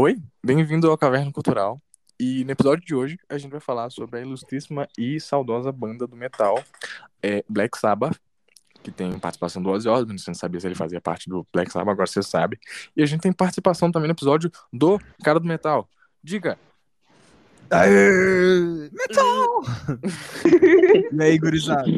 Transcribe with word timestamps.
Oi, 0.00 0.16
bem-vindo 0.46 0.88
ao 0.88 0.96
Caverna 0.96 1.32
Cultural. 1.32 1.82
E 2.20 2.44
no 2.44 2.52
episódio 2.52 2.86
de 2.86 2.94
hoje 2.94 3.18
a 3.28 3.36
gente 3.36 3.50
vai 3.50 3.58
falar 3.58 3.90
sobre 3.90 4.20
a 4.20 4.22
ilustríssima 4.22 4.88
e 4.96 5.18
saudosa 5.18 5.72
banda 5.72 6.06
do 6.06 6.14
metal 6.14 6.62
é, 7.20 7.44
Black 7.48 7.76
Sabbath, 7.76 8.16
que 8.80 8.92
tem 8.92 9.18
participação 9.18 9.60
do 9.60 9.68
Ozzy 9.70 9.88
Osbourne, 9.88 10.16
você 10.16 10.30
não 10.30 10.36
sabia 10.36 10.60
se 10.60 10.68
ele 10.68 10.76
fazia 10.76 11.00
parte 11.00 11.28
do 11.28 11.44
Black 11.52 11.72
Sabbath, 11.72 11.90
agora 11.90 12.06
você 12.06 12.22
sabe. 12.22 12.60
E 12.96 13.02
a 13.02 13.06
gente 13.06 13.22
tem 13.22 13.32
participação 13.32 13.90
também 13.90 14.06
no 14.06 14.12
episódio 14.12 14.52
do 14.72 15.00
Cara 15.24 15.40
do 15.40 15.48
Metal. 15.48 15.90
Diga! 16.22 16.56
Aê, 17.68 18.90
metal! 18.92 19.62
e 21.12 21.22
aí, 21.24 21.36
gurizada? 21.40 21.90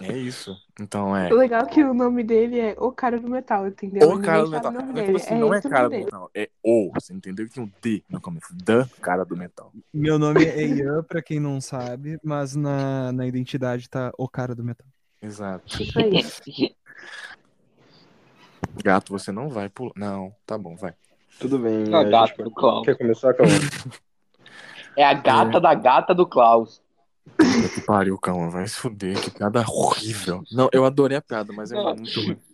É 0.00 0.12
isso. 0.12 0.56
Então 0.80 1.16
é. 1.16 1.32
O 1.32 1.36
legal 1.36 1.62
é 1.62 1.66
que 1.66 1.82
o 1.82 1.94
nome 1.94 2.22
dele 2.22 2.60
é 2.60 2.76
O 2.78 2.92
Cara 2.92 3.18
do 3.18 3.28
Metal, 3.28 3.66
entendeu? 3.66 4.10
O 4.10 4.20
cara 4.20 4.44
do 4.44 4.50
metal. 4.50 4.72
nome 4.72 4.92
dele. 4.92 5.06
tipo 5.06 5.16
assim, 5.16 5.38
não 5.38 5.54
é 5.54 5.58
esse 5.58 5.66
o 5.66 5.70
cara 5.70 5.88
do 5.88 5.96
metal, 5.96 6.30
é 6.34 6.50
o. 6.62 6.90
Você 6.94 7.14
entendeu 7.14 7.46
que 7.46 7.54
tem 7.54 7.64
um 7.64 7.70
D 7.80 8.04
no 8.08 8.20
começo. 8.20 8.54
Da 8.54 8.86
cara 9.00 9.24
do 9.24 9.36
metal. 9.36 9.72
Meu 9.92 10.18
nome 10.18 10.44
é 10.44 10.66
Ian, 10.66 11.02
pra 11.02 11.22
quem 11.22 11.40
não 11.40 11.60
sabe, 11.60 12.18
mas 12.22 12.54
na, 12.54 13.12
na 13.12 13.26
identidade 13.26 13.88
tá 13.88 14.12
o 14.18 14.28
cara 14.28 14.54
do 14.54 14.62
metal. 14.62 14.86
Exato. 15.22 15.82
Isso 15.82 15.98
aí. 15.98 16.74
Gato, 18.82 19.12
você 19.12 19.32
não 19.32 19.48
vai 19.48 19.68
pular. 19.68 19.92
Não, 19.96 20.34
tá 20.44 20.58
bom, 20.58 20.76
vai. 20.76 20.94
Tudo 21.38 21.58
bem. 21.58 21.92
A 21.92 21.98
a 21.98 22.02
gente 22.02 22.10
gata 22.10 22.42
do 22.42 22.50
Klaus. 22.50 22.84
Quer 22.84 22.96
começar, 22.96 23.34
Calma? 23.34 23.52
É 24.96 25.04
a 25.04 25.12
gata 25.12 25.60
da 25.60 25.74
gata 25.74 26.14
do 26.14 26.26
Klaus. 26.26 26.80
Puta 27.36 27.68
que 27.74 27.80
pariu, 27.82 28.18
calma, 28.18 28.50
vai 28.50 28.66
se 28.66 28.76
fuder, 28.76 29.20
que 29.20 29.30
piada 29.30 29.64
horrível. 29.68 30.42
Não, 30.52 30.68
eu 30.72 30.84
adorei 30.84 31.18
a 31.18 31.22
piada, 31.22 31.52
mas 31.52 31.72
é 31.72 31.74
Não. 31.74 31.96
muito 31.96 32.20
ruim. 32.20 32.38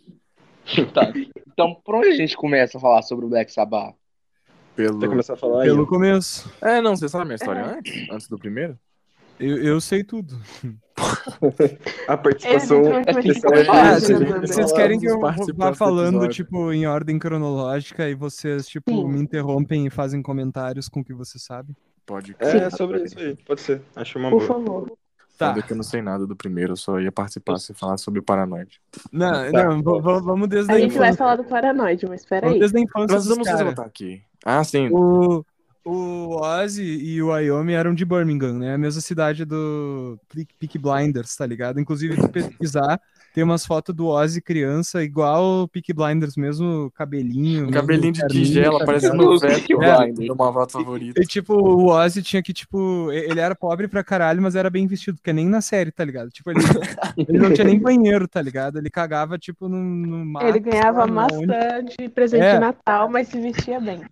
Tá. 0.95 1.13
Então, 1.53 1.75
por 1.85 1.97
onde 1.97 2.07
a 2.07 2.15
gente 2.15 2.37
começa 2.37 2.79
a 2.79 2.81
falar 2.81 3.03
sobre 3.03 3.27
o 3.27 3.29
Black 3.29 3.53
Sabbath? 3.53 3.97
Pelo... 4.77 5.01
Quer 5.01 5.09
começar 5.09 5.35
a 5.35 5.37
falar 5.37 5.63
aí? 5.63 5.69
Pelo 5.69 5.87
começo. 5.87 6.51
É, 6.61 6.81
não, 6.81 6.95
você 6.97 7.09
sabe 7.09 7.23
a 7.23 7.25
minha 7.25 7.35
história 7.35 7.67
antes? 7.67 8.09
Antes 8.09 8.29
do 8.29 8.39
primeiro? 8.39 8.79
Eu, 9.41 9.59
eu 9.59 9.81
sei 9.81 10.05
tudo. 10.05 10.39
A 12.07 12.17
participação 12.17 12.85
É, 12.85 13.03
vai 13.03 13.61
é 13.61 13.65
falar, 13.65 14.01
né, 14.01 14.19
Bruno? 14.19 14.41
vocês 14.47 14.73
querem 14.73 15.01
que 15.01 15.07
eu 15.07 15.19
vá 15.19 15.33
do 15.33 15.75
falando, 15.75 16.29
tipo, 16.29 16.73
em 16.73 16.87
ordem 16.87 17.19
cronológica 17.19 18.09
e 18.09 18.15
vocês, 18.15 18.69
tipo, 18.69 18.91
Sim. 18.91 19.09
me 19.09 19.21
interrompem 19.21 19.87
e 19.87 19.91
fazem 19.91 20.23
comentários 20.23 20.89
com 20.89 21.01
o 21.01 21.05
que 21.05 21.13
você 21.13 21.39
sabe? 21.39 21.75
Pode 22.13 22.37
É 22.39 22.71
sobre 22.71 23.03
isso 23.05 23.19
aí, 23.19 23.37
pode 23.47 23.61
ser. 23.61 23.81
Acho 23.97 24.19
uma 24.19 24.31
Por 24.31 24.39
boa. 24.47 24.47
favor. 24.49 24.93
Tá. 25.39 25.61
Que 25.61 25.73
eu 25.73 25.77
não 25.77 25.83
sei 25.83 26.01
nada 26.03 26.25
do 26.27 26.37
primeiro, 26.37 26.73
eu 26.73 26.77
só 26.77 27.01
ia 27.01 27.11
participar 27.11 27.59
se 27.59 27.75
falar 27.75 27.97
sobre 27.97 28.21
o 28.21 28.23
Paranoide. 28.23 28.81
Não, 29.11 29.51
Tá. 29.51 29.65
não, 29.65 29.83
vamos 29.83 30.49
desde 30.49 30.71
A 30.71 30.77
a 30.77 30.79
gente 30.79 30.97
vai 30.97 31.13
falar 31.15 31.37
do 31.37 31.45
Paranoide, 31.45 32.07
mas 32.07 32.25
Vamos 32.25 32.29
peraí. 32.29 32.59
desde 32.61 32.77
a 32.79 32.81
infância 32.81 33.17
Mas 33.17 33.27
vou 33.27 33.71
estar 33.71 33.83
aqui. 33.85 34.23
Ah, 34.45 34.63
sim. 34.63 34.89
O, 34.93 35.45
o 35.85 36.37
Ozzy 36.41 36.83
e 36.85 37.21
o 37.23 37.29
Wyoming 37.33 37.73
eram 37.73 37.93
de 37.95 38.05
Birmingham, 38.05 38.59
né? 38.59 38.75
A 38.75 38.79
mesma 38.79 39.01
cidade 39.01 39.45
do 39.45 40.17
Pe- 40.29 40.47
Peaky 40.61 40.79
Blinders, 40.79 41.35
tá 41.35 41.45
ligado? 41.47 41.81
Inclusive, 41.81 42.15
se 42.21 42.29
pesquisar, 42.31 43.01
tem 43.35 43.43
umas 43.43 43.65
fotos 43.65 43.95
do 43.95 44.07
Ozzy 44.09 44.41
criança, 44.43 45.03
igual 45.03 45.63
o 45.63 45.69
Peaky 45.69 45.93
Blinders, 45.93 46.37
mesmo 46.37 46.91
cabelinho. 46.95 47.61
mesmo 47.63 47.73
Cabelinho 47.73 48.13
de 48.13 48.27
tigela, 48.29 48.79
tá 48.81 48.85
parecendo 48.85 49.33
um 49.33 49.39
velho 49.39 49.83
é, 49.83 49.97
Blinders. 49.99 50.29
do 50.29 50.37
Malvado 50.37 50.71
Favorito. 50.73 51.21
E, 51.21 51.27
tipo, 51.27 51.55
o 51.55 51.87
Ozzy 51.89 52.23
tinha 52.23 52.43
que, 52.43 52.53
tipo, 52.53 53.11
e- 53.13 53.17
ele 53.31 53.41
era 53.41 53.55
pobre 53.55 53.89
pra 53.89 54.05
caralho, 54.05 54.43
mas 54.43 54.55
era 54.55 54.69
bem 54.69 54.87
vestido, 54.87 55.17
porque 55.17 55.33
nem 55.33 55.49
na 55.49 55.61
série, 55.61 55.91
tá 55.91 56.05
ligado? 56.05 56.31
Tipo, 56.31 56.51
ele, 56.51 56.61
ele 57.29 57.39
não 57.39 57.53
tinha 57.53 57.65
nem 57.67 57.79
banheiro, 57.79 58.29
tá 58.29 58.43
ligado? 58.43 58.79
Ele 58.79 58.91
cagava, 58.91 59.39
tipo, 59.39 59.69
no, 59.69 59.79
no 59.79 60.25
mato. 60.27 60.47
Ele 60.47 60.61
ganhava 60.61 61.05
onde. 61.05 61.97
de 61.99 62.09
presente 62.09 62.43
É. 62.45 62.55
de 62.55 62.61
Natal, 62.61 63.09
mas 63.09 63.29
se 63.29 63.41
vestia 63.41 63.81
bem. 63.81 64.03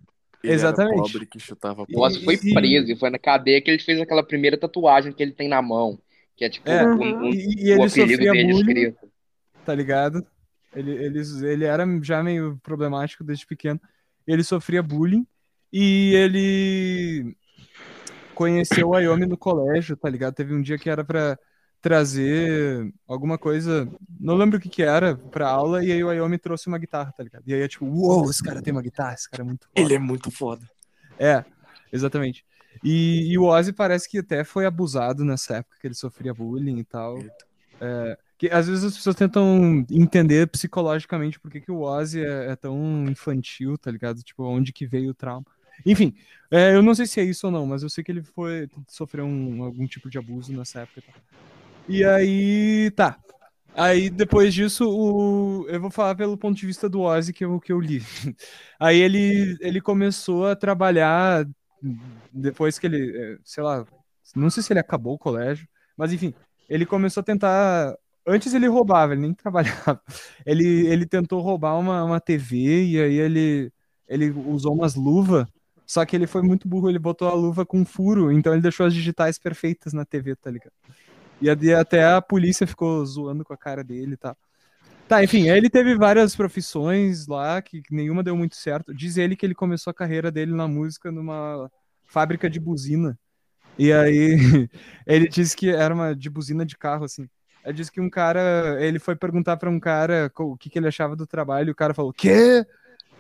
Ele 0.43 0.55
Exatamente. 0.55 0.95
Era 0.95 1.03
pobre 1.03 1.27
que 1.27 1.39
chutava 1.39 1.85
O 1.93 2.01
Ozzy 2.01 2.25
foi 2.25 2.35
E- 2.43 2.55
preso 2.55 2.91
e 2.91 2.97
foi 2.97 3.11
na 3.11 3.19
cadeia 3.19 3.61
que 3.61 3.71
ele 3.71 3.83
fez 3.83 4.01
aquela 4.01 4.23
primeira 4.23 4.57
tatuagem 4.57 5.13
que 5.13 5.23
ele 5.23 5.33
tem 5.33 5.49
na 5.49 5.61
mão. 5.61 5.99
Que 6.35 6.47
é 6.47 6.49
tipo 6.49 6.67
É, 6.71 6.87
um- 6.87 6.95
um- 6.95 7.25
E, 7.27 7.67
e 7.67 7.73
o 7.75 7.75
ele 7.75 7.85
apelido 7.85 8.23
dele 8.23 8.45
bullying, 8.45 8.59
escrito. 8.61 9.10
Tá 9.65 9.75
ligado? 9.75 10.25
Ele, 10.75 10.93
ele, 10.93 11.21
ele 11.43 11.65
era 11.65 11.85
já 12.03 12.23
meio 12.23 12.59
problemático 12.63 13.25
desde 13.25 13.47
pequeno. 13.47 13.81
Ele 14.27 14.45
sofria 14.45 14.83
bullying 14.83 15.27
e 15.73 16.15
ele 16.15 17.37
conheceu 18.35 18.89
o 18.89 18.91
Wyoming 18.91 19.27
no 19.27 19.37
colégio, 19.37 19.97
tá 19.97 20.09
ligado? 20.09 20.35
Teve 20.35 20.55
um 20.55 20.63
dia 20.63 20.79
que 20.79 20.89
era 20.89 21.05
pra 21.05 21.39
trazer 21.81 22.93
alguma 23.09 23.39
coisa, 23.39 23.89
não 24.19 24.37
lembro 24.37 24.59
o 24.59 24.61
que 24.61 24.69
que 24.69 24.83
era, 24.83 25.17
pra 25.17 25.49
aula, 25.49 25.83
e 25.83 25.91
aí 25.91 26.05
o 26.05 26.09
Wyoming 26.09 26.39
trouxe 26.39 26.67
uma 26.67 26.79
guitarra, 26.79 27.13
tá 27.17 27.23
ligado? 27.23 27.43
E 27.47 27.55
aí 27.55 27.63
é 27.63 27.69
tipo, 27.69 27.87
uou, 27.87 28.31
esse 28.31 28.43
cara 28.43 28.61
tem 28.61 28.71
uma 28.71 28.83
guitarra, 28.83 29.15
esse 29.15 29.29
cara 29.31 29.43
é 29.43 29.47
muito 29.47 29.67
foda. 29.67 29.81
Ele 29.81 29.95
é 29.95 29.99
muito 29.99 30.31
foda. 30.31 30.71
É, 31.19 31.43
exatamente. 31.91 32.45
E, 32.85 33.33
e 33.33 33.39
o 33.39 33.45
Ozzy 33.45 33.73
parece 33.73 34.09
que 34.09 34.19
até 34.19 34.45
foi 34.45 34.67
abusado 34.67 35.25
nessa 35.25 35.57
época 35.57 35.77
que 35.81 35.87
ele 35.87 35.95
sofria 35.95 36.35
bullying 36.35 36.79
e 36.79 36.85
tal. 36.85 37.19
É, 37.81 38.19
que 38.41 38.49
às 38.51 38.69
vezes 38.69 38.85
as 38.85 38.97
pessoas 38.97 39.17
tentam 39.17 39.87
entender 39.91 40.49
psicologicamente 40.49 41.39
por 41.41 41.53
que, 41.53 41.61
que 41.61 41.73
o 41.73 41.83
Ozzy 41.83 42.25
é, 42.25 42.53
é 42.53 42.57
tão 42.57 43.07
infantil, 43.11 43.79
tá 43.79 43.93
ligado? 43.93 44.23
Tipo, 44.25 44.45
onde 44.45 44.73
que 44.73 44.87
veio 44.87 45.13
o 45.13 45.15
trauma. 45.15 45.47
Enfim, 45.87 46.15
é, 46.51 46.75
eu 46.75 46.83
não 46.83 46.95
sei 46.95 47.07
se 47.07 47.21
é 47.21 47.25
isso 47.25 47.47
ou 47.49 47.53
não, 47.53 47.67
mas 47.67 47.83
eu 47.85 47.91
sei 47.91 48.05
que 48.05 48.13
ele 48.13 48.23
foi 48.23 48.69
sofreu 48.89 49.27
um- 49.27 49.63
algum 49.65 49.87
tipo 49.87 50.11
de 50.11 50.19
abuso 50.19 50.55
nessa 50.55 50.81
época. 50.83 51.03
Tal. 51.03 51.17
e 51.89 52.05
aí, 52.05 52.91
tá. 52.93 53.19
Aí 53.75 54.11
depois 54.11 54.55
disso, 54.55 54.85
o... 54.91 55.67
eu 55.69 55.81
vou 55.81 55.91
falar 55.91 56.15
pelo 56.17 56.37
ponto 56.39 56.59
de 56.59 56.67
vista 56.67 56.89
do 56.89 57.03
Ozzy 57.03 57.33
que 57.33 57.45
eu, 57.45 57.61
que 57.61 57.73
eu 57.73 57.81
li. 57.81 58.01
Aí 58.81 58.99
ele, 59.01 59.57
ele 59.61 59.81
começou 59.81 60.47
a 60.49 60.57
trabalhar 60.57 61.47
depois 62.33 62.79
que 62.79 62.87
ele, 62.87 63.35
eh, 63.37 63.39
sei 63.45 63.63
lá, 63.63 63.87
não 64.35 64.51
sei 64.51 64.63
se 64.63 64.73
ele 64.73 64.81
acabou 64.81 65.15
o 65.15 65.19
colégio, 65.19 65.69
mas 65.97 66.13
enfim, 66.13 66.35
ele 66.69 66.87
começou 66.87 67.21
a 67.21 67.25
tentar. 67.25 67.97
Antes 68.31 68.55
ele 68.55 68.67
roubava, 68.69 69.13
ele 69.13 69.23
nem 69.23 69.35
trabalhava. 69.35 70.01
Ele, 70.47 70.87
ele 70.87 71.07
tentou 71.07 71.41
roubar 71.41 71.79
uma, 71.79 72.05
uma 72.05 72.21
TV 72.21 72.85
e 72.85 73.01
aí 73.01 73.15
ele, 73.19 73.73
ele 74.09 74.31
usou 74.31 74.75
umas 74.75 74.95
luvas, 74.95 75.47
só 75.87 76.05
que 76.05 76.15
ele 76.15 76.27
foi 76.27 76.43
muito 76.43 76.69
burro, 76.69 76.89
ele 76.89 76.99
botou 76.99 77.29
a 77.29 77.35
luva 77.35 77.67
com 77.67 77.85
furo, 77.85 78.31
então 78.31 78.53
ele 78.53 78.63
deixou 78.63 78.87
as 78.87 78.95
digitais 78.95 79.39
perfeitas 79.39 79.93
na 79.93 80.05
TV, 80.05 80.37
tá 80.37 80.51
ligado? 80.51 80.73
E 81.43 81.73
até 81.73 82.05
a 82.05 82.21
polícia 82.21 82.67
ficou 82.67 83.05
zoando 83.05 83.45
com 83.45 83.53
a 83.53 83.57
cara 83.57 83.83
dele 83.83 84.15
e 84.15 84.17
tal. 84.17 84.37
Tá, 85.09 85.25
enfim, 85.25 85.49
ele 85.49 85.69
teve 85.69 85.97
várias 85.97 86.37
profissões 86.37 87.27
lá 87.27 87.61
que 87.61 87.83
nenhuma 87.91 88.23
deu 88.23 88.37
muito 88.37 88.55
certo. 88.55 88.95
Diz 88.95 89.17
ele 89.17 89.35
que 89.35 89.45
ele 89.45 89.55
começou 89.57 89.91
a 89.91 89.95
carreira 89.95 90.31
dele 90.31 90.55
na 90.55 90.69
música 90.69 91.11
numa 91.11 91.69
fábrica 92.05 92.49
de 92.49 92.61
buzina. 92.61 93.19
E 93.77 93.93
aí 93.93 94.37
ele 95.07 95.29
disse 95.29 95.57
que 95.57 95.71
era 95.71 95.93
uma 95.93 96.15
de 96.15 96.31
buzina 96.31 96.65
de 96.65 96.77
carro, 96.77 97.05
assim. 97.05 97.29
Ele 97.65 97.75
disse 97.75 97.93
que 97.93 98.01
um 98.01 98.09
cara, 98.09 98.79
ele 98.81 98.99
foi 98.99 99.15
perguntar 99.15 99.57
pra 99.57 99.69
um 99.71 99.79
cara 99.79 100.31
o 100.39 100.57
que, 100.57 100.71
que 100.71 100.79
ele 100.79 100.89
achava 100.89 101.15
do 101.15 101.27
trabalho, 101.27 101.69
e 101.69 101.73
o 101.73 101.75
cara 101.75 101.95
falou, 101.95 102.13
quê? 102.13 102.65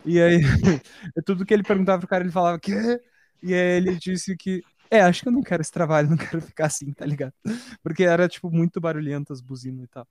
E 0.04 0.20
aí, 0.20 0.40
tudo 1.26 1.44
que 1.44 1.52
ele 1.52 1.62
perguntava 1.62 1.98
pro 1.98 2.08
cara, 2.08 2.24
ele 2.24 2.32
falava, 2.32 2.58
quê? 2.58 3.00
E 3.42 3.52
aí 3.54 3.76
ele 3.76 3.96
disse 3.96 4.36
que, 4.36 4.62
é, 4.90 5.02
acho 5.02 5.22
que 5.22 5.28
eu 5.28 5.32
não 5.32 5.42
quero 5.42 5.60
esse 5.60 5.72
trabalho, 5.72 6.10
não 6.10 6.16
quero 6.16 6.40
ficar 6.40 6.66
assim, 6.66 6.92
tá 6.92 7.04
ligado? 7.04 7.34
Porque 7.82 8.04
era, 8.04 8.28
tipo, 8.28 8.50
muito 8.50 8.80
barulhento 8.80 9.32
as 9.32 9.40
buzinas 9.40 9.84
e 9.84 9.88
tal. 9.88 10.06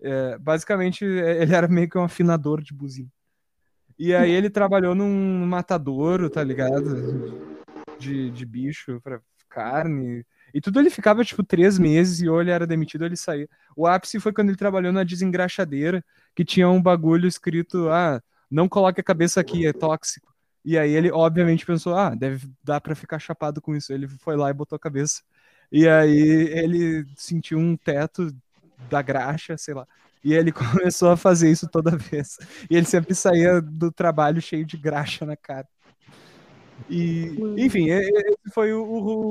É, 0.00 0.38
basicamente, 0.38 1.04
é, 1.04 1.42
ele 1.42 1.54
era 1.54 1.66
meio 1.66 1.88
que 1.88 1.98
um 1.98 2.04
afinador 2.04 2.62
de 2.62 2.72
buzina. 2.72 3.10
E 3.98 4.14
aí 4.14 4.30
ele 4.30 4.48
trabalhou 4.48 4.94
num 4.94 5.44
matadouro, 5.44 6.30
tá 6.30 6.42
ligado? 6.44 7.42
De, 7.98 8.30
de 8.30 8.46
bicho 8.46 9.00
pra 9.00 9.20
carne. 9.48 10.24
E 10.52 10.60
tudo 10.60 10.80
ele 10.80 10.90
ficava, 10.90 11.24
tipo, 11.24 11.42
três 11.42 11.78
meses 11.78 12.20
e 12.20 12.28
ou 12.28 12.40
ele 12.40 12.50
era 12.50 12.66
demitido 12.66 13.02
ou 13.02 13.06
ele 13.08 13.16
saía. 13.16 13.48
O 13.76 13.86
ápice 13.86 14.20
foi 14.20 14.32
quando 14.32 14.48
ele 14.48 14.56
trabalhou 14.56 14.92
na 14.92 15.04
desengraxadeira, 15.04 16.04
que 16.34 16.44
tinha 16.44 16.68
um 16.68 16.82
bagulho 16.82 17.26
escrito, 17.26 17.88
ah, 17.90 18.22
não 18.50 18.68
coloque 18.68 19.00
a 19.00 19.04
cabeça 19.04 19.40
aqui, 19.40 19.66
é 19.66 19.72
tóxico. 19.72 20.32
E 20.64 20.76
aí 20.78 20.92
ele, 20.92 21.10
obviamente, 21.10 21.64
pensou, 21.64 21.94
ah, 21.96 22.14
deve 22.14 22.48
dar 22.62 22.80
pra 22.80 22.94
ficar 22.94 23.18
chapado 23.18 23.60
com 23.60 23.74
isso. 23.74 23.92
Ele 23.92 24.08
foi 24.08 24.36
lá 24.36 24.50
e 24.50 24.54
botou 24.54 24.76
a 24.76 24.80
cabeça. 24.80 25.22
E 25.70 25.88
aí 25.88 26.18
ele 26.52 27.06
sentiu 27.16 27.58
um 27.58 27.76
teto 27.76 28.34
da 28.90 29.02
graxa, 29.02 29.56
sei 29.56 29.74
lá. 29.74 29.86
E 30.24 30.34
ele 30.34 30.52
começou 30.52 31.10
a 31.10 31.16
fazer 31.16 31.50
isso 31.50 31.68
toda 31.68 31.96
vez. 31.96 32.38
E 32.70 32.76
ele 32.76 32.86
sempre 32.86 33.14
saía 33.14 33.60
do 33.60 33.90
trabalho 33.92 34.40
cheio 34.42 34.64
de 34.64 34.76
graxa 34.76 35.24
na 35.24 35.36
cara. 35.36 35.66
E, 36.90 37.36
enfim, 37.56 37.86
e- 37.88 37.92
e- 37.92 38.18
esse 38.30 38.54
foi 38.54 38.72
o, 38.72 38.82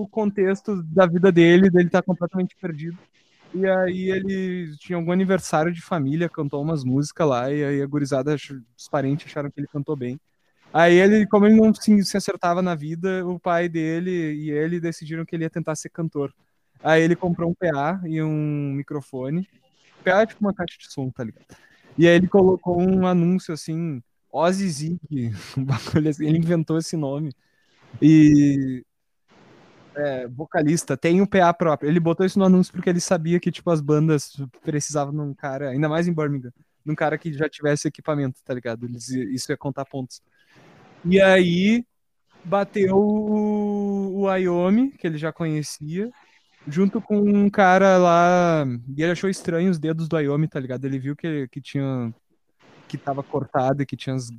o 0.04 0.07
contexto 0.09 0.81
da 0.83 1.06
vida 1.07 1.31
dele, 1.31 1.69
dele 1.69 1.88
estar 1.88 2.04
completamente 2.04 2.56
perdido. 2.59 2.98
E 3.54 3.65
aí 3.65 4.09
ele 4.12 4.75
tinha 4.77 4.98
algum 4.98 5.12
aniversário 5.12 5.71
de 5.71 5.81
família, 5.81 6.30
cantou 6.30 6.62
umas 6.62 6.83
músicas 6.83 7.27
lá, 7.27 7.51
e 7.51 7.63
aí 7.63 7.81
a 7.81 7.88
gurizada, 7.88 8.36
os 8.36 8.89
parentes 8.89 9.25
acharam 9.25 9.50
que 9.50 9.59
ele 9.59 9.68
cantou 9.68 9.95
bem. 9.95 10.19
Aí 10.74 10.95
ele, 10.95 11.25
como 11.27 11.45
ele 11.45 11.56
não 11.56 11.74
se, 11.74 12.04
se 12.04 12.18
acertava 12.18 12.62
na 12.62 12.75
vida, 12.75 13.25
o 13.25 13.39
pai 13.39 13.69
dele 13.69 14.12
e 14.36 14.51
ele 14.51 14.80
decidiram 14.80 15.25
que 15.25 15.36
ele 15.36 15.45
ia 15.45 15.50
tentar 15.50 15.75
ser 15.75 15.89
cantor. 15.89 16.33
Aí 16.83 17.01
ele 17.01 17.15
comprou 17.15 17.50
um 17.50 17.54
PA 17.56 18.00
e 18.06 18.21
um 18.21 18.74
microfone. 18.74 19.48
PA 20.04 20.21
é 20.21 20.25
tipo 20.25 20.42
uma 20.45 20.54
caixa 20.54 20.77
de 20.77 20.92
som, 20.92 21.09
tá 21.09 21.24
ligado? 21.24 21.45
E 21.98 22.07
aí 22.07 22.15
ele 22.15 22.27
colocou 22.27 22.80
um 22.80 23.07
anúncio 23.07 23.54
assim, 23.54 24.01
Ozzy 24.31 24.69
Zig, 24.69 25.00
um 25.57 25.63
bagulho 25.63 26.09
assim, 26.09 26.27
ele 26.27 26.38
inventou 26.38 26.77
esse 26.77 26.95
nome. 26.95 27.31
E 28.01 28.84
é, 29.95 30.28
vocalista, 30.28 30.95
tem 30.95 31.22
um 31.22 31.25
PA 31.25 31.54
próprio. 31.54 31.89
Ele 31.89 32.00
botou 32.00 32.25
isso 32.25 32.38
no 32.38 32.45
anúncio 32.45 32.72
porque 32.72 32.89
ele 32.89 33.01
sabia 33.01 33.39
que, 33.39 33.51
tipo, 33.51 33.69
as 33.69 33.81
bandas 33.81 34.36
precisavam 34.63 35.13
de 35.13 35.19
um 35.22 35.34
cara, 35.34 35.69
ainda 35.69 35.89
mais 35.89 36.07
em 36.07 36.13
Birmingham, 36.13 36.51
de 36.86 36.92
um 36.92 36.95
cara 36.95 37.18
que 37.18 37.34
já 37.34 37.50
tivesse 37.50 37.88
equipamento, 37.88 38.39
tá 38.44 38.54
ligado? 38.54 38.86
Eles, 38.86 39.10
isso 39.10 39.51
ia 39.51 39.57
contar 39.57 39.86
pontos. 39.86 40.22
E 41.04 41.19
aí 41.19 41.86
bateu 42.44 42.95
o, 42.95 44.19
o 44.19 44.22
Wyoming, 44.24 44.92
que 44.92 45.07
ele 45.07 45.18
já 45.18 45.33
conhecia, 45.33 46.10
junto 46.68 47.01
com 47.01 47.18
um 47.18 47.50
cara 47.50 47.98
lá. 47.98 48.66
E 48.95 49.01
ele 49.01 49.12
achou 49.12 49.30
estranho 49.30 49.72
os 49.72 49.80
dedos 49.80 50.07
do 50.07 50.16
Wyoming, 50.16 50.48
tá 50.48 50.60
ligado? 50.60 50.86
Ele 50.86 51.00
viu 51.00 51.16
que, 51.16 51.48
que 51.48 51.60
tinha. 51.60 52.13
que 52.88 52.98
tava 52.98 53.24
cortado 53.24 53.81
e 53.81 53.86
que 53.86 53.98
tinha. 53.98 54.16
As, 54.16 54.30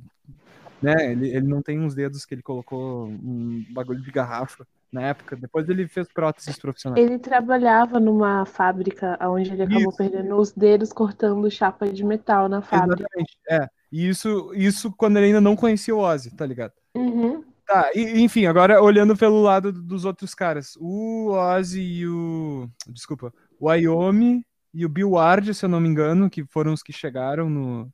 né? 0.81 1.11
Ele, 1.11 1.29
ele 1.29 1.47
não 1.47 1.61
tem 1.61 1.79
uns 1.79 1.93
dedos 1.93 2.25
que 2.25 2.33
ele 2.33 2.41
colocou 2.41 3.07
um 3.07 3.65
bagulho 3.71 4.01
de 4.01 4.11
garrafa 4.11 4.65
na 4.91 5.01
época. 5.01 5.35
Depois 5.35 5.69
ele 5.69 5.87
fez 5.87 6.07
próteses 6.11 6.57
profissionais. 6.57 7.03
Ele 7.03 7.19
trabalhava 7.19 7.99
numa 7.99 8.45
fábrica 8.45 9.17
onde 9.21 9.51
ele 9.51 9.63
acabou 9.63 9.89
Isso. 9.89 9.97
perdendo 9.97 10.35
os 10.35 10.51
dedos 10.51 10.91
cortando 10.91 11.49
chapa 11.51 11.87
de 11.87 12.03
metal 12.03 12.49
na 12.49 12.61
fábrica. 12.61 13.03
Exatamente. 13.03 13.37
É. 13.49 13.67
E 13.91 14.07
isso, 14.07 14.51
isso 14.53 14.91
quando 14.91 15.17
ele 15.17 15.27
ainda 15.27 15.41
não 15.41 15.55
conhecia 15.55 15.95
o 15.95 15.99
Ozzy, 15.99 16.35
tá 16.35 16.45
ligado? 16.45 16.73
Uhum. 16.95 17.43
Tá, 17.65 17.91
e- 17.93 18.21
enfim, 18.21 18.45
agora 18.45 18.81
olhando 18.81 19.15
pelo 19.15 19.41
lado 19.41 19.71
dos 19.71 20.05
outros 20.05 20.33
caras. 20.33 20.75
O 20.79 21.31
Ozzy 21.31 21.81
e 21.81 22.07
o. 22.07 22.69
Desculpa. 22.87 23.33
O 23.59 23.67
Wyoming 23.67 24.43
e 24.73 24.85
o 24.85 24.89
Bill 24.89 25.11
Ward, 25.11 25.53
se 25.53 25.65
eu 25.65 25.69
não 25.69 25.79
me 25.79 25.87
engano, 25.87 26.29
que 26.29 26.45
foram 26.45 26.73
os 26.73 26.81
que 26.81 26.93
chegaram 26.93 27.49
no, 27.49 27.91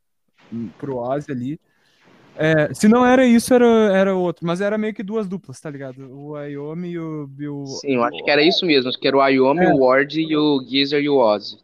pro 0.78 0.98
Ozzy 0.98 1.32
ali. 1.32 1.60
É, 2.38 2.74
se 2.74 2.88
não 2.88 3.06
era 3.06 3.26
isso, 3.26 3.54
era, 3.54 3.66
era 3.96 4.16
outro, 4.16 4.46
mas 4.46 4.60
era 4.62 4.78
meio 4.78 4.94
que 4.94 5.04
duas 5.04 5.28
duplas, 5.28 5.60
tá 5.60 5.70
ligado? 5.70 6.00
O 6.12 6.32
Wyoming 6.32 6.90
e 6.90 7.00
o 7.00 7.28
Bill. 7.28 7.80
Sim, 7.82 7.96
eu 7.96 8.04
acho 8.04 8.24
que 8.24 8.30
era 8.32 8.42
isso 8.44 8.66
mesmo. 8.66 8.90
Acho 8.90 9.00
que 9.00 9.08
era 9.08 9.16
o 9.18 9.20
Wyoming, 9.22 9.66
É. 9.66 9.74
o 9.74 9.80
Ward 9.80 10.20
e 10.20 10.36
o 10.36 10.62
Geezer 10.68 11.02
e 11.02 11.10
o 11.10 11.18
Ozzy. 11.18 11.58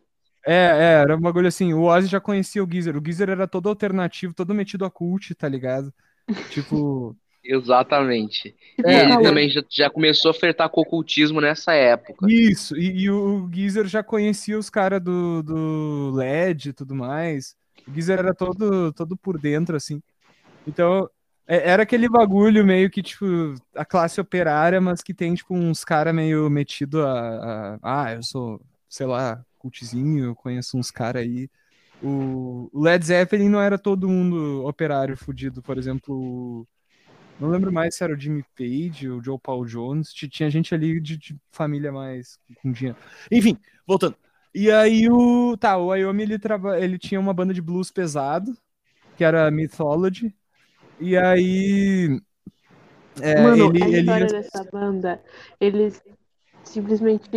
É, 0.45 0.53
é, 0.53 1.01
era 1.01 1.15
um 1.15 1.21
bagulho 1.21 1.47
assim. 1.47 1.73
O 1.73 1.83
Ozzy 1.83 2.07
já 2.07 2.19
conhecia 2.19 2.63
o 2.63 2.67
Geezer. 2.71 2.97
O 2.97 3.01
Geezer 3.03 3.29
era 3.29 3.47
todo 3.47 3.69
alternativo, 3.69 4.33
todo 4.33 4.53
metido 4.55 4.85
a 4.85 4.89
cult, 4.91 5.35
tá 5.35 5.47
ligado? 5.47 5.93
Tipo. 6.49 7.15
Exatamente. 7.43 8.55
E 8.77 8.83
É, 8.83 9.01
ele 9.01 9.13
Falou. 9.13 9.23
também 9.23 9.49
já, 9.49 9.63
já 9.69 9.89
começou 9.89 10.31
a 10.31 10.33
flertar 10.33 10.69
com 10.69 10.79
o 10.81 10.83
ocultismo 10.83 11.41
nessa 11.41 11.73
época. 11.73 12.29
Isso, 12.29 12.77
e, 12.77 13.03
e 13.03 13.09
o 13.09 13.49
Geezer 13.51 13.87
já 13.87 14.03
conhecia 14.03 14.57
os 14.57 14.69
caras 14.69 15.01
do, 15.01 15.41
do 15.43 16.11
LED 16.15 16.69
e 16.69 16.73
tudo 16.73 16.93
mais. 16.95 17.55
O 17.87 17.91
Geezer 17.93 18.19
era 18.19 18.33
todo, 18.33 18.93
todo 18.93 19.17
por 19.17 19.39
dentro, 19.39 19.75
assim. 19.75 20.01
Então, 20.65 21.09
é- 21.47 21.69
era 21.69 21.83
aquele 21.83 22.07
bagulho 22.09 22.65
meio 22.65 22.89
que, 22.89 23.01
tipo, 23.01 23.25
a 23.75 23.85
classe 23.85 24.19
operária, 24.21 24.79
mas 24.81 25.01
que 25.01 25.13
tem, 25.13 25.33
tipo, 25.35 25.53
uns 25.55 25.83
caras 25.83 26.13
meio 26.13 26.49
metido 26.49 27.01
a, 27.05 27.75
a- 27.75 27.79
Ah, 27.83 28.13
eu 28.13 28.23
sou, 28.23 28.61
sei 28.89 29.05
lá, 29.07 29.43
cultizinho, 29.57 30.25
eu 30.25 30.35
conheço 30.35 30.77
uns 30.77 30.91
caras 30.91 31.23
aí. 31.23 31.49
O 32.01 32.69
Led 32.73 33.05
Zeppelin 33.05 33.49
não 33.49 33.61
era 33.61 33.77
todo 33.77 34.09
mundo 34.09 34.65
operário 34.65 35.15
fudido, 35.17 35.61
por 35.61 35.77
exemplo. 35.77 36.67
Não 37.37 37.49
lembro 37.49 37.71
mais 37.73 37.95
se 37.95 38.03
era 38.03 38.13
o 38.13 38.19
Jimmy 38.19 38.43
Page 38.57 39.09
o 39.09 39.23
Joe 39.23 39.39
Paul 39.39 39.65
Jones. 39.65 40.13
Ti- 40.13 40.29
Tinha 40.29 40.49
gente 40.49 40.73
ali 40.75 40.99
de, 41.01 41.17
de 41.17 41.37
família 41.51 41.91
mais 41.91 42.37
com 42.61 42.71
dinheiro. 42.71 42.97
Enfim, 43.31 43.57
voltando. 43.87 44.17
E 44.53 44.69
aí 44.71 45.09
o. 45.09 45.57
Tá, 45.57 45.77
o 45.77 45.87
Wyoming 45.87 46.23
ele, 46.23 46.39
traba... 46.39 46.79
ele 46.79 46.97
tinha 46.99 47.19
uma 47.19 47.33
banda 47.33 47.53
de 47.53 47.61
blues 47.61 47.91
pesado, 47.91 48.55
que 49.15 49.23
era 49.23 49.51
Mythology. 49.51 50.35
E 51.01 51.17
aí. 51.17 52.21
é, 53.21 53.47
Mano, 53.47 53.59
ele, 53.59 53.79
a 53.81 53.89
ele 53.89 54.11
história 54.11 54.25
ia- 54.25 54.27
dessa 54.31 54.63
banda, 54.63 55.21
eles 55.59 56.01
simplesmente, 56.65 57.29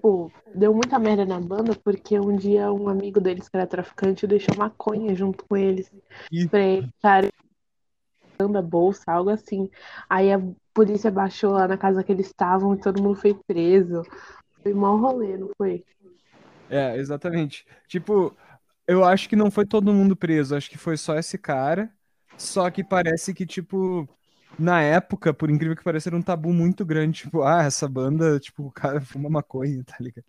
pô, 0.00 0.30
deu 0.54 0.74
muita 0.74 0.98
merda 0.98 1.24
na 1.26 1.40
banda 1.40 1.74
porque 1.84 2.18
um 2.20 2.36
dia 2.36 2.72
um 2.72 2.88
amigo 2.88 3.20
deles 3.20 3.48
que 3.48 3.56
era 3.56 3.66
traficante 3.66 4.26
deixou 4.26 4.56
maconha 4.56 5.14
junto 5.14 5.44
com 5.46 5.56
eles 5.56 5.90
Ih. 6.30 6.50
pra 6.50 6.60
ele, 6.62 6.88
cara, 7.02 7.28
banda, 8.40 8.62
bolsa, 8.62 9.02
algo 9.08 9.30
assim. 9.30 9.70
Aí 10.08 10.32
a 10.32 10.38
polícia 10.74 11.10
baixou 11.10 11.52
lá 11.52 11.68
na 11.68 11.76
casa 11.78 12.02
que 12.04 12.12
eles 12.12 12.26
estavam 12.26 12.74
e 12.74 12.80
todo 12.80 13.02
mundo 13.02 13.16
foi 13.20 13.34
preso. 13.46 14.02
Foi 14.62 14.74
mó 14.74 14.96
rolê, 14.96 15.36
não 15.38 15.50
foi? 15.58 15.84
É, 16.68 16.96
exatamente. 16.96 17.64
Tipo, 17.86 18.36
eu 18.86 19.04
acho 19.04 19.28
que 19.28 19.36
não 19.36 19.50
foi 19.50 19.66
todo 19.66 19.92
mundo 19.94 20.16
preso, 20.16 20.56
acho 20.56 20.70
que 20.70 20.78
foi 20.78 20.96
só 20.96 21.16
esse 21.18 21.38
cara. 21.38 21.92
Só 22.38 22.70
que 22.70 22.84
parece 22.84 23.34
que, 23.34 23.46
tipo, 23.46 24.08
na 24.58 24.82
época, 24.82 25.34
por 25.34 25.50
incrível 25.50 25.76
que 25.76 25.84
pareça, 25.84 26.08
era 26.08 26.16
um 26.16 26.22
tabu 26.22 26.52
muito 26.52 26.84
grande. 26.86 27.22
Tipo, 27.24 27.42
ah, 27.42 27.64
essa 27.64 27.88
banda, 27.88 28.38
tipo, 28.40 28.64
o 28.66 28.72
cara 28.72 29.00
fuma 29.00 29.30
maconha, 29.30 29.84
tá 29.84 29.96
ligado? 30.00 30.24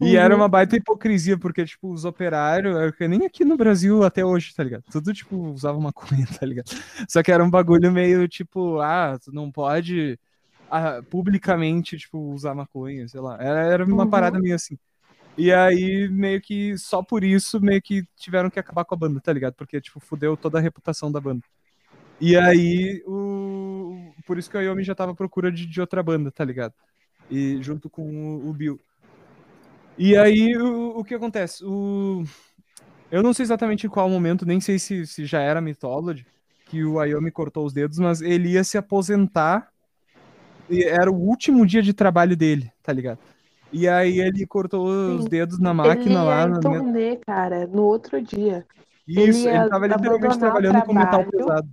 E 0.00 0.16
era 0.16 0.34
Uhum. 0.34 0.36
uma 0.36 0.48
baita 0.48 0.76
hipocrisia, 0.76 1.38
porque, 1.38 1.64
tipo, 1.64 1.92
os 1.92 2.04
operários, 2.04 2.92
que 2.96 3.08
nem 3.08 3.24
aqui 3.26 3.44
no 3.44 3.56
Brasil 3.56 4.02
até 4.04 4.24
hoje, 4.24 4.54
tá 4.54 4.64
ligado? 4.64 4.84
Tudo, 4.90 5.12
tipo, 5.14 5.36
usava 5.52 5.80
maconha, 5.80 6.26
tá 6.40 6.46
ligado? 6.46 6.70
Só 7.08 7.22
que 7.22 7.32
era 7.32 7.44
um 7.44 7.50
bagulho 7.50 7.90
meio, 7.92 8.28
tipo, 8.28 8.80
ah, 8.80 9.18
tu 9.22 9.32
não 9.32 9.50
pode 9.50 10.18
ah, 10.70 11.02
publicamente, 11.10 11.96
tipo, 11.98 12.18
usar 12.32 12.54
maconha, 12.54 13.08
sei 13.08 13.20
lá. 13.20 13.36
Era, 13.42 13.60
era 13.66 13.86
uma 13.86 14.04
Uhum. 14.04 14.08
parada 14.08 14.38
meio 14.40 14.54
assim. 14.56 14.78
E 15.38 15.52
aí, 15.52 16.08
meio 16.08 16.40
que 16.40 16.76
só 16.76 17.00
por 17.00 17.22
isso, 17.22 17.60
meio 17.60 17.80
que 17.80 18.04
tiveram 18.16 18.50
que 18.50 18.58
acabar 18.58 18.84
com 18.84 18.92
a 18.96 18.98
banda, 18.98 19.20
tá 19.20 19.32
ligado? 19.32 19.54
Porque, 19.54 19.80
tipo, 19.80 20.00
fudeu 20.00 20.36
toda 20.36 20.58
a 20.58 20.60
reputação 20.60 21.12
da 21.12 21.20
banda. 21.20 21.44
E 22.20 22.36
aí, 22.36 23.00
o... 23.06 24.12
por 24.26 24.36
isso 24.36 24.50
que 24.50 24.56
o 24.56 24.60
Yomi 24.60 24.82
já 24.82 24.96
tava 24.96 25.12
à 25.12 25.14
procura 25.14 25.52
de, 25.52 25.64
de 25.64 25.80
outra 25.80 26.02
banda, 26.02 26.32
tá 26.32 26.44
ligado? 26.44 26.74
E 27.30 27.62
junto 27.62 27.88
com 27.88 28.02
o, 28.02 28.48
o 28.48 28.52
Bill. 28.52 28.80
E 29.96 30.16
aí, 30.16 30.56
o, 30.56 30.98
o 30.98 31.04
que 31.04 31.14
acontece? 31.14 31.64
O... 31.64 32.24
Eu 33.08 33.22
não 33.22 33.32
sei 33.32 33.44
exatamente 33.44 33.86
em 33.86 33.90
qual 33.90 34.10
momento, 34.10 34.44
nem 34.44 34.60
sei 34.60 34.76
se, 34.76 35.06
se 35.06 35.24
já 35.24 35.40
era 35.40 35.60
Mythology, 35.60 36.26
que 36.66 36.82
o 36.82 36.94
Wyoming 36.94 37.30
cortou 37.30 37.64
os 37.64 37.72
dedos, 37.72 38.00
mas 38.00 38.20
ele 38.20 38.50
ia 38.50 38.64
se 38.64 38.76
aposentar. 38.76 39.70
E 40.68 40.82
era 40.82 41.10
o 41.12 41.14
último 41.14 41.64
dia 41.64 41.80
de 41.80 41.94
trabalho 41.94 42.36
dele, 42.36 42.72
tá 42.82 42.92
ligado? 42.92 43.20
E 43.72 43.86
aí 43.88 44.20
ele 44.20 44.46
cortou 44.46 44.86
os 44.86 45.24
Sim. 45.24 45.28
dedos 45.28 45.58
na 45.58 45.70
Ele 45.70 45.74
máquina 45.74 46.22
ia 46.24 46.24
lá. 46.24 46.46
em 46.48 46.50
na- 46.50 46.60
turnê, 46.60 47.16
cara, 47.16 47.66
no 47.66 47.82
outro 47.82 48.20
dia. 48.22 48.66
Isso, 49.06 49.48
ia 49.48 49.60
ele 49.60 49.68
tava 49.68 49.86
literalmente 49.86 50.38
trabalhando 50.38 50.82
com 50.82 50.92
metal 50.94 51.24
pesado. 51.30 51.68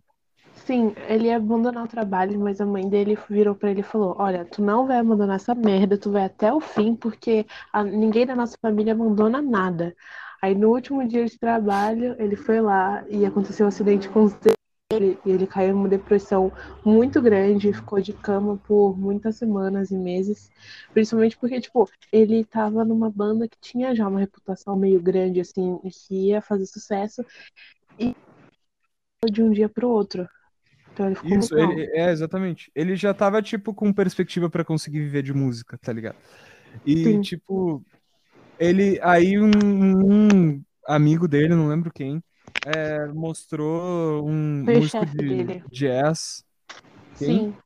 Sim, 0.65 0.94
ele 1.07 1.27
ia 1.27 1.38
abandonar 1.38 1.83
o 1.83 1.88
trabalho, 1.88 2.39
mas 2.39 2.59
a 2.59 2.65
mãe 2.65 2.88
dele 2.89 3.18
virou 3.30 3.53
pra 3.53 3.69
ele 3.71 3.81
e 3.81 3.83
falou: 3.83 4.16
Olha, 4.18 4.44
tu 4.45 4.61
não 4.64 4.87
vai 4.87 4.97
abandonar 4.97 5.35
essa 5.35 5.54
merda, 5.54 5.97
tu 5.97 6.11
vai 6.11 6.25
até 6.25 6.52
o 6.52 6.59
fim, 6.59 6.95
porque 6.95 7.45
a- 7.71 7.83
ninguém 7.83 8.25
da 8.25 8.35
nossa 8.35 8.57
família 8.61 8.94
abandona 8.94 9.42
nada. 9.42 9.95
Aí 10.42 10.56
no 10.56 10.69
último 10.69 11.07
dia 11.07 11.25
de 11.25 11.37
trabalho, 11.37 12.16
ele 12.19 12.35
foi 12.35 12.61
lá 12.61 13.04
e 13.09 13.25
aconteceu 13.25 13.66
um 13.66 13.69
acidente 13.69 14.09
com 14.09 14.23
os 14.23 14.33
dedos 14.33 14.56
dele, 14.99 15.19
e 15.25 15.31
ele 15.31 15.47
caiu 15.47 15.73
numa 15.73 15.90
depressão 15.90 16.52
muito 16.83 17.21
grande, 17.21 17.73
ficou 17.73 18.02
de 18.02 18.14
cama 18.14 18.57
por 18.68 18.97
muitas 18.97 19.35
semanas 19.37 19.92
e 19.92 19.97
meses, 19.97 20.49
principalmente 20.94 21.37
porque, 21.37 21.59
tipo, 21.61 21.90
ele 22.11 22.44
tava 22.45 22.83
numa 22.85 23.09
banda 23.09 23.47
que 23.47 23.57
tinha 23.59 23.95
já 23.95 24.07
uma 24.07 24.19
reputação 24.19 24.75
meio 24.75 25.02
grande, 25.02 25.40
assim, 25.40 25.80
que 26.07 26.30
ia 26.30 26.42
fazer 26.42 26.66
sucesso, 26.66 27.23
e 27.99 28.14
de 29.31 29.42
um 29.42 29.52
dia 29.52 29.68
pro 29.69 29.90
outro. 29.90 30.28
Então 30.92 31.07
ele 31.07 31.16
ficou 31.16 31.37
Isso, 31.40 31.57
ele, 31.57 31.90
é, 31.94 32.11
exatamente. 32.11 32.71
Ele 32.75 32.95
já 32.95 33.14
tava, 33.14 33.42
tipo, 33.42 33.73
com 33.73 33.92
perspectiva 33.94 34.49
pra 34.49 34.64
conseguir 34.66 34.99
viver 34.99 35.23
de 35.23 35.33
música, 35.33 35.78
tá 35.78 35.92
ligado? 35.92 36.18
E, 36.85 37.04
Sim. 37.04 37.21
tipo, 37.21 37.83
ele. 38.59 38.99
Aí 39.02 39.40
um, 39.40 39.49
um 40.56 40.64
amigo 40.87 41.28
dele, 41.28 41.56
não 41.56 41.68
lembro 41.69 41.92
quem, 41.94 42.23
é, 42.66 43.06
mostrou 43.07 44.28
um 44.28 44.64
Foi 44.66 44.78
músico 44.78 45.06
de 45.06 45.18
dele. 45.18 45.64
jazz. 45.72 46.44
Quem? 47.18 47.28
Sim. 47.28 47.57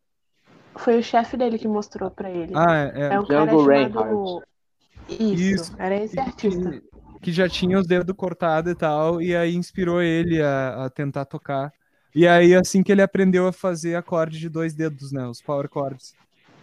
Foi 0.75 0.99
o 0.99 1.03
chefe 1.03 1.35
dele 1.35 1.57
que 1.57 1.67
mostrou 1.67 2.11
pra 2.11 2.29
ele. 2.29 2.53
Ah, 2.55 2.91
é. 2.93 3.13
é 3.13 3.19
um 3.19 3.25
cara 3.25 3.45
Django 3.45 3.65
chamado. 3.65 4.43
Isso, 5.09 5.33
Isso. 5.33 5.75
era 5.79 5.95
esse 5.95 6.19
artista. 6.19 6.71
que, 6.71 6.81
que 7.21 7.31
já 7.31 7.49
tinha 7.49 7.79
os 7.79 7.87
dedos 7.87 8.15
cortados 8.15 8.71
e 8.71 8.75
tal, 8.75 9.21
e 9.21 9.35
aí 9.35 9.55
inspirou 9.55 10.01
ele 10.01 10.41
a, 10.41 10.85
a 10.85 10.89
tentar 10.89 11.25
tocar. 11.25 11.73
E 12.13 12.27
aí, 12.27 12.55
assim 12.55 12.83
que 12.83 12.91
ele 12.91 13.01
aprendeu 13.01 13.47
a 13.47 13.51
fazer 13.51 13.95
acorde 13.95 14.39
de 14.39 14.49
dois 14.49 14.73
dedos, 14.73 15.11
né? 15.11 15.25
Os 15.27 15.41
power 15.41 15.69
chords. 15.71 16.13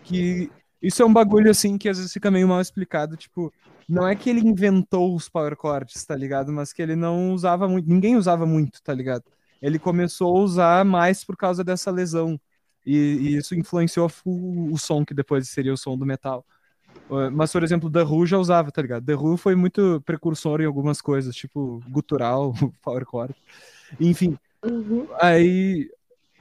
Que 0.02 0.50
isso 0.80 1.02
é 1.02 1.06
um 1.06 1.12
bagulho, 1.12 1.50
assim, 1.50 1.78
que 1.78 1.88
às 1.88 1.98
vezes 1.98 2.12
fica 2.12 2.30
meio 2.30 2.48
mal 2.48 2.60
explicado. 2.60 3.16
Tipo, 3.16 3.52
não 3.88 4.06
é 4.06 4.14
que 4.16 4.28
ele 4.30 4.40
inventou 4.40 5.14
os 5.14 5.28
power 5.28 5.56
chords, 5.60 6.04
tá 6.04 6.16
ligado? 6.16 6.52
Mas 6.52 6.72
que 6.72 6.82
ele 6.82 6.96
não 6.96 7.32
usava 7.32 7.68
muito. 7.68 7.88
Ninguém 7.88 8.16
usava 8.16 8.46
muito, 8.46 8.82
tá 8.82 8.92
ligado? 8.92 9.24
Ele 9.62 9.78
começou 9.78 10.36
a 10.36 10.40
usar 10.40 10.84
mais 10.84 11.24
por 11.24 11.36
causa 11.36 11.64
dessa 11.64 11.90
lesão. 11.90 12.40
E, 12.84 12.94
e 12.94 13.36
isso 13.36 13.54
influenciou 13.54 14.10
o, 14.24 14.72
o 14.72 14.78
som 14.78 15.04
que 15.04 15.14
depois 15.14 15.48
seria 15.48 15.72
o 15.72 15.76
som 15.76 15.96
do 15.96 16.06
metal. 16.06 16.44
Uh, 17.10 17.30
Mas, 17.32 17.52
por 17.52 17.62
exemplo, 17.62 17.90
The 17.90 18.02
Who 18.02 18.26
já 18.26 18.38
usava, 18.38 18.70
tá 18.70 18.82
ligado? 18.82 19.04
The 19.04 19.14
Who 19.14 19.36
foi 19.36 19.54
muito 19.54 20.00
precursor 20.04 20.60
em 20.60 20.66
algumas 20.66 21.00
coisas, 21.00 21.34
tipo 21.34 21.80
gutural, 21.88 22.52
power 22.82 23.04
chord. 23.04 23.34
Enfim, 24.00 24.38
Uhum. 24.66 25.06
Aí, 25.20 25.88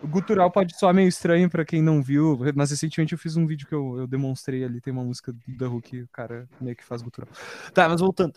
o 0.05 0.07
gutural 0.07 0.51
pode 0.51 0.77
soar 0.77 0.93
meio 0.93 1.09
estranho 1.09 1.49
pra 1.49 1.65
quem 1.65 1.81
não 1.81 2.01
viu, 2.01 2.37
mas 2.55 2.69
recentemente 2.69 3.13
eu 3.13 3.17
fiz 3.17 3.35
um 3.35 3.47
vídeo 3.47 3.67
que 3.67 3.73
eu, 3.73 3.97
eu 3.97 4.07
demonstrei 4.07 4.63
ali, 4.63 4.79
tem 4.79 4.93
uma 4.93 5.03
música 5.03 5.33
The 5.57 5.65
Hook, 5.65 6.03
o 6.03 6.07
cara 6.09 6.47
meio 6.61 6.75
que 6.75 6.85
faz 6.85 7.01
gutural. 7.01 7.27
Tá, 7.73 7.89
mas 7.89 8.01
voltando. 8.01 8.33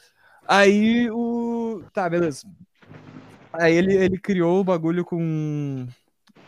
Aí 0.46 1.10
o. 1.10 1.82
Tá, 1.92 2.08
beleza. 2.08 2.46
Aí 3.52 3.74
ele, 3.74 3.94
ele 3.94 4.18
criou 4.18 4.60
o 4.60 4.64
bagulho 4.64 5.04
com 5.04 5.86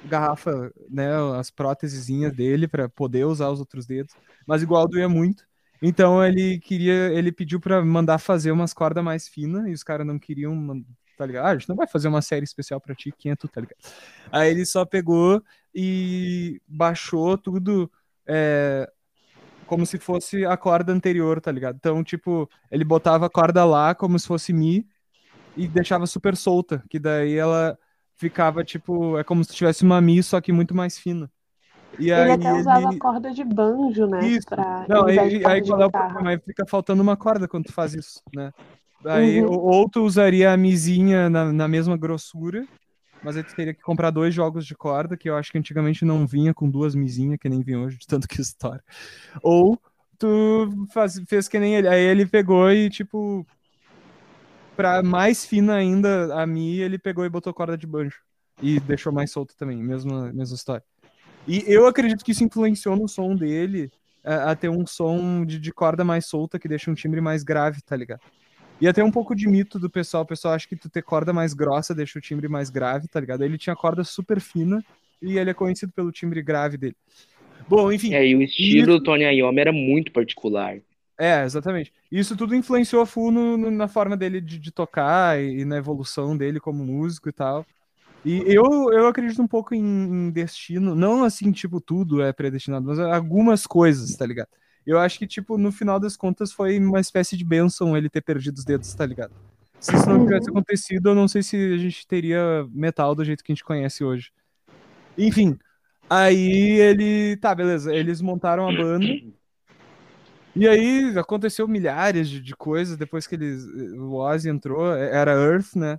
garrafa, 0.07 0.73
né, 0.89 1.11
as 1.39 1.51
prótesezinhas 1.51 2.33
dele 2.33 2.67
pra 2.67 2.89
poder 2.89 3.27
usar 3.27 3.51
os 3.51 3.61
outros 3.61 3.87
dedos, 3.87 4.15
mas 4.47 4.63
igual 4.63 4.89
doía 4.89 5.09
muito. 5.09 5.45
Então 5.83 6.25
ele 6.25 6.59
queria, 6.61 7.13
ele 7.13 7.31
pediu 7.31 7.61
pra 7.61 7.85
mandar 7.85 8.19
fazer 8.19 8.53
umas 8.53 8.73
cordas 8.73 9.05
mais 9.05 9.29
finas 9.29 9.67
e 9.67 9.73
os 9.73 9.83
caras 9.83 10.07
não 10.07 10.19
queriam, 10.19 10.83
tá 11.21 11.27
ligado? 11.27 11.45
Ah, 11.45 11.51
a 11.51 11.53
gente 11.55 11.69
não 11.69 11.77
vai 11.77 11.87
fazer 11.87 12.09
uma 12.09 12.23
série 12.23 12.45
especial 12.45 12.81
pra 12.81 12.95
ti, 12.95 13.13
quem 13.19 13.33
é 13.33 13.37
tu, 13.37 13.47
tá 13.47 13.61
ligado? 13.61 13.77
Aí 14.33 14.51
ele 14.51 14.65
só 14.65 14.87
pegou 14.87 15.43
e 15.75 16.63
baixou 16.67 17.37
tudo 17.37 17.93
é, 18.27 18.91
como 19.67 19.85
se 19.85 19.99
fosse 19.99 20.47
a 20.47 20.57
corda 20.57 20.95
anterior, 20.95 21.39
tá 21.39 21.53
ligado? 21.53 21.77
Então, 21.77 22.03
tipo, 22.03 22.49
ele 22.71 22.85
botava 22.85 23.27
a 23.27 23.31
corda 23.31 23.67
lá 23.67 23.95
como 23.95 24.19
se 24.19 24.27
fosse 24.27 24.51
Mi 24.51 24.89
e 25.55 25.69
deixava 25.69 26.07
super 26.07 26.35
solta, 26.35 26.83
que 26.89 26.99
daí 26.99 27.35
ela 27.35 27.79
ficava, 28.17 28.65
tipo, 28.65 29.19
é 29.19 29.23
como 29.23 29.45
se 29.45 29.53
tivesse 29.53 29.85
uma 29.85 30.01
Mi, 30.01 30.23
só 30.23 30.41
que 30.41 30.53
muito 30.53 30.75
mais 30.75 30.99
fina. 30.99 31.31
E 31.99 32.11
Ele 32.11 32.13
aí 32.13 32.33
até 32.33 32.53
usava 32.55 32.89
ele... 32.89 32.99
corda 32.99 33.31
de 33.31 33.45
banjo, 33.45 34.07
né? 34.07 34.27
Isso. 34.27 34.47
Pra, 34.49 34.87
Não, 34.89 35.07
aí, 35.07 35.19
aí 35.45 35.61
é 35.61 35.87
o 35.87 35.91
problema? 35.91 36.31
Aí 36.31 36.39
fica 36.39 36.65
faltando 36.67 37.03
uma 37.03 37.17
corda 37.17 37.49
quando 37.49 37.67
tu 37.67 37.73
faz 37.73 37.95
isso, 37.95 38.23
né? 38.35 38.53
Aí, 39.05 39.43
Uhum. 39.43 39.53
ou, 39.53 39.89
tu 39.89 40.03
usaria 40.03 40.53
a 40.53 40.57
mizinha 40.57 41.31
na, 41.31 41.53
na 41.53 41.67
mesma 41.67 41.97
grossura, 41.97 42.67
mas 43.23 43.37
aí 43.37 43.43
tu 43.43 43.55
teria 43.55 43.73
que 43.75 43.81
comprar 43.81 44.11
dois 44.11 44.35
jogos 44.35 44.67
de 44.67 44.75
corda, 44.75 45.17
que 45.17 45.29
eu 45.29 45.37
acho 45.37 45.51
que 45.51 45.59
antigamente 45.59 46.05
não 46.05 46.27
vinha 46.27 46.53
com 46.53 46.69
duas 46.69 46.95
mizinhas, 46.95 47.39
que 47.39 47.49
nem 47.49 47.63
vinha 47.63 47.79
hoje, 47.79 47.99
de 47.99 48.07
tanto 48.07 48.29
que 48.29 48.41
história. 48.41 48.83
Ou 49.43 49.81
tu 50.19 50.87
faz, 50.93 51.19
fez 51.27 51.49
que 51.49 51.59
nem 51.59 51.77
ele. 51.77 51.89
Aí 51.89 52.01
ele 52.01 52.27
pegou 52.27 52.71
e, 52.71 52.91
tipo, 52.91 53.47
pra 54.77 55.03
mais 55.03 55.45
fina 55.47 55.75
ainda 55.75 56.35
a 56.41 56.47
Mi, 56.47 56.79
ele 56.79 56.99
pegou 56.99 57.25
e 57.25 57.31
botou 57.31 57.55
corda 57.55 57.77
de 57.77 57.87
banjo. 57.87 58.19
E 58.63 58.79
deixou 58.81 59.13
mais 59.13 59.31
solto 59.31 59.57
também, 59.57 59.83
mesma, 59.83 60.31
mesma 60.33 60.55
história. 60.55 60.85
E 61.47 61.65
eu 61.67 61.87
acredito 61.87 62.25
que 62.25 62.33
isso 62.33 62.45
influenciou 62.45 62.97
no 62.97 63.09
som 63.09 63.35
dele 63.35 63.91
a, 64.25 64.51
a 64.53 64.57
ter 64.57 64.69
um 64.69 64.87
som 64.87 65.45
de, 65.45 65.59
de 65.59 65.73
corda 65.73 66.05
mais 66.05 66.27
solta 66.27 66.59
que 66.59 66.69
deixa 66.69 66.91
um 66.91 66.95
timbre 66.95 67.21
mais 67.21 67.43
grave, 67.43 67.81
tá 67.83 67.97
ligado? 67.97 68.21
E 68.81 68.89
até 68.89 69.05
um 69.05 69.11
pouco 69.11 69.35
de 69.35 69.47
mito 69.49 69.79
do 69.79 69.91
pessoal. 69.91 70.23
O 70.23 70.27
pessoal 70.27 70.55
acha 70.55 70.67
que 70.67 70.77
tu 70.77 70.89
ter 70.89 71.03
corda 71.03 71.33
mais 71.33 71.53
grossa 71.53 71.95
deixa 71.95 72.19
o 72.19 72.23
timbre 72.23 72.49
mais 72.49 72.71
grave, 72.71 73.09
tá 73.09 73.21
ligado? 73.21 73.43
Ele 73.45 73.59
tinha 73.59 73.77
corda 73.77 74.05
super 74.05 74.41
fina 74.41 74.83
e 75.21 75.37
ele 75.39 75.51
é 75.51 75.55
conhecido 75.55 75.93
pelo 75.93 76.11
timbre 76.11 76.43
grave 76.43 76.77
dele. 76.79 76.97
Bom, 77.69 77.93
enfim. 77.93 78.15
É, 78.15 78.27
e 78.27 78.35
o 78.35 78.43
estilo 78.43 78.87
do 78.87 79.03
Tony 79.03 79.25
Iommi 79.25 79.61
era 79.61 79.73
muito 79.73 80.11
particular. 80.13 80.79
É, 81.19 81.45
exatamente. 81.45 81.93
Isso 82.11 82.35
tudo 82.35 82.55
influenciou 82.55 83.03
a 83.03 83.07
Fu 83.07 83.31
no- 83.31 83.57
no- 83.59 83.71
na 83.71 83.87
forma 83.87 84.17
dele 84.17 84.41
de, 84.41 84.59
de 84.59 84.73
tocar 84.73 85.39
e, 85.39 85.61
e 85.61 85.65
na 85.67 85.77
evolução 85.77 86.35
dele 86.35 86.59
como 86.59 86.83
músico 86.83 87.29
e 87.29 87.33
tal. 87.33 87.67
E 88.25 88.43
eu, 88.47 88.93
eu 88.93 89.07
acredito 89.07 89.41
um 89.41 89.49
pouco 89.49 89.75
em, 89.75 89.81
em 89.81 90.31
destino, 90.31 90.95
não 90.95 91.25
assim, 91.25 91.51
tipo, 91.53 91.81
tudo 91.81 92.23
é 92.23 92.33
predestinado, 92.33 92.87
mas 92.87 92.99
algumas 92.99 93.67
coisas, 93.67 94.15
tá 94.15 94.27
ligado? 94.27 94.49
Eu 94.87 94.99
acho 94.99 95.19
que, 95.19 95.27
tipo, 95.27 95.57
no 95.57 95.73
final 95.73 95.99
das 95.99 96.17
contas 96.17 96.53
foi 96.53 96.79
uma 96.79 97.01
espécie 97.01 97.37
de 97.37 97.45
bênção 97.45 97.97
ele 97.97 98.11
ter 98.11 98.21
perdido 98.21 98.59
os 98.59 98.65
dedos, 98.65 98.93
tá 98.93 99.07
ligado? 99.07 99.33
Se 99.79 99.95
isso 99.95 100.09
não 100.09 100.27
tivesse 100.27 100.51
acontecido, 100.51 101.11
eu 101.11 101.15
não 101.15 101.27
sei 101.27 101.43
se 101.43 101.57
a 101.57 101.79
gente 101.79 102.07
teria 102.07 102.67
metal 102.71 103.15
do 103.15 103.25
jeito 103.25 103.43
que 103.43 103.51
a 103.51 103.55
gente 103.55 103.65
conhece 103.65 104.05
hoje. 104.05 104.31
Enfim, 105.17 105.59
aí 106.09 106.79
ele. 106.79 107.37
Tá, 107.39 107.55
beleza. 107.55 107.95
Eles 107.95 108.21
montaram 108.21 108.69
a 108.69 108.73
banda. 108.73 109.07
E 110.55 110.69
aí 110.69 111.17
aconteceu 111.17 111.67
milhares 111.67 112.29
de, 112.29 112.41
de 112.41 112.55
coisas 112.55 112.97
depois 112.97 113.27
que 113.27 113.37
eles, 113.37 113.65
o 113.65 114.17
Ozzy 114.17 114.51
entrou, 114.51 114.95
era 114.95 115.33
Earth, 115.33 115.77
né? 115.77 115.99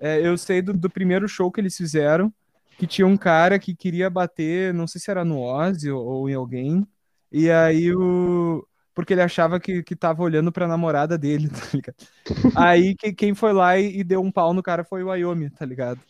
É, 0.00 0.26
eu 0.26 0.36
sei 0.38 0.62
do, 0.62 0.72
do 0.72 0.88
primeiro 0.90 1.28
show 1.28 1.50
que 1.50 1.60
eles 1.60 1.76
fizeram, 1.76 2.32
que 2.76 2.86
tinha 2.86 3.06
um 3.06 3.16
cara 3.16 3.58
que 3.58 3.74
queria 3.74 4.08
bater, 4.08 4.72
não 4.72 4.86
sei 4.86 5.00
se 5.00 5.10
era 5.10 5.24
no 5.24 5.40
Ozzy 5.40 5.90
ou, 5.90 6.04
ou 6.06 6.30
em 6.30 6.34
alguém, 6.34 6.86
e 7.32 7.50
aí 7.50 7.92
o... 7.94 8.66
Porque 8.94 9.12
ele 9.14 9.22
achava 9.22 9.60
que, 9.60 9.82
que 9.82 9.94
tava 9.94 10.22
olhando 10.22 10.50
pra 10.50 10.66
namorada 10.66 11.16
dele, 11.16 11.48
tá 11.50 11.66
ligado? 11.72 11.96
Aí 12.56 12.94
que, 12.96 13.12
quem 13.12 13.34
foi 13.34 13.52
lá 13.52 13.78
e, 13.78 13.98
e 14.00 14.04
deu 14.04 14.20
um 14.20 14.30
pau 14.30 14.52
no 14.52 14.62
cara 14.62 14.82
foi 14.84 15.02
o 15.04 15.08
Wyoming, 15.08 15.50
tá 15.50 15.64
ligado? 15.64 16.00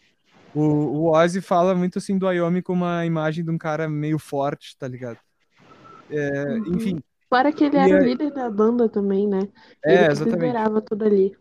O, 0.55 0.63
o 0.63 1.11
Ozzy 1.13 1.41
fala 1.43 1.75
muito 1.75 1.99
assim 1.99 2.17
do 2.19 2.27
Wyoming 2.27 2.63
com 2.63 2.73
uma 2.73 3.05
imagem 3.05 3.45
de 3.45 3.51
um 3.51 3.59
cara 3.59 3.89
meio 3.89 4.19
forte, 4.19 4.77
tá 4.79 4.89
ligado? 4.89 5.19
É, 6.11 6.45
Uhum. 6.45 6.75
enfim, 6.77 7.03
Fora 7.29 7.53
que 7.53 7.65
ele 7.65 7.77
E 7.77 7.81
era 7.81 7.95
o 7.95 7.99
aí- 7.99 8.05
líder 8.05 8.33
da 8.33 8.49
banda 8.51 8.89
também, 8.89 9.29
né? 9.29 9.41
é, 9.85 9.95
Ele 9.95 10.07
que 10.07 10.13
exatamente. 10.13 10.41
liderava 10.41 10.81
tudo 10.81 11.05
ali. 11.05 11.37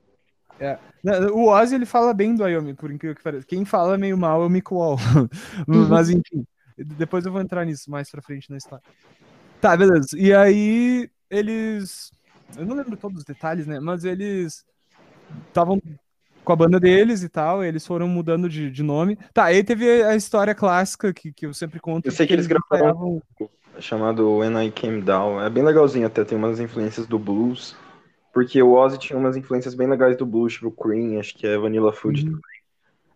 Não, 1.04 1.36
O 1.36 1.48
Ozzy, 1.50 1.76
ele 1.76 1.86
fala 1.86 2.14
bem 2.14 2.36
do 2.36 2.44
Wyoming, 2.44 2.76
por 2.76 2.92
incrível 2.92 3.16
que 3.16 3.24
pareça. 3.24 3.46
Quem 3.46 3.64
fala 3.66 3.98
meio 3.98 4.18
mal 4.18 4.42
é 4.42 4.46
o 4.46 4.50
Mick 4.50 4.74
Wall. 4.74 4.98
Mas, 5.68 6.10
enfim, 6.10 6.46
depois 6.78 7.26
eu 7.26 7.32
vou 7.32 7.42
entrar 7.42 7.66
nisso 7.66 7.90
mais 7.90 8.10
pra 8.10 8.22
frente 8.22 8.50
na 8.50 8.58
história. 8.58 8.84
Tá, 9.62 9.76
beleza. 9.76 10.10
E 10.16 10.34
aí, 10.34 11.10
eles... 11.30 12.12
Eu 12.58 12.66
não 12.66 12.76
lembro 12.76 12.96
todos 12.96 13.20
os 13.20 13.26
detalhes, 13.26 13.68
né? 13.68 13.80
Mas 13.80 14.04
eles 14.04 14.66
estavam 15.48 15.82
com 16.44 16.54
a 16.54 16.56
banda 16.56 16.80
deles 16.80 17.24
e 17.24 17.30
tal, 17.30 17.62
eles 17.62 17.86
foram 17.86 18.08
mudando 18.08 18.48
de, 18.48 18.72
de 18.72 18.82
nome. 18.82 19.18
Tá, 19.34 19.46
aí 19.46 19.64
teve 19.64 20.02
a 20.04 20.16
história 20.16 20.56
clássica 20.56 21.14
que, 21.14 21.34
que 21.34 21.46
eu 21.46 21.54
sempre 21.54 21.78
conto. 21.80 22.06
Eu 22.06 22.12
sei 22.12 22.26
que 22.26 22.32
eles 22.32 22.48
gravaram- 22.48 22.88
ensaiavam- 22.88 23.22
chamado 23.80 24.38
When 24.38 24.66
I 24.66 24.72
Came 24.72 25.02
Down. 25.02 25.42
É 25.42 25.50
bem 25.50 25.62
legalzinho 25.64 26.08
até, 26.08 26.24
tem 26.24 26.38
umas 26.38 26.60
influências 26.60 27.06
do 27.06 27.20
blues. 27.20 27.76
Porque 28.38 28.62
o 28.62 28.74
Ozzy 28.74 29.00
tinha 29.00 29.17
umas 29.17 29.36
influências 29.36 29.74
bem 29.74 29.88
legais 29.88 30.15
do 30.15 30.24
blues, 30.24 30.53
tipo 30.53 30.70
Cream, 30.70 31.20
acho 31.20 31.36
que 31.36 31.48
é 31.48 31.58
Vanilla 31.58 31.91
Food 31.91 32.20
Uhum. 32.22 32.25
também. 32.34 32.41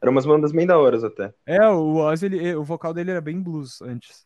Eram 0.02 0.12
umas 0.14 0.26
bandas 0.26 0.52
bem 0.52 0.66
da 0.66 0.80
horas 0.80 1.04
até. 1.04 1.32
É, 1.46 1.64
o 1.70 1.98
Ozzy, 1.98 2.26
ele- 2.26 2.56
o 2.56 2.64
vocal 2.64 2.92
dele 2.92 3.12
era 3.12 3.22
bem 3.22 3.40
blues 3.40 3.84
antes. 3.84 4.26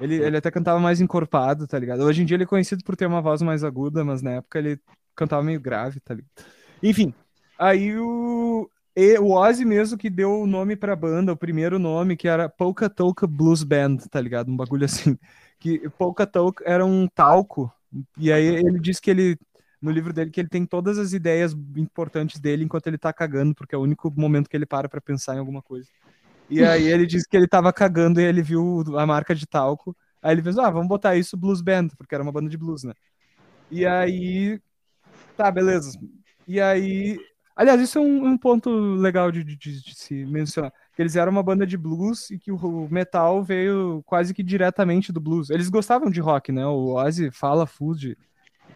Ele, 0.00 0.14
ele 0.14 0.38
até 0.38 0.50
cantava 0.50 0.80
mais 0.80 1.02
encorpado, 1.02 1.66
tá 1.66 1.78
ligado? 1.78 2.02
Hoje 2.02 2.22
em 2.22 2.24
dia 2.24 2.36
ele 2.38 2.44
é 2.44 2.46
conhecido 2.46 2.82
por 2.82 2.96
ter 2.96 3.04
uma 3.04 3.20
voz 3.20 3.42
mais 3.42 3.62
aguda, 3.62 4.02
mas 4.02 4.22
na 4.22 4.30
época 4.30 4.58
ele 4.58 4.80
cantava 5.14 5.42
meio 5.42 5.60
grave, 5.60 6.00
tá 6.00 6.14
ligado? 6.14 6.30
Enfim, 6.82 7.12
aí 7.58 7.94
o, 7.98 8.70
e 8.96 9.18
o 9.18 9.32
Ozzy 9.32 9.66
mesmo 9.66 9.98
que 9.98 10.08
deu 10.08 10.40
o 10.40 10.46
nome 10.46 10.76
pra 10.76 10.96
banda, 10.96 11.30
o 11.30 11.36
primeiro 11.36 11.78
nome, 11.78 12.16
que 12.16 12.26
era 12.26 12.48
Polka 12.48 12.88
Toka 12.88 13.26
Blues 13.26 13.62
Band, 13.62 13.98
tá 14.10 14.18
ligado? 14.18 14.50
Um 14.50 14.56
bagulho 14.56 14.86
assim. 14.86 15.18
Que 15.60 15.90
Polka 15.90 16.26
Toka 16.26 16.64
era 16.66 16.86
um 16.86 17.06
talco, 17.06 17.70
e 18.16 18.32
aí 18.32 18.46
ele 18.46 18.80
disse 18.80 19.00
que 19.00 19.10
ele, 19.10 19.38
no 19.82 19.90
livro 19.90 20.12
dele, 20.12 20.30
que 20.30 20.40
ele 20.40 20.48
tem 20.48 20.64
todas 20.64 20.98
as 20.98 21.12
ideias 21.12 21.52
importantes 21.76 22.40
dele 22.40 22.64
enquanto 22.64 22.86
ele 22.86 22.98
tá 22.98 23.12
cagando, 23.12 23.54
porque 23.54 23.74
é 23.74 23.78
o 23.78 23.82
único 23.82 24.12
momento 24.16 24.48
que 24.48 24.56
ele 24.56 24.66
para 24.66 24.88
pra 24.88 25.00
pensar 25.00 25.34
em 25.34 25.38
alguma 25.40 25.60
coisa. 25.60 25.88
E 26.48 26.62
aí 26.64 26.84
ele 26.86 27.06
disse 27.06 27.28
que 27.28 27.36
ele 27.36 27.48
tava 27.48 27.72
cagando 27.72 28.20
e 28.20 28.24
ele 28.24 28.42
viu 28.42 28.84
a 28.98 29.06
marca 29.06 29.34
de 29.34 29.46
talco. 29.46 29.96
Aí 30.22 30.32
ele 30.32 30.42
pensou, 30.42 30.64
ah, 30.64 30.70
vamos 30.70 30.88
botar 30.88 31.16
isso 31.16 31.36
Blues 31.36 31.60
Band, 31.60 31.88
porque 31.98 32.14
era 32.14 32.22
uma 32.22 32.32
banda 32.32 32.48
de 32.48 32.56
blues, 32.56 32.84
né? 32.84 32.94
E 33.70 33.84
aí. 33.86 34.60
Tá, 35.36 35.50
beleza. 35.50 35.98
E 36.46 36.60
aí. 36.60 37.18
Aliás, 37.54 37.80
isso 37.80 37.98
é 37.98 38.00
um, 38.00 38.26
um 38.28 38.38
ponto 38.38 38.70
legal 38.96 39.30
de, 39.30 39.44
de- 39.44 39.56
de- 39.56 39.94
se 39.94 40.24
mencionar. 40.26 40.72
Que 40.94 41.02
eles 41.02 41.16
eram 41.16 41.32
uma 41.32 41.42
banda 41.42 41.66
de 41.66 41.76
blues 41.76 42.30
e 42.30 42.38
que 42.38 42.50
o, 42.52 42.56
o 42.56 42.88
metal 42.90 43.42
veio 43.42 44.02
quase 44.06 44.32
que 44.32 44.42
diretamente 44.42 45.12
do 45.12 45.20
blues. 45.20 45.50
Eles 45.50 45.68
gostavam 45.68 46.10
de 46.10 46.20
rock, 46.20 46.52
né? 46.52 46.64
O 46.66 46.94
Ozzy 46.94 47.30
fala 47.30 47.66
full 47.66 47.94
de 47.94 48.16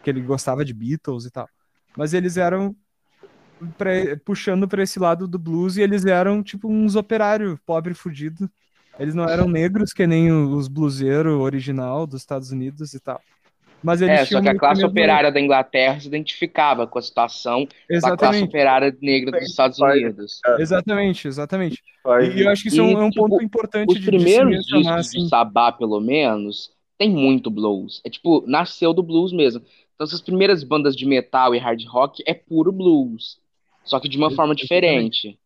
que 0.07 0.11
ele 0.11 0.21
gostava 0.21 0.63
de 0.63 0.73
Beatles 0.73 1.25
e 1.25 1.29
tal. 1.31 1.49
Mas 1.97 2.13
eles 2.13 2.37
eram 2.37 2.73
pra- 3.77 3.91
puxando 4.23 4.65
pra 4.65 4.81
esse 4.81 4.97
lado 4.99 5.27
do 5.27 5.37
blues 5.37 5.75
e 5.75 5.81
eles 5.81 6.05
eram 6.05 6.41
tipo 6.41 6.69
uns 6.71 6.95
operários 6.95 7.59
pobre 7.65 7.93
fudido. 7.93 8.49
Eles 8.97 9.13
não 9.13 9.27
eram 9.27 9.49
negros 9.49 9.91
que 9.91 10.07
nem 10.07 10.31
os 10.31 10.69
bluseiros 10.69 11.33
original 11.33 12.07
dos 12.07 12.21
Estados 12.21 12.51
Unidos 12.51 12.93
e 12.93 13.01
tal. 13.01 13.21
Mas 13.83 14.01
eles 14.01 14.21
É, 14.21 14.25
só 14.25 14.41
que 14.41 14.47
a 14.47 14.57
classe 14.57 14.83
operária 14.85 15.29
da 15.29 15.41
Inglaterra 15.41 15.99
se 15.99 16.07
identificava 16.07 16.87
com 16.87 16.97
a 16.97 17.01
situação 17.01 17.63
da 17.63 17.67
classe 17.67 17.89
Exatamente, 17.89 18.45
operária 18.45 18.97
negra 19.01 19.31
dos 19.37 19.49
Estados 19.49 19.77
Unidos. 19.79 20.39
exatamente, 20.57 21.27
exatamente. 21.27 21.83
Faz- 22.01 22.33
E 22.33 22.41
eu 22.41 22.49
acho 22.49 22.61
que 22.63 22.69
isso 22.69 22.79
é 22.79 22.83
um, 22.83 22.89
E, 22.91 22.93
é 22.93 23.03
um 23.03 23.09
tipo, 23.09 23.27
ponto 23.27 23.43
importante 23.43 23.89
Os 23.89 23.95
de, 23.95 24.01
de 24.01 24.07
primeiros 24.07 24.49
mencionar, 24.49 24.99
discos 24.99 25.07
assim. 25.07 25.19
do 25.25 25.29
Sabá, 25.29 25.71
pelo 25.73 25.99
menos, 25.99 26.71
tem 26.97 27.11
muito 27.11 27.51
blues. 27.51 28.01
É 28.03 28.09
tipo, 28.09 28.43
nasceu 28.47 28.93
do 28.93 29.03
blues 29.03 29.31
mesmo. 29.31 29.61
Então, 29.97 30.05
essas 30.05 30.21
primeiras 30.21 30.63
bandas 30.63 30.95
de 30.95 31.07
metal 31.07 31.55
e 31.55 31.57
hard 31.57 31.83
rock 31.87 32.21
é 32.27 32.33
puro 32.35 32.71
blues. 32.71 33.39
Só 33.83 33.99
que 33.99 34.07
de 34.07 34.15
uma 34.15 34.29
forma 34.29 34.53
diferente. 34.53 35.39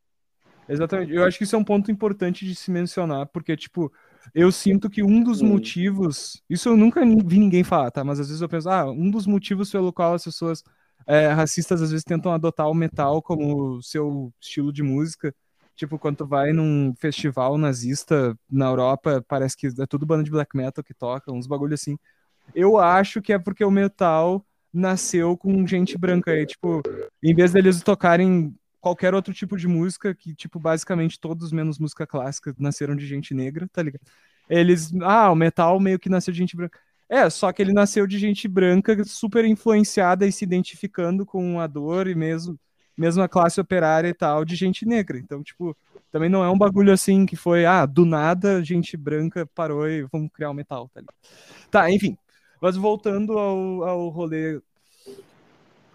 Exatamente. 0.67 1.13
Eu 1.13 1.23
acho 1.23 1.37
que 1.37 1.45
isso 1.45 1.55
é 1.55 1.59
um 1.59 1.63
ponto 1.63 1.89
importante 1.89 2.45
de 2.45 2.53
se 2.53 2.69
mencionar, 2.69 3.27
porque, 3.27 3.55
tipo, 3.55 3.89
eu 4.35 4.51
sinto 4.51 4.89
que 4.89 5.01
um 5.01 5.23
dos 5.23 5.41
Hum. 5.41 5.47
motivos. 5.47 6.41
Isso 6.49 6.67
eu 6.67 6.75
nunca 6.75 6.99
vi 7.05 7.39
ninguém 7.39 7.63
falar, 7.63 7.91
tá? 7.91 8.03
Mas 8.03 8.19
às 8.19 8.27
vezes 8.27 8.41
eu 8.41 8.49
penso, 8.49 8.69
ah, 8.69 8.91
um 8.91 9.09
dos 9.09 9.25
motivos 9.25 9.71
pelo 9.71 9.93
qual 9.93 10.15
as 10.15 10.23
pessoas 10.25 10.61
é, 11.07 11.27
racistas 11.29 11.81
às 11.81 11.89
vezes 11.91 12.03
tentam 12.03 12.31
adotar 12.33 12.69
o 12.69 12.73
metal 12.73 13.21
como 13.21 13.81
seu 13.81 14.33
estilo 14.39 14.71
de 14.73 14.83
música. 14.83 15.33
Tipo, 15.77 15.97
quando 15.97 16.17
tu 16.17 16.27
vai 16.27 16.51
num 16.51 16.93
festival 16.99 17.57
nazista 17.57 18.37
na 18.49 18.65
Europa, 18.65 19.23
parece 19.27 19.55
que 19.55 19.67
é 19.67 19.85
tudo 19.87 20.05
banda 20.05 20.23
de 20.23 20.29
black 20.29 20.55
metal 20.57 20.83
que 20.83 20.93
toca, 20.93 21.31
uns 21.31 21.47
bagulho 21.47 21.73
assim. 21.73 21.97
Eu 22.53 22.77
acho 22.77 23.21
que 23.21 23.33
é 23.33 23.39
porque 23.39 23.63
o 23.63 23.71
metal 23.71 24.45
nasceu 24.73 25.35
com 25.37 25.65
gente 25.67 25.97
branca 25.97 26.45
tipo, 26.45 26.81
em 27.21 27.33
vez 27.33 27.51
deles 27.51 27.81
tocarem 27.81 28.55
qualquer 28.81 29.13
outro 29.13 29.33
tipo 29.33 29.55
de 29.55 29.67
música, 29.67 30.13
que, 30.13 30.33
tipo, 30.33 30.59
basicamente 30.59 31.19
todos 31.19 31.51
menos 31.51 31.77
música 31.77 32.07
clássica 32.07 32.53
nasceram 32.57 32.95
de 32.95 33.05
gente 33.05 33.33
negra, 33.33 33.69
tá 33.71 33.83
ligado? 33.83 34.01
Eles, 34.49 34.91
ah, 35.03 35.31
o 35.31 35.35
metal 35.35 35.79
meio 35.79 35.99
que 35.99 36.09
nasceu 36.09 36.33
de 36.33 36.39
gente 36.39 36.55
branca. 36.57 36.79
É, 37.07 37.29
só 37.29 37.51
que 37.51 37.61
ele 37.61 37.73
nasceu 37.73 38.07
de 38.07 38.17
gente 38.17 38.47
branca 38.47 39.03
super 39.03 39.45
influenciada 39.45 40.25
e 40.25 40.31
se 40.31 40.43
identificando 40.43 41.25
com 41.25 41.59
a 41.59 41.67
dor 41.67 42.07
e 42.07 42.15
mesmo, 42.15 42.57
mesmo 42.97 43.21
a 43.21 43.29
classe 43.29 43.61
operária 43.61 44.07
e 44.07 44.13
tal, 44.13 44.43
de 44.43 44.55
gente 44.55 44.85
negra. 44.85 45.17
Então, 45.19 45.43
tipo, 45.43 45.77
também 46.11 46.29
não 46.29 46.43
é 46.43 46.49
um 46.49 46.57
bagulho 46.57 46.91
assim 46.91 47.25
que 47.25 47.35
foi, 47.35 47.65
ah, 47.65 47.85
do 47.85 48.05
nada 48.05 48.63
gente 48.63 48.97
branca 48.97 49.45
parou 49.53 49.87
e 49.87 50.03
vamos 50.11 50.31
criar 50.33 50.49
o 50.49 50.51
um 50.53 50.55
metal, 50.55 50.89
tá 50.93 51.01
ligado? 51.01 51.15
Tá, 51.69 51.91
enfim. 51.91 52.17
Mas 52.61 52.77
voltando 52.77 53.37
ao, 53.39 53.83
ao 53.83 54.09
rolê. 54.09 54.61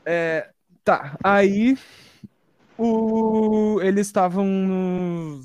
É, 0.04 0.50
tá, 0.82 1.16
aí 1.22 1.78
o, 2.76 3.80
eles 3.80 4.08
estavam 4.08 4.44
no 4.44 5.40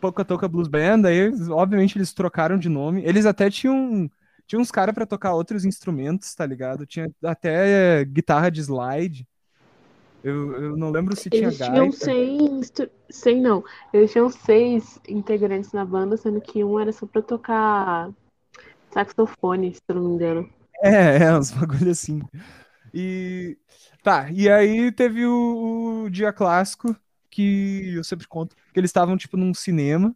Poca 0.00 0.24
Toca 0.24 0.48
Blues 0.48 0.68
Band, 0.68 1.06
aí 1.06 1.32
obviamente 1.50 1.96
eles 1.96 2.12
trocaram 2.12 2.58
de 2.58 2.68
nome. 2.68 3.04
Eles 3.04 3.24
até 3.24 3.48
tinham, 3.48 4.10
tinham 4.46 4.60
uns 4.60 4.72
caras 4.72 4.94
para 4.94 5.06
tocar 5.06 5.34
outros 5.34 5.64
instrumentos, 5.64 6.34
tá 6.34 6.44
ligado? 6.44 6.84
Tinha 6.84 7.08
até 7.22 8.04
guitarra 8.04 8.50
de 8.50 8.60
slide. 8.60 9.26
Eu, 10.24 10.52
eu 10.54 10.76
não 10.76 10.90
lembro 10.90 11.14
se 11.14 11.28
eles 11.32 11.56
tinha 11.56 11.70
tinham 11.70 11.92
seis, 11.92 12.72
seis 13.10 13.42
não. 13.42 13.62
Eles 13.92 14.10
tinham 14.10 14.30
seis 14.30 14.98
integrantes 15.08 15.70
na 15.72 15.84
banda, 15.84 16.16
sendo 16.16 16.40
que 16.40 16.64
um 16.64 16.80
era 16.80 16.92
só 16.92 17.06
pra 17.06 17.22
tocar 17.22 18.10
saxofone, 18.90 19.74
se 19.74 19.80
eu 19.88 19.96
não 19.96 20.08
me 20.08 20.14
engano. 20.14 20.50
É, 20.84 21.24
é, 21.24 21.38
uns 21.38 21.50
bagulho 21.50 21.90
assim. 21.90 22.20
E 22.92 23.56
tá, 24.02 24.30
e 24.30 24.50
aí 24.50 24.92
teve 24.92 25.24
o, 25.24 26.04
o, 26.04 26.10
dia 26.10 26.30
clássico 26.30 26.94
que 27.30 27.94
eu 27.96 28.04
sempre 28.04 28.28
conto, 28.28 28.54
que 28.54 28.78
eles 28.78 28.90
estavam 28.90 29.16
tipo 29.16 29.36
num 29.36 29.54
cinema 29.54 30.14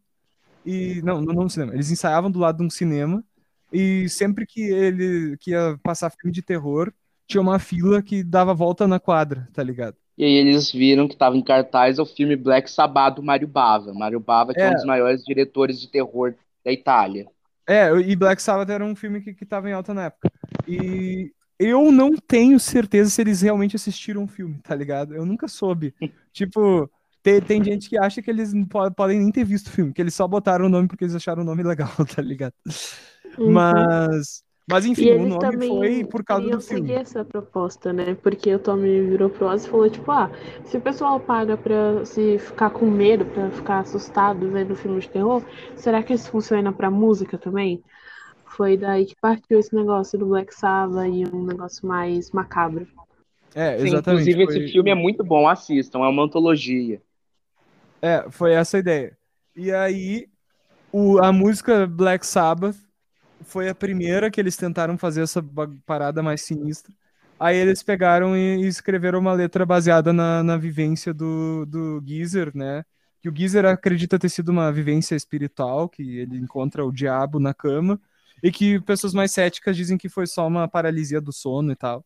e 0.67 1.01
não, 1.03 1.23
não 1.23 1.35
num 1.35 1.49
cinema, 1.49 1.73
eles 1.73 1.91
ensaiavam 1.91 2.31
do 2.31 2.39
lado 2.39 2.59
de 2.59 2.65
um 2.65 2.71
cinema 2.71 3.25
e 3.73 4.09
sempre 4.11 4.47
que 4.47 4.61
ele 4.61 5.37
que 5.39 5.53
ia 5.53 5.81
passar 5.83 6.11
filme 6.11 6.33
de 6.33 6.43
terror, 6.43 6.93
tinha 7.27 7.41
uma 7.41 7.59
fila 7.59 8.03
que 8.03 8.23
dava 8.23 8.53
volta 8.53 8.87
na 8.87 9.01
quadra, 9.01 9.49
tá 9.55 9.63
ligado? 9.63 9.97
E 10.19 10.25
aí 10.25 10.33
eles 10.33 10.71
viram 10.71 11.09
que 11.09 11.15
estava 11.15 11.37
em 11.37 11.43
cartaz 11.43 11.99
o 11.99 12.05
filme 12.05 12.37
Black 12.37 12.71
Sabbath 12.71 13.17
do 13.17 13.23
Mário 13.23 13.49
Bava. 13.49 13.95
Mário 13.95 14.21
Bava, 14.21 14.53
que 14.53 14.61
é. 14.61 14.67
é 14.67 14.71
um 14.71 14.75
dos 14.75 14.85
maiores 14.85 15.25
diretores 15.25 15.81
de 15.81 15.89
terror 15.89 16.35
da 16.65 16.73
Itália. 16.73 17.27
É, 17.69 17.91
e 18.01 18.17
Black 18.17 18.41
Sabbath 18.41 18.71
era 18.71 18.83
um 18.83 18.97
filme 18.97 19.21
que, 19.21 19.35
que 19.35 19.45
tava 19.45 19.69
em 19.69 19.75
alta 19.75 19.93
na 19.93 20.07
época. 20.07 20.33
E 20.67 21.31
eu 21.59 21.93
não 21.93 22.17
tenho 22.17 22.59
certeza 22.59 23.11
se 23.11 23.21
eles 23.21 23.43
realmente 23.43 23.77
assistiram 23.77 24.25
o 24.25 24.27
filme, 24.27 24.59
tá 24.63 24.75
ligado? 24.75 25.15
Eu 25.15 25.27
nunca 25.27 25.47
soube. 25.47 25.95
tipo, 26.33 26.91
tem, 27.23 27.43
tem 27.43 27.63
gente 27.63 27.91
que 27.91 27.99
acha 27.99 28.23
que 28.23 28.31
eles 28.31 28.55
podem 28.97 29.19
nem 29.19 29.31
ter 29.31 29.45
visto 29.45 29.67
o 29.67 29.71
filme, 29.71 29.93
que 29.93 30.01
eles 30.01 30.15
só 30.15 30.27
botaram 30.27 30.65
o 30.65 30.69
nome 30.71 30.89
porque 30.89 31.05
eles 31.05 31.15
acharam 31.15 31.43
o 31.43 31.45
nome 31.45 31.63
legal, 31.63 31.91
tá 32.17 32.23
ligado? 32.23 32.55
Uhum. 33.37 33.53
Mas. 33.53 34.43
Mas 34.71 34.85
enfim, 34.85 35.13
o 35.13 35.27
nome 35.27 35.39
também, 35.39 35.69
foi 35.69 36.05
por 36.05 36.23
causa 36.23 36.51
do 36.51 36.61
filme. 36.61 36.93
Eu 36.93 36.99
essa 36.99 37.25
proposta, 37.25 37.91
né? 37.91 38.15
Porque 38.23 38.55
o 38.55 38.59
Tommy 38.59 39.01
virou 39.01 39.31
pro 39.31 39.47
Oz 39.47 39.65
e 39.65 39.69
falou, 39.69 39.89
tipo, 39.89 40.11
ah, 40.13 40.31
se 40.67 40.77
o 40.77 40.81
pessoal 40.81 41.19
paga 41.19 41.57
pra 41.57 42.05
se 42.05 42.39
ficar 42.39 42.69
com 42.69 42.85
medo, 42.85 43.25
pra 43.25 43.51
ficar 43.51 43.79
assustado 43.79 44.51
vendo 44.51 44.77
filme 44.77 45.01
de 45.01 45.09
terror, 45.09 45.43
será 45.75 46.03
que 46.03 46.13
isso 46.13 46.31
funciona 46.31 46.71
pra 46.71 46.91
música 46.91 47.39
também? 47.39 47.83
Foi 48.45 48.77
daí 48.77 49.07
que 49.07 49.17
partiu 49.19 49.59
esse 49.59 49.75
negócio 49.75 50.19
do 50.19 50.27
Black 50.27 50.55
Sabbath 50.55 51.07
e 51.07 51.25
um 51.35 51.47
negócio 51.47 51.89
mais 51.89 52.31
macabro. 52.31 52.87
É, 53.55 53.81
exatamente. 53.81 54.25
Sim, 54.25 54.31
inclusive, 54.33 54.45
foi... 54.45 54.65
esse 54.65 54.73
filme 54.73 54.91
é 54.91 54.95
muito 54.95 55.25
bom, 55.25 55.49
assistam, 55.49 56.01
é 56.01 56.09
uma 56.09 56.25
antologia. 56.25 57.01
É, 58.03 58.27
foi 58.31 58.53
essa 58.53 58.77
a 58.77 58.81
ideia. 58.81 59.17
E 59.57 59.73
aí, 59.73 60.29
o, 60.93 61.19
a 61.19 61.33
música 61.33 61.87
Black 61.87 62.27
Sabbath 62.27 62.77
foi 63.43 63.69
a 63.69 63.75
primeira 63.75 64.31
que 64.31 64.41
eles 64.41 64.57
tentaram 64.57 64.99
fazer 64.99 65.23
essa 65.23 65.45
parada 65.87 66.23
mais 66.23 66.43
sinistra. 66.43 66.93
Aí 67.39 67.57
eles 67.57 67.83
pegaram 67.83 68.37
e, 68.37 68.67
escreveram 68.67 69.21
uma 69.21 69.33
letra 69.33 69.65
baseada 69.65 70.13
na, 70.13 70.43
na 70.43 70.57
vivência 70.57 71.15
do, 71.15 71.65
do 71.67 72.03
Geezer, 72.05 72.51
né? 72.55 72.85
Que 73.21 73.29
o 73.29 73.35
Geezer 73.35 73.65
acredita 73.65 74.19
ter 74.19 74.29
sido 74.29 74.51
uma 74.51 74.73
vivência 74.73 75.15
espiritual, 75.15 75.89
que 75.89 76.19
ele 76.19 76.37
encontra 76.37 76.85
o 76.85 76.93
diabo 76.93 77.39
na 77.39 77.55
cama 77.55 78.01
e 78.43 78.51
que 78.51 78.81
pessoas 78.81 79.15
mais 79.15 79.33
céticas 79.33 79.77
dizem 79.77 79.99
que 79.99 80.09
foi 80.09 80.27
só 80.27 80.47
uma 80.47 80.69
paralisia 80.69 81.21
do 81.21 81.33
sono 81.33 81.73
e 81.73 81.77
tal. 81.77 82.05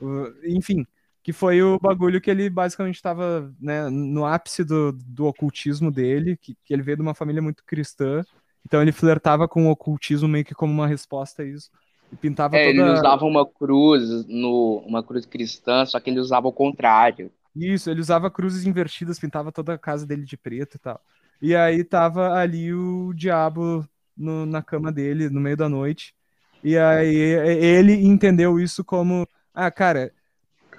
Uh, 0.00 0.32
enfim, 0.44 0.86
que 1.22 1.32
foi 1.32 1.62
o 1.62 1.78
bagulho 1.78 2.20
que 2.20 2.30
ele 2.30 2.48
basicamente 2.48 2.96
estava 2.96 3.52
né, 3.60 3.88
no 3.90 4.24
ápice 4.24 4.64
do, 4.64 4.92
do 4.92 5.26
ocultismo 5.26 5.90
dele, 5.90 6.36
que, 6.36 6.56
que 6.64 6.72
ele 6.72 6.82
veio 6.82 6.96
de 6.96 7.02
uma 7.02 7.14
família 7.14 7.42
muito 7.42 7.64
cristã, 7.64 8.24
então 8.64 8.82
ele 8.82 8.92
flertava 8.92 9.48
com 9.48 9.66
o 9.66 9.70
ocultismo 9.70 10.28
meio 10.28 10.44
que 10.44 10.54
como 10.54 10.72
uma 10.72 10.86
resposta 10.86 11.42
a 11.42 11.46
isso. 11.46 11.70
E 12.12 12.16
pintava 12.16 12.56
é, 12.56 12.66
toda... 12.66 12.70
ele 12.70 12.90
usava 12.90 13.24
uma 13.24 13.46
cruz, 13.46 14.26
no, 14.26 14.82
uma 14.86 15.02
cruz 15.02 15.24
cristã, 15.24 15.84
só 15.86 16.00
que 16.00 16.10
ele 16.10 16.18
usava 16.20 16.48
o 16.48 16.52
contrário. 16.52 17.30
Isso, 17.54 17.90
ele 17.90 18.00
usava 18.00 18.30
cruzes 18.30 18.66
invertidas, 18.66 19.18
pintava 19.18 19.52
toda 19.52 19.74
a 19.74 19.78
casa 19.78 20.06
dele 20.06 20.24
de 20.24 20.36
preto 20.36 20.76
e 20.76 20.78
tal. 20.78 21.00
E 21.42 21.54
aí 21.54 21.82
tava 21.84 22.32
ali 22.34 22.72
o 22.72 23.12
diabo 23.14 23.86
no, 24.16 24.44
na 24.44 24.62
cama 24.62 24.92
dele 24.92 25.30
no 25.30 25.40
meio 25.40 25.56
da 25.56 25.68
noite. 25.68 26.14
E 26.62 26.76
aí 26.76 27.14
ele 27.14 27.94
entendeu 27.94 28.60
isso 28.60 28.84
como: 28.84 29.26
ah, 29.54 29.70
cara, 29.70 30.12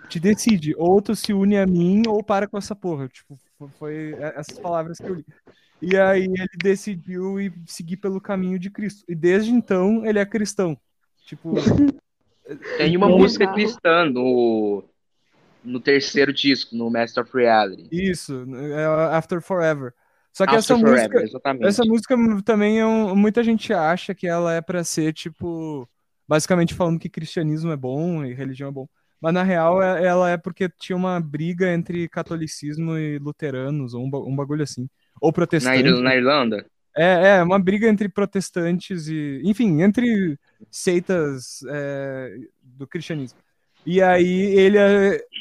te 0.07 0.19
decide, 0.19 0.75
ou 0.77 1.01
tu 1.01 1.15
se 1.15 1.33
une 1.33 1.57
a 1.57 1.65
mim 1.65 2.03
ou 2.07 2.23
para 2.23 2.47
com 2.47 2.57
essa 2.57 2.75
porra. 2.75 3.07
Tipo, 3.07 3.39
foi 3.79 4.13
essas 4.19 4.59
palavras 4.59 4.97
que 4.97 5.05
eu 5.05 5.15
li. 5.15 5.25
E 5.81 5.97
aí 5.97 6.25
ele 6.25 6.57
decidiu 6.61 7.39
ir 7.39 7.53
seguir 7.65 7.97
pelo 7.97 8.21
caminho 8.21 8.59
de 8.59 8.69
Cristo. 8.69 9.03
E 9.09 9.15
desde 9.15 9.51
então 9.51 10.05
ele 10.05 10.19
é 10.19 10.25
cristão. 10.25 10.77
Tipo. 11.25 11.53
Tem 12.77 12.97
uma 12.97 13.07
música 13.07 13.51
cristã 13.53 14.03
no, 14.05 14.83
no 15.63 15.79
terceiro 15.79 16.33
disco, 16.33 16.75
no 16.75 16.89
Master 16.89 17.23
of 17.23 17.35
Reality. 17.35 17.87
Isso, 17.91 18.45
é 18.73 19.15
After 19.15 19.41
Forever. 19.41 19.93
Só 20.33 20.45
que 20.45 20.55
essa 20.55 20.77
música, 20.77 21.23
exatamente. 21.23 21.65
essa 21.65 21.83
música 21.83 22.15
também 22.43 22.79
é 22.79 22.85
um, 22.85 23.15
muita 23.15 23.43
gente 23.43 23.73
acha 23.73 24.15
que 24.15 24.27
ela 24.27 24.53
é 24.53 24.61
para 24.61 24.83
ser 24.83 25.13
tipo 25.13 25.87
basicamente 26.27 26.73
falando 26.73 26.99
que 26.99 27.09
cristianismo 27.09 27.71
é 27.71 27.75
bom 27.75 28.23
e 28.23 28.33
religião 28.33 28.69
é 28.69 28.71
bom. 28.71 28.87
Mas 29.19 29.33
na 29.33 29.43
real 29.43 29.83
é, 29.83 30.05
ela 30.05 30.29
é 30.29 30.37
porque 30.37 30.69
tinha 30.69 30.95
uma 30.95 31.19
briga 31.19 31.71
entre 31.71 32.07
catolicismo 32.07 32.97
e 32.97 33.19
luteranos 33.19 33.93
ou 33.93 34.03
um, 34.03 34.09
um 34.29 34.35
bagulho 34.35 34.63
assim, 34.63 34.89
ou 35.21 35.31
protestantes. 35.31 36.01
Na, 36.01 36.15
Irlanda? 36.15 36.65
É, 36.97 37.37
é 37.37 37.43
uma 37.43 37.59
briga 37.59 37.87
entre 37.87 38.09
protestantes 38.09 39.07
e, 39.07 39.41
enfim, 39.45 39.81
entre 39.81 40.37
seitas 40.69 41.63
é, 41.69 42.35
do 42.61 42.85
cristianismo. 42.85 43.39
E 43.85 44.01
aí 44.01 44.43
ele 44.57 44.77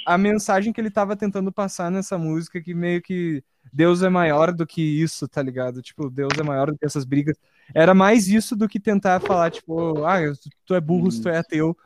a 0.07 0.17
mensagem 0.17 0.73
que 0.73 0.81
ele 0.81 0.89
estava 0.89 1.17
tentando 1.17 1.53
passar 1.53 1.91
nessa 1.91 2.17
música 2.17 2.61
que 2.61 2.73
meio 2.73 3.03
que 3.03 3.43
Deus 3.73 4.03
é 4.03 4.09
maior 4.09 4.53
do 4.53 4.67
que 4.67 4.81
isso, 4.81 5.29
tá 5.29 5.43
ligado? 5.43 5.83
Tipo, 5.83 6.09
Deus 6.09 6.33
é 6.39 6.43
maior 6.43 6.71
do 6.71 6.79
que 6.79 6.87
essas 6.87 7.05
brigas. 7.05 7.37
Era 7.75 7.95
mais 7.95 8.29
isso 8.29 8.57
do 8.57 8.69
que 8.69 8.81
tentar 8.81 9.21
falar, 9.21 9.51
tipo, 9.51 10.05
ah, 10.05 10.19
tu 10.65 10.75
é 10.75 10.81
burro, 10.81 11.09
tu 11.11 11.29
é 11.29 11.39
ateu, 11.39 11.77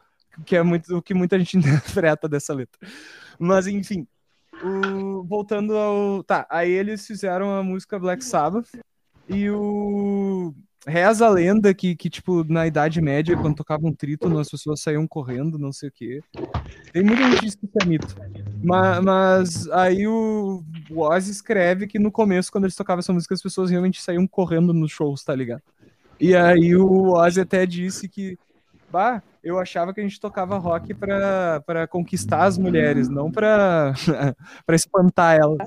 que 0.46 0.56
é 0.56 0.62
muito, 0.62 0.96
o 0.96 1.02
que 1.02 1.12
muita 1.12 1.38
gente 1.38 1.56
interpreta 1.58 2.28
dessa 2.28 2.54
letra. 2.54 2.80
Mas, 3.38 3.66
enfim, 3.66 4.06
o, 4.62 5.24
voltando 5.24 5.76
ao. 5.76 6.22
Tá, 6.22 6.46
aí 6.50 6.70
eles 6.70 7.06
fizeram 7.06 7.50
a 7.50 7.62
música 7.62 7.98
Black 7.98 8.24
Sabbath 8.24 8.68
e 9.28 9.50
o. 9.50 10.54
Reza 10.86 11.24
a 11.24 11.30
lenda 11.30 11.72
que, 11.72 11.96
que, 11.96 12.10
tipo, 12.10 12.44
na 12.44 12.66
Idade 12.66 13.00
Média, 13.00 13.34
quando 13.38 13.56
tocava 13.56 13.86
um 13.86 13.92
trítono, 13.94 14.38
as 14.38 14.50
pessoas 14.50 14.82
saíam 14.82 15.06
correndo, 15.08 15.58
não 15.58 15.72
sei 15.72 15.88
o 15.88 15.92
quê. 15.92 16.20
Tem 16.92 17.02
muita 17.02 17.22
gente 17.22 17.38
que 17.38 17.44
diz 17.46 17.54
que 17.54 17.68
é 17.82 17.86
mito. 17.86 18.14
Mas, 18.62 19.02
mas 19.02 19.70
aí 19.70 20.06
o, 20.06 20.62
o 20.90 21.00
Ozzy 21.00 21.30
escreve 21.30 21.86
que 21.86 21.98
no 21.98 22.12
começo, 22.12 22.52
quando 22.52 22.64
eles 22.64 22.76
tocavam 22.76 22.98
essa 22.98 23.14
música, 23.14 23.34
as 23.34 23.40
pessoas 23.40 23.70
realmente 23.70 24.02
saíam 24.02 24.26
correndo 24.26 24.74
nos 24.74 24.92
shows, 24.92 25.24
tá 25.24 25.34
ligado? 25.34 25.62
E 26.20 26.36
aí 26.36 26.76
o 26.76 27.14
Ozzy 27.14 27.40
até 27.40 27.64
disse 27.64 28.06
que, 28.06 28.38
bah, 28.94 29.20
eu 29.42 29.58
achava 29.58 29.92
que 29.92 30.00
a 30.00 30.04
gente 30.04 30.20
tocava 30.20 30.56
rock 30.56 30.94
pra, 30.94 31.60
pra 31.66 31.88
conquistar 31.88 32.44
as 32.44 32.56
mulheres, 32.56 33.08
não 33.08 33.28
pra, 33.28 33.92
pra 34.64 34.76
espantar 34.76 35.36
elas. 35.36 35.58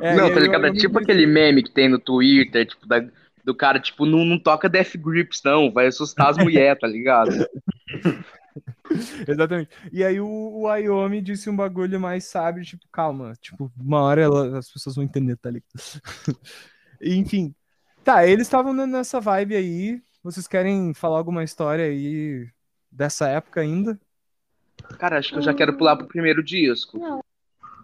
É, 0.00 0.14
não, 0.14 0.32
tá 0.32 0.38
ligado? 0.38 0.66
É 0.66 0.72
tipo 0.72 0.96
aquele 1.00 1.26
meme 1.26 1.64
que 1.64 1.72
tem 1.72 1.88
no 1.88 1.98
Twitter, 1.98 2.64
tipo, 2.66 2.86
da 2.86 3.04
do 3.44 3.54
cara, 3.54 3.78
tipo, 3.78 4.04
não, 4.06 4.24
não 4.24 4.38
toca 4.40 4.68
Death 4.68 4.96
Grips, 4.96 5.40
não, 5.44 5.72
vai 5.72 5.86
assustar 5.86 6.30
as 6.30 6.36
mulheres, 6.36 6.80
tá 6.80 6.86
ligado? 6.88 7.30
Exatamente. 9.26 9.70
E 9.92 10.02
aí 10.02 10.20
o, 10.20 10.26
o 10.26 10.62
Wyoming 10.66 11.22
disse 11.22 11.48
um 11.50 11.54
bagulho 11.54 12.00
mais 12.00 12.24
sábio, 12.24 12.64
tipo, 12.64 12.84
calma, 12.90 13.34
tipo, 13.40 13.70
uma 13.78 14.00
hora 14.02 14.22
ela- 14.22 14.58
as 14.58 14.70
pessoas 14.70 14.96
vão 14.96 15.04
entender, 15.04 15.36
tá 15.36 15.50
ligado? 15.50 15.66
Enfim. 17.00 17.54
Tá, 18.02 18.26
eles 18.26 18.46
estavam 18.46 18.72
nessa 18.72 19.20
vibe 19.20 19.54
aí. 19.56 20.02
Vocês 20.26 20.48
querem 20.48 20.92
falar 20.92 21.18
alguma 21.18 21.44
história 21.44 21.84
aí 21.84 22.48
dessa 22.90 23.28
época 23.28 23.60
ainda? 23.60 23.96
Cara, 24.98 25.18
acho 25.18 25.30
que 25.30 25.38
eu 25.38 25.42
já 25.42 25.54
quero 25.54 25.76
pular 25.78 25.94
pro 25.94 26.08
primeiro 26.08 26.42
disco. 26.42 26.98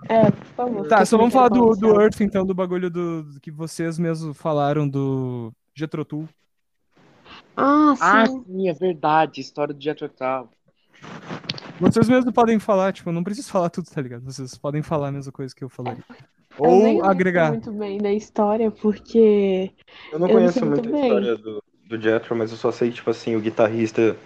É, 0.09 0.28
por 0.28 0.44
favor. 0.57 0.88
Tá, 0.88 1.07
só 1.07 1.16
vamos 1.16 1.33
falar 1.33 1.50
do, 1.50 1.76
do. 1.76 2.00
Earth, 2.00 2.20
então, 2.20 2.44
do 2.44 2.52
bagulho 2.52 2.90
do, 2.90 3.22
do 3.22 3.40
que 3.40 3.52
vocês 3.52 3.96
mesmos 3.96 4.37
falaram 4.37 4.88
do 4.88 5.52
Jethro 5.72 6.05
Tull. 6.05 6.28
Ah, 7.57 7.94
Ah, 8.00 8.26
sim. 8.26 8.42
sim, 8.44 8.68
é 8.68 8.72
verdade. 8.72 9.40
História 9.40 9.72
do 9.72 9.81
Jethro 9.81 10.09
Tull. 10.09 10.48
Vocês 11.78 12.09
mesmos 12.09 12.35
podem 12.35 12.59
falar, 12.59 12.92
tipo, 12.92 13.09
eu 13.09 13.12
não 13.12 13.22
preciso 13.22 13.52
falar 13.52 13.70
tudo, 13.70 13.88
tá 13.88 14.00
ligado? 14.00 14.24
Vocês 14.24 14.59
podem 14.59 14.83
falar 14.83 15.09
a 15.09 15.12
mesma 15.12 15.31
coisa 15.31 15.55
que 15.55 15.62
eu 15.62 15.68
falaria. 15.68 16.02
Eu 16.59 16.66
nem 16.66 16.96
Ou 16.96 17.05
agregar. 17.05 17.50
muito 17.52 17.70
bem 17.70 17.98
da 17.98 18.12
história, 18.12 18.68
porque 18.68 19.70
Eu 20.12 20.18
não 20.18 20.26
Eu 20.26 20.35
não 20.35 20.40
conheço 20.40 20.66
muito 20.66 20.83
muito 20.83 20.96
a 20.96 21.00
história 21.07 21.37
do, 21.37 21.62
do 21.96 22.02
Jethro, 22.02 22.35
mas 22.37 22.50
eu 22.50 22.57
só 22.57 22.72
sei, 22.72 22.90
tipo 22.90 23.11
assim, 23.11 23.37
o 23.37 23.40
guitarrista. 23.40 24.16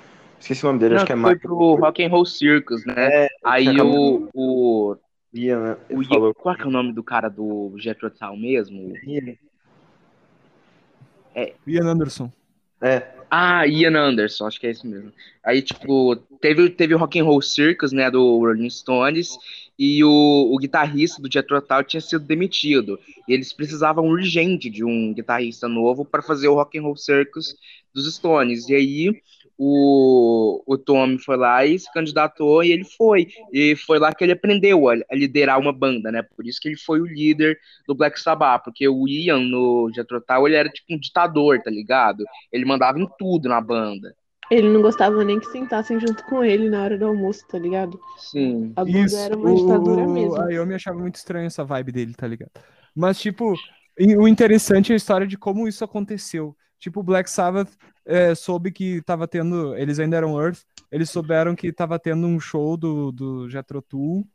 Esqueci 0.40 0.64
o 0.64 0.68
nome 0.68 0.78
dele, 0.80 0.94
Não, 0.94 0.96
acho 0.96 1.06
que 1.06 1.12
é 1.12 1.16
foi 1.16 1.34
Mike. 1.34 1.40
pro 1.40 1.74
Rock 1.76 2.02
and 2.04 2.08
Roll 2.10 2.24
Circus, 2.26 2.84
né? 2.84 3.08
É, 3.08 3.28
Aí 3.44 3.80
o, 3.80 4.28
o, 4.34 4.96
Ian, 5.32 5.60
né? 5.74 5.76
o 5.90 6.02
Ian- 6.02 6.08
falou. 6.08 6.34
qual 6.34 6.56
que 6.56 6.62
é 6.62 6.66
o 6.66 6.70
nome 6.70 6.92
do 6.92 7.02
cara 7.02 7.28
do 7.28 7.74
Jethro 7.78 8.10
Tull 8.10 8.36
mesmo? 8.36 8.92
Ian 11.66 11.86
Anderson. 11.88 12.32
É, 12.82 13.16
Ah, 13.30 13.66
Ian 13.66 13.96
Anderson, 13.96 14.46
acho 14.46 14.60
que 14.60 14.66
é 14.66 14.70
isso 14.70 14.86
mesmo. 14.86 15.12
Aí, 15.44 15.60
tipo, 15.60 16.14
teve, 16.40 16.70
teve 16.70 16.94
o 16.94 16.98
Rock 16.98 17.18
and 17.18 17.24
Roll 17.24 17.42
Circus, 17.42 17.92
né, 17.92 18.10
do 18.10 18.38
Rolling 18.38 18.70
Stones, 18.70 19.36
e 19.78 20.02
o, 20.02 20.54
o 20.54 20.58
guitarrista 20.58 21.20
do 21.20 21.30
Jethro 21.30 21.60
Tull 21.60 21.84
tinha 21.84 22.00
sido 22.00 22.24
demitido. 22.24 22.98
E 23.28 23.32
eles 23.32 23.52
precisavam 23.52 24.08
urgente 24.08 24.70
de 24.70 24.84
um 24.84 25.12
guitarrista 25.12 25.68
novo 25.68 26.04
para 26.04 26.22
fazer 26.22 26.48
o 26.48 26.54
Rock 26.54 26.78
and 26.78 26.82
Roll 26.82 26.96
Circus 26.96 27.54
dos 27.92 28.12
Stones. 28.14 28.68
E 28.68 28.74
aí 28.74 29.22
o, 29.58 30.62
o 30.66 30.76
Tommy 30.76 31.18
foi 31.18 31.36
lá 31.36 31.64
e 31.64 31.78
se 31.78 31.92
candidatou 31.92 32.62
e 32.62 32.72
ele 32.72 32.84
foi. 32.84 33.28
E 33.52 33.76
foi 33.76 33.98
lá 33.98 34.14
que 34.14 34.24
ele 34.24 34.32
aprendeu 34.32 34.88
a, 34.88 34.94
a 34.94 35.14
liderar 35.14 35.58
uma 35.58 35.72
banda, 35.72 36.10
né? 36.10 36.22
Por 36.22 36.46
isso 36.46 36.60
que 36.60 36.68
ele 36.68 36.78
foi 36.78 37.00
o 37.00 37.06
líder 37.06 37.58
do 37.86 37.94
Black 37.94 38.20
Sabbath, 38.20 38.64
porque 38.64 38.88
o 38.88 39.06
Ian 39.08 39.40
no 39.40 39.90
Jethro 39.94 40.20
Tull, 40.20 40.46
ele 40.46 40.56
era 40.56 40.68
tipo 40.68 40.94
um 40.94 40.98
ditador, 40.98 41.60
tá 41.62 41.70
ligado? 41.70 42.24
Ele 42.52 42.64
mandava 42.64 42.98
em 42.98 43.08
tudo 43.18 43.48
na 43.48 43.60
banda. 43.60 44.14
Ele 44.50 44.68
não 44.68 44.80
gostava 44.80 45.24
nem 45.24 45.40
que 45.40 45.46
sentassem 45.46 45.98
junto 45.98 46.24
com 46.24 46.44
ele 46.44 46.68
na 46.68 46.82
hora 46.82 46.96
do 46.96 47.06
almoço, 47.06 47.46
tá 47.48 47.58
ligado? 47.58 47.98
Sim. 48.18 48.72
A 48.76 48.84
banda 48.84 48.98
Isso, 48.98 49.16
era 49.16 49.36
uma 49.36 49.54
ditadura 49.54 50.02
o, 50.02 50.12
mesmo. 50.12 50.40
a 50.40 50.50
Yomi 50.50 50.74
achava 50.74 50.98
muito 50.98 51.16
estranho 51.16 51.46
essa 51.46 51.64
vibe 51.64 51.92
dele, 51.92 52.14
tá 52.14 52.26
ligado? 52.26 52.52
Mas, 52.94 53.18
tipo, 53.18 53.54
o 54.18 54.28
interessante 54.28 54.92
é 54.92 54.94
a 54.94 54.96
história 54.96 55.26
de 55.26 55.36
como 55.36 55.66
isso 55.66 55.84
aconteceu. 55.84 56.56
Tipo, 56.78 57.00
o 57.00 57.02
Black 57.02 57.28
Sabbath 57.28 57.70
é, 58.04 58.34
soube 58.34 58.70
que 58.70 59.02
tava 59.02 59.26
tendo. 59.26 59.74
Eles 59.76 59.98
ainda 59.98 60.16
eram 60.16 60.40
Earth, 60.40 60.60
eles 60.90 61.10
souberam 61.10 61.54
que 61.54 61.72
tava 61.72 61.98
tendo 61.98 62.26
um 62.26 62.38
show 62.38 62.76
do, 62.76 63.10
do 63.10 63.48
Jethro 63.48 63.82
Tull. 63.82 64.26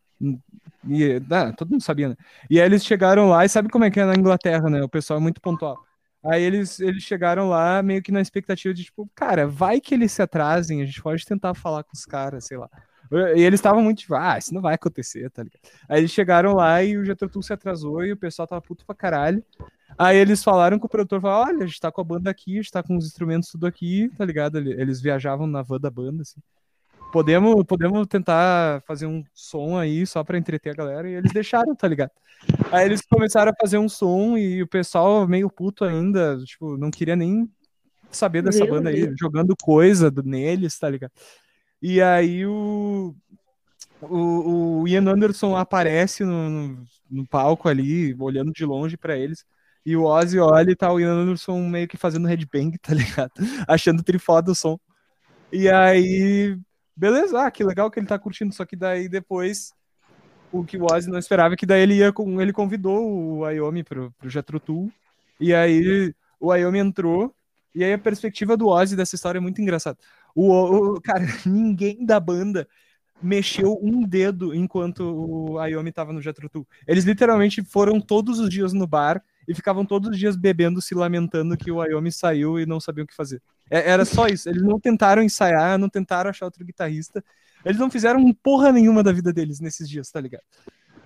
E, 0.88 1.22
ah, 1.32 1.54
todo 1.54 1.72
mundo 1.72 1.82
sabia, 1.82 2.10
né? 2.10 2.16
E 2.50 2.60
aí 2.60 2.66
eles 2.66 2.84
chegaram 2.84 3.30
lá, 3.30 3.46
e 3.46 3.50
sabe 3.50 3.70
como 3.70 3.86
é 3.86 3.92
que 3.92 4.00
é 4.00 4.06
na 4.06 4.16
Inglaterra, 4.16 4.70
né? 4.70 4.84
O 4.84 4.90
pessoal 4.90 5.20
é 5.20 5.22
muito 5.22 5.42
pontual. 5.42 5.84
Aí 6.24 6.44
eles, 6.44 6.80
eles 6.80 7.04
chegaram 7.04 7.50
lá 7.50 7.82
meio 7.82 8.02
que 8.02 8.12
na 8.12 8.22
expectativa 8.22 8.74
de, 8.74 8.84
tipo, 8.84 9.10
cara, 9.16 9.48
vai 9.48 9.82
que 9.82 9.94
eles 9.96 10.12
se 10.12 10.22
atrasem, 10.22 10.82
a 10.82 10.86
gente 10.86 11.02
pode 11.02 11.26
tentar 11.26 11.54
falar 11.56 11.84
com 11.84 11.92
os 11.94 12.06
caras, 12.06 12.46
sei 12.46 12.58
lá. 12.58 12.70
E 13.36 13.42
eles 13.42 13.60
estavam 13.60 13.82
muito 13.82 14.00
tipo, 14.00 14.16
ah, 14.16 14.38
isso 14.38 14.54
não 14.54 14.62
vai 14.62 14.76
acontecer, 14.76 15.30
tá 15.32 15.44
ligado? 15.44 15.60
Aí 15.90 16.00
eles 16.00 16.12
chegaram 16.12 16.54
lá 16.54 16.82
e 16.84 16.98
o 16.98 17.04
Jethro 17.04 17.28
Tull 17.28 17.42
se 17.44 17.52
atrasou 17.52 18.06
e 18.06 18.12
o 18.14 18.18
pessoal 18.18 18.48
tava 18.48 18.62
puto 18.62 18.86
pra 18.86 18.96
caralho. 18.96 19.44
Aí 19.98 20.16
eles 20.16 20.42
falaram 20.44 20.80
com 20.80 20.86
o 20.86 20.90
produtor, 20.90 21.20
falaram, 21.20 21.52
olha, 21.56 21.64
a 21.66 21.68
gente 21.68 21.80
tá 21.80 21.92
com 21.92 22.00
a 22.00 22.04
banda 22.04 22.30
aqui, 22.30 22.54
a 22.58 22.62
gente 22.62 22.72
tá 22.72 22.82
com 22.82 22.96
os 22.96 23.06
instrumentos 23.06 23.50
tudo 23.50 23.68
aqui, 23.68 24.10
tá 24.18 24.24
ligado? 24.24 24.58
Ele- 24.58 24.80
Eles 24.80 25.02
viajavam 25.02 25.46
na 25.46 25.62
van 25.62 25.80
da 25.80 25.90
banda, 25.90 26.22
assim. 26.22 26.40
Podemos, 27.12 27.64
podemos 27.66 28.08
tentar 28.08 28.82
fazer 28.88 29.06
um 29.06 29.24
som 29.34 29.78
aí 29.78 30.06
só 30.08 30.24
pra 30.24 30.38
entreter 30.38 30.72
a 30.72 30.76
galera 30.76 31.10
e 31.10 31.14
eles 31.14 31.32
deixaram, 31.34 31.76
tá 31.76 31.88
ligado? 31.88 32.12
Aí 32.72 32.86
eles 32.86 33.02
começaram 33.02 33.52
a 33.52 33.56
fazer 33.60 33.78
um 33.78 33.90
som 33.90 34.38
e 34.38 34.64
o 34.64 34.68
pessoal 34.68 35.28
meio 35.28 35.50
puto 35.50 35.84
ainda, 35.84 36.38
tipo, 36.46 36.78
não 36.78 36.90
queria 36.90 37.16
nem 37.16 37.50
saber 38.10 38.42
dessa 38.42 38.64
Meu 38.64 38.76
banda 38.76 38.90
aí, 38.90 39.06
Deus. 39.08 39.16
jogando 39.20 39.56
coisa 39.62 40.10
do- 40.10 40.24
neles, 40.24 40.78
tá 40.80 40.90
ligado? 40.90 41.12
E 41.82 42.02
aí 42.02 42.46
o, 42.46 43.16
o, 44.02 44.82
o 44.82 44.88
Ian 44.88 45.08
Anderson 45.10 45.56
aparece 45.56 46.24
no, 46.24 46.50
no, 46.50 46.84
no 47.10 47.28
palco 47.28 47.68
ali, 47.70 48.16
olhando 48.20 48.52
de 48.52 48.66
longe 48.66 48.98
pra 48.98 49.18
eles. 49.18 49.44
E 49.86 49.96
o 49.96 50.04
Ozzy 50.04 50.40
olha 50.40 50.72
e 50.72 50.76
tá 50.76 50.92
o 50.94 51.00
Ian 51.00 51.14
Anderson 51.14 51.60
meio 51.68 51.88
que 51.88 51.98
fazendo 51.98 52.28
headbang, 52.28 52.78
tá 52.82 52.94
ligado? 52.94 53.32
Achando 53.68 54.04
trifoda 54.04 54.52
o 54.52 54.56
som. 54.56 54.80
E 55.52 55.70
aí, 55.70 56.58
beleza, 57.02 57.42
ah, 57.48 57.50
que 57.52 57.64
legal 57.64 57.90
que 57.90 58.00
ele 58.00 58.06
tá 58.08 58.20
curtindo. 58.20 58.54
Só 58.54 58.64
que 58.64 58.76
daí 58.76 59.10
depois, 59.10 59.74
o 60.52 60.64
que 60.64 60.78
o 60.78 60.86
Ozzy 60.86 61.10
não 61.10 61.18
esperava 61.20 61.56
que 61.56 61.66
daí 61.66 61.82
ele 61.82 61.96
ia 61.96 62.14
com. 62.14 62.40
Ele 62.40 62.54
convidou 62.54 63.04
o 63.04 63.40
Wyoming 63.40 63.84
pro, 63.84 64.12
pro 64.20 64.30
Jethro. 64.30 64.62
E 65.40 65.54
aí 65.54 66.14
o 66.40 66.50
Wyoming 66.50 66.80
entrou. 66.80 67.34
E 67.74 67.84
aí 67.84 67.94
a 67.94 67.98
perspectiva 67.98 68.56
do 68.56 68.68
Ozzy 68.68 68.96
dessa 68.96 69.16
história 69.16 69.40
é 69.40 69.42
muito 69.42 69.62
engraçada. 69.62 69.98
O, 70.36 70.52
o- 70.96 71.02
cara, 71.02 71.26
ninguém 71.46 72.06
da 72.06 72.20
banda 72.20 72.68
mexeu 73.22 73.80
um 73.82 74.04
dedo 74.04 74.54
enquanto 74.54 75.02
o 75.04 75.60
Ayomi 75.60 75.92
tava 75.92 76.12
no 76.14 76.22
Jethro 76.22 76.50
Tull. 76.50 76.68
Eles 76.88 77.04
literalmente 77.06 77.64
foram 77.64 78.00
todos 78.02 78.40
os 78.40 78.50
dias 78.50 78.74
no 78.74 78.88
bar 78.88 79.24
e 79.48 79.54
ficavam 79.54 79.86
todos 79.86 80.10
os 80.10 80.18
dias 80.18 80.36
bebendo, 80.36 80.82
se 80.82 80.96
lamentando 80.96 81.56
que 81.58 81.72
o 81.72 81.82
Ayomi 81.82 82.12
saiu 82.12 82.60
e 82.60 82.66
não 82.66 82.80
sabiam 82.80 83.06
o 83.06 83.08
que 83.08 83.16
fazer. 83.16 83.42
É- 83.72 83.90
Era 83.90 84.04
só 84.06 84.28
isso. 84.28 84.50
Eles 84.50 84.62
não 84.62 84.80
tentaram 84.80 85.24
ensaiar, 85.24 85.80
não 85.80 85.90
tentaram 85.90 86.30
achar 86.30 86.46
outro 86.46 86.66
guitarrista. 86.66 87.24
Eles 87.64 87.80
não 87.80 87.90
fizeram 87.90 88.32
porra 88.34 88.72
nenhuma 88.72 89.02
da 89.02 89.12
vida 89.12 89.32
deles 89.32 89.60
nesses 89.60 89.90
dias, 89.90 90.12
tá 90.12 90.20
ligado? 90.20 90.44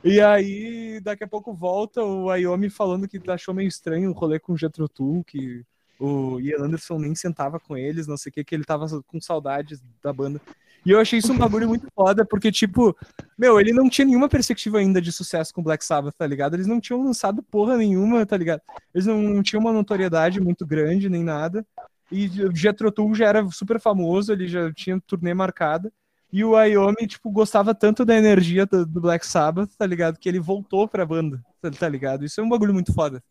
E 0.04 0.20
aí, 0.20 1.00
daqui 1.02 1.24
a 1.24 1.28
pouco 1.28 1.54
volta 1.54 2.04
o 2.04 2.30
Ayomi 2.30 2.70
falando 2.70 3.08
que 3.08 3.22
achou 3.30 3.54
meio 3.54 3.68
estranho 3.68 4.10
o 4.10 4.14
rolê 4.14 4.40
com 4.40 4.54
o 4.54 4.58
Jethro 4.58 4.88
que 5.26 5.64
o 6.00 6.40
Ian 6.40 6.64
Anderson 6.66 7.00
nem 7.00 7.16
sentava 7.16 7.60
com 7.60 7.78
eles, 7.78 8.06
não 8.08 8.18
sei 8.18 8.30
o 8.30 8.34
que, 8.34 8.44
que 8.44 8.54
ele 8.56 8.64
tava 8.64 8.88
com 9.04 9.20
saudades 9.22 9.82
da 10.04 10.12
banda. 10.12 10.42
E 10.86 10.92
eu 10.92 11.00
achei 11.00 11.18
isso 11.18 11.34
um 11.34 11.38
bagulho 11.38 11.68
muito 11.68 11.88
foda, 11.96 12.24
porque, 12.24 12.52
tipo, 12.52 12.96
meu, 13.36 13.60
ele 13.60 13.74
não 13.74 13.90
tinha 13.90 14.06
nenhuma 14.06 14.30
perspectiva 14.30 14.78
ainda 14.78 15.02
de 15.02 15.12
sucesso 15.12 15.52
com 15.52 15.64
Black 15.64 15.84
Sabbath, 15.84 16.14
tá 16.16 16.28
ligado? 16.28 16.54
Eles 16.54 16.68
não 16.68 16.80
tinham 16.80 17.04
lançado 17.04 17.42
porra 17.42 17.76
nenhuma, 17.76 18.24
tá 18.26 18.38
ligado? 18.38 18.62
Eles 18.94 19.08
não, 19.08 19.20
não 19.20 19.42
tinham 19.42 19.62
uma 19.62 19.74
notoriedade 19.74 20.40
muito 20.40 20.64
grande, 20.64 21.10
nem 21.10 21.24
nada. 21.24 21.66
E 22.12 22.28
o 22.44 22.56
Jethro 22.56 22.92
Tull 22.92 23.16
já 23.16 23.28
era 23.28 23.46
super 23.50 23.80
famoso, 23.80 24.32
ele 24.32 24.48
já 24.48 24.72
tinha 24.72 25.00
turnê 25.02 25.34
marcada. 25.34 25.92
E 26.32 26.44
o 26.44 26.56
Ayomi, 26.56 27.08
tipo, 27.08 27.32
gostava 27.32 27.74
tanto 27.74 28.04
da 28.04 28.16
energia 28.16 28.66
do, 28.66 28.86
do 28.86 29.02
Black 29.02 29.26
Sabbath, 29.26 29.72
tá 29.78 29.86
ligado? 29.86 30.20
Que 30.20 30.28
ele 30.28 30.40
voltou 30.40 30.88
pra 30.88 31.06
banda, 31.06 31.42
tá, 31.62 31.72
tá 31.72 31.90
ligado? 31.90 32.26
Isso 32.26 32.40
é 32.40 32.44
um 32.44 32.50
bagulho 32.50 32.74
muito 32.74 32.94
foda. 32.94 33.24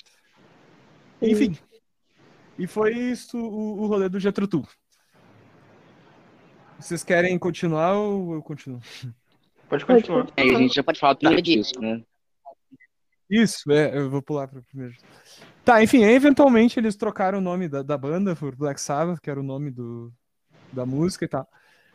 Enfim. 1.20 1.56
E 2.58 2.66
foi 2.66 2.92
isso 2.94 3.36
o, 3.38 3.82
o 3.82 3.86
rolê 3.86 4.08
do 4.08 4.20
Jethro 4.20 4.46
Tull. 4.48 4.66
Vocês 6.78 7.04
querem 7.04 7.38
continuar 7.38 7.94
ou 7.94 8.34
eu 8.34 8.42
continuo? 8.42 8.80
Pode 9.68 9.84
Pode 9.84 10.02
continuar. 10.02 10.26
É, 10.36 10.42
a 10.42 10.58
gente 10.58 10.74
já 10.74 10.82
pode 10.82 11.00
falar 11.00 11.14
do 11.14 11.18
primeiro 11.20 11.42
disco, 11.42 11.80
né? 11.80 12.02
Isso, 13.28 13.70
é, 13.72 13.96
eu 13.96 14.10
vou 14.10 14.22
pular 14.22 14.46
para 14.46 14.60
o 14.60 14.62
primeiro. 14.62 14.94
Tá, 15.64 15.82
enfim, 15.82 16.02
eventualmente 16.04 16.78
eles 16.78 16.94
trocaram 16.94 17.38
o 17.38 17.42
nome 17.42 17.68
da, 17.68 17.82
da 17.82 17.96
banda 17.96 18.36
por 18.36 18.54
Black 18.54 18.78
Sabbath, 18.80 19.18
que 19.20 19.30
era 19.30 19.40
o 19.40 19.44
nome 19.44 19.70
do, 19.70 20.12
da 20.72 20.84
música 20.84 21.24
e 21.24 21.28
tal. 21.28 21.48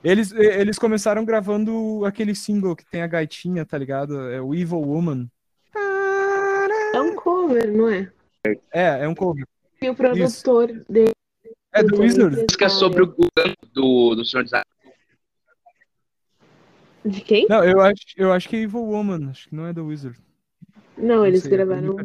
Eles, 0.03 0.31
eles 0.31 0.79
começaram 0.79 1.23
gravando 1.23 2.03
aquele 2.05 2.33
single 2.33 2.75
que 2.75 2.85
tem 2.85 3.01
a 3.01 3.07
gaitinha, 3.07 3.65
tá 3.65 3.77
ligado? 3.77 4.19
É 4.29 4.41
o 4.41 4.55
Evil 4.55 4.79
Woman. 4.79 5.29
É 6.93 7.01
um 7.01 7.15
cover, 7.15 7.71
não 7.71 7.89
é? 7.89 8.11
É, 8.73 9.03
é 9.03 9.07
um 9.07 9.13
cover. 9.13 9.45
E 9.81 9.89
o 9.89 9.95
produtor 9.95 10.67
dele. 10.89 11.11
É 11.71 11.83
do 11.83 11.99
Wizard. 11.99 12.35
Música 12.35 12.69
sobre 12.69 13.03
o 13.03 13.15
do, 13.71 14.15
do 14.15 14.25
Senhor 14.25 14.45
Anéis. 14.51 14.65
De 17.05 17.21
quem? 17.21 17.45
Não, 17.47 17.63
eu 17.63 17.79
acho, 17.79 18.03
eu 18.17 18.31
acho 18.33 18.49
que 18.49 18.55
é 18.55 18.59
Evil 18.61 18.81
Woman, 18.81 19.29
acho 19.29 19.47
que 19.47 19.55
não 19.55 19.67
é 19.67 19.73
do 19.73 19.85
Wizard. 19.85 20.19
Não, 20.97 21.25
eles 21.25 21.43
sei, 21.43 21.51
gravaram. 21.51 21.95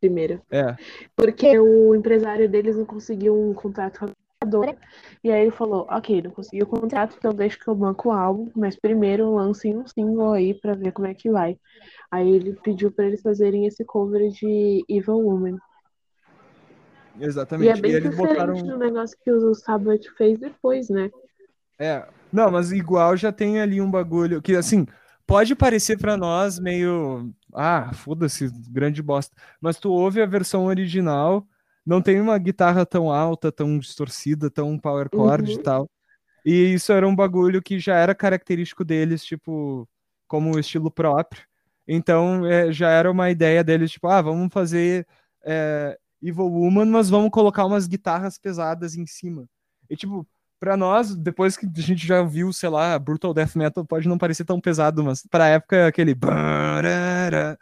Primeiro. 0.00 0.40
É, 0.50 0.76
Porque 1.16 1.58
o 1.58 1.94
empresário 1.94 2.48
deles 2.48 2.76
não 2.76 2.84
conseguiu 2.84 3.38
um 3.38 3.54
contrato 3.54 4.00
com 4.00 4.04
a 4.06 4.08
gravadora. 4.40 4.76
E 5.22 5.30
aí 5.30 5.42
ele 5.42 5.50
falou, 5.50 5.86
ok, 5.90 6.22
não 6.22 6.30
conseguiu 6.30 6.64
o 6.64 6.68
contrato, 6.68 7.16
então 7.18 7.34
deixa 7.34 7.58
que 7.58 7.68
eu 7.68 7.74
banco 7.74 8.08
o 8.08 8.12
álbum, 8.12 8.50
mas 8.54 8.76
primeiro 8.76 9.34
lancem 9.34 9.76
um 9.76 9.86
single 9.86 10.32
aí 10.32 10.54
pra 10.54 10.74
ver 10.74 10.92
como 10.92 11.08
é 11.08 11.14
que 11.14 11.30
vai. 11.30 11.56
Aí 12.10 12.30
ele 12.30 12.54
pediu 12.62 12.90
pra 12.90 13.06
eles 13.06 13.20
fazerem 13.20 13.66
esse 13.66 13.84
cover 13.84 14.28
de 14.30 14.84
Evil 14.88 15.18
Woman. 15.18 15.58
E 17.18 17.24
exatamente. 17.24 17.70
é 17.70 17.80
bem 17.80 17.90
eles 17.92 18.10
diferente 18.10 18.36
botaram. 18.36 18.62
do 18.62 18.78
negócio 18.78 19.18
que 19.22 19.30
o 19.30 19.54
Sabbath 19.54 20.04
fez 20.16 20.38
depois, 20.38 20.88
né? 20.88 21.10
É, 21.78 22.06
não, 22.32 22.50
mas 22.50 22.72
igual 22.72 23.16
já 23.16 23.32
tem 23.32 23.60
ali 23.60 23.80
um 23.80 23.90
bagulho 23.90 24.40
que, 24.40 24.54
assim, 24.54 24.86
pode 25.26 25.54
parecer 25.54 25.98
pra 25.98 26.16
nós 26.16 26.58
meio. 26.58 27.30
Ah, 27.54 27.92
foda-se, 27.94 28.48
grande 28.70 29.02
bosta. 29.02 29.34
Mas 29.60 29.78
tu 29.78 29.90
ouve 29.90 30.20
a 30.22 30.26
versão 30.26 30.66
original, 30.66 31.46
não 31.84 32.02
tem 32.02 32.20
uma 32.20 32.38
guitarra 32.38 32.84
tão 32.86 33.10
alta, 33.10 33.50
tão 33.52 33.78
distorcida, 33.78 34.50
tão 34.50 34.78
power 34.78 35.08
chord 35.14 35.50
e 35.50 35.56
Uhum. 35.56 35.62
tal. 35.62 35.90
E 36.44 36.74
isso 36.74 36.92
era 36.92 37.06
um 37.08 37.14
bagulho 37.16 37.62
que 37.62 37.78
já 37.78 37.96
era 37.96 38.14
característico 38.14 38.84
deles, 38.84 39.24
tipo, 39.24 39.88
como 40.26 40.58
estilo 40.58 40.90
próprio. 40.90 41.42
Então, 41.86 42.46
é, 42.46 42.72
já 42.72 42.90
era 42.90 43.10
uma 43.10 43.30
ideia 43.30 43.64
deles, 43.64 43.90
tipo, 43.92 44.06
ah, 44.08 44.20
vamos 44.22 44.52
fazer 44.52 45.06
é, 45.44 45.98
Evil 46.22 46.46
Woman, 46.46 46.86
mas 46.86 47.08
vamos 47.10 47.30
colocar 47.30 47.64
umas 47.66 47.86
guitarras 47.86 48.38
pesadas 48.38 48.94
em 48.96 49.06
cima. 49.06 49.46
E, 49.88 49.96
tipo, 49.96 50.26
pra 50.60 50.76
nós, 50.76 51.14
depois 51.16 51.56
que 51.56 51.66
a 51.66 51.80
gente 51.80 52.06
já 52.06 52.22
viu, 52.22 52.52
sei 52.52 52.68
lá, 52.68 52.98
Brutal 52.98 53.32
Death 53.34 53.54
Metal, 53.56 53.84
pode 53.86 54.08
não 54.08 54.18
parecer 54.18 54.44
tão 54.44 54.60
pesado, 54.60 55.02
mas 55.04 55.22
pra 55.30 55.48
época, 55.48 55.86
aquele... 55.86 56.14
barará, 57.30 57.58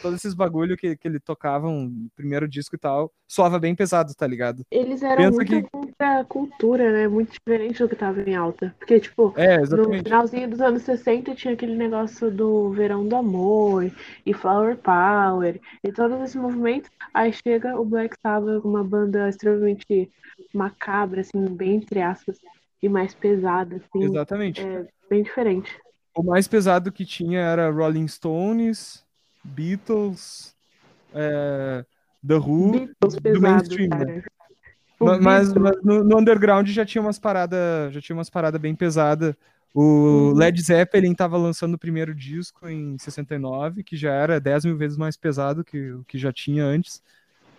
Todos 0.00 0.18
esses 0.20 0.34
bagulho 0.34 0.76
que, 0.76 0.96
que 0.96 1.08
ele 1.08 1.18
tocavam 1.18 1.86
no 1.88 2.08
primeiro 2.14 2.46
disco 2.48 2.76
e 2.76 2.78
tal, 2.78 3.12
soava 3.26 3.58
bem 3.58 3.74
pesado, 3.74 4.14
tá 4.14 4.24
ligado? 4.24 4.64
Eles 4.70 5.02
eram 5.02 5.24
Pensa 5.24 5.44
muito 5.44 5.46
que- 5.46 5.70
contra 5.70 6.20
a 6.20 6.24
cultura, 6.24 6.92
né? 6.92 7.08
Muito 7.08 7.32
diferente 7.32 7.82
do 7.82 7.88
que 7.88 7.96
tava 7.96 8.20
em 8.22 8.36
alta. 8.36 8.72
Porque, 8.78 9.00
tipo, 9.00 9.34
É, 9.36 9.58
no 9.58 9.84
finalzinho 10.04 10.48
dos 10.48 10.60
anos 10.60 10.82
60 10.82 11.34
tinha 11.34 11.54
aquele 11.54 11.74
negócio 11.74 12.30
do 12.30 12.70
Verão 12.70 13.04
do 13.08 13.16
Amor 13.16 13.90
e 14.24 14.32
Flower 14.32 14.76
Power 14.76 15.60
e 15.82 15.90
todos 15.90 16.20
esses 16.20 16.36
movimentos. 16.36 16.88
Aí 17.12 17.32
chega 17.32 17.74
o 17.76 17.84
Black 17.84 18.14
Sabbath, 18.24 18.64
uma 18.64 18.84
banda 18.84 19.28
extremamente 19.28 20.08
macabra, 20.54 21.22
assim, 21.22 21.46
bem 21.48 21.76
entre 21.76 22.00
aspas, 22.00 22.38
e 22.80 22.88
mais 22.88 23.12
pesada, 23.12 23.74
assim, 23.76 24.04
Exatamente. 24.04 24.60
é 24.60 24.86
bem 25.10 25.24
diferente. 25.24 25.76
O 26.14 26.22
mais 26.22 26.46
pesado 26.46 26.92
que 26.92 27.04
tinha 27.04 27.40
era 27.40 27.70
Rolling 27.70 28.06
Stones, 28.08 29.04
Beatles, 29.42 30.54
é, 31.12 31.84
The 32.26 32.36
Who, 32.36 32.70
Beatles 32.72 33.14
do 33.14 33.22
pesado, 33.22 33.40
mainstream, 33.40 33.88
né? 33.88 34.22
Mas, 35.20 35.52
mas 35.52 35.82
no, 35.82 36.04
no 36.04 36.18
underground 36.18 36.68
já 36.68 36.84
tinha 36.84 37.02
umas 37.02 37.18
paradas, 37.18 37.92
já 37.92 38.00
tinha 38.00 38.16
umas 38.16 38.30
paradas 38.30 38.60
bem 38.60 38.74
pesadas. 38.74 39.34
O 39.74 39.82
Uhum. 39.82 40.34
Led 40.34 40.62
Zeppelin 40.62 41.14
tava 41.14 41.36
lançando 41.36 41.74
o 41.74 41.78
primeiro 41.78 42.14
disco 42.14 42.68
em 42.68 42.96
69, 42.96 43.82
que 43.82 43.96
já 43.96 44.12
era 44.12 44.40
10 44.40 44.66
mil 44.66 44.76
vezes 44.76 44.96
mais 44.96 45.16
pesado 45.16 45.64
que 45.64 45.90
o 45.90 46.04
que 46.04 46.16
já 46.16 46.32
tinha 46.32 46.64
antes. 46.64 47.02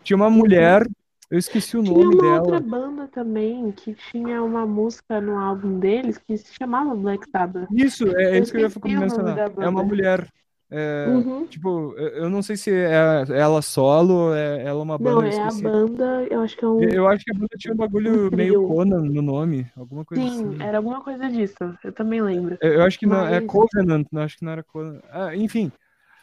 Tinha 0.01 0.15
uma 0.15 0.29
mulher, 0.29 0.87
eu 1.35 1.39
esqueci 1.39 1.77
o 1.77 1.83
Tinha 1.83 1.93
nome 1.93 2.15
uma 2.15 2.21
dela. 2.21 2.39
outra 2.39 2.59
banda 2.59 3.07
também 3.07 3.71
que 3.71 3.93
tinha 4.11 4.41
uma 4.41 4.65
música 4.65 5.19
no 5.19 5.37
álbum 5.37 5.79
deles 5.79 6.17
que 6.17 6.37
se 6.37 6.53
chamava 6.53 6.95
Black 6.95 7.29
Sabbath. 7.29 7.67
Isso, 7.71 8.07
é, 8.17 8.37
Eu 8.37 8.43
isso 8.43 8.51
que 8.53 8.87
eu 8.87 8.91
ia 8.91 8.99
mencionar. 8.99 9.37
É 9.59 9.67
uma 9.67 9.83
mulher. 9.83 10.27
é, 10.71 11.05
Uhum. 11.07 11.45
Tipo, 11.45 11.93
eu 11.97 12.29
não 12.29 12.41
sei 12.41 12.57
se 12.57 12.71
é 12.71 13.23
ela 13.29 13.61
solo 13.61 14.13
ou 14.29 14.35
é 14.35 14.63
ela 14.63 14.81
uma 14.81 14.97
banda, 14.97 15.21
Não, 15.21 15.23
é 15.23 15.39
a 15.41 15.51
banda, 15.51 16.27
eu 16.29 16.41
acho 16.41 16.57
que 16.57 16.65
é 16.65 16.67
um. 16.67 16.81
Eu 16.83 17.07
acho 17.07 17.23
que 17.23 17.31
a 17.31 17.33
banda 17.35 17.49
tinha 17.57 17.73
um 17.73 17.77
bagulho 17.77 18.29
Um 18.31 18.35
meio. 18.35 18.67
Conan 18.67 19.01
no 19.01 19.21
nome, 19.21 19.67
alguma 19.77 20.03
coisa 20.03 20.23
Sim, 20.23 20.47
assim. 20.55 20.63
era 20.63 20.77
alguma 20.77 21.01
coisa 21.01 21.29
disso. 21.29 21.55
Eu 21.83 21.91
também 21.93 22.21
lembro. 22.21 22.57
Eu 22.61 22.73
eu 22.73 22.81
acho 22.83 22.97
que 22.97 23.05
não, 23.05 23.25
é 23.27 23.39
Mas- 23.41 23.45
Covenant, 23.51 24.07
não 24.11 24.21
acho 24.23 24.37
que 24.37 24.43
não 24.45 24.51
era 24.53 24.63
Covenant. 24.63 25.03
Ah, 25.11 25.35
enfim. 25.35 25.71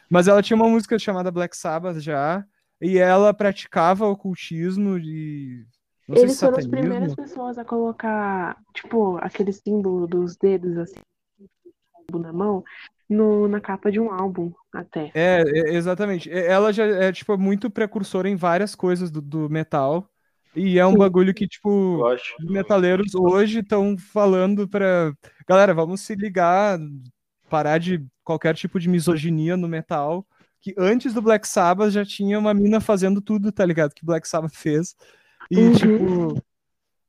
Mas 0.09 0.27
ela 0.27 0.41
tinha 0.43 0.55
uma 0.57 0.67
música 0.69 0.99
chamada 0.99 1.31
Black 1.31 1.55
Sabbath 1.55 1.99
já, 1.99 2.43
e 2.83 2.97
ela 2.97 3.33
praticava 3.33 4.05
ocultismo 4.05 4.99
de. 4.99 5.65
Não 6.05 6.17
Eles 6.17 6.37
foram 6.37 6.57
as 6.57 6.67
primeiras 6.67 7.15
pessoas 7.15 7.57
a 7.57 7.63
colocar, 7.63 8.57
tipo, 8.73 9.17
aquele 9.21 9.53
símbolo 9.53 10.05
dos 10.05 10.35
dedos, 10.35 10.77
assim, 10.77 10.99
na 12.11 12.33
mão, 12.33 12.61
no, 13.09 13.47
na 13.47 13.61
capa 13.61 13.89
de 13.89 14.01
um 14.01 14.11
álbum, 14.11 14.51
até. 14.73 15.11
É, 15.15 15.41
é, 15.45 15.73
exatamente. 15.75 16.29
Ela 16.29 16.73
já 16.73 16.83
é, 16.83 17.09
tipo, 17.13 17.37
muito 17.37 17.69
precursora 17.69 18.27
em 18.27 18.35
várias 18.35 18.75
coisas 18.75 19.09
do, 19.09 19.21
do 19.21 19.49
metal. 19.49 20.09
E 20.53 20.77
é 20.77 20.85
um 20.85 20.91
Sim. 20.91 20.97
bagulho 20.97 21.33
que, 21.33 21.47
tipo, 21.47 22.05
acho. 22.05 22.35
os 22.37 22.51
metaleiros 22.51 23.15
hoje 23.15 23.59
estão 23.59 23.97
falando 23.97 24.67
pra. 24.67 25.13
Galera, 25.47 25.73
vamos 25.73 26.01
se 26.01 26.15
ligar, 26.15 26.77
parar 27.49 27.77
de 27.77 28.05
qualquer 28.25 28.55
tipo 28.55 28.77
de 28.77 28.89
misoginia 28.89 29.55
no 29.55 29.69
metal. 29.69 30.27
Que 30.63 30.73
antes 30.77 31.13
do 31.13 31.21
Black 31.21 31.45
Sabbath 31.47 31.91
já 31.91 32.05
tinha 32.05 32.39
uma 32.39 32.53
mina 32.53 32.79
fazendo 32.79 33.21
tudo, 33.21 33.51
tá 33.51 33.65
ligado? 33.65 33.93
Que 33.93 34.05
Black 34.05 34.25
Sabbath 34.27 34.53
fez. 34.55 34.95
E, 35.51 35.59
Uhum. 35.59 35.73
tipo, 35.73 36.41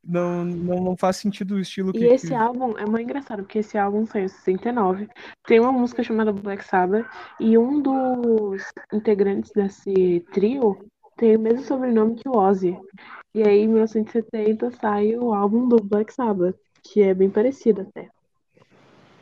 não, 0.03 0.45
não, 0.45 0.85
não 0.85 0.97
faz 0.97 1.17
sentido 1.19 1.55
o 1.55 1.61
estilo 1.61 1.93
que. 1.93 2.01
E 2.01 2.09
esse 2.13 2.27
que- 2.29 2.35
álbum 2.35 2.77
é 2.77 2.85
muito 2.85 3.03
engraçado, 3.05 3.45
porque 3.45 3.61
esse 3.61 3.79
álbum 3.79 4.05
saiu 4.07 4.25
em 4.25 4.29
69. 4.29 5.09
Tem 5.47 5.61
uma 5.61 5.71
música 5.73 6.03
chamada 6.03 6.33
Black 6.33 6.65
Sabbath, 6.65 7.07
e 7.39 7.57
um 7.57 7.81
dos 7.81 8.63
integrantes 8.93 9.53
desse 9.53 10.27
trio 10.33 10.85
tem 11.17 11.37
o 11.37 11.41
mesmo 11.41 11.63
sobrenome 11.65 12.17
que 12.17 12.29
o 12.29 12.37
Ozzy. 12.37 12.77
E 13.33 13.43
aí, 13.45 13.61
em 13.61 13.69
1970, 13.69 14.73
sai 14.73 15.17
o 15.17 15.33
álbum 15.33 15.69
do 15.69 15.77
Black 15.77 16.13
Sabbath, 16.13 16.57
que 16.83 17.03
é 17.03 17.15
bem 17.15 17.31
parecido 17.31 17.83
até. 17.83 18.11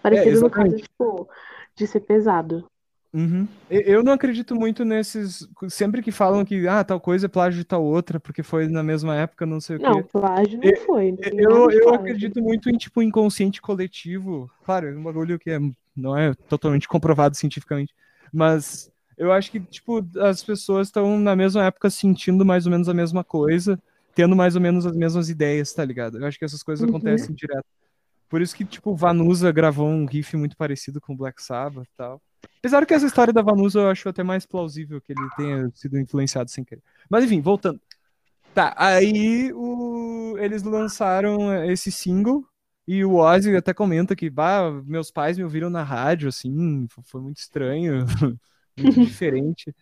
Parecido 0.02 0.40
no 0.40 0.50
caso, 0.50 0.74
tipo, 0.76 1.28
de 1.76 1.86
ser 1.86 2.00
pesado. 2.00 2.66
Uhum. 3.14 3.46
Eu 3.68 4.02
não 4.02 4.12
acredito 4.14 4.54
muito 4.54 4.86
nesses. 4.86 5.46
Sempre 5.68 6.00
que 6.02 6.10
falam 6.10 6.44
que 6.46 6.66
ah, 6.66 6.82
tal 6.82 6.98
coisa 6.98 7.26
é 7.26 7.28
plágio 7.28 7.58
de 7.58 7.64
tal 7.64 7.84
outra, 7.84 8.18
porque 8.18 8.42
foi 8.42 8.66
na 8.68 8.82
mesma 8.82 9.14
época, 9.14 9.44
não 9.44 9.60
sei 9.60 9.76
o 9.76 9.82
Não, 9.82 10.02
quê. 10.02 10.08
plágio 10.10 10.58
não 10.62 10.76
foi. 10.76 11.12
não 11.12 11.18
Eu, 11.30 11.70
eu 11.70 11.82
plágio. 11.82 11.94
acredito 11.94 12.42
muito 12.42 12.70
em 12.70 12.78
tipo 12.78 13.02
inconsciente 13.02 13.60
coletivo. 13.60 14.50
Claro, 14.64 14.88
é 14.88 14.96
um 14.96 15.02
bagulho 15.02 15.38
que 15.38 15.50
é, 15.50 15.58
não 15.94 16.16
é 16.16 16.32
totalmente 16.48 16.88
comprovado 16.88 17.36
cientificamente, 17.36 17.94
mas 18.32 18.90
eu 19.18 19.30
acho 19.30 19.50
que 19.50 19.60
tipo 19.60 20.02
as 20.18 20.42
pessoas 20.42 20.88
estão 20.88 21.18
na 21.20 21.36
mesma 21.36 21.64
época 21.66 21.90
sentindo 21.90 22.46
mais 22.46 22.64
ou 22.64 22.72
menos 22.72 22.88
a 22.88 22.94
mesma 22.94 23.22
coisa, 23.22 23.78
tendo 24.14 24.34
mais 24.34 24.56
ou 24.56 24.60
menos 24.62 24.86
as 24.86 24.96
mesmas 24.96 25.28
ideias, 25.28 25.70
tá 25.74 25.84
ligado? 25.84 26.18
Eu 26.18 26.26
acho 26.26 26.38
que 26.38 26.46
essas 26.46 26.62
coisas 26.62 26.82
Uhum. 26.82 26.96
acontecem 26.96 27.34
direto. 27.34 27.66
Por 28.30 28.40
isso 28.40 28.56
que 28.56 28.64
tipo 28.64 28.96
Vanusa 28.96 29.52
gravou 29.52 29.86
um 29.86 30.06
riff 30.06 30.34
muito 30.34 30.56
parecido 30.56 30.98
com 30.98 31.14
Black 31.14 31.42
Sabbath 31.42 31.84
e 31.84 31.94
tal. 31.94 32.22
Apesar 32.58 32.86
que 32.86 32.94
essa 32.94 33.06
história 33.06 33.32
da 33.32 33.42
Vanusa 33.42 33.80
eu 33.80 33.88
acho 33.88 34.08
até 34.08 34.22
mais 34.22 34.46
plausível 34.46 35.00
que 35.00 35.12
ele 35.12 35.28
tenha 35.36 35.70
sido 35.74 35.98
influenciado 35.98 36.50
sem 36.50 36.64
querer. 36.64 36.82
Mas 37.10 37.24
enfim, 37.24 37.40
voltando. 37.40 37.80
Tá, 38.54 38.74
aí 38.76 39.52
o... 39.52 40.36
eles 40.38 40.62
lançaram 40.62 41.64
esse 41.64 41.90
single 41.90 42.46
e 42.86 43.04
o 43.04 43.16
Ozzy 43.16 43.56
até 43.56 43.72
comenta 43.72 44.14
que 44.14 44.28
bah, 44.28 44.70
meus 44.84 45.10
pais 45.10 45.38
me 45.38 45.44
ouviram 45.44 45.70
na 45.70 45.82
rádio, 45.82 46.28
assim, 46.28 46.86
foi 47.04 47.20
muito 47.20 47.38
estranho, 47.38 48.04
muito 48.76 49.00
diferente. 49.00 49.74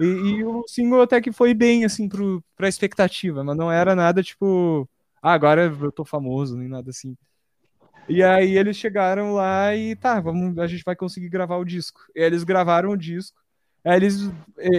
E, 0.00 0.04
e 0.04 0.44
o 0.44 0.64
single 0.66 1.02
até 1.02 1.20
que 1.20 1.32
foi 1.32 1.54
bem, 1.54 1.84
assim, 1.84 2.08
pro, 2.08 2.42
pra 2.56 2.68
expectativa, 2.68 3.44
mas 3.44 3.56
não 3.56 3.70
era 3.70 3.94
nada 3.94 4.22
tipo, 4.22 4.88
ah, 5.22 5.32
agora 5.32 5.64
eu 5.80 5.92
tô 5.92 6.04
famoso, 6.04 6.56
nem 6.56 6.68
nada 6.68 6.90
assim. 6.90 7.16
E 8.08 8.22
aí 8.22 8.56
eles 8.56 8.76
chegaram 8.76 9.34
lá 9.34 9.74
e 9.76 9.94
tá, 9.94 10.18
vamos, 10.20 10.58
a 10.58 10.66
gente 10.66 10.82
vai 10.84 10.96
conseguir 10.96 11.28
gravar 11.28 11.56
o 11.56 11.64
disco. 11.64 12.00
E 12.16 12.20
eles 12.20 12.42
gravaram 12.42 12.90
o 12.90 12.96
disco. 12.96 13.36
Aí 13.84 13.96
eles, 13.96 14.30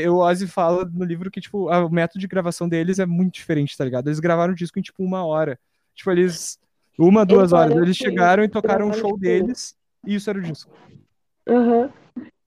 o 0.10 0.18
Ozzy 0.18 0.48
fala 0.48 0.84
no 0.86 1.04
livro 1.06 1.30
que, 1.32 1.40
tipo, 1.40 1.70
a- 1.70 1.86
o 1.86 1.90
método 1.90 2.20
de 2.20 2.28
gravação 2.28 2.68
deles 2.68 3.00
é 3.00 3.06
muito 3.06 3.34
diferente, 3.36 3.78
tá 3.78 3.86
ligado? 3.86 4.08
Eles 4.08 4.20
gravaram 4.20 4.54
o 4.54 4.56
disco 4.56 4.78
em, 4.80 4.82
tipo, 4.82 5.04
uma 5.04 5.24
hora. 5.26 5.60
Tipo, 5.96 6.12
eles, 6.12 6.60
uma, 6.98 7.26
duas 7.26 7.54
horas. 7.54 7.70
parece 7.74 7.86
Eles 7.86 7.98
que 7.98 8.04
chegaram 8.04 8.44
e 8.44 8.50
tocaram 8.50 8.88
o 8.88 8.90
gravaram, 8.90 9.10
show 9.10 9.18
deles 9.18 9.76
e 10.06 10.16
isso 10.16 10.30
era 10.30 10.40
o 10.40 10.42
disco. 10.42 10.72
Aham. 11.48 11.92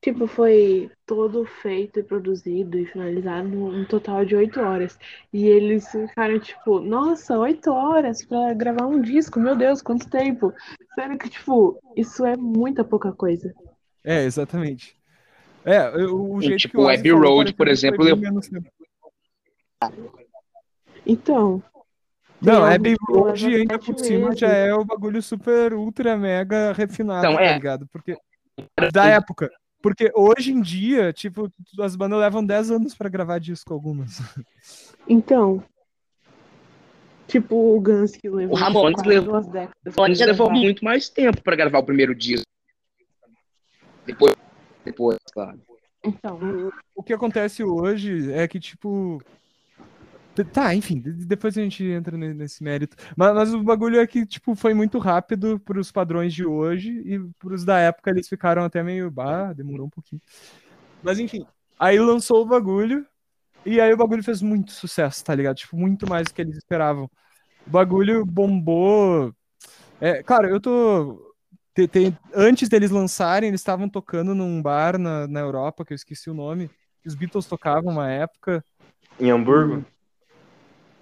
Tipo, 0.03 0.27
foi 0.27 0.91
todo 1.07 1.45
feito 1.45 2.01
e 2.01 2.03
produzido 2.03 2.77
e 2.77 2.85
finalizado 2.85 3.49
num 3.49 3.85
total 3.85 4.25
de 4.25 4.35
oito 4.35 4.59
horas. 4.61 4.99
E 5.33 5.47
eles 5.47 5.89
ficaram 5.93 6.41
tipo, 6.41 6.81
nossa, 6.81 7.39
oito 7.39 7.71
horas 7.71 8.25
pra 8.25 8.53
gravar 8.53 8.87
um 8.87 9.01
disco, 9.01 9.39
meu 9.39 9.55
Deus, 9.55 9.81
quanto 9.81 10.11
tempo! 10.11 10.53
Sendo 10.97 11.17
que, 11.17 11.31
tipo, 11.31 11.79
isso 11.97 12.27
é 12.27 12.37
muita 12.37 12.83
pouca 12.83 13.13
coisa. 13.13 13.55
É, 14.03 14.25
exatamente. 14.25 14.97
É, 15.65 15.89
o, 16.07 16.35
o 16.35 16.43
E, 16.43 16.47
jeito 16.47 16.59
tipo, 16.63 16.79
que 16.79 16.81
o 16.83 16.89
Abbey 16.89 17.13
Road, 17.13 17.55
por 17.55 17.69
exemplo, 17.69 18.09
eu-. 18.09 18.19
Então, 21.07 21.63
Não, 22.41 22.67
é 22.67 22.77
leva 22.77 22.97
hoje 23.09 23.55
ainda 23.55 23.79
por 23.79 23.97
cima 24.01 24.27
meses. 24.27 24.41
já 24.41 24.49
é 24.49 24.75
o 24.75 24.85
bagulho 24.85 25.23
super, 25.23 25.73
ultra, 25.75 26.17
mega 26.17 26.73
refinado, 26.73 27.25
Então, 27.25 27.37
tá 27.37 27.43
é. 27.43 27.55
ligado? 27.55 27.87
Porque 27.87 28.17
da 28.93 29.07
época. 29.07 29.49
Porque 29.83 30.13
hoje 30.15 30.53
em 30.53 30.61
dia, 30.63 31.13
tipo, 31.13 31.51
as 31.81 31.97
bandas 31.97 32.21
levam 32.21 32.45
10 32.45 32.71
anos 32.71 32.95
pra 32.95 33.09
gravar 33.09 33.39
disco 33.41 33.75
algumas. 33.75 34.19
então. 35.09 35.63
Tipo, 37.27 37.77
o 37.77 37.81
Guns 37.81 38.13
que 38.13 38.29
levou 38.29 38.55
O 38.57 38.59
Ramones 38.59 39.03
levou- 39.05 39.31
duas 39.33 39.47
décadas. 39.49 39.95
Ramones 39.97 40.21
levou 40.21 40.47
gravar. 40.47 40.61
muito 40.61 40.85
mais 40.85 41.09
tempo 41.09 41.43
pra 41.43 41.57
gravar 41.57 41.79
o 41.79 41.85
primeiro 41.85 42.15
disco. 42.15 42.47
Depois, 44.07 44.35
depois, 44.85 45.19
claro. 45.33 45.61
Então, 46.05 46.39
O 46.95 47.03
que 47.03 47.13
acontece 47.13 47.63
hoje 47.65 48.31
é 48.33 48.47
que, 48.47 48.59
tipo, 48.61 49.21
Tá, 50.53 50.75
enfim, 50.75 50.99
de- 51.01 51.13
depois 51.27 51.57
a 51.59 51.63
gente 51.63 51.85
entra 51.85 52.17
ne- 52.17 52.33
nesse 52.33 52.63
mérito. 52.63 52.97
Mas, 53.17 53.35
mas 53.35 53.55
o 53.55 53.63
bagulho 53.63 54.01
é 54.01 54.07
que, 54.07 54.25
tipo, 54.25 54.55
foi 54.55 54.73
muito 54.73 54.99
rápido 54.99 55.61
pros 55.61 55.93
padrões 55.93 56.33
de 56.33 56.45
hoje 56.47 56.91
e 57.05 57.19
pros 57.39 57.65
da 57.65 57.79
época 57.79 58.11
eles 58.11 58.29
ficaram 58.29 58.65
até 58.65 58.83
meio. 58.83 59.11
Bah, 59.11 59.53
demorou 59.53 59.87
um 59.87 59.91
pouquinho. 59.91 60.23
Mas 61.03 61.19
enfim, 61.19 61.45
aí 61.79 61.99
lançou 61.99 62.43
o 62.43 62.47
bagulho 62.47 63.07
e 63.67 63.81
aí 63.81 63.93
o 63.93 63.97
bagulho 63.97 64.23
fez 64.25 64.43
muito 64.43 64.73
sucesso, 64.73 65.25
tá 65.25 65.35
ligado? 65.35 65.57
Tipo, 65.57 65.77
muito 65.77 66.09
mais 66.09 66.29
do 66.29 66.35
que 66.35 66.43
eles 66.43 66.57
esperavam. 66.57 67.11
O 67.67 67.71
bagulho 67.71 68.25
bombou. 68.27 69.35
É, 70.01 70.23
claro, 70.23 70.49
eu 70.49 70.61
tô. 70.61 71.35
te- 71.75 71.89
te- 71.89 72.17
antes 72.35 72.69
deles 72.69 72.91
lançarem, 72.91 73.49
eles 73.49 73.61
estavam 73.61 73.89
tocando 73.89 74.35
num 74.35 74.63
bar 74.63 74.99
na, 74.99 75.27
na 75.29 75.41
Europa, 75.41 75.85
que 75.85 75.93
eu 75.93 75.97
esqueci 75.97 76.31
o 76.31 76.35
nome. 76.35 76.69
que 77.03 77.09
Os 77.09 77.15
Beatles 77.15 77.47
tocavam 77.47 77.93
uma 77.93 78.11
época. 78.11 78.65
Em 79.21 79.31
Hamburgo? 79.31 79.85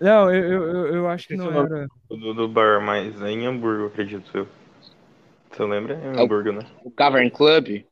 Não, 0.00 0.32
eu, 0.34 0.44
eu, 0.64 0.86
eu- 0.94 1.08
acho 1.08 1.28
que 1.28 1.36
não 1.36 1.46
é 1.46 1.48
o 1.48 1.52
nome. 1.52 1.76
era. 1.76 1.88
Do, 2.08 2.34
do 2.34 2.48
bar, 2.48 2.80
mas 2.80 3.20
é 3.22 3.30
em 3.30 3.46
Hamburgo, 3.46 3.86
acredito 3.86 4.30
eu. 4.36 4.48
Você 5.50 5.64
lembra? 5.64 5.94
É 5.94 6.06
em 6.06 6.20
É 6.20 6.24
Hamburgo, 6.24 6.52
né? 6.52 6.60
O 6.84 6.90
Cavern 6.90 7.30
Club? 7.30 7.84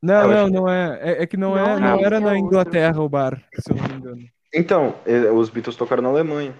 Não, 0.00 0.22
Eu 0.32 0.48
não, 0.48 0.48
não 0.48 0.68
é. 0.68 0.98
É, 1.02 1.22
é 1.22 1.26
que 1.26 1.36
não, 1.36 1.50
Não 1.50 1.58
é, 1.58 1.72
é, 1.76 1.80
não 1.80 1.96
esse 1.96 2.04
era 2.04 2.16
é 2.16 2.20
na. 2.20 2.38
Inglaterra 2.38 3.00
o 3.02 3.08
bar, 3.08 3.42
se 3.58 3.72
eu 3.72 3.76
não 3.76 3.88
me 3.88 3.94
engano. 3.94 4.28
Então, 4.54 4.94
os 5.36 5.50
Beatles 5.50 5.76
tocaram 5.76 6.02
na 6.02 6.08
Alemanha. 6.08 6.54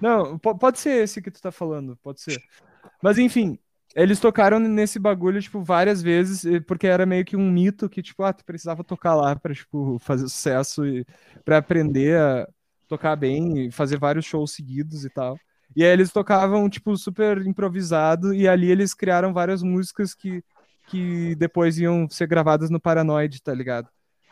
Não, 0.00 0.38
po- 0.38 0.56
pode 0.56 0.78
ser 0.78 1.02
esse 1.02 1.20
que 1.22 1.30
tu 1.30 1.40
tá 1.40 1.52
falando, 1.52 1.96
pode 2.02 2.20
ser. 2.20 2.42
Mas 3.02 3.18
enfim, 3.18 3.58
eles 3.94 4.20
tocaram 4.20 4.58
nesse 4.58 4.98
bagulho, 4.98 5.40
tipo, 5.40 5.62
várias 5.62 6.02
vezes, 6.02 6.42
porque 6.66 6.86
era 6.86 7.06
meio 7.06 7.24
que 7.24 7.36
um 7.36 7.50
mito 7.50 7.88
que, 7.88 8.02
tipo, 8.02 8.22
ah, 8.22 8.32
tu 8.32 8.44
precisava 8.44 8.82
tocar 8.84 9.14
lá 9.14 9.36
pra, 9.36 9.54
tipo, 9.54 9.98
fazer 10.00 10.24
sucesso 10.28 10.86
e 10.86 11.04
pra 11.44 11.58
aprender 11.58 12.18
a 12.18 12.48
tocar 12.90 13.14
bem 13.14 13.66
e 13.66 13.70
fazer 13.70 13.98
vários 13.98 14.24
shows 14.24 14.50
seguidos 14.52 15.04
e 15.04 15.10
tal. 15.10 15.38
E 15.76 15.84
aí 15.84 15.90
eles 15.90 16.10
tocavam, 16.10 16.68
tipo, 16.68 16.96
super 16.96 17.38
improvisado 17.46 18.34
e 18.34 18.48
ali 18.48 18.68
eles 18.68 18.92
criaram 18.92 19.32
várias 19.32 19.62
músicas 19.62 20.12
que, 20.12 20.42
que 20.88 21.36
depois 21.36 21.78
iam 21.78 22.08
ser 22.10 22.26
gravadas 22.26 22.68
no 22.68 22.80
Paranoid, 22.80 23.40
tá 23.40 23.54
ligado? 23.54 23.88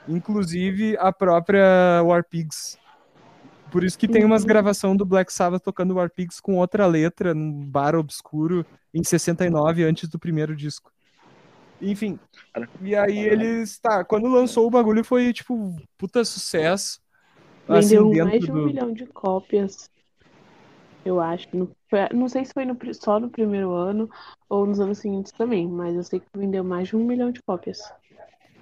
Inclusive 0.09 0.97
a 0.99 1.12
própria 1.12 2.03
War 2.05 2.25
Pigs. 2.29 2.77
Por 3.71 3.85
isso 3.85 3.97
que 3.97 4.09
tem 4.09 4.25
umas 4.25 4.42
Uhum. 4.42 4.49
gravação 4.49 4.97
do 4.97 5.05
Black 5.05 5.33
Sabbath 5.33 5.62
tocando 5.62 5.94
War 5.94 6.11
Pigs 6.11 6.40
com 6.40 6.57
outra 6.57 6.87
letra, 6.87 7.33
num 7.35 7.64
bar 7.64 7.94
obscuro, 7.94 8.66
em 8.92 9.05
69, 9.05 9.85
antes 9.85 10.09
do 10.09 10.18
primeiro 10.18 10.57
disco. 10.57 10.90
Enfim. 11.81 12.18
E 12.81 12.97
aí 12.97 13.18
eles. 13.18 13.79
Tá, 13.79 14.03
quando 14.05 14.27
lançou 14.27 14.66
o 14.66 14.71
bagulho 14.71 15.05
foi, 15.05 15.33
tipo, 15.33 15.77
puta 15.97 16.25
sucesso. 16.25 16.99
Assim, 17.68 18.09
Vendeu 18.09 18.09
dentro 18.09 18.37
mais 18.37 18.44
de 18.44 18.52
um 18.52 18.57
do. 18.57 18.62
milhão 18.62 18.92
de 18.92 19.07
cópias, 19.07 19.88
eu 21.04 21.20
acho. 21.20 21.48
No- 21.57 21.76
não 22.14 22.28
sei 22.28 22.44
se 22.44 22.52
foi 22.52 22.64
no 22.64 22.76
só 22.94 23.18
no 23.18 23.31
primeiro 23.31 23.72
ano 23.72 24.09
ou 24.48 24.66
nos 24.66 24.81
anos 24.81 24.98
seguintes 24.98 25.33
também, 25.33 25.66
mas 25.68 25.94
eu 25.94 26.04
sei 26.04 26.20
que 26.20 26.26
vendeu 26.37 26.62
mais 26.64 26.88
de 26.88 26.96
um 26.96 27.04
milhão 27.04 27.31
de 27.33 27.42
cópias. 27.42 27.81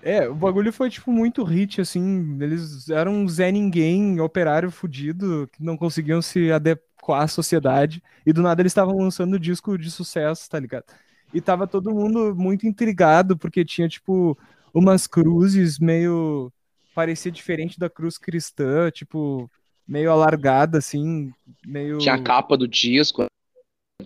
É, 0.02 0.28
o 0.28 0.34
bagulho 0.34 0.72
foi, 0.72 0.88
tipo, 0.90 1.10
muito 1.10 1.42
hit, 1.42 1.80
assim. 1.80 2.38
Eles 2.40 2.88
eram 2.90 3.12
um 3.14 3.28
Zé 3.28 3.50
Ninguém, 3.50 4.20
operário 4.20 4.70
fudido, 4.70 5.48
que 5.52 5.62
não 5.62 5.76
conseguiam 5.76 6.22
se 6.22 6.52
adequar 6.52 7.22
à 7.22 7.28
sociedade. 7.28 8.02
E 8.24 8.32
do 8.32 8.42
nada 8.42 8.62
eles 8.62 8.70
estavam 8.70 8.96
lançando 8.98 9.38
disco 9.38 9.76
de 9.76 9.90
sucesso, 9.90 10.48
tá 10.48 10.60
ligado? 10.60 10.84
E 11.32 11.40
tava 11.40 11.66
todo 11.66 11.90
mundo 11.94 12.34
muito 12.36 12.66
intrigado, 12.66 13.36
porque 13.36 13.64
tinha, 13.64 13.88
tipo, 13.88 14.38
umas 14.72 15.06
cruzes 15.06 15.78
meio. 15.78 16.52
Parecia 16.96 17.30
diferente 17.30 17.78
da 17.78 17.90
cruz 17.90 18.16
cristã, 18.16 18.90
tipo, 18.90 19.50
meio 19.86 20.10
alargada, 20.10 20.78
assim, 20.78 21.30
meio. 21.64 21.98
Tinha 21.98 22.14
a 22.14 22.22
capa 22.22 22.56
do 22.56 22.66
disco, 22.66 23.26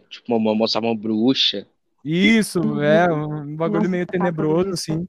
tipo, 0.08 0.38
mo- 0.40 0.54
mostrava 0.56 0.88
uma 0.88 0.96
bruxa. 0.96 1.68
Isso, 2.04 2.58
é, 2.82 3.08
um 3.12 3.54
bagulho 3.54 3.82
Nossa, 3.82 3.90
meio 3.90 4.06
tenebroso, 4.06 4.70
assim. 4.70 5.06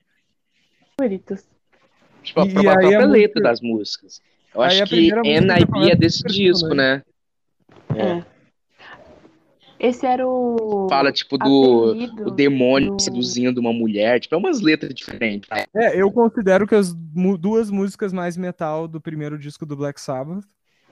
Favoritas. 0.96 1.50
Tipo, 2.22 2.42
a, 2.42 2.46
E- 2.46 2.52
própria- 2.54 2.72
a 2.72 2.74
aí 2.74 2.78
a 2.78 2.80
própria 2.82 3.08
música- 3.08 3.18
letra 3.20 3.42
das 3.42 3.62
músicas. 3.62 4.22
Eu 4.54 4.62
Aí 4.62 4.82
acho 4.82 4.92
que 4.92 5.12
NIB 5.24 5.90
é 5.92 5.96
desse 5.96 6.22
disco, 6.24 6.68
impressionante. 6.68 6.76
né? 6.76 7.04
É. 7.96 8.24
Esse 9.84 10.06
era 10.06 10.28
o 10.28 10.86
Fala, 10.88 11.12
tipo, 11.12 11.40
do 11.40 11.96
o 12.28 12.30
demônio 12.30 12.92
do- 12.92 13.02
seduzindo 13.02 13.58
uma 13.58 13.74
mulher. 13.74 14.20
Tipo, 14.20 14.36
é 14.36 14.38
umas 14.38 14.62
letras 14.62 14.94
diferentes. 14.94 15.50
né? 15.50 15.66
É, 15.74 16.00
eu 16.00 16.12
considero 16.12 16.68
que 16.68 16.76
as 16.76 16.94
duas 16.94 17.72
músicas 17.72 18.14
mais 18.14 18.38
metal 18.38 18.88
do 18.88 19.02
primeiro 19.02 19.40
disco 19.40 19.66
do 19.66 19.76
Black 19.76 20.00
Sabbath, 20.00 20.44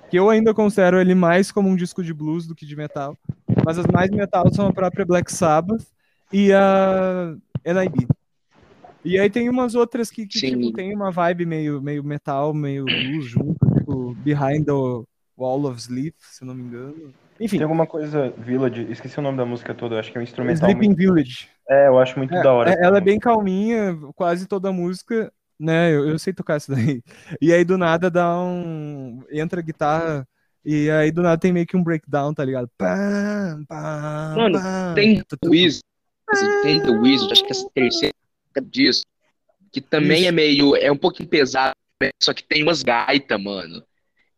que 0.09 0.17
eu 0.17 0.27
ainda 0.27 0.55
considero 0.55 0.99
ele 0.99 1.13
mais 1.13 1.51
como 1.51 1.69
um 1.69 1.75
disco 1.75 2.03
de 2.03 2.11
blues 2.15 2.47
do 2.47 2.55
que 2.55 2.65
de 2.65 2.75
metal, 2.75 3.15
mas 3.63 3.77
as 3.77 3.85
mais 3.85 4.09
metal 4.09 4.51
são 4.51 4.65
a 4.65 4.73
própria 4.73 5.05
Black 5.05 5.31
Sabbath 5.31 5.85
e 6.33 6.51
a 6.51 7.35
NIB. 7.63 8.07
E 9.05 9.19
aí 9.19 9.29
tem 9.29 9.49
umas 9.49 9.75
outras 9.75 10.09
que, 10.09 10.25
que 10.25 10.39
tipo, 10.39 10.73
tem 10.73 10.95
uma 10.95 11.11
vibe 11.11 11.45
meio, 11.45 11.79
meio 11.79 12.03
metal, 12.03 12.55
meio 12.55 12.85
blues 12.85 13.25
junto, 13.25 13.59
tipo 13.77 14.15
Behind 14.15 14.65
the 14.65 14.71
Wall 15.37 15.65
of 15.65 15.79
Sleep, 15.79 16.15
se 16.19 16.43
não 16.43 16.55
me 16.55 16.63
engano. 16.63 17.13
Enfim, 17.39 17.57
Tem 17.57 17.63
alguma 17.63 17.87
coisa, 17.87 18.33
Village, 18.37 18.87
esqueci 18.91 19.17
o 19.17 19.21
nome 19.21 19.37
da 19.37 19.45
música 19.45 19.73
toda, 19.73 19.95
eu 19.95 19.99
acho 19.99 20.11
que 20.11 20.17
é 20.17 20.21
um 20.21 20.23
instrumental 20.23 20.69
Sleeping 20.69 20.87
muito... 20.87 20.97
Village. 20.97 21.47
É, 21.69 21.87
eu 21.87 21.97
acho 21.99 22.17
muito 22.17 22.35
É, 22.35 22.43
da 22.43 22.51
hora. 22.53 22.71
é- 22.71 22.83
ela 22.85 22.97
é 22.97 23.01
bem 23.01 23.17
calminha, 23.19 23.97
quase 24.15 24.45
toda 24.47 24.69
a 24.69 24.73
música, 24.73 25.31
né? 25.59 25.89
Eu, 25.93 26.07
eu 26.09 26.19
sei 26.19 26.33
tocar 26.33 26.57
isso 26.57 26.71
daí. 26.71 27.01
E 27.41 27.53
aí 27.53 27.63
do 27.63 27.77
nada 27.77 28.09
dá 28.09 28.37
um. 28.39 29.23
Entra 29.31 29.59
a 29.59 29.63
guitarra, 29.63 30.27
e 30.65 30.89
aí 30.89 31.11
do 31.11 31.21
nada 31.21 31.37
tem 31.39 31.53
meio 31.53 31.65
que 31.65 31.77
um 31.77 31.83
breakdown, 31.83 32.33
tá 32.33 32.43
ligado? 32.43 32.69
Pam, 32.77 33.63
pam, 33.67 34.35
Mano, 34.35 34.59
pam. 34.59 34.93
Tem 34.95 35.17
Tá 35.17 35.23
The 35.29 35.37
tudo- 35.41 35.51
Wizard, 35.51 35.83
tem 36.63 36.81
The 36.81 36.89
Wizard, 36.91 37.31
acho 37.33 37.45
que 37.45 37.53
é 37.53 37.55
a 37.55 37.69
terceira 37.73 38.13
disso. 38.63 39.03
Que 39.71 39.79
também 39.79 40.19
Isso. 40.21 40.27
é 40.29 40.31
meio. 40.31 40.75
É 40.75 40.91
um 40.91 40.97
pouquinho 40.97 41.29
pesado, 41.29 41.75
né? 42.01 42.09
só 42.21 42.33
que 42.33 42.43
tem 42.43 42.63
umas 42.63 42.81
gaitas, 42.83 43.41
mano. 43.41 43.83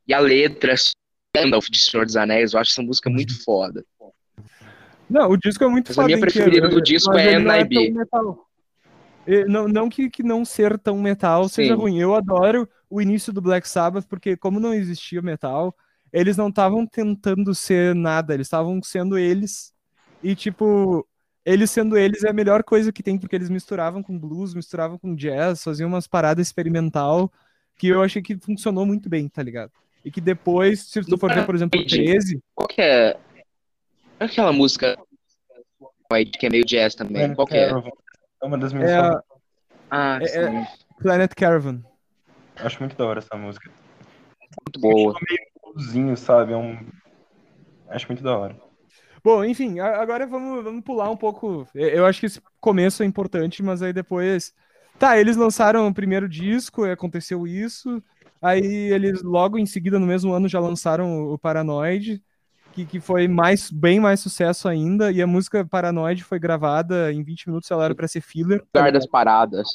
E 0.08 0.14
a 0.14 0.20
letra 0.20 0.74
é 0.74 0.76
Gandalf 1.36 1.68
de 1.70 1.80
Senhor 1.80 2.06
dos 2.06 2.16
Anéis, 2.16 2.54
eu 2.54 2.60
acho 2.60 2.72
essa 2.72 2.82
música 2.82 3.10
muito 3.10 3.44
foda. 3.44 3.86
Não, 5.10 5.30
o 5.30 5.38
disco 5.38 5.64
é 5.64 5.68
muito 5.68 5.90
Mas 5.90 5.98
a 5.98 6.02
foda 6.02 6.08
minha 6.08 6.18
inteiro, 6.18 6.34
preferida 6.34 6.68
do 6.70 6.82
disco 6.82 7.14
é 7.14 7.38
NIB. 7.38 7.94
E 9.28 9.46
Não, 9.46 9.68
não 9.68 9.90
que, 9.90 10.10
que 10.10 10.24
não 10.24 10.44
ser 10.44 10.78
tão 10.80 10.98
metal 11.00 11.48
seja 11.48 11.74
Sim. 11.74 11.80
ruim. 11.80 12.00
Eu 12.00 12.16
adoro 12.16 12.68
o 12.90 13.02
início 13.02 13.32
do 13.32 13.42
Black 13.42 13.68
Sabbath, 13.68 14.06
porque 14.08 14.36
como 14.36 14.60
não 14.60 14.74
existia 14.74 15.22
metal, 15.22 15.76
eles 16.12 16.38
não 16.38 16.50
estavam 16.50 16.86
tentando 16.86 17.54
ser 17.54 17.96
nada, 17.96 18.34
eles 18.34 18.48
estavam 18.48 18.82
sendo 18.82 19.18
eles. 19.18 19.74
E, 20.24 20.36
tipo, 20.36 21.08
eles 21.46 21.72
sendo 21.72 21.98
eles 21.98 22.24
é 22.24 22.30
a 22.30 22.34
melhor 22.34 22.64
coisa 22.64 22.92
que 22.92 23.04
tem, 23.04 23.18
porque 23.18 23.36
eles 23.36 23.50
misturavam 23.50 24.04
com 24.04 24.18
blues, 24.18 24.54
misturavam 24.54 24.98
com 24.98 25.16
jazz, 25.16 25.64
faziam 25.64 25.88
umas 25.88 26.08
paradas 26.08 26.48
experimental 26.48 27.32
que 27.78 27.88
eu 27.88 28.02
achei 28.02 28.22
que 28.22 28.38
funcionou 28.38 28.86
muito 28.86 29.10
bem, 29.10 29.28
tá 29.28 29.42
ligado? 29.42 29.72
E 30.04 30.12
que 30.12 30.20
depois, 30.20 30.82
se 30.90 31.02
tu 31.04 31.18
for 31.18 31.34
ver, 31.34 31.46
por 31.46 31.56
exemplo, 31.56 31.80
o 31.80 31.84
Paranoid, 31.84 32.12
13, 32.12 32.42
Qual 32.56 32.68
que 32.68 32.82
é. 32.82 33.14
Qual 33.14 33.22
é 34.20 34.26
aquela 34.26 34.52
música 34.52 34.98
que 36.38 36.46
é 36.46 36.50
meio 36.50 36.66
jazz 36.66 36.96
também? 36.96 37.34
Qual 37.34 37.48
que 37.48 37.56
é? 37.56 37.68
Caravan. 37.70 37.90
É 38.42 38.46
uma 38.46 38.58
das 38.58 38.74
minhas 38.74 38.92
é. 38.92 38.98
Ah, 39.90 40.20
É- 40.22 40.26
é- 40.26 40.50
sim. 40.50 40.68
Planet 41.00 41.34
Caravan. 41.36 41.84
Acho 42.58 42.80
muito 42.80 42.96
da 42.96 43.06
hora 43.06 43.20
essa 43.20 43.36
música. 43.38 43.70
Muito 44.66 44.80
boa. 44.80 45.16
Bluesinho, 45.64 46.18
sabe? 46.18 46.54
É 46.54 46.58
um... 46.58 46.78
Acho 47.90 48.08
muito 48.08 48.24
da 48.24 48.38
hora. 48.38 48.60
Bom, 49.24 49.44
enfim, 49.46 49.80
agora 49.80 50.26
vamos, 50.26 50.64
vamos 50.64 50.84
pular 50.84 51.10
um 51.10 51.18
pouco. 51.18 51.68
Eu 51.76 51.88
eu 51.90 52.06
acho 52.06 52.20
que 52.20 52.26
esse 52.26 52.42
começo 52.60 53.04
é 53.04 53.06
importante, 53.06 53.62
mas 53.62 53.82
aí 53.82 53.94
depois. 53.94 54.54
Tá, 54.98 55.18
eles 55.20 55.36
lançaram 55.36 55.88
o 55.88 55.94
primeiro 55.94 56.28
disco, 56.28 56.86
e 56.86 56.92
aconteceu 56.92 57.48
isso. 57.48 58.04
Aí 58.42 58.92
eles, 58.92 59.22
logo 59.22 59.58
em 59.58 59.66
seguida, 59.66 60.00
no 60.00 60.06
mesmo 60.08 60.34
ano, 60.34 60.48
já 60.48 60.60
lançaram 60.60 61.28
o 61.32 61.38
Paranoid, 61.38 62.22
que, 62.74 62.86
que 62.86 63.00
foi 63.00 63.28
mais, 63.28 63.70
bem 63.70 64.00
mais 64.00 64.20
sucesso 64.20 64.68
ainda. 64.68 65.12
E 65.12 65.22
a 65.22 65.28
música 65.28 65.64
Paranoid 65.66 66.24
foi 66.24 66.40
gravada 66.40 67.12
em 67.14 67.22
20 67.24 67.48
minutos, 67.48 67.70
ela 67.70 67.86
era 67.86 67.94
pra 67.96 68.08
ser 68.08 68.22
filler. 68.22 68.64
Lugar 68.74 68.92
das 68.92 69.06
paradas. 69.06 69.68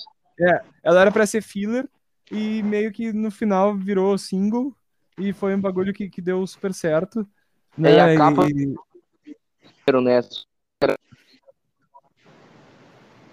Ela 0.83 1.03
era 1.03 1.13
pra 1.13 1.27
ser 1.27 1.43
filler, 1.43 1.89
e 2.31 2.63
meio 2.63 2.91
que 2.93 3.13
no 3.13 3.31
final 3.31 3.77
virou 3.77 4.19
single. 4.19 4.75
E 5.19 5.33
foi 5.33 5.55
um 5.55 5.61
bagulho 5.61 5.95
que, 5.95 6.11
que 6.11 6.21
deu 6.21 6.47
super 6.47 6.75
certo. 6.75 7.27
Né? 7.79 7.93
É, 7.93 8.15
a 8.15 8.19
capa- 8.19 8.47
E- 8.49 8.75
Né? 10.03 10.47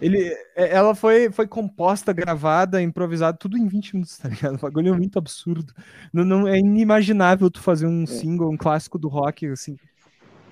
Ele, 0.05 0.19
é- 0.55 0.75
ela 0.75 0.93
foi, 0.93 1.31
foi 1.31 1.47
composta, 1.47 2.11
gravada, 2.11 2.81
improvisada, 2.81 3.37
tudo 3.37 3.57
em 3.57 3.67
20 3.67 3.93
minutos, 3.93 4.17
tá 4.17 4.27
ligado? 4.29 4.55
O 4.55 4.59
bagulho 4.59 4.93
é 4.93 4.97
muito 4.97 5.17
absurdo. 5.17 5.73
Não, 6.11 6.23
não- 6.25 6.47
é 6.47 6.57
inimaginável 6.59 7.49
tu 7.49 7.61
fazer 7.61 7.87
um 7.87 8.05
single, 8.05 8.51
um 8.51 8.57
clássico 8.57 8.97
do 8.99 9.07
rock, 9.07 9.47
assim. 9.47 9.77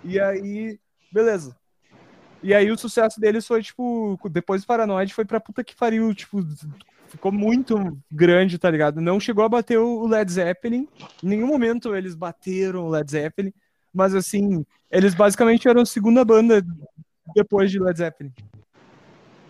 E 0.03 0.19
aí, 0.19 0.79
beleza. 1.11 1.55
E 2.43 2.53
aí 2.53 2.71
o 2.71 2.77
sucesso 2.77 3.19
deles 3.19 3.45
foi, 3.45 3.61
tipo, 3.61 4.17
depois 4.31 4.61
do 4.63 4.67
Paranoid 4.67 5.13
foi 5.13 5.25
pra 5.25 5.39
puta 5.39 5.63
que 5.63 5.75
pariu, 5.75 6.13
tipo, 6.15 6.41
ficou 7.07 7.31
muito 7.31 7.75
grande, 8.11 8.57
tá 8.57 8.71
ligado? 8.71 8.99
Não 8.99 9.19
chegou 9.19 9.43
a 9.43 9.49
bater 9.49 9.77
o 9.77 10.07
Led 10.07 10.31
Zeppelin. 10.31 10.87
Em 11.21 11.27
nenhum 11.27 11.45
momento 11.47 11.95
eles 11.95 12.15
bateram 12.15 12.85
o 12.85 12.89
Led 12.89 13.11
Zeppelin. 13.11 13.53
Mas 13.93 14.15
assim, 14.15 14.65
eles 14.89 15.13
basicamente 15.13 15.67
eram 15.67 15.81
a 15.81 15.85
segunda 15.85 16.23
banda 16.25 16.65
depois 17.35 17.69
de 17.69 17.77
Led 17.77 17.97
Zeppelin. 17.97 18.31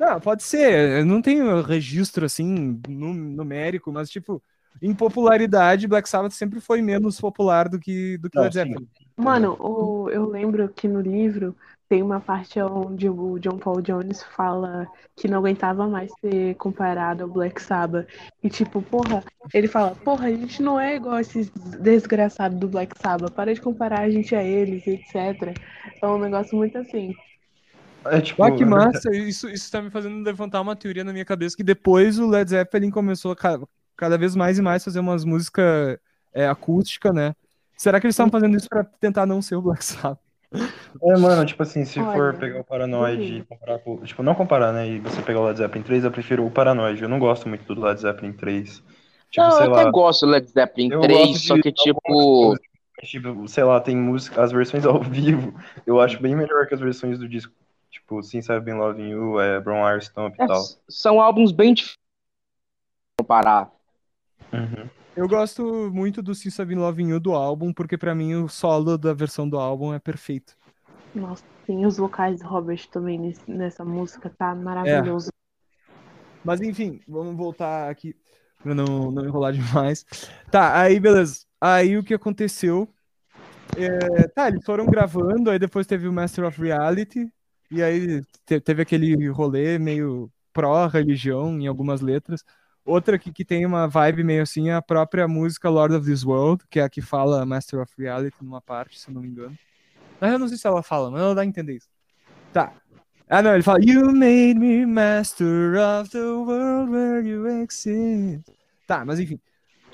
Não, 0.02 0.20
pode 0.20 0.42
ser. 0.42 1.00
Eu 1.02 1.06
não 1.06 1.22
tenho 1.22 1.62
registro 1.62 2.26
assim 2.26 2.82
numérico, 2.88 3.92
mas 3.92 4.10
tipo, 4.10 4.42
em 4.82 4.96
popularidade, 4.96 5.88
Black 5.88 6.10
Sabbath 6.10 6.32
sempre 6.34 6.60
foi 6.60 6.82
menos 6.82 7.20
popular 7.22 7.70
do 7.70 7.80
que, 7.80 8.18
do 8.18 8.28
que 8.28 8.40
Não, 8.40 8.44
Led 8.44 8.54
sim. 8.54 8.74
Zeppelin. 8.74 8.90
Mano, 9.16 9.56
o- 9.60 10.10
eu 10.10 10.26
lembro 10.28 10.68
que 10.70 10.88
no 10.88 11.02
livro 11.02 11.56
tem 11.88 12.02
uma 12.02 12.20
parte 12.20 12.60
onde 12.62 13.10
o 13.10 13.38
John 13.38 13.58
Paul 13.60 13.82
Jones 13.82 14.24
fala 14.24 14.88
que 15.16 15.28
não 15.28 15.38
aguentava 15.40 15.88
mais 15.88 16.10
ser 16.22 16.56
comparado 16.56 17.24
ao 17.24 17.30
Black 17.30 17.62
Sabbath. 17.62 18.08
E 18.42 18.50
tipo, 18.50 18.82
porra, 18.82 19.24
ele 19.54 19.68
fala, 19.68 19.96
porra, 19.96 20.28
a 20.28 20.32
gente 20.32 20.64
não 20.64 20.80
é 20.80 20.96
igual 20.96 21.20
esses 21.20 21.50
desgraçados 21.80 22.58
do 22.58 22.68
Black 22.70 22.98
Sabbath, 23.00 23.34
para 23.34 23.54
de 23.54 23.62
comparar 23.62 24.00
a 24.02 24.10
gente 24.10 24.34
a 24.36 24.42
eles, 24.44 24.88
etc. 24.88 25.54
É 26.02 26.08
um 26.08 26.18
negócio 26.18 26.58
muito 26.58 26.78
assim. 26.78 27.14
É 28.06 28.22
tipo. 28.22 28.44
Ah, 28.44 28.52
que 28.52 28.64
é 28.64 28.66
massa! 28.66 29.16
Isso, 29.16 29.50
isso 29.50 29.72
tá 29.72 29.82
me 29.82 29.90
fazendo 29.90 30.24
levantar 30.24 30.62
uma 30.62 30.76
teoria 30.76 31.04
na 31.04 31.14
minha 31.14 31.26
cabeça 31.26 31.56
que 31.56 31.64
depois 31.64 32.18
o 32.20 32.28
Led 32.28 32.50
Zeppelin 32.50 32.90
começou 32.90 33.32
a 33.32 33.36
ca- 33.36 33.60
cada 33.96 34.18
vez 34.18 34.36
mais 34.36 34.58
e 34.58 34.62
mais 34.62 34.84
fazer 34.84 35.00
umas 35.00 35.24
músicas 35.24 35.98
é, 36.34 36.48
acústicas, 36.48 37.14
né? 37.14 37.36
Será 37.78 38.00
que 38.00 38.08
eles 38.08 38.14
estavam 38.16 38.32
fazendo 38.32 38.56
isso 38.58 38.68
pra 38.70 38.84
tentar 38.84 39.26
não 39.26 39.42
ser 39.42 39.56
o 39.56 39.62
Black 39.62 39.84
Sabbath? 39.84 40.20
É, 41.04 41.18
mano, 41.18 41.46
tipo 41.46 41.64
assim, 41.64 41.86
se 41.86 42.00
Olha, 42.00 42.14
for 42.14 42.34
pegar 42.38 42.60
o 42.60 42.64
Paranoid 42.64 43.38
e 43.38 43.44
comparar 43.44 43.80
com. 43.80 43.98
Tipo, 44.04 44.24
não 44.24 44.36
comparar, 44.36 44.74
né? 44.74 44.88
E 44.88 45.00
você 45.00 45.22
pegar 45.22 45.40
o 45.40 45.46
Led 45.46 45.58
Zeppelin 45.58 45.84
3, 45.84 46.04
eu 46.04 46.12
prefiro 46.12 46.46
o 46.46 46.52
Paranoid. 46.52 47.02
Eu 47.02 47.10
não 47.10 47.20
gosto 47.20 47.48
muito 47.48 47.74
do 47.74 47.82
Led 47.82 48.00
Zeppelin 48.02 48.34
3. 48.34 48.84
Tipo, 49.30 49.46
Não, 49.46 49.52
sei 49.52 49.68
eu 49.68 49.74
até 49.74 49.86
lá. 49.86 49.92
gosto 49.92 50.26
do 50.26 50.32
Led 50.32 50.48
Zeppelin 50.50 50.90
Eu 50.90 51.02
3, 51.02 51.30
gosto 51.30 51.48
só 51.48 51.58
que 51.58 51.72
tipo. 51.72 52.56
tipo, 53.04 53.48
sei 53.48 53.64
lá, 53.64 53.80
tem 53.80 53.96
música, 53.96 54.44
as 54.44 54.52
versões 54.52 54.86
ao 54.86 55.02
vivo, 55.04 55.54
eu 55.88 56.00
acho 56.00 56.22
bem 56.22 56.36
melhor 56.36 56.68
que 56.68 56.74
as 56.74 56.80
versões 56.80 57.18
do 57.18 57.28
disco. 57.28 57.54
Tipo, 58.12 58.22
Since 58.22 58.52
I've 58.52 58.66
Been 58.66 58.76
Loving 58.76 59.10
You, 59.10 59.40
é 59.40 59.62
Brown 59.62 59.88
Eyre 59.88 60.02
Stomp 60.02 60.36
e 60.38 60.44
é, 60.44 60.46
tal. 60.48 60.62
são 60.90 61.22
álbuns 61.22 61.54
bem 61.54 61.74
diferentes 61.74 61.98
comparar. 63.18 63.72
Uhum. 64.52 64.90
Eu 65.16 65.28
gosto 65.30 65.90
muito 65.94 66.22
do 66.22 66.36
Since 66.36 66.62
I've 66.62 66.68
Been 66.76 66.82
Loving 66.82 67.12
You 67.12 67.20
do 67.22 67.34
álbum, 67.34 67.72
porque 67.72 67.98
pra 67.98 68.14
mim 68.14 68.36
o 68.36 68.50
solo 68.50 68.98
da 68.98 69.14
versão 69.14 69.48
do 69.48 69.58
álbum 69.58 69.94
é 69.94 70.00
perfeito. 70.00 70.58
Nossa, 71.16 71.44
tem 71.66 71.86
os 71.86 71.98
vocais 71.98 72.42
do 72.42 72.48
Robert 72.48 72.86
também 72.90 73.18
nesse- 73.18 73.50
nessa 73.50 73.86
música, 73.86 74.30
tá 74.30 74.54
maravilhoso. 74.54 75.30
Mas 76.44 76.60
enfim, 76.60 77.00
vamos 77.08 77.36
voltar 77.38 77.90
aqui 77.90 78.16
pra 78.62 78.76
não, 78.76 79.10
não 79.10 79.24
enrolar 79.24 79.54
demais. 79.54 80.06
Tá, 80.50 80.78
aí 80.78 81.00
beleza. 81.00 81.46
Aí 81.62 81.98
o 81.98 82.04
que 82.04 82.14
aconteceu? 82.14 82.90
É, 83.78 84.28
tá, 84.30 84.50
eles 84.50 84.66
foram 84.66 84.86
gravando, 84.86 85.50
aí 85.50 85.58
depois 85.58 85.88
teve 85.88 86.08
o 86.10 86.14
Master 86.14 86.46
of 86.46 86.62
Reality, 86.62 87.32
e 87.72 87.82
aí 87.82 88.22
te- 88.46 88.60
teve 88.60 88.82
aquele 88.82 89.28
rolê 89.30 89.80
meio 89.80 90.30
pró-religião 90.54 91.60
em 91.60 91.68
algumas 91.68 92.02
letras. 92.02 92.44
Outra 92.86 93.18
que, 93.20 93.32
que 93.32 93.46
tem 93.46 93.66
uma 93.66 93.88
vibe 93.88 94.24
meio 94.24 94.42
assim 94.44 94.70
é 94.70 94.74
a 94.74 94.82
própria 94.82 95.28
música 95.28 95.70
Lord 95.70 95.96
of 95.96 96.06
this 96.06 96.24
World, 96.26 96.64
que 96.70 96.80
é 96.80 96.84
a 96.84 96.90
que 96.90 97.02
fala 97.02 97.46
Master 97.46 97.80
of 97.80 97.92
Reality 97.98 98.36
numa 98.42 98.60
parte, 98.62 99.00
se 99.00 99.10
eu 99.10 99.14
não 99.14 99.22
me 99.22 99.28
engano. 99.30 99.58
Mas 100.20 100.34
eu 100.34 100.40
não 100.40 100.48
sei 100.48 100.58
se 100.58 100.68
ela 100.68 100.84
fala, 100.84 101.10
mas 101.12 101.22
ela 101.22 101.36
dá 101.36 101.42
a 101.42 101.46
entender 101.46 101.76
isso. 101.76 101.88
Tá. 102.52 102.74
Ah, 103.30 103.42
não, 103.42 103.54
ele 103.54 103.64
fala 103.64 103.80
You 103.82 104.08
made 104.14 104.56
me 104.56 104.86
master 104.86 105.76
of 105.80 106.10
the 106.10 106.20
world 106.22 106.92
where 106.92 107.26
you 107.28 107.48
exist. 107.48 108.44
Tá, 108.86 109.06
mas 109.06 109.20
enfim. 109.20 109.40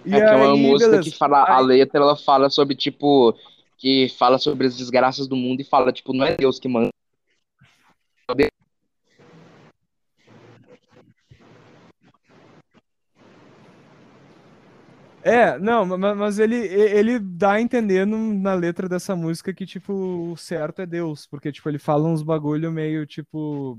E 0.06 0.16
É 0.16 0.20
que 0.20 0.24
é 0.26 0.36
uma 0.36 0.54
aí, 0.54 0.60
música 0.62 0.90
beleza. 0.92 1.10
que 1.12 1.16
fala, 1.18 1.44
a 1.44 1.58
Aí- 1.60 1.66
letra, 1.66 2.00
ela 2.02 2.16
fala 2.16 2.50
sobre, 2.50 2.76
tipo, 2.76 3.36
que 3.78 4.10
fala 4.18 4.40
sobre 4.40 4.66
as 4.66 4.76
desgraças 4.78 5.28
do 5.28 5.36
mundo 5.36 5.62
e 5.62 5.66
fala, 5.66 5.92
tipo, 5.92 6.14
não 6.14 6.26
é 6.26 6.36
Deus 6.36 6.58
que 6.60 6.68
manda. 6.68 6.90
É, 15.24 15.58
não, 15.60 15.86
ma- 15.86 16.16
mas 16.16 16.40
ele, 16.40 16.56
ele 16.56 17.20
dá 17.20 17.54
a 17.54 17.62
entender 17.62 18.06
na 18.06 18.54
letra 18.54 18.88
dessa 18.88 19.16
música 19.16 19.54
que, 19.54 19.66
tipo, 19.66 19.92
o 19.94 20.38
certo 20.38 20.82
é 20.82 20.86
Deus, 20.86 21.28
porque, 21.28 21.52
tipo, 21.52 21.68
ele 21.68 21.80
fala 21.80 22.08
uns 22.08 22.24
bagulho 22.24 22.72
meio, 22.72 23.06
tipo... 23.06 23.78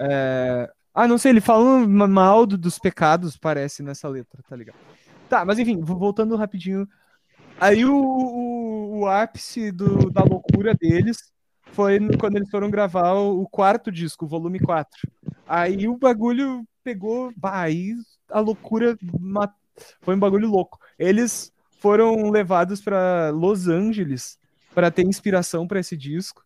é, 0.00 0.70
Ah, 0.94 1.08
não 1.08 1.18
sei, 1.18 1.30
ele 1.32 1.40
fala 1.40 1.86
ma- 1.86 2.06
mal 2.08 2.46
do- 2.46 2.58
dos 2.58 2.78
pecados, 2.78 3.36
parece, 3.36 3.82
nessa 3.82 4.08
letra, 4.08 4.42
tá 4.48 4.54
ligado? 4.56 4.76
Tá, 5.28 5.44
mas 5.44 5.58
enfim, 5.58 5.80
vo- 5.82 5.98
voltando 5.98 6.36
rapidinho. 6.36 6.88
Aí 7.60 7.84
o, 7.84 7.94
o, 7.96 9.00
o 9.02 9.06
ápice 9.08 9.72
do- 9.72 10.10
da 10.10 10.24
loucura 10.24 10.74
deles 10.74 11.32
foi 11.72 11.98
quando 12.18 12.36
eles 12.36 12.50
foram 12.50 12.70
gravar 12.70 13.12
o, 13.14 13.46
quarto 13.46 13.90
disco, 13.90 14.24
o 14.24 14.28
volume 14.28 14.60
4. 14.60 15.08
Aí 15.46 15.88
o 15.88 15.96
bagulho 15.96 16.66
pegou... 16.84 17.32
Bah, 17.36 17.62
aí 17.62 17.94
a 18.30 18.40
loucura 18.40 18.96
matou 19.20 19.62
foi 20.00 20.14
um 20.14 20.20
bagulho 20.20 20.48
louco. 20.48 20.78
Eles 20.98 21.52
foram 21.80 22.30
levados 22.30 22.80
para 22.80 23.30
Los 23.30 23.68
Angeles 23.68 24.38
para 24.74 24.90
ter 24.90 25.04
inspiração 25.04 25.66
para 25.66 25.80
esse 25.80 25.96
disco, 25.96 26.44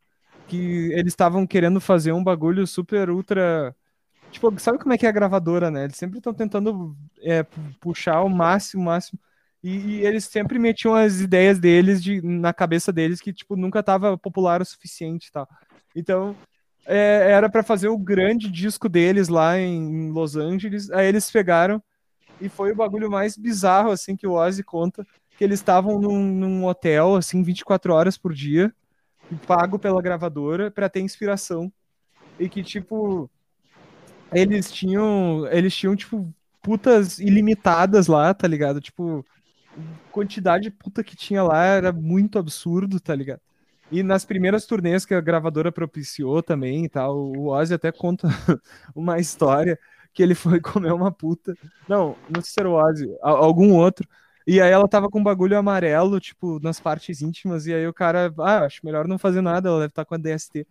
que 0.49 0.93
eles 0.93 1.12
estavam 1.12 1.47
querendo 1.47 1.81
fazer 1.81 2.12
um 2.12 2.22
bagulho 2.22 2.66
super 2.66 3.11
ultra 3.11 3.74
Tipo, 4.31 4.59
sabe 4.59 4.79
como 4.79 4.93
é 4.93 4.99
que 4.99 5.07
é 5.07 5.09
a 5.09 5.12
gravadora, 5.12 5.70
né? 5.70 5.85
Eles 5.85 5.97
sempre 5.97 6.18
estão 6.18 6.35
tentando 6.35 6.97
é, 7.22 7.43
pu- 7.43 7.61
puxar 7.81 8.22
o 8.22 8.29
máximo, 8.29 8.85
máximo. 8.85 9.18
E, 9.69 10.07
eles 10.07 10.25
sempre 10.27 10.61
metiam 10.61 10.95
as 10.95 11.21
ideias 11.21 11.59
deles 11.59 12.01
de, 12.01 12.23
na 12.23 12.53
cabeça 12.53 12.93
deles 12.93 13.21
que, 13.21 13.33
tipo, 13.33 13.57
nunca 13.57 13.83
tava 13.83 14.17
popular 14.17 14.62
o 14.62 14.64
suficiente 14.64 15.33
tal. 15.33 15.49
Então, 15.95 16.37
é, 16.87 17.33
era 17.33 17.51
para 17.51 17.64
fazer 17.64 17.89
o 17.89 17.99
grande 17.99 18.49
disco 18.49 18.89
deles 18.89 19.27
lá 19.27 19.59
em, 19.59 19.75
em 19.75 20.12
Los 20.12 20.37
Angeles. 20.37 20.89
Aí 20.93 21.09
eles 21.09 21.29
pegaram 21.33 21.83
e 22.41 22.49
foi 22.49 22.71
o 22.71 22.77
bagulho 22.77 23.11
mais 23.11 23.37
bizarro, 23.37 23.91
assim, 23.91 24.14
que 24.14 24.27
o 24.27 24.35
Ozzy 24.35 24.62
conta, 24.62 25.05
que 25.37 25.43
eles 25.43 25.59
estavam 25.59 26.01
num, 26.01 26.23
num 26.23 26.64
hotel, 26.64 27.17
assim, 27.17 27.43
24 27.43 27.93
horas 27.93 28.17
por 28.17 28.33
dia, 28.33 28.73
pago 29.49 29.81
pela 29.81 30.01
gravadora, 30.01 30.71
para 30.71 30.89
ter 30.89 31.01
inspiração. 31.01 31.73
E 32.39 32.49
que, 32.49 32.62
tipo, 32.62 33.29
eles 34.33 34.71
tinham, 34.71 35.45
eles 35.51 35.75
tinham, 35.75 35.97
tipo, 35.97 36.33
putas 36.62 37.19
ilimitadas 37.19 38.07
lá, 38.07 38.33
tá 38.33 38.47
ligado? 38.47 38.81
Tipo, 38.81 39.25
quantidade 40.11 40.64
de 40.64 40.70
puta 40.70 41.05
que 41.05 41.16
tinha 41.16 41.43
lá 41.43 41.64
era 41.64 41.93
muito 41.93 42.39
absurdo, 42.39 43.01
tá 43.01 43.14
ligado? 43.14 43.41
E 43.91 44.03
nas 44.03 44.24
primeiras 44.24 44.66
turnês 44.66 45.05
que 45.05 45.14
a 45.14 45.20
gravadora 45.20 45.70
propiciou 45.70 46.43
também 46.43 46.85
e 46.85 46.89
tal, 46.89 47.16
o 47.16 47.49
Ozzy 47.49 47.74
até 47.74 47.93
conta 47.93 48.29
uma 48.95 49.18
história 49.18 49.79
que 50.12 50.22
ele 50.22 50.35
foi 50.35 50.61
comer 50.61 50.93
uma 50.93 51.12
puta. 51.12 51.55
Não, 51.89 52.16
não 52.29 52.41
sei 52.43 52.53
se 52.53 52.61
era 52.61 52.68
o 52.68 52.74
Ozzy, 52.74 53.07
algum 53.22 53.74
outro. 53.74 54.09
E 54.47 54.61
aí 54.61 54.70
ela 54.70 54.89
tava 54.89 55.09
com 55.09 55.20
um 55.20 55.24
bagulho 55.24 55.59
amarelo, 55.59 56.20
tipo, 56.20 56.61
nas 56.61 56.81
partes 56.81 57.20
íntimas, 57.20 57.66
e 57.66 57.74
aí 57.74 57.87
o 57.87 57.93
cara, 57.93 58.33
ah, 58.39 58.64
acho 58.64 58.81
melhor 58.85 59.07
não 59.09 59.18
fazer 59.18 59.41
nada, 59.41 59.68
ela 59.68 59.79
deve 59.81 59.91
estar 59.91 60.05
com 60.05 60.14
a 60.14 60.18
DST. 60.18 60.66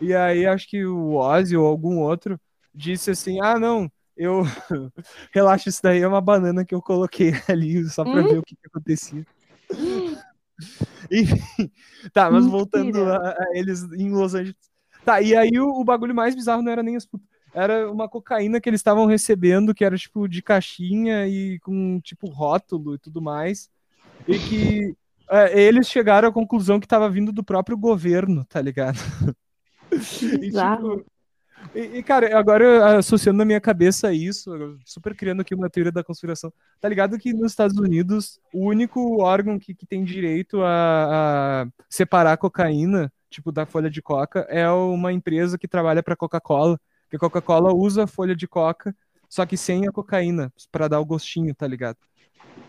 E 0.00 0.14
aí 0.14 0.46
acho 0.46 0.68
que 0.68 0.84
o 0.84 1.14
Ozzy 1.16 1.56
ou 1.56 1.66
algum 1.66 1.98
outro 1.98 2.40
disse 2.74 3.10
assim, 3.10 3.40
ah, 3.40 3.58
não, 3.58 3.90
eu... 4.16 4.42
Relaxa, 5.32 5.68
isso 5.68 5.82
daí 5.82 6.00
é 6.00 6.08
uma 6.08 6.20
banana 6.20 6.64
que 6.64 6.74
eu 6.74 6.82
coloquei 6.82 7.32
ali 7.48 7.84
só 7.88 8.04
pra 8.04 8.20
Hum? 8.20 8.28
ver 8.28 8.38
o 8.38 8.42
que, 8.42 8.56
que 8.56 8.66
acontecia. 8.66 9.26
Enfim, 11.10 11.70
tá, 12.12 12.30
mas 12.30 12.46
voltando 12.46 13.04
a, 13.04 13.30
a 13.30 13.46
eles 13.54 13.82
em 13.92 14.10
Los 14.10 14.34
Angeles. 14.34 14.56
Tá, 15.04 15.20
e 15.20 15.36
aí 15.36 15.60
o, 15.60 15.68
o 15.68 15.84
bagulho 15.84 16.14
mais 16.14 16.34
bizarro 16.34 16.62
não 16.62 16.72
era 16.72 16.82
nem 16.82 16.96
as 16.96 17.06
putas. 17.06 17.26
Era 17.54 17.90
uma 17.90 18.08
cocaína 18.08 18.60
que 18.60 18.68
eles 18.68 18.80
estavam 18.80 19.06
recebendo, 19.06 19.74
que 19.74 19.84
era 19.84 19.96
tipo 19.96 20.28
de 20.28 20.42
caixinha 20.42 21.26
e 21.26 21.58
com 21.60 22.00
tipo 22.00 22.28
rótulo 22.28 22.94
e 22.94 22.98
tudo 22.98 23.22
mais. 23.22 23.70
E 24.28 24.38
que 24.38 24.96
é, 25.30 25.60
eles 25.60 25.88
chegaram 25.88 26.28
à 26.28 26.32
conclusão 26.32 26.78
que 26.78 26.86
tava 26.86 27.08
vindo 27.08 27.32
do 27.32 27.42
próprio 27.42 27.76
governo, 27.76 28.44
tá 28.44 28.60
ligado? 28.60 28.98
E, 29.88 30.50
tipo, 30.50 31.06
e, 31.74 31.98
e, 31.98 32.02
cara, 32.02 32.38
agora 32.38 32.98
associando 32.98 33.38
na 33.38 33.44
minha 33.44 33.60
cabeça 33.60 34.12
isso, 34.12 34.50
super 34.84 35.14
criando 35.14 35.40
aqui 35.40 35.54
uma 35.54 35.70
teoria 35.70 35.92
da 35.92 36.04
conspiração. 36.04 36.52
Tá 36.80 36.88
ligado 36.88 37.18
que 37.18 37.32
nos 37.32 37.52
Estados 37.52 37.76
Unidos 37.78 38.40
o 38.52 38.66
único 38.66 39.22
órgão 39.22 39.58
que, 39.58 39.74
que 39.74 39.86
tem 39.86 40.04
direito 40.04 40.62
a, 40.62 41.62
a 41.62 41.66
separar 41.88 42.36
cocaína, 42.36 43.12
tipo 43.30 43.52
da 43.52 43.66
folha 43.66 43.90
de 43.90 44.00
coca, 44.02 44.40
é 44.48 44.68
uma 44.70 45.12
empresa 45.12 45.58
que 45.58 45.68
trabalha 45.68 46.02
pra 46.02 46.16
Coca-Cola. 46.16 46.80
Que 47.08 47.16
a 47.16 47.18
Coca-Cola 47.18 47.72
usa 47.74 48.04
a 48.04 48.06
folha 48.06 48.34
de 48.34 48.48
coca, 48.48 48.94
só 49.28 49.46
que 49.46 49.56
sem 49.56 49.86
a 49.86 49.92
cocaína, 49.92 50.52
pra 50.72 50.88
dar 50.88 51.00
o 51.00 51.04
gostinho, 51.04 51.54
tá 51.54 51.66
ligado? 51.66 51.98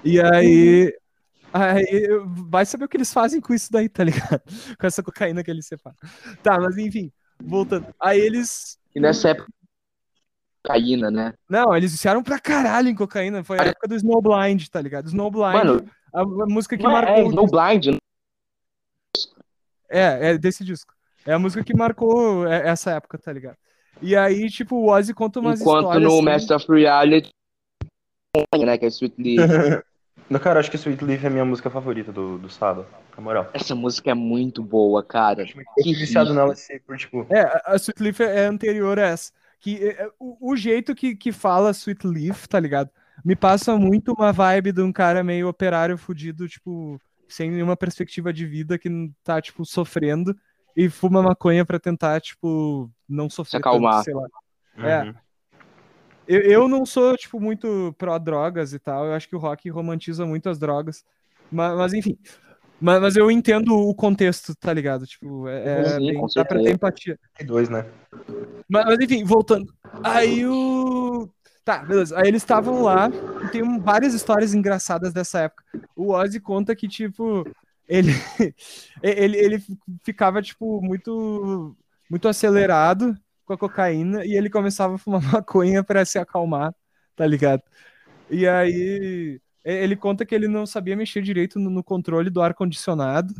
E 0.03 0.19
aí. 0.21 0.93
Aí 1.53 2.07
vai 2.49 2.65
saber 2.65 2.85
o 2.85 2.89
que 2.89 2.97
eles 2.97 3.11
fazem 3.11 3.39
com 3.39 3.53
isso 3.53 3.71
daí, 3.71 3.87
tá 3.87 4.03
ligado? 4.03 4.41
Com 4.77 4.85
essa 4.85 5.01
cocaína 5.01 5.41
que 5.41 5.49
eles 5.49 5.65
separam. 5.65 5.95
Tá, 6.43 6.59
mas 6.59 6.77
enfim, 6.77 7.09
voltando. 7.41 7.87
Aí 7.99 8.19
eles 8.19 8.77
E 8.97 8.99
nessa 8.99 9.29
época, 9.29 9.47
cocaína, 10.63 11.11
né? 11.11 11.35
Não, 11.47 11.77
eles 11.77 11.91
viciaram 11.91 12.23
pra 12.23 12.39
caralho 12.39 12.89
em 12.89 12.95
cocaína. 12.95 13.43
Foi 13.43 13.59
a 13.59 13.65
época 13.65 13.87
do 13.87 13.93
Snowblind, 13.93 14.67
tá 14.69 14.81
ligado? 14.81 15.05
Snowblind, 15.05 15.53
Mano, 15.53 15.89
a, 16.11 16.25
música 16.25 16.75
que 16.75 16.81
não 16.81 16.93
marcou. 16.93 17.13
é 17.13 17.21
Snowblind? 17.27 17.97
É, 19.87 20.29
é 20.31 20.37
desse 20.39 20.65
disco. 20.65 20.95
É 21.27 21.33
a 21.33 21.39
música 21.39 21.63
que 21.63 21.75
marcou 21.75 22.47
é, 22.47 22.69
essa 22.69 22.89
época, 22.89 23.19
tá 23.19 23.31
ligado? 23.31 23.57
E 24.01 24.15
aí, 24.15 24.49
tipo, 24.49 24.75
o 24.77 24.89
Ozzy 24.89 25.13
conta 25.13 25.39
umas 25.39 25.61
enquanto 25.61 25.85
histórias. 25.85 26.03
no 26.03 26.15
assim, 26.15 26.25
Master 26.25 26.57
of 26.57 26.71
Reality, 26.71 27.29
né, 28.65 28.79
que 28.79 28.85
é 28.85 28.87
Sweet 28.87 29.15
Leaf. 29.21 29.37
No 30.29 30.39
cara, 30.39 30.59
acho 30.59 30.69
que 30.69 30.77
Sweet 30.77 31.03
Leaf 31.05 31.23
é 31.23 31.27
a 31.27 31.29
minha 31.29 31.45
música 31.45 31.69
favorita 31.69 32.11
do, 32.11 32.37
do 32.37 32.49
Saba, 32.49 32.85
na 33.15 33.23
moral. 33.23 33.49
Essa 33.53 33.73
música 33.73 34.11
é 34.11 34.13
muito 34.13 34.61
boa, 34.61 35.03
cara. 35.03 35.41
Eu 35.43 35.47
fui 35.83 35.93
viciado 35.93 36.33
nela 36.33 36.53
assim, 36.53 36.79
por 36.79 36.97
tipo. 36.97 37.25
É, 37.29 37.41
a- 37.65 37.75
Sweet 37.77 38.03
Leaf 38.03 38.19
é 38.21 38.45
anterior 38.45 38.99
a 38.99 39.07
essa. 39.07 39.31
Que, 39.59 39.77
é, 39.83 40.03
é, 40.03 40.09
o, 40.19 40.51
o 40.51 40.55
jeito 40.55 40.93
que, 40.93 41.15
que 41.15 41.31
fala 41.31 41.71
Sweet 41.71 42.05
Leaf, 42.05 42.45
tá 42.47 42.59
ligado? 42.59 42.89
Me 43.25 43.35
passa 43.35 43.75
muito 43.77 44.13
uma 44.13 44.31
vibe 44.31 44.71
de 44.71 44.81
um 44.81 44.91
cara 44.91 45.23
meio 45.23 45.47
operário 45.47 45.97
fudido, 45.97 46.47
tipo, 46.47 46.99
sem 47.27 47.49
nenhuma 47.49 47.75
perspectiva 47.75 48.31
de 48.31 48.45
vida, 48.45 48.77
que 48.77 48.89
tá, 49.23 49.41
tipo, 49.41 49.65
sofrendo 49.65 50.35
e 50.75 50.87
fuma 50.89 51.23
maconha 51.23 51.65
pra 51.65 51.79
tentar, 51.79 52.21
tipo, 52.21 52.91
não 53.09 53.29
sofrer 53.29 53.57
acalmar. 53.59 54.03
tanto, 54.03 54.05
sei 54.05 54.13
lá. 54.13 54.27
É. 54.77 55.13
Eu, 56.27 56.41
eu 56.41 56.67
não 56.67 56.85
sou, 56.85 57.15
tipo, 57.15 57.39
muito 57.39 57.95
pró-drogas 57.97 58.73
e 58.73 58.79
tal. 58.79 59.05
Eu 59.05 59.13
acho 59.13 59.29
que 59.29 59.35
o 59.35 59.39
rock 59.39 59.69
romantiza 59.69 60.25
muito 60.25 60.49
as 60.49 60.59
drogas. 60.59 61.05
Mas, 61.51 61.77
mas 61.77 61.93
enfim. 61.93 62.17
Mas, 62.79 63.01
mas 63.01 63.15
eu 63.15 63.31
entendo 63.31 63.73
o 63.75 63.95
contexto, 63.95 64.53
tá 64.55 64.71
ligado? 64.73 65.05
Tipo, 65.07 65.47
é, 65.47 65.95
é 65.95 65.97
bem- 65.99 66.21
dá 66.35 66.45
pra 66.45 66.59
ter 66.61 66.71
empatia. 66.71 67.19
E 67.39 67.43
dois, 67.43 67.69
né? 67.69 67.85
Mas, 68.69 68.85
mas, 68.85 68.99
enfim, 68.99 69.23
voltando. 69.23 69.73
Aí 70.03 70.45
o. 70.45 71.29
Tá, 71.63 71.79
beleza. 71.79 72.17
Aí 72.17 72.27
eles 72.27 72.43
estavam 72.43 72.81
lá 72.83 73.09
e 73.43 73.47
tem 73.49 73.79
várias 73.79 74.13
histórias 74.13 74.53
engraçadas 74.53 75.11
dessa 75.11 75.39
época. 75.41 75.63
O 75.95 76.11
Ozzy 76.13 76.39
conta 76.39 76.75
que, 76.75 76.87
tipo, 76.87 77.43
ele, 77.87 78.11
ele, 79.01 79.37
ele 79.37 79.63
ficava, 80.03 80.41
tipo, 80.41 80.81
muito, 80.81 81.75
muito 82.09 82.27
acelerado 82.27 83.17
com 83.47 83.53
a 83.53 83.57
cocaína 83.57 84.25
e 84.25 84.35
ele 84.35 84.49
começava 84.49 84.95
a 84.95 84.97
fumar 84.99 85.21
maconha 85.33 85.83
pra 85.83 86.05
se 86.05 86.19
acalmar, 86.19 86.75
tá 87.15 87.25
ligado? 87.25 87.63
E 88.29 88.47
aí 88.47 89.41
ele 89.65 89.95
conta 89.97 90.25
que 90.25 90.35
ele 90.35 90.47
não 90.47 90.65
sabia 90.65 90.95
mexer 90.97 91.21
direito 91.21 91.59
no, 91.59 91.69
no 91.69 91.83
controle 91.83 92.29
do 92.29 92.41
ar-condicionado. 92.41 93.33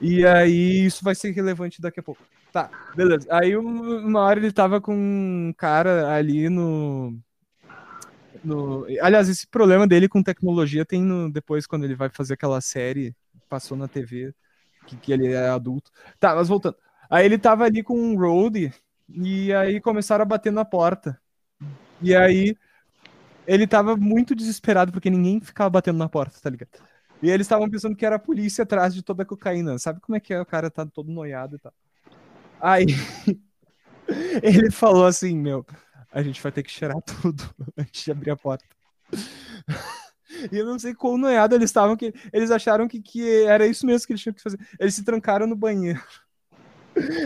E 0.00 0.26
aí 0.26 0.84
isso 0.86 1.04
vai 1.04 1.14
ser 1.14 1.32
relevante 1.32 1.80
daqui 1.80 2.00
a 2.00 2.02
pouco. 2.02 2.22
Tá, 2.52 2.70
beleza. 2.94 3.26
Aí 3.30 3.56
um- 3.56 4.06
uma 4.06 4.20
hora 4.20 4.38
ele 4.40 4.52
tava 4.52 4.80
com 4.80 4.94
um 4.94 5.52
cara 5.56 6.14
ali 6.14 6.48
no. 6.48 7.18
no... 8.42 8.86
Aliás, 9.00 9.28
esse 9.28 9.46
problema 9.46 9.86
dele 9.86 10.08
com 10.08 10.22
tecnologia 10.22 10.84
tem 10.84 11.02
no... 11.02 11.30
depois, 11.30 11.66
quando 11.66 11.84
ele 11.84 11.94
vai 11.94 12.08
fazer 12.10 12.34
aquela 12.34 12.60
série, 12.60 13.14
passou 13.48 13.76
na 13.76 13.88
TV, 13.88 14.34
que, 14.86 14.96
que 14.96 15.12
ele 15.12 15.28
é 15.32 15.48
adulto. 15.48 15.90
Tá, 16.18 16.34
mas 16.34 16.48
voltando. 16.48 16.76
Aí 17.10 17.24
ele 17.26 17.38
tava 17.38 17.64
ali 17.64 17.82
com 17.82 17.98
um 17.98 18.16
roadie, 18.18 18.72
e 19.08 19.52
aí 19.52 19.80
começaram 19.80 20.22
a 20.22 20.26
bater 20.26 20.52
na 20.52 20.64
porta. 20.64 21.20
E 22.00 22.14
aí 22.14 22.56
ele 23.46 23.66
tava 23.66 23.96
muito 23.96 24.34
desesperado, 24.34 24.92
porque 24.92 25.10
ninguém 25.10 25.40
ficava 25.40 25.70
batendo 25.70 25.98
na 25.98 26.08
porta, 26.08 26.38
tá 26.40 26.50
ligado? 26.50 26.70
E 27.22 27.30
eles 27.30 27.46
estavam 27.46 27.68
pensando 27.70 27.96
que 27.96 28.04
era 28.04 28.16
a 28.16 28.18
polícia 28.18 28.64
atrás 28.64 28.94
de 28.94 29.02
toda 29.02 29.22
a 29.22 29.26
cocaína. 29.26 29.78
Sabe 29.78 30.00
como 30.00 30.16
é 30.16 30.20
que 30.20 30.34
é? 30.34 30.40
O 30.40 30.46
cara 30.46 30.70
tá 30.70 30.84
todo 30.86 31.10
noiado 31.10 31.56
e 31.56 31.58
tal. 31.58 31.72
Aí 32.60 32.86
ele 34.42 34.70
falou 34.70 35.06
assim, 35.06 35.36
meu, 35.38 35.64
a 36.12 36.22
gente 36.22 36.40
vai 36.40 36.52
ter 36.52 36.62
que 36.62 36.70
cheirar 36.70 37.00
tudo 37.02 37.42
antes 37.76 38.04
de 38.04 38.10
abrir 38.10 38.30
a 38.30 38.36
porta. 38.36 38.64
E 40.50 40.58
eu 40.58 40.66
não 40.66 40.78
sei 40.78 40.92
quão 40.94 41.16
noiado 41.16 41.54
eles 41.54 41.70
estavam, 41.70 41.96
que 41.96 42.12
eles 42.32 42.50
acharam 42.50 42.88
que, 42.88 43.00
que 43.00 43.44
era 43.44 43.66
isso 43.68 43.86
mesmo 43.86 44.04
que 44.04 44.12
eles 44.12 44.22
tinham 44.22 44.34
que 44.34 44.42
fazer. 44.42 44.58
Eles 44.80 44.94
se 44.94 45.04
trancaram 45.04 45.46
no 45.46 45.54
banheiro. 45.54 46.02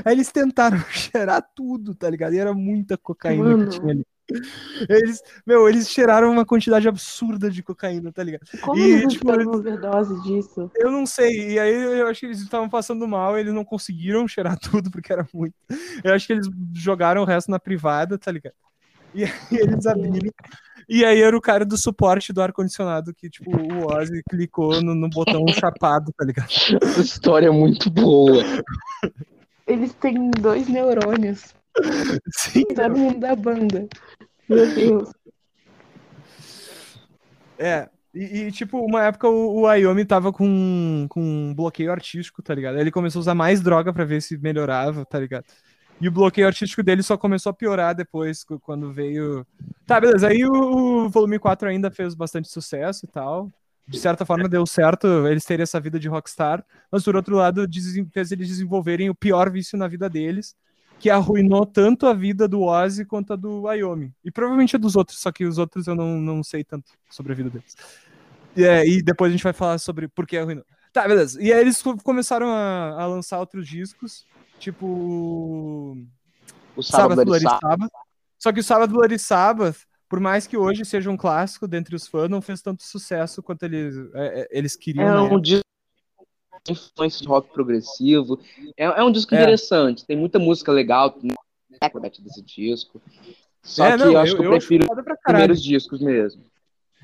Aí 0.05 0.14
eles 0.14 0.31
tentaram 0.31 0.79
cheirar 0.91 1.47
tudo, 1.55 1.95
tá 1.95 2.09
ligado? 2.09 2.35
E 2.35 2.39
era 2.39 2.55
muita 2.55 2.97
cocaína 2.97 3.45
Mano. 3.45 3.69
que 3.69 3.79
tinha 3.79 3.93
ali. 3.93 4.07
Eles, 4.89 5.23
meu, 5.47 5.69
eles 5.69 5.89
cheiraram 5.89 6.31
uma 6.31 6.45
quantidade 6.45 6.87
absurda 6.87 7.51
de 7.51 7.62
cocaína, 7.62 8.12
tá 8.12 8.23
ligado? 8.23 8.43
Como 8.61 8.79
E, 8.79 8.93
eles 8.93 9.14
tipo, 9.14 9.25
tiveram 9.25 9.51
uma 9.51 9.57
overdose 9.57 10.23
disso? 10.23 10.71
Eu 10.77 10.91
não 10.91 11.07
sei. 11.07 11.53
E 11.53 11.59
aí 11.59 11.73
eu 11.73 12.07
acho 12.07 12.21
que 12.21 12.27
eles 12.27 12.41
estavam 12.41 12.69
passando 12.69 13.09
mal, 13.09 13.39
eles 13.39 13.55
não 13.55 13.64
conseguiram 13.64 14.29
cheirar 14.29 14.59
tudo 14.61 14.91
porque 14.91 15.12
era 15.12 15.27
muito. 15.33 15.55
Eu 16.05 16.12
acho 16.12 16.27
que 16.27 16.35
eles 16.35 16.47
jogaram 16.75 17.23
o 17.23 17.25
resto 17.25 17.51
na 17.51 17.59
privada, 17.59 18.19
tá 18.19 18.31
ligado? 18.31 18.55
E 19.14 19.25
aí 19.25 19.31
eles 19.53 19.87
abriram. 19.87 20.31
E 20.89 21.05
aí 21.05 21.21
era 21.21 21.37
o 21.37 21.41
cara 21.41 21.66
do 21.66 21.77
suporte 21.77 22.33
do 22.33 22.41
ar-condicionado 22.41 23.14
que, 23.14 23.29
tipo, 23.29 23.51
o 23.51 23.95
Ozzy 23.95 24.23
clicou 24.29 24.81
no, 24.81 24.95
no 24.95 25.09
botão 25.11 25.47
chapado, 25.49 26.12
tá 26.16 26.25
ligado? 26.25 26.49
Essa 26.83 27.01
história 27.01 27.49
é 27.49 27.51
muito 27.51 27.91
boa. 27.91 28.43
Eles 29.69 29.93
têm 29.95 30.31
dois 30.31 30.66
neurônios. 30.66 31.55
Sim. 32.35 32.64
Todo 32.75 32.97
mundo 32.97 33.21
da 33.21 33.37
banda. 33.37 33.87
Meu 34.49 34.75
Deus. 34.75 35.12
É. 37.59 37.89
E, 38.14 38.47
e, 38.47 38.51
tipo, 38.51 38.79
uma 38.79 39.05
época 39.05 39.29
o, 39.29 39.61
o 39.61 39.66
Ayomi 39.66 40.05
tava 40.05 40.33
com, 40.33 41.07
com 41.11 41.21
um 41.21 41.55
bloqueio 41.55 41.93
artístico, 41.93 42.43
tá 42.43 42.55
ligado? 42.55 42.77
Aí 42.77 42.81
Ele 42.81 42.91
começou 42.91 43.21
a 43.21 43.23
usar 43.23 43.35
mais 43.35 43.61
droga 43.61 43.93
pra 43.93 44.05
ver 44.05 44.23
se 44.23 44.39
melhorava, 44.39 45.05
tá 45.05 45.21
ligado? 45.21 45.45
E 46.01 46.09
o 46.09 46.12
bloqueio 46.12 46.47
artístico 46.47 46.83
dele 46.83 47.03
só 47.03 47.16
começou 47.19 47.51
a 47.51 47.55
piorar 47.55 47.95
depois, 47.95 48.45
quando 48.62 48.93
veio. 48.93 49.47
Tá, 49.85 50.01
beleza. 50.01 50.29
Aí 50.29 50.45
o, 50.45 51.05
o 51.05 51.09
volume 51.11 51.39
4 51.39 51.69
ainda 51.69 51.91
fez 51.91 52.14
bastante 52.14 52.49
sucesso 52.49 53.05
e 53.05 53.09
tal. 53.09 53.53
De 53.89 53.99
certa 53.99 54.26
forma 54.26 54.49
deu 54.49 54.66
certo 54.66 55.26
eles 55.26 55.45
terem 55.45 55.62
essa 55.62 55.80
vida 55.80 55.99
de 55.99 56.09
rockstar, 56.09 56.62
mas 56.93 57.03
por 57.03 57.16
outro 57.16 57.36
lado 57.36 57.66
fez 58.12 58.30
eles 58.30 58.49
desenvolverem 58.49 59.09
o 59.09 59.14
pior 59.14 59.51
vício 59.51 59.78
na 59.78 59.89
vida 59.89 60.11
deles, 60.11 60.55
que 60.99 61.09
arruinou 61.09 61.64
tanto 61.64 62.07
a 62.07 62.12
vida 62.12 62.47
do 62.47 62.62
Ozzy 62.62 63.05
quanto 63.05 63.32
a 63.32 63.36
do 63.36 63.62
Wyoming. 63.62 64.12
E 64.22 64.30
provavelmente 64.30 64.76
a 64.76 64.78
dos 64.78 64.95
outros, 64.95 65.18
só 65.18 65.32
que 65.32 65.47
os 65.47 65.57
outros 65.57 65.86
eu 65.86 65.95
não, 65.95 66.20
não 66.20 66.43
sei 66.43 66.62
tanto 66.62 66.93
sobre 67.09 67.32
a 67.32 67.34
vida 67.34 67.49
deles. 67.49 67.76
E, 68.55 68.64
é, 68.64 68.86
e 68.86 69.01
depois 69.01 69.30
a 69.30 69.32
gente 69.32 69.45
vai 69.45 69.53
falar 69.53 69.78
sobre 69.78 70.07
por 70.07 70.26
que 70.26 70.36
arruinou. 70.36 70.64
Tá, 70.93 71.07
beleza. 71.07 71.41
E 71.43 71.53
aí 71.53 71.61
eles 71.61 71.80
co- 71.80 71.97
começaram 71.97 72.49
a, 72.53 73.03
a 73.03 73.07
lançar 73.07 73.39
outros 73.39 73.66
discos, 73.66 74.26
tipo 74.59 75.97
O 76.76 76.82
Sábado 76.82 77.11
Sábado 77.11 77.24
Bloody 77.24 77.45
Sabbath. 77.45 77.91
Só 78.39 78.53
que 78.53 78.61
o 78.61 78.64
Sábado 78.64 78.93
Bloody 78.93 79.18
Sabbath, 79.18 79.78
por 80.09 80.21
mais 80.21 80.47
que 80.47 80.57
hoje 80.57 80.85
seja 80.85 81.11
um 81.11 81.17
clássico 81.17 81.69
dentre 81.69 81.95
os 81.95 82.07
fãs, 82.07 82.31
não 82.31 82.41
fez 82.41 82.63
tanto 82.63 82.83
sucesso 82.83 83.43
quanto 83.43 83.65
eles, 83.65 83.95
é, 84.15 84.41
é, 84.41 84.49
eles 84.51 84.75
queriam. 84.75 85.07
É 85.07 85.11
na 85.13 85.23
um 85.23 85.41
disco 85.41 85.65
com 86.67 86.73
influência 86.73 87.23
de 87.23 87.29
rock 87.29 87.53
progressivo. 87.53 88.41
É, 88.77 88.85
é 88.85 89.03
um 89.03 89.13
disco 89.13 89.35
É. 89.35 89.39
interessante. 89.39 90.07
Tem 90.07 90.17
muita 90.17 90.39
música 90.39 90.73
legal 90.73 91.17
é, 91.81 92.11
desse 92.21 92.43
disco. 92.43 93.01
Só 93.63 93.87
É, 93.87 93.93
que 93.93 93.99
não, 93.99 94.13
eu 94.13 94.19
acho 94.19 94.37
que 94.37 94.45
eu 94.45 94.55
acho 94.55 94.67
prefiro 94.69 94.87
os 94.91 95.21
primeiros 95.25 95.63
discos 95.63 96.01
mesmo. 96.01 96.43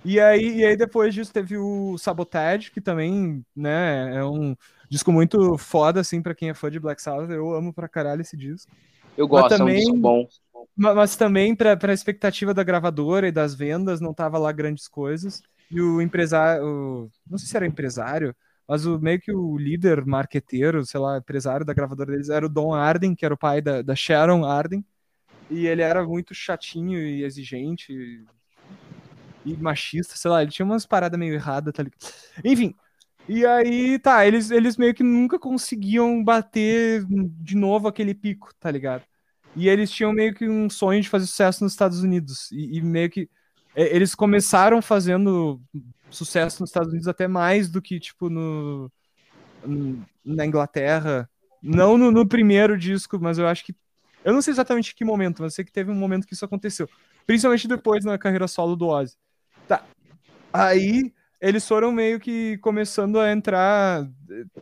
E 0.04 0.20
aí, 0.20 0.58
e 0.58 0.64
aí 0.66 0.76
depois 0.76 1.14
disso 1.14 1.32
teve 1.32 1.56
o 1.56 1.96
Sabotage, 1.96 2.70
que 2.70 2.80
também, 2.80 3.44
né, 3.56 4.16
é 4.16 4.24
um 4.24 4.54
disco 4.90 5.10
muito 5.10 5.56
foda, 5.56 6.00
assim, 6.00 6.20
pra 6.20 6.34
quem 6.34 6.50
é 6.50 6.54
fã 6.54 6.70
de 6.70 6.78
Black 6.78 7.00
Sabbath. 7.00 7.30
Eu 7.30 7.54
amo 7.54 7.72
pra 7.72 7.88
caralho 7.88 8.20
esse 8.20 8.36
disco. 8.36 8.70
Eu 9.16 9.26
gosto, 9.26 9.48
também- 9.56 9.76
é 9.76 9.78
um 9.78 9.80
disco 9.80 9.96
bom. 9.96 10.28
Ma- 10.76 10.94
Mas 10.94 11.16
também 11.16 11.54
pra, 11.54 11.76
pra 11.76 11.92
expectativa 11.92 12.54
da 12.54 12.62
gravadora 12.64 13.28
e 13.28 13.32
das 13.32 13.54
vendas, 13.54 14.00
não 14.00 14.14
tava 14.14 14.38
lá 14.38 14.52
grandes 14.52 14.88
coisas. 14.88 15.42
E 15.70 15.80
o 15.80 16.00
empresário, 16.00 16.64
o- 16.66 17.10
não 17.26 17.38
sei 17.38 17.48
se 17.48 17.56
era 17.56 17.66
empresário, 17.66 18.34
mas 18.68 18.86
o 18.86 18.98
meio 18.98 19.20
que 19.20 19.32
o 19.32 19.56
líder 19.58 20.04
marqueteiro, 20.06 20.84
sei 20.84 21.00
lá, 21.00 21.18
empresário 21.18 21.64
da 21.66 21.74
gravadora 21.74 22.12
deles 22.12 22.28
era 22.28 22.46
o 22.46 22.48
Don 22.48 22.72
Arden, 22.74 23.14
que 23.14 23.24
era 23.24 23.34
o 23.34 23.38
pai 23.38 23.60
da, 23.60 23.82
da 23.82 23.94
Sharon 23.96 24.44
Arden. 24.44 24.84
E 25.50 25.66
ele 25.66 25.82
era 25.82 26.04
muito 26.06 26.34
chatinho 26.34 26.98
e 27.00 27.24
exigente 27.24 27.92
e, 27.92 28.26
e 29.44 29.56
machista, 29.56 30.16
sei 30.16 30.30
lá, 30.30 30.42
ele 30.42 30.50
tinha 30.50 30.64
umas 30.66 30.86
paradas 30.86 31.18
meio 31.18 31.34
erradas, 31.34 31.72
tá 31.72 31.82
ligado? 31.82 32.00
Enfim. 32.44 32.74
E 33.28 33.46
aí, 33.46 33.98
tá, 34.00 34.26
eles, 34.26 34.50
eles 34.50 34.76
meio 34.76 34.94
que 34.94 35.02
nunca 35.02 35.38
conseguiam 35.38 36.22
bater 36.22 37.04
de 37.08 37.56
novo 37.56 37.88
aquele 37.88 38.14
pico, 38.14 38.54
tá 38.60 38.70
ligado? 38.70 39.04
E 39.56 39.68
eles 39.68 39.90
tinham 39.90 40.12
meio 40.12 40.34
que 40.34 40.48
um 40.48 40.68
sonho 40.68 41.00
de 41.00 41.08
fazer 41.08 41.26
sucesso 41.26 41.62
nos 41.62 41.72
Estados 41.72 42.02
Unidos. 42.02 42.50
E, 42.52 42.78
e 42.78 42.82
meio 42.82 43.10
que. 43.10 43.28
é, 43.74 43.94
Eles 43.94 44.14
começaram 44.14 44.82
fazendo 44.82 45.60
sucesso 46.10 46.60
nos 46.60 46.70
Estados 46.70 46.90
Unidos 46.90 47.08
até 47.08 47.28
mais 47.28 47.68
do 47.70 47.80
que, 47.82 48.00
tipo, 48.00 48.28
no, 48.30 48.90
no- 49.66 50.04
na 50.24 50.46
Inglaterra. 50.46 51.28
Não 51.62 51.96
no, 51.98 52.10
no 52.10 52.26
primeiro 52.28 52.76
disco, 52.78 53.18
mas 53.20 53.38
eu 53.38 53.46
acho 53.46 53.64
que. 53.64 53.74
Eu 54.24 54.32
não 54.32 54.42
sei 54.42 54.52
exatamente 54.52 54.94
que 54.94 55.04
momento, 55.04 55.42
mas 55.42 55.52
eu 55.52 55.56
sei 55.56 55.64
que 55.64 55.72
teve 55.72 55.90
um 55.90 55.94
momento 55.94 56.26
que 56.26 56.34
isso 56.34 56.44
aconteceu. 56.44 56.88
Principalmente 57.26 57.68
depois 57.68 58.04
na 58.04 58.18
carreira 58.18 58.48
solo 58.48 58.74
do 58.76 58.86
Ozzy. 58.88 59.16
Tá. 59.68 59.84
Aí 60.52 61.12
eles 61.40 61.66
foram 61.66 61.92
meio 61.92 62.18
que 62.20 62.56
começando 62.58 63.20
a 63.20 63.30
entrar, 63.32 64.08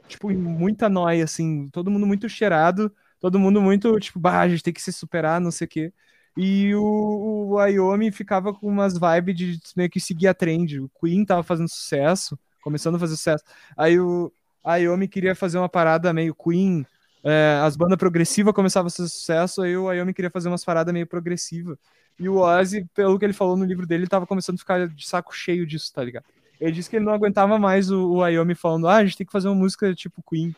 tipo, 0.08 0.30
em 0.30 0.36
muita 0.36 0.88
noia, 0.88 1.24
assim. 1.24 1.68
Todo 1.70 1.90
mundo 1.90 2.06
muito 2.06 2.28
cheirado 2.28 2.92
todo 3.22 3.38
mundo 3.38 3.62
muito, 3.62 4.00
tipo, 4.00 4.18
bah, 4.18 4.40
a 4.40 4.48
gente 4.48 4.64
tem 4.64 4.74
que 4.74 4.82
se 4.82 4.92
superar, 4.92 5.40
não 5.40 5.52
sei 5.52 5.66
o 5.66 5.68
quê. 5.68 5.92
E 6.36 6.74
o, 6.74 6.82
o 6.82 7.54
Wyoming 7.54 8.10
ficava 8.10 8.52
com 8.52 8.66
umas 8.66 8.94
vibes 8.94 9.36
de 9.36 9.60
meio 9.76 9.88
que 9.88 10.00
seguir 10.00 10.26
a 10.26 10.34
trend. 10.34 10.80
O 10.80 10.90
Queen 11.00 11.24
tava 11.24 11.44
fazendo 11.44 11.68
sucesso, 11.68 12.36
começando 12.60 12.96
a 12.96 12.98
fazer 12.98 13.16
sucesso. 13.16 13.44
Aí 13.76 14.00
o 14.00 14.32
Wyoming 14.66 15.06
queria 15.06 15.36
fazer 15.36 15.56
uma 15.58 15.68
parada 15.68 16.12
meio 16.12 16.34
Queen. 16.34 16.84
É, 17.22 17.60
as 17.62 17.76
bandas 17.76 17.96
progressivas 17.96 18.52
começavam 18.52 18.88
a 18.88 18.90
fazer 18.90 19.08
sucesso, 19.08 19.62
aí 19.62 19.76
o 19.76 19.84
Wyoming 19.84 20.12
queria 20.12 20.30
fazer 20.30 20.48
umas 20.48 20.64
paradas 20.64 20.92
meio 20.92 21.06
progressivas. 21.06 21.78
E 22.18 22.28
o 22.28 22.38
Ozzy, 22.38 22.84
pelo 22.92 23.16
que 23.20 23.24
ele 23.24 23.32
falou 23.32 23.56
no 23.56 23.64
livro 23.64 23.86
dele, 23.86 24.08
tava 24.08 24.26
começando 24.26 24.56
a 24.56 24.58
ficar 24.58 24.88
de 24.88 25.06
saco 25.06 25.32
cheio 25.32 25.64
disso, 25.64 25.92
tá 25.94 26.02
ligado? 26.02 26.24
Ele 26.60 26.72
disse 26.72 26.90
que 26.90 26.96
ele 26.96 27.04
não 27.04 27.12
aguentava 27.12 27.56
mais 27.56 27.88
o, 27.88 28.14
o 28.14 28.16
Wyoming 28.18 28.56
falando, 28.56 28.88
ah, 28.88 28.96
a 28.96 29.04
gente 29.04 29.16
tem 29.16 29.26
que 29.26 29.32
fazer 29.32 29.46
uma 29.46 29.54
música 29.54 29.94
tipo 29.94 30.24
Queen. 30.28 30.52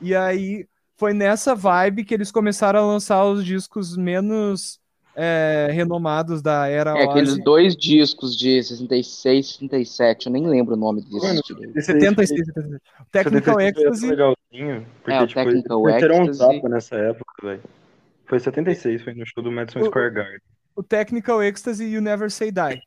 E 0.00 0.14
aí 0.14 0.68
foi 0.96 1.12
nessa 1.12 1.54
vibe 1.54 2.04
que 2.04 2.14
eles 2.14 2.30
começaram 2.32 2.80
a 2.80 2.86
lançar 2.86 3.24
os 3.24 3.44
discos 3.44 3.96
menos 3.96 4.78
é, 5.14 5.68
renomados 5.72 6.42
da 6.42 6.66
era 6.68 6.90
É, 6.98 7.04
aqueles 7.04 7.32
Ozzy. 7.32 7.42
dois 7.42 7.76
discos 7.76 8.36
de 8.36 8.62
66, 8.62 9.46
67, 9.46 10.26
eu 10.26 10.32
nem 10.32 10.46
lembro 10.46 10.74
o 10.74 10.76
nome 10.76 11.02
desses 11.02 11.22
Mano, 11.22 11.40
direito. 11.46 11.80
76, 11.80 12.28
76. 12.28 12.80
Technical 13.10 13.60
Ecstasy. 13.60 14.06
legalzinho, 14.06 14.86
porque, 15.02 15.12
É, 15.16 15.22
o 15.22 15.26
tipo, 15.26 15.40
Technical 15.44 15.88
eles 15.88 15.94
meteram 16.02 16.16
um 16.16 16.24
Ecstasy. 16.28 16.54
tapa 16.54 16.68
nessa 16.68 16.96
época, 16.96 17.32
velho. 17.42 17.62
Foi 18.26 18.40
76, 18.40 19.02
foi 19.02 19.14
no 19.14 19.24
show 19.26 19.42
do 19.42 19.50
Madison 19.52 19.80
O- 19.80 19.84
Square 19.86 20.12
Garden. 20.14 20.40
o 20.74 20.82
Technical 20.82 21.42
Ecstasy 21.42 21.84
e 21.84 21.96
o 21.98 22.02
Never 22.02 22.30
Say 22.30 22.50
Die. 22.52 22.82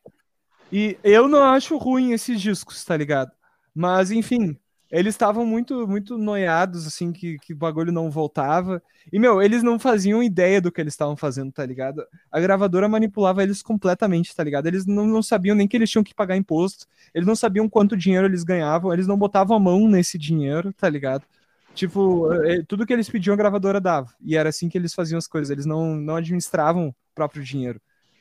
E 0.72 0.96
eu 1.02 1.26
não 1.26 1.42
acho 1.42 1.76
ruim 1.78 2.12
esses 2.12 2.40
discos, 2.40 2.84
tá 2.84 2.96
ligado? 2.96 3.32
Mas, 3.74 4.10
enfim, 4.12 4.56
eles 4.90 5.14
estavam 5.14 5.46
muito, 5.46 5.86
muito 5.86 6.18
noiados, 6.18 6.86
assim, 6.86 7.12
que, 7.12 7.38
que 7.38 7.52
o 7.52 7.56
bagulho 7.56 7.92
não 7.92 8.10
voltava. 8.10 8.82
E, 9.12 9.18
meu, 9.18 9.40
eles 9.40 9.62
não 9.62 9.78
faziam 9.78 10.22
ideia 10.22 10.60
do 10.60 10.72
que 10.72 10.80
eles 10.80 10.94
estavam 10.94 11.16
fazendo, 11.16 11.52
tá 11.52 11.64
ligado? 11.64 12.04
A 12.30 12.40
gravadora 12.40 12.88
manipulava 12.88 13.42
eles 13.42 13.62
completamente, 13.62 14.34
tá 14.34 14.42
ligado? 14.42 14.66
Eles 14.66 14.86
não, 14.86 15.06
não 15.06 15.22
sabiam 15.22 15.54
nem 15.54 15.68
que 15.68 15.76
eles 15.76 15.90
tinham 15.90 16.02
que 16.02 16.14
pagar 16.14 16.36
imposto, 16.36 16.86
eles 17.14 17.26
não 17.26 17.36
sabiam 17.36 17.68
quanto 17.68 17.96
dinheiro 17.96 18.26
eles 18.26 18.42
ganhavam, 18.42 18.92
eles 18.92 19.06
não 19.06 19.16
botavam 19.16 19.56
a 19.56 19.60
mão 19.60 19.88
nesse 19.88 20.18
dinheiro, 20.18 20.72
tá 20.72 20.88
ligado? 20.88 21.24
Tipo, 21.72 22.32
eh, 22.32 22.62
tudo 22.66 22.84
que 22.84 22.92
eles 22.92 23.08
pediam 23.08 23.34
a 23.34 23.36
gravadora 23.36 23.80
dava. 23.80 24.12
E 24.20 24.36
era 24.36 24.48
assim 24.48 24.68
que 24.68 24.76
eles 24.76 24.92
faziam 24.92 25.18
as 25.18 25.28
coisas, 25.28 25.50
eles 25.50 25.66
não, 25.66 25.94
não 25.94 26.16
administravam 26.16 26.88
o 26.88 26.94
próprio 27.14 27.44
dinheiro. 27.44 27.80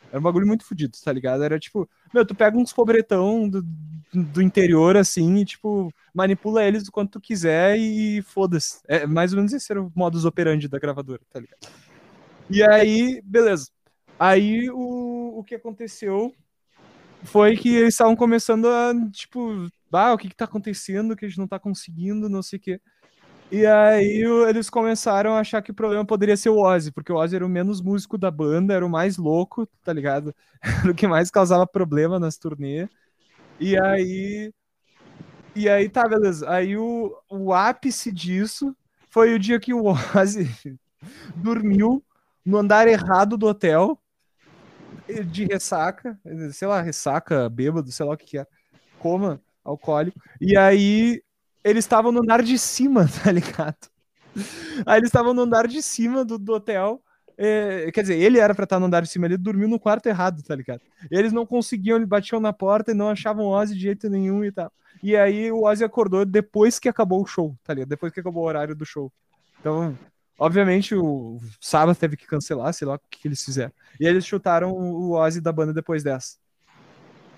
Era 0.09 0.19
um 0.19 0.23
bagulho 0.23 0.47
muito 0.47 0.65
fodido, 0.65 0.97
tá 1.03 1.11
ligado? 1.11 1.43
Era 1.43 1.59
tipo, 1.59 1.87
meu, 2.13 2.25
tu 2.25 2.33
pega 2.33 2.57
uns 2.57 2.73
pobretão 2.73 3.47
do, 3.47 3.63
do 4.11 4.41
interior 4.41 4.97
assim 4.97 5.37
e, 5.37 5.45
tipo, 5.45 5.93
manipula 6.13 6.63
eles 6.63 6.87
o 6.87 6.91
quanto 6.91 7.11
tu 7.13 7.21
quiser 7.21 7.77
e 7.77 8.21
foda-se. 8.23 8.79
É 8.87 9.05
mais 9.05 9.33
ou 9.33 9.37
menos 9.37 9.53
esse 9.53 9.71
era 9.71 9.81
o 9.81 9.91
modus 9.95 10.25
operandi 10.25 10.67
da 10.67 10.79
gravadora, 10.79 11.21
tá 11.31 11.39
ligado? 11.39 11.67
E 12.49 12.63
aí, 12.63 13.21
beleza. 13.23 13.69
Aí 14.17 14.69
o, 14.71 15.39
o 15.39 15.43
que 15.43 15.55
aconteceu 15.55 16.33
foi 17.23 17.55
que 17.55 17.75
eles 17.75 17.93
estavam 17.93 18.15
começando 18.15 18.67
a, 18.67 18.93
tipo, 19.11 19.69
ah, 19.91 20.13
o 20.13 20.17
que 20.17 20.29
que 20.29 20.35
tá 20.35 20.45
acontecendo, 20.45 21.15
que 21.15 21.25
a 21.25 21.27
gente 21.27 21.37
não 21.37 21.47
tá 21.47 21.59
conseguindo, 21.59 22.27
não 22.27 22.41
sei 22.41 22.57
o 22.57 22.61
quê. 22.61 22.81
E 23.51 23.65
aí 23.65 24.23
eles 24.47 24.69
começaram 24.69 25.33
a 25.33 25.39
achar 25.39 25.61
que 25.61 25.71
o 25.71 25.73
problema 25.73 26.05
poderia 26.05 26.37
ser 26.37 26.49
o 26.49 26.59
Ozzy, 26.59 26.91
porque 26.91 27.11
o 27.11 27.15
Ozzy 27.15 27.35
era 27.35 27.45
o 27.45 27.49
menos 27.49 27.81
músico 27.81 28.15
da 28.17 28.29
banda, 28.29 28.73
era 28.75 28.85
o 28.85 28.89
mais 28.89 29.17
louco, 29.17 29.67
tá 29.83 29.91
ligado? 29.91 30.35
Era 30.83 30.91
o 30.91 30.95
que 30.95 31.07
mais 31.07 31.31
causava 31.31 31.65
problema 31.65 32.19
nas 32.19 32.37
turnês. 32.37 32.89
E 33.59 33.79
aí. 33.79 34.53
E 35.55 35.67
aí 35.67 35.89
tá, 35.89 36.07
beleza. 36.07 36.49
Aí 36.49 36.77
o, 36.77 37.15
o 37.29 37.53
ápice 37.53 38.11
disso 38.11 38.75
foi 39.09 39.33
o 39.33 39.39
dia 39.39 39.59
que 39.59 39.73
o 39.73 39.85
Ozzy 39.87 40.79
dormiu 41.35 42.03
no 42.45 42.57
andar 42.57 42.87
errado 42.87 43.37
do 43.37 43.47
hotel, 43.47 43.97
de 45.25 45.45
ressaca, 45.45 46.19
sei 46.53 46.67
lá, 46.67 46.81
ressaca, 46.81 47.49
bêbado, 47.49 47.91
sei 47.91 48.05
lá 48.05 48.13
o 48.13 48.17
que 48.17 48.25
que 48.25 48.37
é, 48.37 48.45
coma 48.99 49.41
alcoólico. 49.63 50.19
E 50.39 50.57
aí 50.57 51.21
eles 51.63 51.85
estavam 51.85 52.11
no 52.11 52.21
andar 52.21 52.41
de 52.41 52.57
cima, 52.57 53.07
tá 53.23 53.31
ligado? 53.31 53.87
Aí 54.85 54.99
eles 54.99 55.09
estavam 55.09 55.33
no 55.33 55.41
andar 55.41 55.67
de 55.67 55.81
cima 55.81 56.23
do, 56.23 56.37
do 56.37 56.53
hotel. 56.53 57.01
é, 57.37 57.91
quer 57.91 58.01
dizer, 58.01 58.19
ele 58.19 58.39
era 58.39 58.53
pra 58.55 58.63
estar 58.63 58.79
no 58.79 58.85
andar 58.85 59.01
de 59.01 59.09
cima, 59.09 59.25
ele 59.25 59.37
dormiu 59.37 59.67
no 59.67 59.79
quarto 59.79 60.07
errado, 60.07 60.43
tá 60.43 60.55
ligado? 60.55 60.81
Eles 61.09 61.33
não 61.33 61.45
conseguiam, 61.45 61.97
eles 61.97 62.07
batiam 62.07 62.39
na 62.39 62.53
porta 62.53 62.91
e 62.91 62.93
não 62.93 63.09
achavam 63.09 63.45
o 63.45 63.49
Ozzy 63.49 63.75
de 63.75 63.81
jeito 63.81 64.09
nenhum 64.09 64.43
e 64.43 64.51
tal. 64.51 64.71
E 65.01 65.15
aí 65.15 65.51
o 65.51 65.63
Ozzy 65.63 65.83
acordou 65.83 66.25
depois 66.25 66.79
que 66.79 66.89
acabou 66.89 67.21
o 67.21 67.25
show, 67.25 67.55
tá 67.63 67.73
ligado? 67.73 67.89
Depois 67.89 68.11
que 68.13 68.19
acabou 68.19 68.43
o 68.43 68.47
horário 68.47 68.75
do 68.75 68.85
show. 68.85 69.11
Então, 69.59 69.97
obviamente, 70.37 70.95
o 70.95 71.39
sábado 71.59 71.97
teve 71.97 72.17
que 72.17 72.27
cancelar, 72.27 72.73
sei 72.73 72.87
lá 72.87 72.95
o 72.95 72.99
que, 73.09 73.19
que 73.21 73.27
eles 73.27 73.43
fizeram. 73.43 73.71
E 73.99 74.05
eles 74.05 74.25
chutaram 74.25 74.71
o 74.71 75.11
Ozzy 75.13 75.41
da 75.41 75.51
banda 75.51 75.73
depois 75.73 76.03
dessa. 76.03 76.37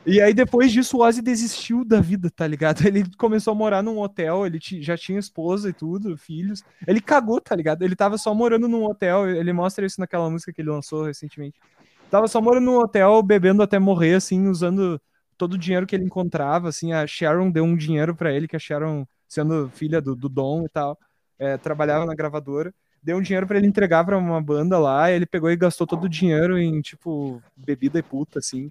E 0.04 0.20
aí, 0.20 0.34
depois 0.34 0.72
disso, 0.72 0.98
o 0.98 1.02
Ozzy 1.02 1.22
desistiu 1.22 1.86
da 1.86 2.02
vida, 2.02 2.30
tá 2.32 2.48
ligado? 2.48 2.82
Ele 2.88 3.04
começou 3.18 3.52
a 3.52 3.56
morar 3.56 3.84
num 3.84 4.00
hotel, 4.00 4.46
ele 4.46 4.60
já 4.60 4.98
tinha 4.98 5.20
esposa 5.20 5.70
e 5.70 5.74
tudo, 5.74 6.18
filhos. 6.18 6.64
Ele 6.88 7.00
cagou, 7.00 7.40
tá 7.40 7.56
ligado? 7.56 7.84
Ele 7.84 7.96
tava 7.96 8.18
só 8.18 8.34
morando 8.34 8.68
num 8.68 8.84
hotel, 8.84 9.30
ele 9.30 9.54
mostra 9.54 9.86
isso 9.86 10.00
naquela 10.00 10.30
música 10.30 10.52
que 10.52 10.62
ele 10.62 10.72
lançou 10.72 11.04
recentemente. 11.04 11.60
Tava 12.10 12.28
só 12.28 12.42
morando 12.42 12.66
num 12.66 12.78
hotel, 12.78 13.22
bebendo 13.22 13.62
até 13.62 13.78
morrer, 13.78 14.16
assim, 14.16 14.48
usando 14.48 15.00
todo 15.38 15.54
o 15.54 15.58
dinheiro 15.58 15.86
que 15.86 15.96
ele 15.96 16.04
encontrava, 16.06 16.68
assim. 16.68 16.94
A 16.94 17.06
Sharon 17.06 17.52
deu 17.52 17.64
um 17.64 17.76
dinheiro 17.76 18.16
pra 18.16 18.34
ele, 18.34 18.48
que 18.48 18.56
a 18.56 18.60
Sharon, 18.60 19.06
sendo 19.28 19.70
filha 19.70 20.02
do, 20.02 20.16
do 20.16 20.28
Dom 20.28 20.66
e 20.66 20.70
tal, 20.70 20.98
é, 21.38 21.58
trabalhava 21.58 22.06
na 22.06 22.16
gravadora. 22.16 22.74
Deu 23.04 23.18
um 23.18 23.22
dinheiro 23.22 23.48
pra 23.48 23.58
ele 23.58 23.68
entregar 23.68 24.04
pra 24.04 24.18
uma 24.18 24.42
banda 24.42 24.78
lá, 24.78 25.12
ele 25.12 25.26
pegou 25.26 25.50
e 25.50 25.56
gastou 25.56 25.88
todo 25.88 26.04
o 26.04 26.10
dinheiro 26.10 26.60
em, 26.60 26.82
tipo, 26.82 27.42
bebida 27.56 28.00
e 28.00 28.04
puta, 28.04 28.40
assim. 28.40 28.70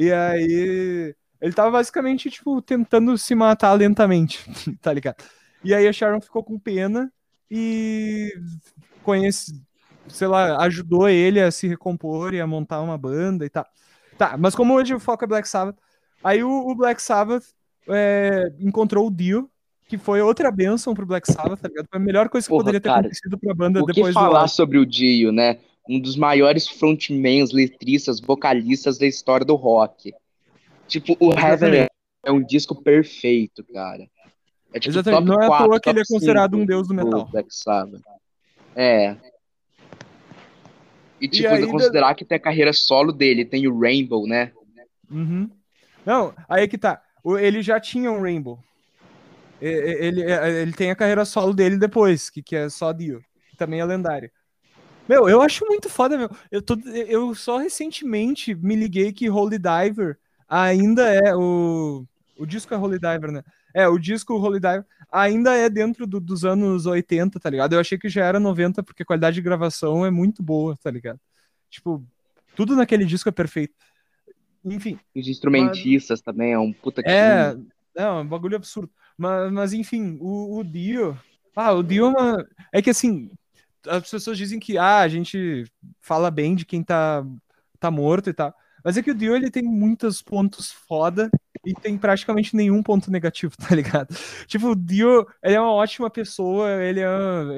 E 0.00 0.10
aí, 0.10 1.14
ele 1.42 1.52
tava 1.52 1.72
basicamente, 1.72 2.30
tipo, 2.30 2.62
tentando 2.62 3.18
se 3.18 3.34
matar 3.34 3.74
lentamente, 3.74 4.42
tá 4.80 4.90
ligado? 4.94 5.22
E 5.62 5.74
aí 5.74 5.86
a 5.86 5.92
Sharon 5.92 6.22
ficou 6.22 6.42
com 6.42 6.58
pena 6.58 7.12
e 7.50 8.32
conhece, 9.02 9.62
sei 10.08 10.26
lá, 10.26 10.56
ajudou 10.64 11.06
ele 11.06 11.38
a 11.38 11.50
se 11.50 11.68
recompor 11.68 12.32
e 12.32 12.40
a 12.40 12.46
montar 12.46 12.80
uma 12.80 12.96
banda 12.96 13.44
e 13.44 13.50
tal. 13.50 13.66
Tá, 14.16 14.38
mas 14.38 14.54
como 14.54 14.72
hoje 14.72 14.94
o 14.94 15.00
foco 15.00 15.22
é 15.22 15.26
Black 15.26 15.46
Sabbath, 15.46 15.76
aí 16.24 16.42
o, 16.42 16.50
o 16.50 16.74
Black 16.74 17.02
Sabbath 17.02 17.44
é, 17.86 18.50
encontrou 18.58 19.06
o 19.06 19.10
Dio, 19.10 19.50
que 19.86 19.98
foi 19.98 20.22
outra 20.22 20.50
benção 20.50 20.94
pro 20.94 21.04
Black 21.04 21.30
Sabbath, 21.30 21.60
tá 21.60 21.68
ligado? 21.68 21.88
Foi 21.90 22.00
a 22.00 22.02
melhor 22.02 22.30
coisa 22.30 22.46
que 22.46 22.50
Porra, 22.50 22.62
poderia 22.62 22.80
ter 22.80 22.88
cara, 22.88 23.00
acontecido 23.00 23.38
pra 23.38 23.52
banda 23.52 23.82
O 23.82 23.86
que 23.86 23.92
depois 23.92 24.14
do 24.14 24.20
falar 24.20 24.44
Ozzy. 24.44 24.54
sobre 24.54 24.78
o 24.78 24.86
Dio, 24.86 25.30
né? 25.30 25.58
Um 25.88 26.00
dos 26.00 26.16
maiores 26.16 26.68
frontmans, 26.68 27.52
letristas, 27.52 28.20
vocalistas 28.20 28.98
da 28.98 29.06
história 29.06 29.44
do 29.44 29.54
rock. 29.54 30.14
Tipo, 30.86 31.16
o 31.20 31.32
Heaven 31.32 31.86
é 32.24 32.32
um 32.32 32.42
disco 32.42 32.74
perfeito, 32.82 33.64
cara. 33.72 34.08
É 34.72 34.78
tipo 34.78 34.92
Exatamente, 34.98 35.26
não 35.26 35.40
é 35.40 35.46
à 35.46 35.48
4, 35.48 35.66
toa 35.68 35.80
que 35.80 35.88
ele 35.90 36.00
é 36.00 36.04
considerado 36.04 36.52
5 36.52 36.62
um 36.62 36.66
deus 36.66 36.88
do 36.88 36.94
metal. 36.94 37.26
Black 37.26 37.48
Sabbath. 37.52 38.02
É. 38.76 39.16
E 41.20 41.28
tipo, 41.28 41.48
aí, 41.48 41.56
ainda 41.56 41.66
considerar 41.68 42.14
que 42.14 42.24
tem 42.24 42.36
a 42.36 42.40
carreira 42.40 42.72
solo 42.72 43.12
dele, 43.12 43.44
tem 43.44 43.66
o 43.66 43.78
Rainbow, 43.78 44.26
né? 44.26 44.52
Uhum. 45.10 45.50
Não, 46.06 46.32
aí 46.48 46.64
é 46.64 46.68
que 46.68 46.78
tá. 46.78 47.02
Ele 47.40 47.62
já 47.62 47.78
tinha 47.80 48.10
um 48.10 48.22
Rainbow. 48.22 48.58
E- 49.60 49.66
e- 49.66 50.06
Ele, 50.06 50.22
é, 50.22 50.62
ele 50.62 50.72
tem 50.72 50.90
a 50.90 50.96
carreira 50.96 51.24
solo 51.24 51.52
dele 51.52 51.76
depois, 51.76 52.30
que, 52.30 52.42
que 52.42 52.56
é 52.56 52.68
só 52.70 52.92
Dio. 52.92 53.22
que 53.50 53.56
Também 53.56 53.80
é 53.80 53.84
lendário. 53.84 54.30
Meu, 55.10 55.28
eu 55.28 55.42
acho 55.42 55.66
muito 55.66 55.88
foda, 55.88 56.16
meu. 56.16 56.30
Eu, 56.52 56.62
tô, 56.62 56.78
eu 56.86 57.34
só 57.34 57.58
recentemente 57.58 58.54
me 58.54 58.76
liguei 58.76 59.12
que 59.12 59.28
Holy 59.28 59.58
Diver 59.58 60.16
ainda 60.48 61.02
é 61.12 61.34
o. 61.34 62.06
O 62.38 62.46
disco 62.46 62.72
é 62.72 62.78
Holy 62.78 62.96
Diver, 62.96 63.32
né? 63.32 63.42
É, 63.74 63.88
o 63.88 63.98
disco 63.98 64.34
Holy 64.38 64.60
Diver 64.60 64.86
ainda 65.10 65.56
é 65.56 65.68
dentro 65.68 66.06
do- 66.06 66.20
dos 66.20 66.44
anos 66.44 66.86
80, 66.86 67.40
tá 67.40 67.50
ligado? 67.50 67.72
Eu 67.72 67.80
achei 67.80 67.98
que 67.98 68.08
já 68.08 68.24
era 68.24 68.38
90, 68.38 68.84
porque 68.84 69.02
a 69.02 69.06
qualidade 69.06 69.34
de 69.34 69.42
gravação 69.42 70.06
é 70.06 70.12
muito 70.12 70.44
boa, 70.44 70.78
tá 70.80 70.92
ligado? 70.92 71.18
Tipo, 71.68 72.00
tudo 72.54 72.76
naquele 72.76 73.04
disco 73.04 73.28
é 73.28 73.32
perfeito. 73.32 73.74
Enfim. 74.64 74.96
Os 75.16 75.26
instrumentistas 75.26 76.20
também, 76.20 76.52
é 76.52 76.58
um 76.58 76.72
puta 76.72 77.02
que. 77.02 77.08
É, 77.10 77.56
é 77.96 78.08
um 78.08 78.24
bagulho 78.24 78.54
absurdo. 78.54 78.88
Mas, 79.18 79.52
mas 79.52 79.72
enfim, 79.72 80.18
o, 80.20 80.58
o 80.60 80.62
Dio. 80.62 81.18
Ah, 81.56 81.72
o 81.72 81.82
Dio 81.82 82.06
é 82.06 82.08
uma. 82.10 82.48
É 82.72 82.80
que 82.80 82.90
assim, 82.90 83.28
as 83.86 84.10
pessoas 84.10 84.36
dizem 84.36 84.58
que 84.58 84.76
ah, 84.78 85.00
a 85.00 85.08
gente 85.08 85.64
fala 86.00 86.30
bem 86.30 86.54
de 86.54 86.64
quem 86.64 86.82
tá, 86.82 87.24
tá 87.78 87.90
morto 87.90 88.30
e 88.30 88.32
tal. 88.32 88.54
Mas 88.84 88.96
é 88.96 89.02
que 89.02 89.10
o 89.10 89.14
Dio 89.14 89.36
ele 89.36 89.50
tem 89.50 89.62
muitos 89.62 90.22
pontos 90.22 90.72
foda 90.72 91.30
e 91.64 91.74
tem 91.74 91.98
praticamente 91.98 92.56
nenhum 92.56 92.82
ponto 92.82 93.10
negativo, 93.10 93.54
tá 93.68 93.74
ligado? 93.74 94.14
Tipo, 94.46 94.68
o 94.68 94.76
Dio, 94.76 95.26
ele 95.42 95.54
é 95.54 95.60
uma 95.60 95.72
ótima 95.72 96.10
pessoa, 96.10 96.82
ele, 96.82 97.00
é, 97.00 97.06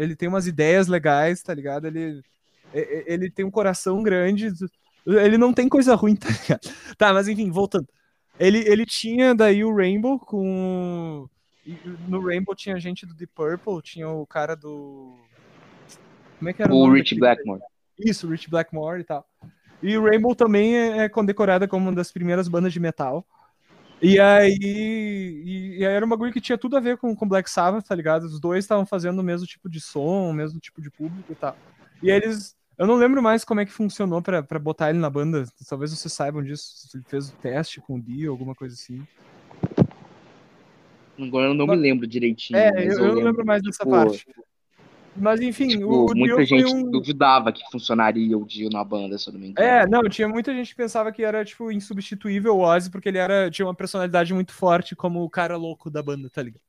ele 0.00 0.16
tem 0.16 0.28
umas 0.28 0.46
ideias 0.46 0.88
legais, 0.88 1.42
tá 1.42 1.54
ligado? 1.54 1.86
Ele, 1.86 2.22
ele 2.72 3.30
tem 3.30 3.44
um 3.44 3.50
coração 3.50 4.02
grande, 4.02 4.52
ele 5.06 5.38
não 5.38 5.52
tem 5.52 5.68
coisa 5.68 5.94
ruim, 5.94 6.16
tá 6.16 6.28
ligado? 6.28 6.70
Tá, 6.96 7.12
mas 7.12 7.28
enfim, 7.28 7.50
voltando. 7.50 7.88
Ele, 8.38 8.58
ele 8.66 8.86
tinha 8.86 9.34
daí 9.34 9.64
o 9.64 9.74
Rainbow 9.74 10.18
com. 10.18 11.28
No 12.08 12.26
Rainbow 12.26 12.56
tinha 12.56 12.80
gente 12.80 13.06
do 13.06 13.14
Deep 13.14 13.32
Purple, 13.34 13.82
tinha 13.82 14.08
o 14.08 14.26
cara 14.26 14.56
do. 14.56 15.16
Como 16.42 16.48
é 16.48 16.52
que 16.52 16.60
era 16.60 16.74
o, 16.74 16.78
O 16.78 16.92
Rich 16.92 17.14
Blackmore. 17.14 17.60
Isso, 17.96 18.26
o 18.26 18.30
Rich 18.30 18.50
Blackmore 18.50 19.00
e 19.00 19.04
tal. 19.04 19.24
E 19.80 19.96
Rainbow 19.96 20.34
também 20.34 20.76
é, 20.76 21.04
é 21.04 21.08
condecorada 21.08 21.68
como 21.68 21.86
uma 21.86 21.94
das 21.94 22.10
primeiras 22.10 22.48
bandas 22.48 22.72
de 22.72 22.80
metal. 22.80 23.24
E 24.00 24.18
aí, 24.18 24.58
e, 24.60 25.76
e 25.78 25.86
aí 25.86 25.94
era 25.94 26.04
um 26.04 26.08
bagulho 26.08 26.32
que 26.32 26.40
tinha 26.40 26.58
tudo 26.58 26.76
a 26.76 26.80
ver 26.80 26.96
com, 26.96 27.14
com 27.14 27.28
Black 27.28 27.48
Sabbath, 27.48 27.86
tá 27.86 27.94
ligado? 27.94 28.24
Os 28.24 28.40
dois 28.40 28.64
estavam 28.64 28.84
fazendo 28.84 29.20
o 29.20 29.22
mesmo 29.22 29.46
tipo 29.46 29.70
de 29.70 29.80
som, 29.80 30.30
o 30.30 30.32
mesmo 30.32 30.58
tipo 30.58 30.82
de 30.82 30.90
público 30.90 31.30
e 31.30 31.34
tal. 31.36 31.56
E 32.02 32.10
eles. 32.10 32.56
Eu 32.76 32.88
não 32.88 32.96
lembro 32.96 33.22
mais 33.22 33.44
como 33.44 33.60
é 33.60 33.64
que 33.64 33.70
funcionou 33.70 34.20
pra, 34.20 34.42
pra 34.42 34.58
botar 34.58 34.90
ele 34.90 34.98
na 34.98 35.08
banda. 35.08 35.44
Talvez 35.68 35.92
vocês 35.92 36.12
saibam 36.12 36.42
disso. 36.42 36.88
Se 36.88 36.96
ele 36.96 37.04
fez 37.06 37.28
o 37.28 37.36
teste 37.36 37.80
com 37.80 37.94
o 37.94 38.02
Dio, 38.02 38.32
alguma 38.32 38.56
coisa 38.56 38.74
assim. 38.74 39.06
Agora 41.20 41.46
eu 41.46 41.54
não 41.54 41.68
me 41.68 41.76
lembro 41.76 42.04
direitinho. 42.04 42.58
É, 42.58 42.84
eu, 42.84 42.98
eu 42.98 43.14
não 43.14 43.22
lembro 43.22 43.46
mais 43.46 43.62
dessa 43.62 43.84
tipo, 43.84 43.90
parte. 43.90 44.26
Mas 45.16 45.40
enfim, 45.40 45.68
Tipo, 45.68 46.06
o, 46.10 46.14
muita 46.14 46.44
gente 46.44 46.74
um. 46.74 46.90
duvidava 46.90 47.52
que 47.52 47.62
funcionaria 47.70 48.36
o 48.36 48.46
Dio 48.46 48.70
na 48.70 48.82
banda, 48.82 49.18
se 49.18 49.28
eu 49.28 49.34
não 49.34 49.40
me 49.40 49.48
engano. 49.48 49.68
É, 49.68 49.86
não, 49.86 50.02
tinha 50.08 50.28
muita 50.28 50.54
gente 50.54 50.70
que 50.70 50.76
pensava 50.76 51.12
que 51.12 51.22
era, 51.22 51.44
tipo, 51.44 51.70
insubstituível 51.70 52.56
o 52.56 52.60
Ozzy, 52.60 52.90
porque 52.90 53.08
ele 53.08 53.18
era, 53.18 53.50
tinha 53.50 53.66
uma 53.66 53.74
personalidade 53.74 54.32
muito 54.32 54.52
forte 54.52 54.96
como 54.96 55.22
o 55.22 55.30
cara 55.30 55.56
louco 55.56 55.90
da 55.90 56.02
banda, 56.02 56.30
tá 56.30 56.42
ligado? 56.42 56.62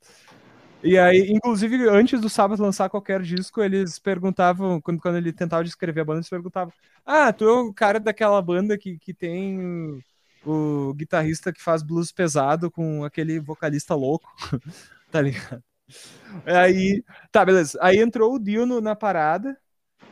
E 0.84 0.98
aí, 0.98 1.32
inclusive, 1.32 1.88
antes 1.88 2.20
do 2.20 2.30
Sabbath 2.30 2.60
lançar 2.60 2.90
qualquer 2.90 3.22
disco, 3.22 3.62
eles 3.62 3.98
perguntavam, 3.98 4.82
quando, 4.82 5.00
quando 5.00 5.16
ele 5.16 5.32
tentava 5.32 5.64
descrever 5.64 6.02
a 6.02 6.06
banda, 6.06 6.20
eles 6.20 6.30
perguntavam: 6.30 6.74
Ah, 7.06 7.32
tu 7.32 7.46
é 7.46 7.52
o 7.52 7.74
cara 7.74 8.02
daquela 8.02 8.42
banda 8.42 8.78
que, 8.78 9.00
que 9.00 9.14
tem 9.14 10.04
o, 10.46 10.90
o 10.90 10.94
guitarrista 10.94 11.54
que 11.54 11.64
faz 11.64 11.82
blues 11.82 12.12
pesado 12.12 12.70
com 12.70 13.06
aquele 13.06 13.40
vocalista 13.40 13.96
louco, 13.96 14.30
tá 15.10 15.22
ligado? 15.22 15.64
Aí, 16.46 17.04
tá, 17.32 17.46
beleza. 17.46 17.78
Aí 17.82 17.98
entrou 18.00 18.34
o 18.36 18.40
Dio 18.40 18.66
no- 18.66 18.82
na 18.82 18.96
parada 18.96 19.58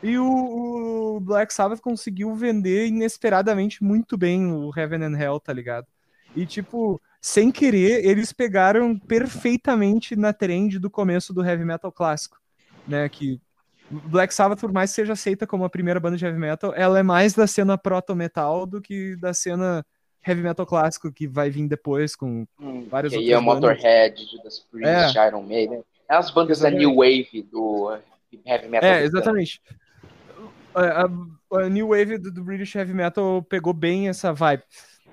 e 0.03 0.17
o, 0.19 1.17
o 1.17 1.19
Black 1.21 1.53
Sabbath 1.53 1.81
conseguiu 1.81 2.35
vender 2.35 2.87
inesperadamente 2.87 3.83
muito 3.83 4.17
bem 4.17 4.47
o 4.51 4.71
Heaven 4.77 5.03
and 5.05 5.17
Hell, 5.19 5.39
tá 5.39 5.53
ligado? 5.53 5.87
E, 6.35 6.45
tipo, 6.47 7.01
sem 7.21 7.51
querer, 7.51 8.05
eles 8.05 8.33
pegaram 8.33 8.97
perfeitamente 8.99 10.15
na 10.15 10.33
trend 10.33 10.79
do 10.79 10.89
começo 10.91 11.33
do 11.33 11.43
heavy 11.45 11.65
metal 11.65 11.91
clássico, 11.91 12.37
né? 12.87 13.09
Que 13.09 13.41
Black 13.89 14.33
Sabbath, 14.33 14.59
por 14.61 14.71
mais 14.73 14.91
que 14.91 14.95
seja 14.97 15.13
aceita 15.13 15.47
como 15.47 15.65
a 15.65 15.69
primeira 15.69 15.99
banda 15.99 16.17
de 16.17 16.25
heavy 16.25 16.39
metal, 16.39 16.73
ela 16.75 16.99
é 16.99 17.03
mais 17.03 17.33
da 17.33 17.47
cena 17.47 17.77
proto-metal 17.77 18.65
do 18.65 18.81
que 18.81 19.15
da 19.17 19.33
cena 19.33 19.85
heavy 20.25 20.41
metal 20.41 20.65
clássico 20.65 21.11
que 21.11 21.27
vai 21.27 21.49
vir 21.49 21.67
depois 21.67 22.15
com 22.15 22.45
Hum, 22.59 22.87
várias 22.89 23.13
que 23.13 23.19
aí 23.19 23.31
é 23.31 23.37
outras 23.37 23.61
bandas. 23.61 23.77
Motorhead, 23.77 24.25
Judas 24.25 24.59
Priest, 24.59 25.17
Iron 25.27 25.41
Maiden. 25.43 25.83
É 26.09 26.15
as 26.15 26.29
bandas 26.31 26.59
da 26.59 26.69
New 26.69 26.95
Wave 26.95 27.41
do 27.51 27.97
heavy 28.45 28.67
metal. 28.67 28.89
É, 28.89 29.03
exatamente. 29.03 29.59
A, 30.73 31.03
a- 31.05 31.09
a 31.65 31.69
New 31.69 31.89
Wave 31.89 32.17
do, 32.17 32.31
do 32.31 32.43
British 32.43 32.75
Heavy 32.75 32.93
Metal 32.93 33.43
pegou 33.43 33.73
bem 33.73 34.07
essa 34.09 34.31
vibe. 34.33 34.63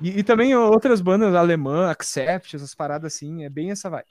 E, 0.00 0.20
e 0.20 0.22
também 0.22 0.54
outras 0.54 1.00
bandas 1.00 1.34
alemã, 1.34 1.90
Accept, 1.90 2.54
essas 2.54 2.74
paradas 2.74 3.12
assim, 3.14 3.44
é 3.44 3.48
bem 3.48 3.70
essa 3.70 3.90
vibe. 3.90 4.06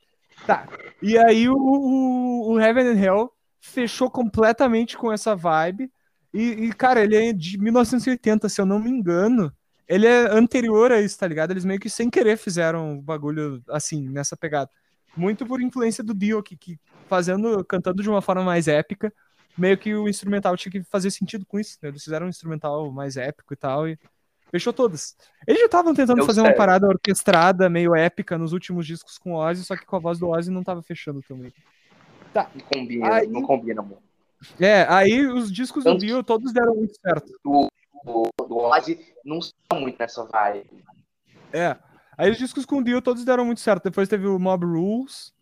Tá. 0.46 0.68
E 1.02 1.18
aí 1.18 1.48
o, 1.50 1.56
o, 1.56 2.54
o 2.54 2.60
Heaven 2.60 2.88
and 2.90 3.00
Hell 3.00 3.32
fechou 3.62 4.10
completamente 4.10 4.98
com 4.98 5.12
essa 5.12 5.36
vibe. 5.36 5.92
E, 6.34 6.42
e, 6.68 6.74
cara, 6.74 7.02
ele 7.04 7.16
é 7.16 7.34
de 7.34 7.58
1980, 7.58 8.50
se 8.50 8.60
eu 8.60 8.66
não 8.66 8.80
me 8.80 8.90
engano. 8.90 9.52
Ele 9.88 10.06
é 10.06 10.30
anterior 10.32 10.92
a 10.92 11.02
isso, 11.02 11.18
tá 11.18 11.28
ligado? 11.28 11.52
Eles 11.52 11.64
meio 11.66 11.80
que 11.80 11.90
sem 11.90 12.10
querer 12.10 12.38
fizeram 12.38 12.98
o 12.98 13.02
bagulho 13.02 13.62
assim, 13.70 14.08
nessa 14.10 14.36
pegada. 14.36 14.70
Muito 15.16 15.46
por 15.46 15.62
influência 15.62 16.04
do 16.04 16.14
Dio, 16.14 16.44
que, 16.44 16.56
que 16.58 16.78
fazendo, 17.08 17.64
cantando 17.64 18.04
de 18.04 18.10
uma 18.10 18.22
forma 18.22 18.44
mais 18.44 18.68
épica, 18.68 19.12
meio 19.58 19.78
que 19.78 19.96
o 19.96 20.08
instrumental 20.08 20.56
tinha 20.58 20.72
que 20.72 20.84
fazer 20.84 21.10
sentido 21.10 21.46
com 21.46 21.60
isso. 21.60 21.78
né? 21.82 21.90
Eles 21.90 22.04
fizeram 22.04 22.26
um 22.26 22.30
instrumental 22.30 22.92
mais 22.92 23.18
épico 23.18 23.54
e 23.54 23.58
tal, 23.58 23.88
e 23.88 23.98
fechou 24.52 24.72
todas. 24.74 25.16
Eles 25.48 25.60
já 25.62 25.66
estavam 25.66 25.94
tentando 25.94 26.18
Deu 26.18 26.26
fazer 26.26 26.42
uma 26.42 26.54
parada 26.54 26.88
orquestrada, 26.88 27.70
meio 27.70 27.96
épica 27.96 28.38
nos 28.38 28.54
últimos 28.54 28.86
discos 28.86 29.18
com 29.18 29.34
o 29.34 29.38
Ozzy, 29.38 29.64
só 29.64 29.76
que 29.76 29.86
com 29.86 29.96
a 29.96 30.00
voz 30.00 30.20
do 30.20 30.28
Ozzy 30.30 30.52
não 30.52 30.64
tava 30.64 30.84
fechando 30.84 31.22
também. 31.28 31.52
Tá. 32.34 32.50
Não 32.54 32.62
combina, 32.66 33.14
Aí- 33.16 33.28
não 33.28 33.42
combina 33.42 33.82
muito. 33.82 34.06
É, 34.60 34.86
aí 34.88 35.26
os 35.26 35.52
discos 35.52 35.84
do 35.84 35.98
Dio 35.98 36.24
todos 36.24 36.54
deram 36.54 36.76
muito 36.76 36.96
certo. 37.02 37.34
Do, 38.04 38.30
do 38.48 38.58
Ozzy 38.58 39.00
não 39.26 39.40
está 39.40 39.76
muito 39.80 39.98
nessa 40.00 40.24
vibe. 40.26 40.84
É. 41.54 41.76
Aí 42.18 42.32
os 42.32 42.38
discos 42.38 42.66
com 42.66 42.78
o 42.78 42.84
Dio 42.84 43.02
todos 43.02 43.24
deram 43.26 43.46
muito 43.46 43.62
certo. 43.62 43.84
Depois 43.86 44.10
teve 44.10 44.28
o 44.28 44.40
Mob 44.40 44.66
Rules. 44.66 45.34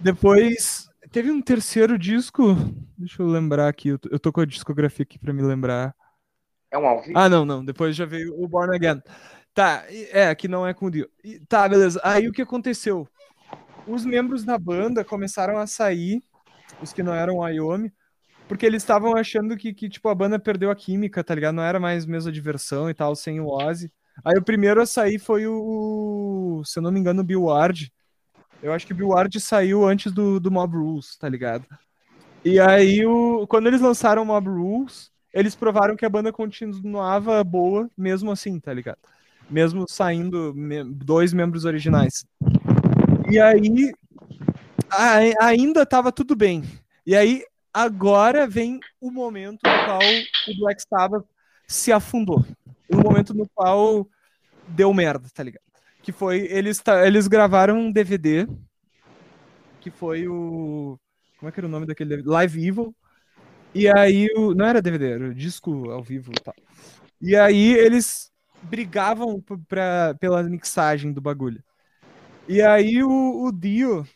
Depois 0.00 0.88
teve 1.10 1.30
um 1.30 1.40
terceiro 1.40 1.98
disco. 1.98 2.54
Deixa 2.96 3.22
eu 3.22 3.26
lembrar 3.26 3.68
aqui. 3.68 3.88
Eu 3.88 3.98
tô- 3.98 4.08
eu 4.10 4.18
tô 4.18 4.32
com 4.32 4.40
a 4.40 4.46
discografia 4.46 5.02
aqui 5.04 5.18
pra 5.18 5.32
me 5.32 5.42
lembrar. 5.42 5.94
É 6.70 6.78
um 6.78 6.86
ao 6.86 7.02
vivo? 7.02 7.18
Ah, 7.18 7.28
não, 7.28 7.44
não. 7.44 7.64
Depois 7.64 7.94
já 7.94 8.06
veio 8.06 8.34
o 8.42 8.48
Born 8.48 8.74
Again. 8.74 9.02
Tá, 9.54 9.84
é, 9.90 10.34
que 10.34 10.48
não 10.48 10.66
é 10.66 10.72
com 10.72 10.86
o 10.86 10.90
Dio. 10.90 11.08
E- 11.22 11.38
Tá, 11.40 11.68
beleza. 11.68 12.00
Aí 12.02 12.26
o 12.26 12.32
que 12.32 12.42
aconteceu? 12.42 13.06
Os 13.86 14.04
membros 14.04 14.44
da 14.44 14.58
banda 14.58 15.04
começaram 15.04 15.58
a 15.58 15.66
sair, 15.66 16.22
os 16.80 16.92
que 16.92 17.02
não 17.02 17.12
eram 17.14 17.46
Iommi, 17.48 17.92
porque 18.52 18.66
eles 18.66 18.82
estavam 18.82 19.16
achando 19.16 19.56
que, 19.56 19.72
que, 19.72 19.88
tipo, 19.88 20.10
a 20.10 20.14
banda 20.14 20.38
perdeu 20.38 20.70
a 20.70 20.76
química, 20.76 21.24
tá 21.24 21.34
ligado? 21.34 21.54
Não 21.54 21.62
era 21.62 21.80
mais 21.80 22.04
mesa 22.04 22.30
de 22.30 22.34
diversão 22.34 22.90
e 22.90 22.92
tal, 22.92 23.16
sem 23.16 23.40
o 23.40 23.46
Ozzy. 23.46 23.90
Aí 24.22 24.36
o 24.36 24.44
primeiro 24.44 24.78
a 24.82 24.84
sair 24.84 25.18
foi 25.18 25.46
o, 25.46 26.60
se 26.62 26.78
eu 26.78 26.82
não 26.82 26.92
me 26.92 27.00
engano, 27.00 27.22
o 27.22 27.24
Bill 27.24 27.44
Ward. 27.44 27.90
Eu 28.62 28.74
acho 28.74 28.86
que 28.86 28.92
o 28.92 28.94
Bill 28.94 29.08
Ward 29.08 29.40
saiu 29.40 29.86
antes 29.86 30.12
do, 30.12 30.38
do 30.38 30.50
Mob 30.50 30.76
Rules, 30.76 31.16
tá 31.16 31.30
ligado? 31.30 31.64
E 32.44 32.60
aí, 32.60 33.06
o, 33.06 33.46
quando 33.46 33.68
eles 33.68 33.80
lançaram 33.80 34.20
o 34.22 34.26
Mob 34.26 34.46
Rules, 34.50 35.10
eles 35.32 35.54
provaram 35.54 35.96
que 35.96 36.04
a 36.04 36.10
banda 36.10 36.30
continuava 36.30 37.42
boa, 37.42 37.90
mesmo 37.96 38.30
assim, 38.30 38.60
tá 38.60 38.74
ligado? 38.74 38.98
Mesmo 39.48 39.86
saindo 39.88 40.52
me- 40.54 40.84
dois 40.84 41.32
membros 41.32 41.64
originais. 41.64 42.26
E 43.30 43.40
aí, 43.40 43.94
a- 44.90 45.46
ainda 45.46 45.86
tava 45.86 46.12
tudo 46.12 46.36
bem. 46.36 46.62
E 47.06 47.16
aí, 47.16 47.42
agora 47.72 48.46
vem 48.46 48.80
o 49.00 49.10
momento 49.10 49.60
no 49.64 49.84
qual 49.84 50.00
o 50.48 50.58
Black 50.58 50.82
Sabbath 50.82 51.26
se 51.66 51.92
afundou. 51.92 52.44
O 52.88 52.96
momento 52.96 53.32
no 53.32 53.48
qual 53.54 54.06
deu 54.68 54.92
merda, 54.92 55.28
tá 55.32 55.42
ligado? 55.42 55.62
Que 56.02 56.12
foi, 56.12 56.40
eles, 56.50 56.82
eles 57.04 57.28
gravaram 57.28 57.78
um 57.78 57.92
DVD, 57.92 58.46
que 59.80 59.90
foi 59.90 60.28
o... 60.28 60.98
Como 61.38 61.48
é 61.48 61.52
que 61.52 61.60
era 61.60 61.66
o 61.66 61.70
nome 61.70 61.86
daquele 61.86 62.10
DVD? 62.10 62.28
Live 62.28 62.66
Evil. 62.68 62.94
E 63.74 63.88
aí, 63.88 64.28
o, 64.36 64.54
não 64.54 64.66
era 64.66 64.82
DVD, 64.82 65.12
era 65.12 65.34
disco 65.34 65.90
ao 65.90 66.02
vivo 66.02 66.30
e 66.32 66.40
tal. 66.42 66.54
E 67.20 67.34
aí, 67.34 67.72
eles 67.72 68.30
brigavam 68.60 69.42
pra, 69.66 70.14
pela 70.20 70.42
mixagem 70.42 71.12
do 71.12 71.20
bagulho. 71.20 71.62
E 72.48 72.60
aí, 72.60 73.02
o, 73.02 73.46
o 73.46 73.52
Dio, 73.52 74.06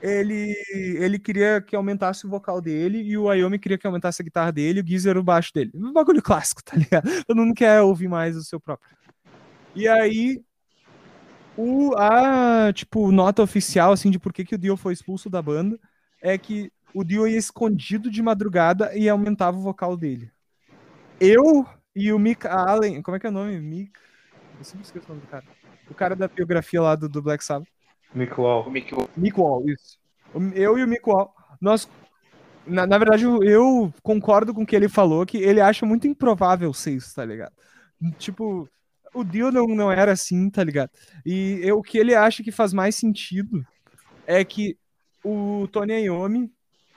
ele, 0.00 0.54
ele 0.98 1.18
queria 1.18 1.60
que 1.60 1.74
aumentasse 1.74 2.26
o 2.26 2.30
vocal 2.30 2.60
dele 2.60 3.02
e 3.02 3.18
o 3.18 3.28
Ayomi 3.28 3.58
queria 3.58 3.76
que 3.76 3.86
aumentasse 3.86 4.22
a 4.22 4.24
guitarra 4.24 4.52
dele 4.52 4.80
e 4.80 4.82
o 4.82 4.86
Geezer 4.86 5.16
o 5.16 5.22
baixo 5.22 5.52
dele. 5.52 5.72
Um 5.74 5.92
bagulho 5.92 6.22
clássico, 6.22 6.62
tá 6.62 6.76
ligado? 6.76 7.08
Todo 7.26 7.36
mundo 7.36 7.54
quer 7.54 7.80
ouvir 7.82 8.08
mais 8.08 8.36
o 8.36 8.44
seu 8.44 8.60
próprio. 8.60 8.96
E 9.74 9.88
aí, 9.88 10.42
o, 11.56 11.94
a, 11.96 12.72
tipo, 12.72 13.10
nota 13.10 13.42
oficial, 13.42 13.92
assim, 13.92 14.10
de 14.10 14.18
por 14.18 14.32
que, 14.32 14.44
que 14.44 14.54
o 14.54 14.58
Dio 14.58 14.76
foi 14.76 14.92
expulso 14.92 15.28
da 15.28 15.42
banda 15.42 15.78
é 16.20 16.36
que 16.38 16.72
o 16.94 17.04
Dio 17.04 17.26
ia 17.26 17.36
escondido 17.36 18.10
de 18.10 18.22
madrugada 18.22 18.96
e 18.96 19.08
aumentava 19.08 19.56
o 19.56 19.62
vocal 19.62 19.96
dele. 19.96 20.30
Eu 21.20 21.66
e 21.94 22.12
o 22.12 22.18
Mick 22.18 22.46
Allen, 22.46 23.02
como 23.02 23.16
é 23.16 23.20
que 23.20 23.26
é 23.26 23.30
o 23.30 23.32
nome? 23.32 23.60
Mick? 23.60 23.92
Eu 24.58 24.64
sempre 24.64 24.84
esqueço 24.84 25.06
o 25.06 25.08
nome 25.10 25.20
do 25.20 25.28
cara. 25.28 25.44
O 25.90 25.94
cara 25.94 26.16
da 26.16 26.28
biografia 26.28 26.80
lá 26.80 26.94
do, 26.94 27.08
do 27.08 27.22
Black 27.22 27.44
Sabbath. 27.44 27.68
Mick 29.16 29.38
Wall, 29.38 29.68
isso. 29.68 29.98
Eu 30.54 30.78
e 30.78 30.84
o 30.84 30.88
Mick 30.88 31.08
Wall, 31.08 31.32
nós. 31.60 31.88
Na, 32.66 32.86
na 32.86 32.98
verdade, 32.98 33.24
eu, 33.24 33.92
concordo 34.02 34.52
com 34.52 34.62
o 34.62 34.66
que 34.66 34.76
ele 34.76 34.88
falou, 34.88 35.24
que 35.24 35.38
ele 35.38 35.60
acha 35.60 35.86
muito 35.86 36.06
improvável 36.06 36.72
ser 36.74 36.92
isso, 36.92 37.14
tá 37.14 37.24
ligado? 37.24 37.52
Tipo, 38.18 38.68
o 39.14 39.24
Dio 39.24 39.50
não, 39.50 39.66
não 39.68 39.90
era 39.90 40.12
assim, 40.12 40.50
tá 40.50 40.62
ligado? 40.62 40.90
E 41.24 41.60
eu, 41.62 41.78
o 41.78 41.82
que 41.82 41.96
ele 41.96 42.14
acha 42.14 42.42
que 42.42 42.52
faz 42.52 42.74
mais 42.74 42.94
sentido 42.94 43.64
é 44.26 44.44
que 44.44 44.76
o 45.24 45.66
Tony 45.72 45.94
Iommi 46.04 46.50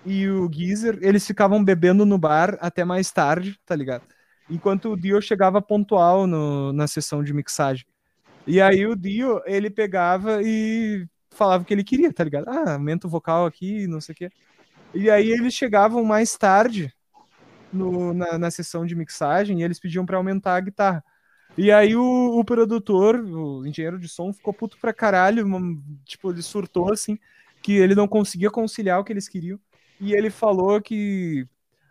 e 0.05 0.27
o 0.27 0.51
Geezer, 0.51 0.99
eles 1.01 1.25
ficavam 1.25 1.63
bebendo 1.63 2.05
no 2.05 2.17
bar 2.17 2.57
até 2.59 2.83
mais 2.83 3.11
tarde, 3.11 3.57
tá 3.65 3.75
ligado? 3.75 4.03
Enquanto 4.49 4.89
o 4.91 4.97
Dio 4.97 5.21
chegava 5.21 5.61
pontual 5.61 6.27
no, 6.27 6.73
na 6.73 6.87
sessão 6.87 7.23
de 7.23 7.33
mixagem. 7.33 7.85
E 8.45 8.59
aí 8.61 8.85
o 8.87 8.95
Dio, 8.95 9.41
ele 9.45 9.69
pegava 9.69 10.41
e 10.43 11.07
falava 11.31 11.63
o 11.63 11.65
que 11.65 11.73
ele 11.73 11.83
queria, 11.83 12.11
tá 12.13 12.23
ligado? 12.23 12.49
Ah, 12.49 12.73
aumenta 12.73 13.07
o 13.07 13.09
vocal 13.09 13.45
aqui, 13.45 13.87
não 13.87 14.01
sei 14.01 14.13
o 14.13 14.15
quê. 14.15 14.31
E 14.93 15.09
aí 15.11 15.29
eles 15.31 15.53
chegavam 15.53 16.03
mais 16.05 16.37
tarde 16.37 16.93
no- 17.71 18.13
na, 18.13 18.37
na 18.37 18.51
sessão 18.51 18.85
de 18.85 18.95
mixagem 18.95 19.61
e 19.61 19.63
eles 19.63 19.79
pediam 19.79 20.05
pra 20.05 20.17
aumentar 20.17 20.55
a 20.57 20.61
guitarra. 20.61 21.03
E 21.57 21.71
aí 21.71 21.95
o, 21.95 22.03
o 22.39 22.45
produtor, 22.45 23.17
o 23.17 23.65
engenheiro 23.67 23.99
de 23.99 24.09
som, 24.09 24.33
ficou 24.33 24.53
puto 24.53 24.77
pra 24.79 24.93
caralho, 24.93 25.45
tipo, 26.05 26.31
ele 26.31 26.41
surtou 26.43 26.91
assim, 26.93 27.19
que 27.61 27.73
ele 27.73 27.95
não 27.95 28.07
conseguia 28.07 28.51
conciliar 28.51 28.99
o 28.99 29.03
que 29.03 29.13
eles 29.13 29.29
queriam. 29.29 29.59
E 29.99 30.13
ele 30.13 30.31
falou 30.31 30.81
que 30.81 31.47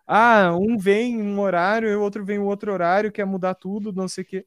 ah, 0.07 0.57
um 0.57 0.79
vem 0.79 1.15
em 1.15 1.23
um 1.23 1.41
horário, 1.41 1.89
e 1.89 1.95
o 1.97 2.03
outro 2.03 2.25
vem 2.25 2.37
em 2.39 2.41
outro 2.41 2.73
horário, 2.73 3.13
quer 3.13 3.25
mudar 3.27 3.55
tudo, 3.55 3.93
não 3.93 4.09
sei 4.09 4.25
o 4.25 4.27
quê. 4.27 4.47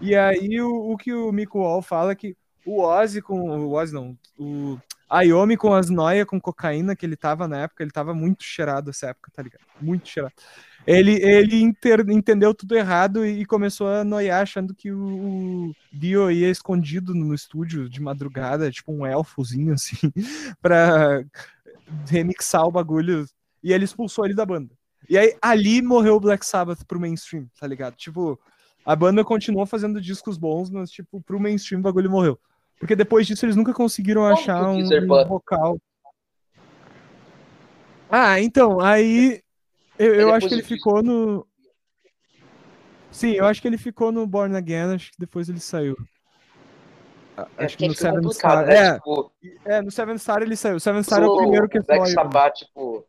E 0.00 0.14
aí 0.14 0.60
o, 0.60 0.92
o 0.92 0.96
que 0.96 1.12
o 1.12 1.32
Mico 1.32 1.58
Wall 1.60 1.82
fala 1.82 2.12
é 2.12 2.14
que 2.14 2.36
o 2.64 2.82
Ozzy 2.82 3.20
com. 3.20 3.66
O 3.66 3.72
Ozzy 3.72 3.94
não. 3.94 4.16
O 4.38 4.78
Ayomi 5.08 5.56
com 5.56 5.72
as 5.74 5.90
noias 5.90 6.26
com 6.26 6.40
cocaína 6.40 6.96
que 6.96 7.04
ele 7.04 7.16
tava 7.16 7.46
na 7.46 7.62
época, 7.62 7.82
ele 7.82 7.90
tava 7.90 8.14
muito 8.14 8.42
cheirado 8.42 8.90
essa 8.90 9.08
época, 9.08 9.30
tá 9.32 9.42
ligado? 9.42 9.62
Muito 9.80 10.08
cheirado. 10.08 10.34
Ele, 10.86 11.12
ele 11.22 11.60
inter, 11.62 12.04
entendeu 12.10 12.54
tudo 12.54 12.74
errado 12.74 13.24
e 13.24 13.46
começou 13.46 13.88
a 13.88 14.04
noiar 14.04 14.42
achando 14.42 14.74
que 14.74 14.92
o, 14.92 15.68
o 15.68 15.74
Dio 15.92 16.30
ia 16.30 16.50
escondido 16.50 17.14
no 17.14 17.34
estúdio 17.34 17.88
de 17.88 18.02
madrugada, 18.02 18.70
tipo 18.70 18.92
um 18.92 19.06
elfozinho 19.06 19.72
assim, 19.74 20.12
pra 20.60 21.24
remixar 22.08 22.66
o 22.66 22.72
bagulho. 22.72 23.24
E 23.62 23.72
ele 23.72 23.84
expulsou 23.84 24.26
ele 24.26 24.34
da 24.34 24.44
banda. 24.44 24.74
E 25.08 25.16
aí 25.16 25.36
ali 25.40 25.80
morreu 25.80 26.16
o 26.16 26.20
Black 26.20 26.44
Sabbath 26.44 26.84
pro 26.86 27.00
mainstream, 27.00 27.46
tá 27.58 27.66
ligado? 27.66 27.94
Tipo, 27.94 28.38
a 28.84 28.94
banda 28.94 29.24
continuou 29.24 29.66
fazendo 29.66 30.00
discos 30.00 30.36
bons, 30.36 30.70
mas 30.70 30.90
tipo, 30.90 31.20
pro 31.22 31.40
mainstream 31.40 31.80
o 31.80 31.82
bagulho 31.82 32.10
morreu. 32.10 32.38
Porque 32.78 32.94
depois 32.94 33.26
disso 33.26 33.44
eles 33.46 33.56
nunca 33.56 33.72
conseguiram 33.72 34.22
Como 34.22 34.32
achar 34.34 34.60
que 34.60 34.82
um, 34.82 35.04
um 35.04 35.24
vocal. 35.26 35.78
Ah, 38.10 38.40
então, 38.40 38.80
aí 38.80 39.42
eu, 39.98 40.14
eu 40.14 40.34
acho 40.34 40.48
que 40.48 40.54
ele 40.54 40.62
ficou 40.62 41.02
no. 41.02 41.46
Sim, 43.10 43.32
eu 43.32 43.46
acho 43.46 43.62
que 43.62 43.68
ele 43.68 43.78
ficou 43.78 44.10
no 44.10 44.26
Born 44.26 44.56
Again, 44.56 44.94
acho 44.94 45.12
que 45.12 45.18
depois 45.18 45.48
ele 45.48 45.60
saiu. 45.60 45.96
É 47.56 47.64
Acho 47.64 47.76
que 47.76 47.86
porque 47.86 47.88
no 47.88 47.94
fica 47.94 48.12
Seven 48.12 48.32
Star. 48.32 48.66
né? 48.66 48.74
É, 48.76 48.94
Tipo, 48.94 49.32
é, 49.64 49.82
no 49.82 49.90
Seven 49.90 50.18
Star 50.18 50.42
ele 50.42 50.56
saiu. 50.56 50.76
O 50.76 50.80
Seven 50.80 51.02
Star 51.02 51.22
é 51.22 51.26
o 51.26 51.36
primeiro 51.36 51.68
que 51.68 51.80
foi. 51.82 52.06
Sabbath, 52.06 52.54
tipo, 52.54 53.04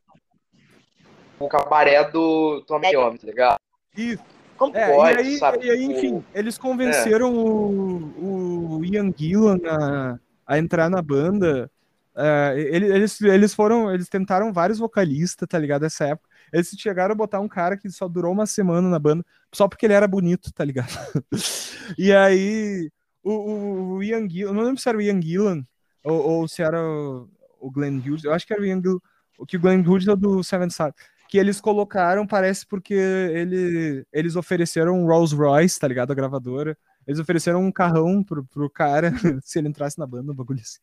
o 1.39 1.47
cabaré 1.47 2.03
do 2.09 2.63
Tommy 2.67 2.91
Iommi, 2.91 3.19
tá 3.19 3.27
ligado? 3.27 3.59
Isso. 3.95 4.23
Como 4.57 4.75
É, 4.75 4.95
pode, 4.95 5.13
e 5.13 5.21
aí, 5.21 5.37
sabe? 5.37 5.65
e 5.65 5.71
aí, 5.71 5.79
tipo, 5.87 5.91
enfim, 5.93 6.23
eles 6.33 6.57
convenceram 6.57 7.33
o, 7.35 8.77
o 8.77 8.85
Ian 8.85 9.11
Gillan 9.15 9.59
a, 9.67 10.19
a 10.47 10.57
entrar 10.57 10.89
na 10.89 11.01
banda. 11.01 11.69
É, 12.17 12.55
ele- 12.57 12.85
eles, 12.85 13.19
eles 13.21 13.53
foram, 13.53 13.93
eles 13.93 14.07
tentaram 14.07 14.53
vários 14.53 14.79
vocalistas, 14.79 15.47
tá 15.49 15.59
ligado? 15.59 15.81
Nessa 15.81 16.05
época. 16.05 16.29
Eles 16.53 16.69
chegaram 16.77 17.11
a 17.11 17.15
botar 17.15 17.41
um 17.41 17.47
cara 17.47 17.75
que 17.75 17.89
só 17.89 18.07
durou 18.07 18.31
uma 18.31 18.45
semana 18.45 18.87
na 18.87 18.97
banda, 18.99 19.25
só 19.53 19.67
porque 19.67 19.85
ele 19.85 19.93
era 19.93 20.07
bonito, 20.07 20.53
tá 20.53 20.63
ligado? 20.63 20.87
e 21.97 22.13
aí, 22.13 22.89
o, 23.21 23.95
o, 23.95 24.03
Ian 24.03 24.29
Gillan, 24.29 24.53
não 24.53 24.63
lembro 24.63 24.79
se 24.81 24.87
era 24.87 24.97
o 24.97 25.01
Ian 25.01 25.21
Gillan 25.21 25.65
ou, 26.03 26.29
ou 26.29 26.47
se 26.47 26.61
era 26.61 26.81
o, 26.81 27.27
o 27.59 27.69
Glenn 27.71 27.99
Hughes, 27.99 28.23
eu 28.23 28.31
acho 28.33 28.45
que 28.47 28.53
era 28.53 28.61
o 28.61 28.65
Ian 28.65 28.79
Gillan, 28.81 28.99
o 29.37 29.45
que 29.45 29.57
o 29.57 29.59
Glenn 29.59 29.81
Hughes 29.81 30.07
é 30.07 30.15
do 30.15 30.41
Seven 30.43 30.69
Star 30.69 30.93
que 31.35 31.39
eles 31.39 31.59
colocaram, 31.59 32.25
parece 32.25 32.65
porque 32.65 32.93
ele, 32.93 34.05
eles 34.13 34.37
ofereceram 34.37 34.97
um 34.97 35.05
Rolls 35.05 35.35
Royce, 35.35 35.77
tá 35.77 35.85
ligado? 35.85 36.11
A 36.11 36.15
gravadora. 36.15 36.77
Eles 37.05 37.19
ofereceram 37.19 37.61
um 37.61 37.73
carrão 37.73 38.23
pro, 38.23 38.45
pro 38.45 38.69
cara 38.69 39.11
se 39.43 39.59
ele 39.59 39.67
entrasse 39.67 39.99
na 39.99 40.07
banda, 40.07 40.31
um 40.31 40.35
bagulho 40.35 40.61
assim. 40.61 40.79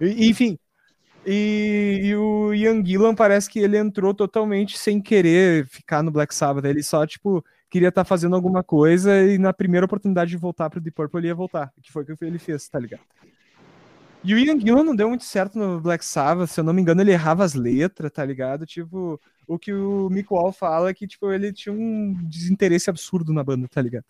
E- 0.00 0.28
enfim. 0.28 0.56
E, 1.26 2.02
e 2.04 2.14
o 2.14 2.54
Ian 2.54 2.84
Gillan 2.86 3.16
parece 3.16 3.50
que 3.50 3.58
ele 3.58 3.76
entrou 3.76 4.14
totalmente 4.14 4.78
sem 4.78 5.02
querer 5.02 5.66
ficar 5.66 6.04
no 6.04 6.12
Black 6.12 6.32
Sabbath. 6.32 6.64
Ele 6.64 6.84
só, 6.84 7.04
tipo, 7.04 7.44
queria 7.68 7.88
estar 7.88 8.04
fazendo 8.04 8.36
alguma 8.36 8.62
coisa 8.62 9.20
e 9.24 9.38
na 9.38 9.52
primeira 9.52 9.86
oportunidade 9.86 10.30
de 10.30 10.36
voltar 10.36 10.70
pro 10.70 10.80
Deep 10.80 10.94
Purple 10.94 11.18
ele 11.18 11.26
ia 11.26 11.34
voltar. 11.34 11.72
Que 11.82 11.90
foi 11.90 12.04
o 12.04 12.16
que 12.16 12.24
ele 12.24 12.38
fez, 12.38 12.68
tá 12.68 12.78
ligado? 12.78 13.02
E 14.22 14.34
o 14.34 14.38
Ian 14.38 14.60
Gillan 14.60 14.84
não 14.84 14.94
deu 14.94 15.08
muito 15.08 15.24
certo 15.24 15.58
no 15.58 15.80
Black 15.80 16.04
Sabbath, 16.04 16.50
se 16.50 16.60
eu 16.60 16.64
não 16.64 16.74
me 16.74 16.80
engano, 16.80 17.00
ele 17.00 17.10
errava 17.10 17.42
as 17.42 17.54
letras, 17.54 18.12
tá 18.12 18.24
ligado? 18.24 18.64
Tipo, 18.66 19.20
o 19.54 19.58
que 19.58 19.72
o 19.72 20.08
Mick 20.10 20.32
Wall 20.32 20.52
fala 20.52 20.90
é 20.90 20.94
que, 20.94 21.06
tipo, 21.06 21.32
ele 21.32 21.52
tinha 21.52 21.72
um 21.72 22.14
desinteresse 22.24 22.90
absurdo 22.90 23.32
na 23.32 23.44
banda, 23.44 23.68
tá 23.68 23.82
ligado? 23.82 24.04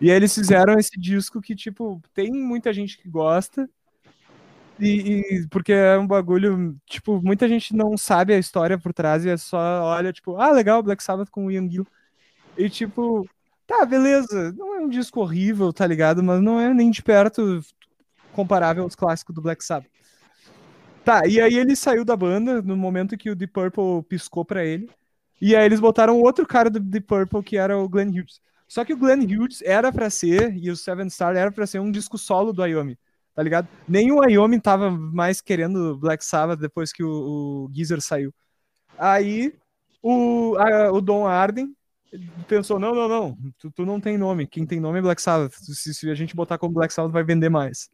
E 0.00 0.10
aí 0.10 0.16
eles 0.16 0.34
fizeram 0.34 0.78
esse 0.78 0.98
disco 0.98 1.40
que, 1.40 1.54
tipo, 1.56 2.00
tem 2.14 2.30
muita 2.32 2.72
gente 2.72 2.98
que 2.98 3.08
gosta, 3.08 3.68
e, 4.78 5.22
e- 5.44 5.48
porque 5.48 5.72
é 5.72 5.96
um 5.98 6.06
bagulho, 6.06 6.76
tipo, 6.86 7.20
muita 7.22 7.48
gente 7.48 7.74
não 7.74 7.96
sabe 7.96 8.34
a 8.34 8.38
história 8.38 8.78
por 8.78 8.92
trás 8.92 9.24
e 9.24 9.30
é 9.30 9.36
só 9.36 9.58
olha, 9.84 10.12
tipo, 10.12 10.36
ah, 10.36 10.50
legal, 10.50 10.82
Black 10.82 11.02
Sabbath 11.02 11.30
com 11.30 11.46
o 11.46 11.50
Ian 11.50 11.68
Gillan. 11.68 11.86
E, 12.58 12.70
tipo, 12.70 13.28
tá, 13.66 13.84
beleza, 13.86 14.52
não 14.52 14.76
é 14.76 14.80
um 14.80 14.88
disco 14.88 15.20
horrível, 15.20 15.72
tá 15.72 15.86
ligado? 15.86 16.22
Mas 16.22 16.42
não 16.42 16.60
é 16.60 16.74
nem 16.74 16.90
de 16.90 17.02
perto 17.02 17.60
comparável 18.32 18.84
aos 18.84 18.94
clássicos 18.94 19.34
do 19.34 19.42
Black 19.42 19.64
Sabbath. 19.64 19.90
Tá, 21.06 21.22
e 21.26 21.40
aí 21.40 21.54
ele 21.56 21.76
saiu 21.76 22.04
da 22.04 22.16
banda 22.16 22.60
no 22.62 22.76
momento 22.76 23.16
que 23.16 23.30
o 23.30 23.36
Deep 23.36 23.52
Purple 23.52 24.02
piscou 24.08 24.44
pra 24.44 24.64
ele. 24.64 24.90
E 25.40 25.54
aí 25.54 25.64
eles 25.64 25.78
botaram 25.80 26.20
outro 26.20 26.46
cara 26.46 26.68
do 26.70 26.80
Deep 26.80 27.06
Purple 27.06 27.42
que 27.44 27.56
era 27.56 27.78
o 27.78 27.88
Glenn 27.88 28.10
Hughes. 28.10 28.40
Só 28.68 28.84
que 28.84 28.92
o 28.92 28.96
Glenn 28.98 29.20
Hughes 29.24 29.62
era 29.62 29.92
pra 29.92 30.10
ser, 30.10 30.56
e 30.56 30.68
o 30.70 30.76
Seven 30.76 31.08
Star 31.08 31.36
era 31.36 31.52
pra 31.52 31.66
ser 31.66 31.80
um 31.80 31.92
disco 31.92 32.18
solo 32.18 32.52
do 32.52 32.62
Ayomi, 32.62 32.98
tá 33.34 33.42
ligado? 33.42 33.68
Nem 33.88 34.10
o 34.10 34.20
Ayomi 34.22 34.60
tava 34.60 34.90
mais 34.90 35.40
querendo 35.40 35.96
Black 35.98 36.24
Sabbath 36.24 36.58
depois 36.60 36.92
que 36.92 37.04
o, 37.04 37.66
o 37.68 37.70
Geezer 37.72 38.00
saiu. 38.00 38.34
Aí 38.98 39.54
o, 40.02 40.56
a- 40.58 40.92
o 40.92 41.00
Don 41.02 41.26
Arden 41.26 41.74
pensou: 42.48 42.78
não, 42.80 42.94
não, 42.94 43.08
não, 43.08 43.38
tu, 43.58 43.70
tu 43.72 43.86
não 43.86 44.00
tem 44.00 44.18
nome. 44.18 44.46
Quem 44.48 44.66
tem 44.66 44.80
nome 44.80 44.98
é 45.00 45.02
Black 45.02 45.22
Sabbath. 45.22 45.54
Se, 45.54 45.94
se 45.94 46.10
a 46.10 46.14
gente 46.16 46.36
botar 46.36 46.58
como 46.58 46.74
Black 46.74 46.92
Sabbath, 46.94 47.12
vai 47.12 47.24
vender 47.24 47.50
mais. 47.50 47.90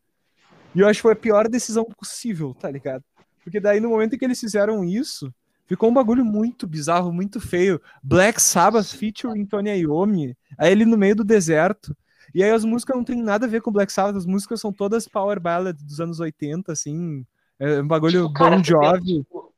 E 0.75 0.81
eu 0.81 0.89
acho 0.89 0.99
que 0.99 1.03
foi 1.03 1.13
a 1.13 1.17
pior 1.17 1.49
decisão 1.49 1.85
possível, 1.85 2.55
tá 2.55 2.71
ligado? 2.71 3.05
Porque 3.45 3.61
daí 3.61 3.81
no 3.81 3.91
momento 3.91 4.15
em 4.15 4.19
que 4.19 4.25
eles 4.25 4.41
fizeram 4.41 4.85
isso, 4.85 5.33
ficou 5.67 5.91
um 5.91 5.95
bagulho 5.95 6.25
muito 6.25 6.67
bizarro, 6.67 7.13
muito 7.13 7.41
feio. 7.41 7.81
Black 8.03 8.41
Sabbath 8.41 8.95
featuring 8.95 9.45
Tony 9.47 9.71
Iommi, 9.71 10.37
aí 10.59 10.73
ele 10.73 10.85
no 10.85 10.97
meio 10.97 11.17
do 11.17 11.25
deserto. 11.25 11.97
E 12.35 12.43
aí 12.43 12.51
as 12.51 12.65
músicas 12.65 12.97
não 12.97 13.05
tem 13.05 13.17
nada 13.17 13.47
a 13.47 13.49
ver 13.49 13.61
com 13.61 13.71
Black 13.71 13.93
Sabbath, 13.93 14.17
as 14.17 14.27
músicas 14.27 14.61
são 14.61 14.73
todas 14.73 15.07
power 15.07 15.39
ballad 15.39 15.77
dos 15.77 16.01
anos 16.01 16.21
80, 16.21 16.73
assim, 16.73 17.27
é 17.59 17.81
um 17.81 17.87
bagulho 17.87 18.23
Tipo, 18.23 18.33
cara, 18.33 18.57
pensa, 18.57 18.71
Jovi. 18.71 19.19
tipo, 19.19 19.53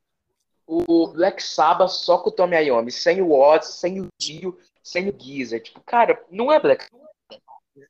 o 0.66 1.08
Black 1.08 1.42
Sabbath 1.42 1.90
só 1.90 2.18
com 2.18 2.30
o 2.30 2.32
Tommy 2.32 2.56
Iommi, 2.56 2.90
sem 2.90 3.22
o 3.22 3.30
Oz, 3.30 3.66
sem 3.66 4.00
o 4.00 4.08
Dio, 4.18 4.58
sem 4.82 5.08
o 5.08 5.14
Geezer. 5.16 5.62
Tipo, 5.62 5.80
cara, 5.80 6.20
não 6.30 6.50
é 6.50 6.58
Black 6.60 6.84
Sabbath. 6.84 7.03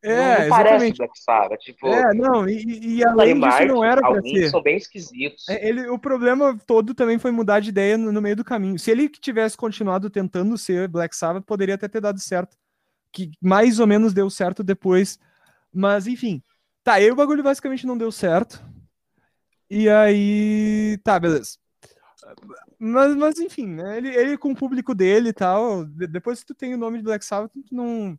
É, 0.02 0.42
não, 0.42 0.48
parece 0.48 0.74
exatamente. 0.86 0.96
Black 0.98 1.18
Sabbath. 1.20 1.60
Tipo, 1.60 1.86
É, 1.88 2.14
não, 2.14 2.48
e, 2.48 2.96
e- 2.98 3.04
além 3.04 3.38
disso 3.38 3.64
não 3.66 3.84
era 3.84 4.00
pra 4.00 4.08
alguns 4.16 4.30
ser. 4.30 4.50
são 4.50 4.62
bem 4.62 4.76
esquisitos. 4.78 5.48
É, 5.48 5.68
Ele, 5.68 5.88
o 5.88 5.98
problema 5.98 6.58
todo 6.66 6.94
também 6.94 7.18
foi 7.18 7.30
mudar 7.30 7.60
de 7.60 7.68
ideia 7.68 7.98
no, 7.98 8.10
no 8.10 8.22
meio 8.22 8.34
do 8.36 8.44
caminho. 8.44 8.78
Se 8.78 8.90
ele 8.90 9.08
tivesse 9.08 9.56
continuado 9.56 10.08
tentando 10.08 10.56
ser 10.56 10.88
Black 10.88 11.14
Sabbath, 11.14 11.44
poderia 11.44 11.74
até 11.74 11.86
ter 11.86 12.00
dado 12.00 12.18
certo. 12.18 12.56
Que 13.12 13.30
mais 13.40 13.78
ou 13.78 13.86
menos 13.86 14.12
deu 14.14 14.30
certo 14.30 14.62
depois. 14.62 15.18
Mas, 15.72 16.06
enfim. 16.06 16.42
Tá, 16.82 16.94
aí 16.94 17.10
o 17.10 17.16
bagulho 17.16 17.42
basicamente 17.42 17.86
não 17.86 17.96
deu 17.98 18.10
certo. 18.10 18.64
E 19.70 19.88
aí. 19.88 20.98
Tá, 21.04 21.18
beleza. 21.20 21.58
Mas, 22.78 23.14
mas 23.16 23.38
enfim, 23.38 23.66
né? 23.66 23.96
Ele, 23.98 24.08
ele 24.14 24.38
com 24.38 24.52
o 24.52 24.56
público 24.56 24.94
dele 24.94 25.28
e 25.30 25.32
tal. 25.32 25.84
de- 25.84 26.06
Depois 26.06 26.40
que 26.40 26.46
tu 26.46 26.54
tem 26.54 26.74
o 26.74 26.78
nome 26.78 26.98
de 26.98 27.04
Black 27.04 27.24
Sabbath, 27.24 27.52
tu 27.52 27.74
não, 27.74 28.18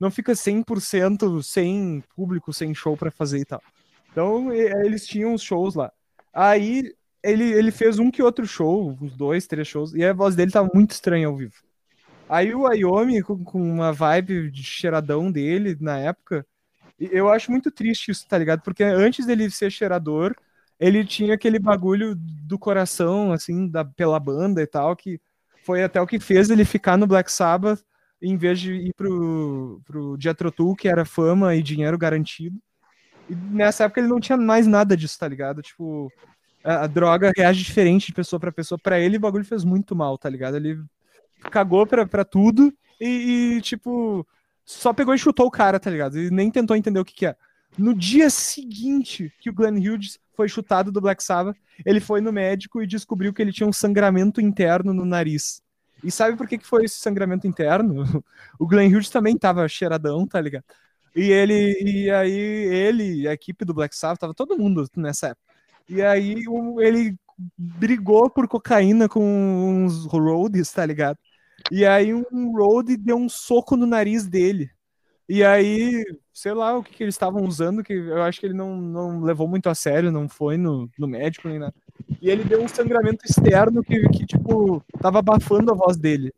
não 0.00 0.10
fica 0.10 0.34
100% 0.34 1.42
sem 1.42 2.02
público, 2.16 2.52
sem 2.52 2.74
show 2.74 2.96
pra 2.96 3.10
fazer 3.10 3.40
e 3.40 3.44
tal. 3.44 3.62
Então, 4.10 4.52
e- 4.52 4.72
eles 4.84 5.06
tinham 5.06 5.34
os 5.34 5.42
shows 5.42 5.74
lá. 5.74 5.92
Aí 6.32 6.94
ele, 7.22 7.44
ele 7.52 7.70
fez 7.70 7.98
um 7.98 8.10
que 8.10 8.22
outro 8.22 8.46
show, 8.46 8.96
uns 9.00 9.14
dois, 9.16 9.46
três 9.46 9.68
shows, 9.68 9.94
e 9.94 10.04
a 10.04 10.12
voz 10.12 10.34
dele 10.34 10.50
tava 10.50 10.70
muito 10.74 10.92
estranha 10.92 11.26
ao 11.26 11.36
vivo. 11.36 11.54
Aí 12.28 12.54
o 12.54 12.66
Ayomi, 12.66 13.22
com, 13.22 13.42
com 13.44 13.60
uma 13.60 13.92
vibe 13.92 14.50
de 14.50 14.62
cheiradão 14.62 15.30
dele 15.30 15.76
na 15.80 15.98
época, 15.98 16.46
eu 16.98 17.30
acho 17.30 17.50
muito 17.50 17.70
triste 17.70 18.10
isso, 18.10 18.26
tá 18.28 18.38
ligado? 18.38 18.62
Porque 18.62 18.84
antes 18.84 19.26
dele 19.26 19.50
ser 19.50 19.70
cheirador, 19.70 20.34
ele 20.78 21.04
tinha 21.04 21.34
aquele 21.34 21.58
bagulho 21.58 22.14
do 22.16 22.58
coração, 22.58 23.32
assim, 23.32 23.68
da, 23.68 23.84
pela 23.84 24.20
banda 24.20 24.62
e 24.62 24.66
tal, 24.66 24.94
que 24.96 25.20
foi 25.64 25.82
até 25.82 26.00
o 26.00 26.06
que 26.06 26.20
fez 26.20 26.50
ele 26.50 26.64
ficar 26.64 26.96
no 26.96 27.06
Black 27.06 27.30
Sabbath, 27.32 27.82
em 28.22 28.36
vez 28.36 28.60
de 28.60 28.74
ir 28.74 28.94
pro, 28.94 29.80
pro 29.84 30.16
Jethro 30.18 30.52
que 30.76 30.88
era 30.88 31.04
fama 31.04 31.54
e 31.54 31.62
dinheiro 31.62 31.96
garantido. 31.96 32.58
E 33.28 33.34
nessa 33.34 33.84
época 33.84 34.00
ele 34.00 34.08
não 34.08 34.20
tinha 34.20 34.36
mais 34.36 34.66
nada 34.66 34.96
disso, 34.96 35.18
tá 35.18 35.28
ligado? 35.28 35.62
Tipo, 35.62 36.12
a, 36.64 36.84
a 36.84 36.86
droga 36.86 37.32
reage 37.36 37.62
diferente 37.62 38.06
de 38.06 38.12
pessoa 38.12 38.38
pra 38.40 38.52
pessoa. 38.52 38.78
Pra 38.78 38.98
ele, 38.98 39.16
o 39.16 39.20
bagulho 39.20 39.44
fez 39.44 39.64
muito 39.64 39.94
mal, 39.94 40.18
tá 40.18 40.28
ligado? 40.28 40.56
Ele 40.56 40.82
cagou 41.50 41.86
pra, 41.86 42.06
pra 42.06 42.24
tudo 42.24 42.72
e, 43.00 43.56
e, 43.56 43.60
tipo, 43.60 44.26
só 44.64 44.92
pegou 44.92 45.14
e 45.14 45.18
chutou 45.18 45.46
o 45.46 45.50
cara, 45.50 45.80
tá 45.80 45.90
ligado? 45.90 46.18
E 46.18 46.30
nem 46.30 46.50
tentou 46.50 46.76
entender 46.76 47.00
o 47.00 47.04
que 47.04 47.14
que 47.14 47.26
é. 47.26 47.36
No 47.78 47.94
dia 47.94 48.28
seguinte 48.28 49.32
que 49.40 49.48
o 49.48 49.52
Glenn 49.52 49.78
Hughes 49.78 50.18
foi 50.36 50.48
chutado 50.48 50.90
do 50.90 51.00
Black 51.00 51.22
Sabbath, 51.22 51.56
ele 51.84 52.00
foi 52.00 52.20
no 52.20 52.32
médico 52.32 52.82
e 52.82 52.86
descobriu 52.86 53.32
que 53.32 53.40
ele 53.40 53.52
tinha 53.52 53.66
um 53.66 53.72
sangramento 53.72 54.40
interno 54.40 54.92
no 54.92 55.04
nariz. 55.04 55.62
E 56.02 56.10
sabe 56.10 56.36
por 56.36 56.48
que, 56.48 56.58
que 56.58 56.66
foi 56.66 56.84
esse 56.84 56.98
sangramento 56.98 57.46
interno? 57.46 58.04
O 58.58 58.66
Glenn 58.66 58.92
Hughes 58.94 59.10
também 59.10 59.36
tava 59.36 59.66
cheiradão, 59.68 60.26
tá 60.26 60.40
ligado? 60.40 60.64
E 61.14 61.30
ele, 61.30 61.76
e 61.82 62.10
aí 62.10 62.30
ele, 62.32 63.28
a 63.28 63.32
equipe 63.32 63.64
do 63.64 63.74
Black 63.74 63.96
Sabbath, 63.96 64.20
tava 64.20 64.34
todo 64.34 64.56
mundo 64.56 64.86
nessa 64.96 65.28
época. 65.28 65.54
E 65.88 66.02
aí 66.02 66.36
ele 66.78 67.16
brigou 67.56 68.30
por 68.30 68.46
cocaína 68.46 69.08
com 69.08 69.20
uns 69.22 70.06
roadies, 70.06 70.70
tá 70.72 70.84
ligado? 70.86 71.18
E 71.70 71.84
aí 71.84 72.14
um 72.14 72.52
road 72.56 72.96
deu 72.96 73.16
um 73.16 73.28
soco 73.28 73.76
no 73.76 73.86
nariz 73.86 74.26
dele. 74.28 74.70
E 75.28 75.44
aí, 75.44 76.04
sei 76.32 76.52
lá 76.52 76.76
o 76.76 76.82
que, 76.82 76.92
que 76.92 77.04
eles 77.04 77.14
estavam 77.14 77.44
usando, 77.44 77.84
que 77.84 77.92
eu 77.92 78.22
acho 78.22 78.40
que 78.40 78.46
ele 78.46 78.54
não, 78.54 78.76
não 78.76 79.20
levou 79.22 79.46
muito 79.48 79.68
a 79.68 79.74
sério, 79.74 80.10
não 80.10 80.28
foi 80.28 80.56
no, 80.56 80.90
no 80.98 81.06
médico 81.06 81.48
nem 81.48 81.58
nada. 81.58 81.74
E 82.20 82.28
ele 82.28 82.44
deu 82.44 82.62
um 82.62 82.68
sangramento 82.68 83.24
externo 83.24 83.82
que, 83.82 84.08
que, 84.08 84.26
tipo, 84.26 84.82
tava 85.00 85.18
abafando 85.18 85.72
a 85.72 85.74
voz 85.74 85.96
dele. 85.96 86.32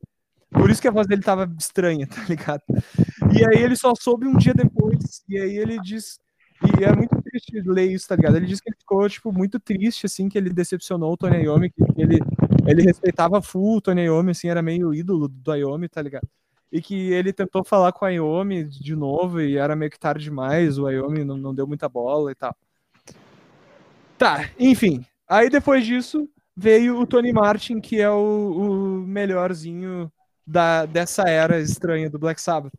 Por 0.51 0.71
isso 0.71 0.83
que 0.83 0.89
a 0.89 0.93
voz 0.93 1.07
dele 1.07 1.23
tava 1.23 1.51
estranha, 1.59 2.07
tá 2.09 2.23
ligado? 2.29 2.63
E 3.35 3.45
aí 3.45 3.63
ele 3.63 3.77
só 3.77 3.93
soube 3.95 4.27
um 4.27 4.37
dia 4.37 4.55
depois. 4.55 5.23
E 5.29 5.39
aí 5.39 5.57
ele 5.57 5.81
diz. 5.81 6.19
E 6.79 6.85
é 6.85 6.95
muito 6.95 7.21
triste 7.23 7.61
ler 7.67 7.91
isso, 7.91 8.07
tá 8.07 8.15
ligado? 8.15 8.37
Ele 8.37 8.47
disse 8.47 8.63
que 8.63 8.71
ele 8.71 8.77
ficou, 8.79 9.09
tipo, 9.09 9.33
muito 9.33 9.59
triste, 9.59 10.07
assim, 10.07 10.29
que 10.29 10.39
ele 10.39 10.51
decepcionou 10.51 11.13
o 11.13 11.17
Tony 11.17 11.43
Iommi, 11.43 11.71
que 11.71 11.83
ele, 11.97 12.21
ele 12.67 12.83
respeitava 12.83 13.43
full 13.43 13.79
o 13.79 13.81
Tony 13.81 14.03
Iommi, 14.03 14.31
assim, 14.31 14.49
era 14.49 14.63
meio 14.63 14.95
ídolo 14.95 15.27
do 15.27 15.55
Iommi, 15.55 15.89
tá 15.89 16.01
ligado? 16.01 16.29
e 16.73 16.81
que 16.81 17.13
ele 17.13 17.35
tentou 17.35 17.63
falar 17.63 17.93
com 17.93 18.07
a 18.07 18.09
Iommi 18.09 18.65
de 18.65 18.97
novo 18.97 19.43
e 19.43 19.59
era 19.59 19.77
meio 19.77 19.91
que 19.91 19.99
tarde 19.99 20.25
demais, 20.25 20.79
o 20.79 20.89
Iommi 20.89 21.23
não, 21.23 21.37
não 21.37 21.55
deu 21.55 21.67
muita 21.67 21.87
bola 21.87 22.33
e 22.33 22.35
tal. 22.35 22.57
Tá, 24.17 24.49
enfim. 24.59 25.05
Aí 25.33 25.49
depois 25.49 25.87
disso 25.87 26.28
veio 26.55 27.01
o 27.01 27.07
Tony 27.07 27.33
Martin, 27.33 27.80
que 27.80 27.99
é 27.99 28.11
o, 28.11 29.01
o 29.01 29.07
melhorzinho 29.07 30.12
da, 30.47 30.85
dessa 30.85 31.22
era 31.22 31.59
estranha 31.59 32.11
do 32.11 32.18
Black 32.18 32.39
Sabbath. 32.39 32.74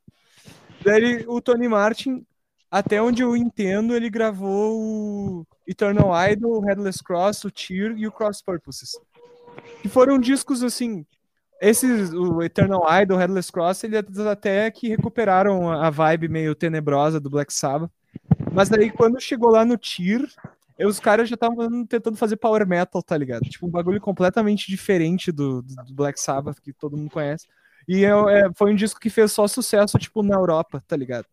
Daí 0.86 1.26
o 1.28 1.42
Tony 1.42 1.68
Martin, 1.68 2.24
até 2.70 3.02
onde 3.02 3.24
eu 3.24 3.36
entendo, 3.36 3.96
ele 3.96 4.08
gravou 4.08 4.78
o 4.80 5.48
Eternal 5.66 6.12
Idol, 6.30 6.60
o 6.60 6.64
Headless 6.64 7.04
Cross, 7.04 7.44
o 7.44 7.50
Tear 7.50 7.98
e 7.98 8.06
o 8.06 8.12
Cross 8.12 8.44
Purposes. 8.44 8.92
Que 9.82 9.90
foram 9.90 10.20
discos 10.20 10.62
assim 10.62 11.04
esses, 11.60 12.14
o 12.14 12.40
Eternal 12.44 12.84
Idol, 13.02 13.18
Headless 13.18 13.52
Cross, 13.52 13.84
eles 13.84 14.20
até 14.20 14.70
que 14.70 14.90
recuperaram 14.90 15.72
a 15.72 15.90
vibe 15.90 16.28
meio 16.28 16.54
tenebrosa 16.54 17.20
do 17.20 17.32
Black 17.32 17.52
Sabbath. 17.52 17.90
Mas 18.52 18.70
daí 18.70 18.92
quando 18.92 19.20
chegou 19.20 19.50
lá 19.50 19.66
no 19.66 19.76
Tier, 20.76 20.88
os 20.88 21.00
caras 21.00 21.30
já 21.30 21.36
estavam 21.36 21.86
tentando 21.86 22.18
fazer 22.18 22.38
power 22.38 22.68
metal, 22.68 23.02
tá 23.02 23.18
ligado? 23.18 23.44
Tipo, 23.50 23.68
um 23.68 23.72
bagulho 23.72 24.02
completamente 24.02 24.68
diferente 24.68 25.32
do, 25.32 25.62
do 25.62 25.94
Black 25.94 26.20
Sabbath, 26.20 26.60
que 26.62 26.74
todo 26.74 26.98
mundo 26.98 27.10
conhece. 27.10 27.48
E 27.88 28.06
é, 28.06 28.10
é, 28.10 28.52
foi 28.56 28.72
um 28.72 28.76
disco 28.76 29.00
que 29.00 29.10
fez 29.10 29.32
só 29.32 29.48
sucesso, 29.48 29.98
tipo, 29.98 30.24
na 30.24 30.36
Europa, 30.36 30.84
tá 30.88 30.96
ligado? 30.96 31.26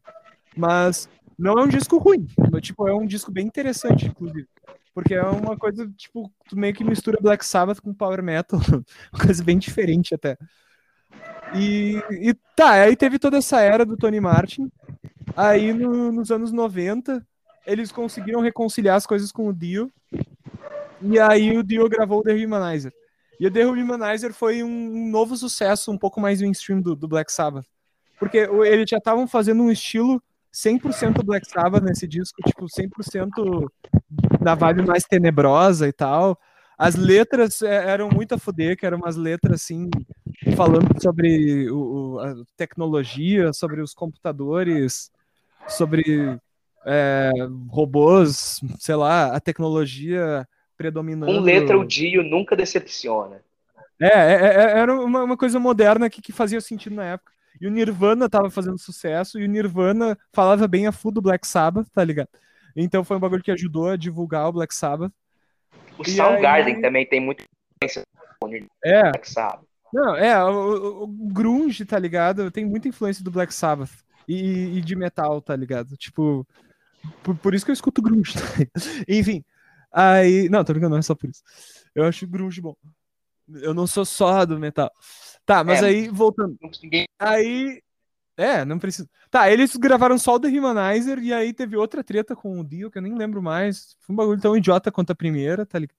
Mas 0.57 1.09
não 1.39 1.59
é 1.59 1.63
um 1.63 1.69
disco 1.69 1.99
ruim. 1.99 2.27
Tipo, 2.61 2.89
é 2.89 2.95
um 2.95 3.07
disco 3.07 3.31
bem 3.31 3.47
interessante, 3.47 4.07
inclusive. 4.07 4.49
Porque 4.93 5.15
é 5.15 5.23
uma 5.23 5.57
coisa, 5.57 5.89
tipo, 5.97 6.31
tu 6.49 6.57
meio 6.59 6.75
que 6.75 6.85
mistura 6.85 7.19
Black 7.21 7.47
Sabbath 7.47 7.81
com 7.81 7.95
Power 7.95 8.23
Metal. 8.23 8.61
uma 9.13 9.25
coisa 9.25 9.43
bem 9.43 9.59
diferente 9.59 10.15
até. 10.15 10.37
E, 11.55 12.03
e 12.11 12.35
tá, 12.55 12.73
aí 12.73 12.97
teve 12.97 13.19
toda 13.19 13.39
essa 13.39 13.61
era 13.61 13.85
do 13.85 13.97
Tony 13.97 14.21
Martin. 14.21 14.71
Aí 15.37 15.73
no, 15.73 16.13
nos 16.13 16.31
anos 16.31 16.53
90, 16.53 17.25
eles 17.67 17.93
conseguiram 17.93 18.41
reconciliar 18.41 18.97
as 18.97 19.07
coisas 19.07 19.31
com 19.33 19.49
o 19.49 19.53
Dio. 19.53 19.91
E 21.01 21.19
aí 21.19 21.57
o 21.57 21.63
Dio 21.63 21.89
gravou 21.89 22.21
o 22.21 22.23
The 22.23 22.35
Humanizer. 22.35 22.93
E 23.39 23.47
o 23.47 23.51
The 23.51 23.67
Humanizer 23.67 24.33
foi 24.33 24.63
um 24.63 25.09
novo 25.11 25.37
sucesso, 25.37 25.91
um 25.91 25.99
pouco 25.99 26.21
mais 26.21 26.43
mainstream 26.43 26.81
do, 26.81 26.95
do 26.95 27.09
Black 27.09 27.33
Sabbath. 27.33 27.67
Porque 28.19 28.39
eles 28.67 28.91
já 28.91 28.99
estavam 28.99 29.27
fazendo 29.27 29.63
um 29.63 29.71
estilo 29.71 30.23
100% 30.53 31.25
Black 31.25 31.49
Sabbath 31.49 31.83
nesse 31.83 32.07
disco, 32.07 32.43
tipo, 32.43 32.67
100% 32.67 33.67
da 34.43 34.55
vibe 34.55 34.83
mais 34.83 35.05
tenebrosa 35.05 35.89
e 35.89 35.93
tal. 35.93 36.39
As 36.77 36.95
letras 36.97 37.63
é, 37.63 37.91
eram 37.91 38.11
muito 38.11 38.35
a 38.35 38.39
fuder, 38.39 38.77
que 38.77 38.85
eram 38.85 38.99
umas 38.99 39.17
letras 39.17 39.63
assim, 39.63 39.89
falando 40.57 41.01
sobre 41.01 41.71
o, 41.71 42.19
a 42.21 42.35
tecnologia, 42.57 43.53
sobre 43.53 43.81
os 43.81 43.95
computadores, 43.95 45.11
sobre 45.69 46.39
é, 46.87 47.31
robôs, 47.69 48.61
sei 48.79 48.95
lá, 48.95 49.35
a 49.35 49.41
tecnologia 49.41 50.47
predominando. 50.77 51.33
Com 51.33 51.41
letra, 51.41 51.79
o 51.79 51.85
Dio 51.85 52.23
nunca 52.23 52.57
decepciona. 52.57 53.43
É, 54.01 54.07
é, 54.07 54.35
é 54.35 54.79
era 54.79 54.95
uma, 54.95 55.25
uma, 55.25 55.37
coisa 55.37 55.61
moderna 55.61 56.09
que, 56.09 56.23
que 56.23 56.33
fazia 56.33 56.61
sentido 56.61 56.97
na 56.97 57.05
época. 57.05 57.33
E 57.61 57.67
o 57.67 57.71
Nirvana 57.71 58.31
tava 58.31 58.49
fazendo 58.49 58.79
sucesso, 58.79 59.39
e 59.39 59.45
o 59.45 59.49
Nirvana 59.49 60.17
falava 60.33 60.67
bem 60.67 60.87
a 60.87 60.93
full 60.93 61.13
do 61.13 61.21
Black 61.21 61.47
Sabbath, 61.47 61.87
tá 61.93 62.03
ligado? 62.03 62.29
Então 62.75 63.05
foi 63.05 63.19
um 63.19 63.21
bagulho 63.21 63.43
que 63.43 63.51
ajudou 63.51 63.91
a 63.91 63.97
divulgar 63.97 64.49
o 64.49 64.53
Black 64.53 64.75
Sabbath. 64.75 65.13
O 65.99 66.03
e 66.03 66.11
Soundgarden 66.11 66.77
aí... 66.77 66.81
também 66.81 67.05
tem 67.05 67.21
muita 67.21 67.45
influência 67.83 68.03
é. 68.83 69.03
Black 69.11 69.29
Sabbath. 69.29 69.65
Não, 69.93 70.17
é, 70.17 70.43
o, 70.45 71.03
o, 71.03 71.07
grunge, 71.07 71.85
tá 71.85 71.99
ligado? 71.99 72.51
Tem 72.51 72.65
muita 72.65 72.89
influência 72.89 73.25
do 73.25 73.31
Black 73.31 73.53
Sabbath 73.53 73.91
e, 74.27 74.79
e 74.79 74.81
de 74.81 74.95
metal, 74.95 75.43
tá 75.43 75.55
ligado? 75.55 75.97
Tipo, 75.97 76.47
por, 77.23 77.37
por, 77.37 77.55
isso 77.55 77.65
que 77.65 77.71
eu 77.71 77.75
escuto 77.75 78.03
grunge. 78.03 78.35
Tá 78.35 78.41
Enfim, 79.09 79.45
aí... 79.93 80.49
Não, 80.49 80.65
tô 80.65 80.73
brincando, 80.73 80.91
não 80.91 80.99
é 80.99 81.03
só 81.03 81.15
por 81.15 81.31
isso. 81.31 81.43
Eu 81.95 82.05
acho 82.05 82.27
grunge 82.27 82.61
bom. 82.61 82.75
Eu 83.63 83.75
não 83.75 83.87
sou 83.87 84.05
só 84.05 84.45
do 84.45 84.59
metal. 84.59 84.91
Tá, 85.45 85.65
mas 85.65 85.83
é, 85.83 85.87
aí, 85.87 86.09
voltando. 86.09 86.57
Aí. 87.19 87.83
É, 88.37 88.65
não 88.65 88.79
precisa. 88.79 89.09
Tá, 89.31 89.51
eles 89.51 89.77
gravaram 89.77 90.17
só 90.17 90.37
o 90.37 90.41
The 90.41 90.49
Humanizer 90.49 91.19
e 91.19 91.33
aí 91.33 91.53
teve 91.53 91.77
outra 91.77 92.03
treta 92.03 92.35
com 92.35 92.61
o 92.61 92.65
Dio, 92.65 92.91
que 92.91 92.99
eu 92.99 93.03
nem 93.03 93.17
lembro 93.17 93.43
mais. 93.43 93.97
Foi 94.01 94.15
um 94.15 94.17
bagulho 94.17 94.41
tão 94.41 94.57
idiota 94.57 94.91
quanto 94.91 95.11
a 95.11 95.15
primeira, 95.15 95.67
tá 95.67 95.79
ligado? 95.79 95.99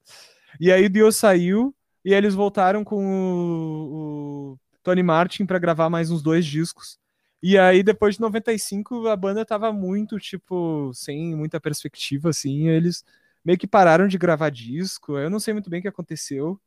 E 0.60 0.72
aí 0.72 0.86
o 0.86 0.90
Dio 0.90 1.12
saiu 1.12 1.76
e 2.04 2.14
eles 2.14 2.34
voltaram 2.34 2.84
com 2.84 3.06
o, 3.06 4.54
o 4.54 4.60
Tony 4.82 5.04
Martin 5.04 5.46
para 5.46 5.60
gravar 5.60 5.90
mais 5.90 6.10
uns 6.10 6.22
dois 6.22 6.46
discos. 6.46 6.98
E 7.44 7.58
aí, 7.58 7.82
depois 7.82 8.16
de 8.16 8.22
95, 8.22 9.08
a 9.08 9.16
banda 9.16 9.46
tava 9.46 9.74
muito, 9.74 10.20
tipo, 10.20 10.92
sem 10.94 11.36
muita 11.36 11.60
perspectiva, 11.60 12.30
assim. 12.30 12.68
Eles 12.68 13.04
meio 13.44 13.58
que 13.58 13.68
pararam 13.68 14.08
de 14.08 14.18
gravar 14.18 14.50
disco. 14.50 15.18
Eu 15.18 15.30
não 15.30 15.40
sei 15.40 15.54
muito 15.54 15.70
bem 15.70 15.80
o 15.80 15.82
que 15.82 15.88
aconteceu. 15.88 16.60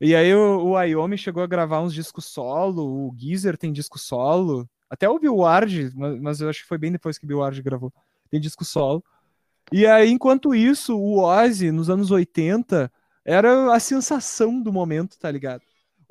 E 0.00 0.16
aí 0.16 0.34
o, 0.34 0.74
o 0.74 1.16
chegou 1.16 1.44
a 1.44 1.46
gravar 1.46 1.80
uns 1.80 1.94
discos 1.94 2.24
solo, 2.24 2.84
o 2.84 3.14
Geezer 3.16 3.56
tem 3.56 3.72
disco 3.72 4.00
solo, 4.00 4.68
até 4.90 5.08
o 5.08 5.16
Bill 5.16 5.36
Ward, 5.36 5.92
mas, 5.94 6.20
mas 6.20 6.40
eu 6.40 6.48
acho 6.48 6.62
que 6.62 6.68
foi 6.68 6.76
bem 6.76 6.90
depois 6.90 7.18
que 7.18 7.24
o 7.24 7.28
Bill 7.28 7.38
Ward 7.38 7.62
gravou, 7.62 7.92
tem 8.28 8.40
disco 8.40 8.64
solo. 8.64 9.04
E 9.70 9.86
aí, 9.86 10.10
enquanto 10.10 10.56
isso, 10.56 10.98
o 10.98 11.20
Ozzy, 11.22 11.70
nos 11.70 11.88
anos 11.88 12.10
80, 12.10 12.92
era 13.24 13.72
a 13.72 13.78
sensação 13.78 14.60
do 14.60 14.72
momento, 14.72 15.16
tá 15.18 15.30
ligado? 15.30 15.62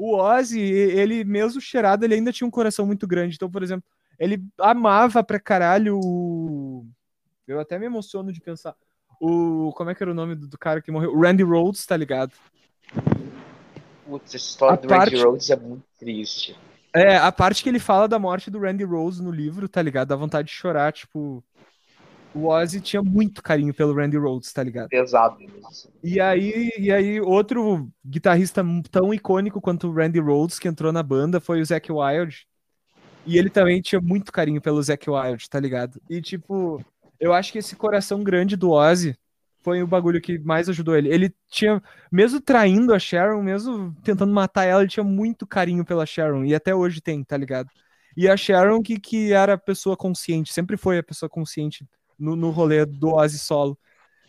O 0.04 0.16
Ozzy, 0.16 0.60
ele 0.60 1.24
mesmo 1.24 1.62
cheirado, 1.62 2.04
ele 2.04 2.16
ainda 2.16 2.34
tinha 2.34 2.48
um 2.48 2.50
coração 2.50 2.88
muito 2.88 3.06
grande. 3.06 3.36
Então, 3.36 3.52
por 3.52 3.62
exemplo, 3.62 3.84
ele 4.18 4.44
amava 4.60 5.24
pra 5.24 5.40
caralho 5.40 6.00
o... 6.04 6.88
Eu 7.48 7.60
até 7.60 7.78
me 7.78 7.86
emociono 7.86 8.34
de 8.34 8.42
pensar. 8.42 8.74
O... 9.22 9.72
Como 9.76 9.92
é 9.92 9.94
que 9.94 10.02
era 10.02 10.12
o 10.12 10.16
nome 10.16 10.34
do, 10.34 10.48
do 10.48 10.58
cara 10.58 10.82
que 10.82 10.92
morreu? 10.92 11.14
O 11.14 11.22
Randy 11.22 11.44
Rhodes, 11.44 11.86
tá 11.86 11.96
ligado? 11.96 12.32
Putz, 14.04 14.34
essa 14.34 14.38
história 14.38 14.74
a 14.74 14.82
do 14.82 14.88
parte... 14.88 15.12
Randy 15.12 15.24
Rhodes 15.24 15.50
é 15.52 15.56
muito 15.56 15.84
triste. 16.00 16.58
É, 16.96 17.18
a 17.18 17.32
parte 17.32 17.62
que 17.62 17.70
ele 17.70 17.78
fala 17.78 18.08
da 18.08 18.18
morte 18.18 18.50
do 18.50 18.60
Randy 18.60 18.84
Rose 18.84 19.22
no 19.22 19.30
livro, 19.30 19.70
tá 19.70 19.84
ligado? 19.84 20.08
Dá 20.08 20.16
vontade 20.16 20.48
de 20.48 20.54
chorar, 20.56 20.92
tipo. 20.92 21.44
O 22.34 22.48
Ozzy 22.48 22.80
tinha 22.80 23.02
muito 23.02 23.44
carinho 23.44 23.74
pelo 23.74 23.94
Randy 23.94 24.18
Rhodes, 24.18 24.54
tá 24.54 24.64
ligado? 24.64 24.88
Exato. 24.92 25.38
E 26.02 26.20
aí, 26.20 26.72
e 26.78 26.92
aí, 26.92 27.20
outro 27.20 27.90
guitarrista 28.06 28.64
tão 28.90 29.14
icônico 29.14 29.60
quanto 29.60 29.88
o 29.88 29.94
Randy 29.94 30.20
Rhodes 30.20 30.58
que 30.58 30.68
entrou 30.68 30.92
na 30.94 31.04
banda 31.04 31.42
foi 31.42 31.62
o 31.62 31.66
Zac 31.66 31.92
Wild. 31.92 32.48
E 33.26 33.38
ele 33.38 33.50
também 33.50 33.82
tinha 33.82 34.00
muito 34.02 34.32
carinho 34.32 34.62
pelo 34.62 34.82
Zac 34.82 35.10
Wild, 35.10 35.50
tá 35.50 35.60
ligado? 35.60 36.02
E 36.10 36.22
tipo, 36.22 36.84
eu 37.20 37.34
acho 37.34 37.52
que 37.52 37.60
esse 37.60 37.76
coração 37.76 38.24
grande 38.24 38.56
do 38.56 38.72
Ozzy 38.72 39.16
foi 39.62 39.84
o 39.84 39.88
bagulho 39.88 40.22
que 40.22 40.40
mais 40.40 40.68
ajudou 40.70 40.96
ele. 40.96 41.10
Ele 41.10 41.36
tinha, 41.50 41.82
mesmo 42.12 42.42
traindo 42.42 42.94
a 42.94 43.00
Sharon, 43.00 43.44
mesmo 43.44 43.96
tentando 44.04 44.34
matar 44.34 44.66
ela, 44.66 44.82
ele 44.82 44.90
tinha 44.90 45.04
muito 45.04 45.46
carinho 45.46 45.86
pela 45.86 46.06
Sharon. 46.06 46.46
E 46.46 46.56
até 46.56 46.74
hoje 46.74 47.00
tem, 47.00 47.24
tá 47.24 47.38
ligado? 47.38 47.70
E 48.18 48.28
a 48.28 48.36
Sharon, 48.36 48.82
que, 48.82 49.00
que 49.00 49.32
era 49.34 49.54
a 49.54 49.58
pessoa 49.58 49.96
consciente, 49.96 50.52
sempre 50.52 50.78
foi 50.78 50.98
a 50.98 51.04
pessoa 51.04 51.30
consciente 51.30 51.86
no, 52.22 52.36
no 52.36 52.52
rolê 52.52 52.86
do 52.86 53.14
Ozzy 53.16 53.40
solo. 53.40 53.78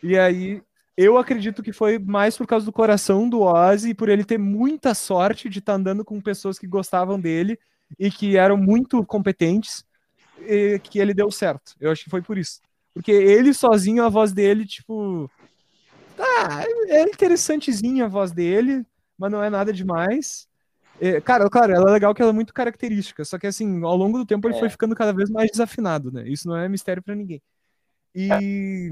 E 0.02 0.18
aí, 0.18 0.62
eu 0.96 1.16
acredito 1.18 1.62
que 1.62 1.72
foi 1.72 1.98
mais 1.98 2.36
por 2.36 2.46
causa 2.46 2.66
do 2.66 2.72
coração 2.72 3.28
do 3.28 3.40
Ozzy 3.42 3.90
e 3.90 3.94
por 3.94 4.08
ele 4.08 4.24
ter 4.24 4.38
muita 4.38 4.94
sorte 4.94 5.48
de 5.48 5.58
estar 5.58 5.72
tá 5.72 5.78
andando 5.78 6.04
com 6.04 6.20
pessoas 6.20 6.58
que 6.58 6.66
gostavam 6.66 7.20
dele 7.20 7.58
e 7.98 8.10
que 8.10 8.36
eram 8.36 8.56
muito 8.56 9.04
competentes, 9.04 9.84
e 10.40 10.78
que 10.78 10.98
ele 10.98 11.14
deu 11.14 11.30
certo. 11.30 11.74
Eu 11.80 11.90
acho 11.92 12.04
que 12.04 12.10
foi 12.10 12.22
por 12.22 12.38
isso. 12.38 12.60
Porque 12.94 13.12
ele 13.12 13.54
sozinho, 13.54 14.04
a 14.04 14.08
voz 14.08 14.32
dele, 14.32 14.66
tipo. 14.66 15.30
Tá, 16.16 16.64
é 16.88 17.02
interessantezinha 17.02 18.04
a 18.04 18.08
voz 18.08 18.32
dele, 18.32 18.84
mas 19.18 19.30
não 19.30 19.42
é 19.42 19.48
nada 19.48 19.72
demais. 19.72 20.46
É, 21.00 21.20
cara, 21.20 21.48
claro, 21.48 21.72
ela 21.72 21.90
é 21.90 21.92
legal 21.92 22.14
que 22.14 22.20
ela 22.20 22.30
é 22.30 22.34
muito 22.34 22.52
característica, 22.52 23.24
só 23.24 23.38
que 23.38 23.46
assim, 23.46 23.82
ao 23.82 23.96
longo 23.96 24.18
do 24.18 24.26
tempo 24.26 24.46
ele 24.46 24.56
é. 24.56 24.58
foi 24.58 24.68
ficando 24.68 24.94
cada 24.94 25.12
vez 25.12 25.30
mais 25.30 25.50
desafinado, 25.50 26.12
né? 26.12 26.28
Isso 26.28 26.46
não 26.46 26.56
é 26.56 26.68
mistério 26.68 27.02
para 27.02 27.14
ninguém. 27.14 27.42
E. 28.14 28.90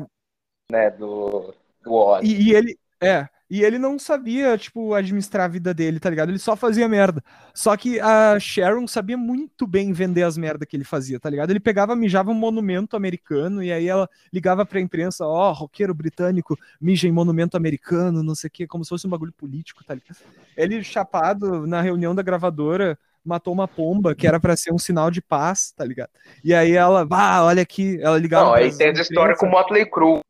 Né, 0.70 0.90
do, 0.90 1.54
do. 1.82 2.20
E, 2.22 2.48
e, 2.48 2.54
ele. 2.54 2.78
É. 3.00 3.28
E 3.50 3.64
ele 3.64 3.78
não 3.80 3.98
sabia, 3.98 4.56
tipo, 4.56 4.94
administrar 4.94 5.46
a 5.46 5.48
vida 5.48 5.74
dele, 5.74 5.98
tá 5.98 6.08
ligado? 6.08 6.28
Ele 6.28 6.38
só 6.38 6.54
fazia 6.54 6.88
merda. 6.88 7.20
Só 7.52 7.76
que 7.76 7.98
a 7.98 8.38
Sharon 8.38 8.86
sabia 8.86 9.16
muito 9.16 9.66
bem 9.66 9.92
vender 9.92 10.22
as 10.22 10.38
merdas 10.38 10.68
que 10.68 10.76
ele 10.76 10.84
fazia, 10.84 11.18
tá 11.18 11.28
ligado? 11.28 11.50
Ele 11.50 11.58
pegava, 11.58 11.96
mijava 11.96 12.30
um 12.30 12.34
monumento 12.34 12.94
americano 12.96 13.60
e 13.60 13.72
aí 13.72 13.88
ela 13.88 14.08
ligava 14.32 14.64
pra 14.64 14.80
imprensa, 14.80 15.26
ó, 15.26 15.50
oh, 15.50 15.52
roqueiro 15.52 15.92
britânico, 15.92 16.56
mija 16.80 17.08
em 17.08 17.12
monumento 17.12 17.56
americano, 17.56 18.22
não 18.22 18.36
sei 18.36 18.46
o 18.46 18.50
quê, 18.52 18.68
como 18.68 18.84
se 18.84 18.90
fosse 18.90 19.08
um 19.08 19.10
bagulho 19.10 19.32
político, 19.32 19.82
tá 19.82 19.94
ligado? 19.94 20.18
Ele, 20.56 20.84
chapado, 20.84 21.66
na 21.66 21.80
reunião 21.80 22.14
da 22.14 22.22
gravadora, 22.22 22.96
matou 23.24 23.52
uma 23.52 23.68
pomba 23.68 24.14
que 24.14 24.26
era 24.26 24.40
para 24.40 24.56
ser 24.56 24.72
um 24.72 24.78
sinal 24.78 25.10
de 25.10 25.20
paz, 25.20 25.72
tá 25.76 25.84
ligado? 25.84 26.10
E 26.42 26.54
aí 26.54 26.72
ela, 26.72 27.06
ah, 27.10 27.44
olha 27.44 27.62
aqui, 27.62 27.98
ela 28.00 28.18
ligava. 28.18 28.46
Não, 28.46 28.54
aí 28.54 28.74
tem 28.76 28.88
essa 28.88 29.02
história 29.02 29.36
com 29.36 29.46
o 29.46 29.50
Motley 29.50 29.86
Crue. 29.88 30.20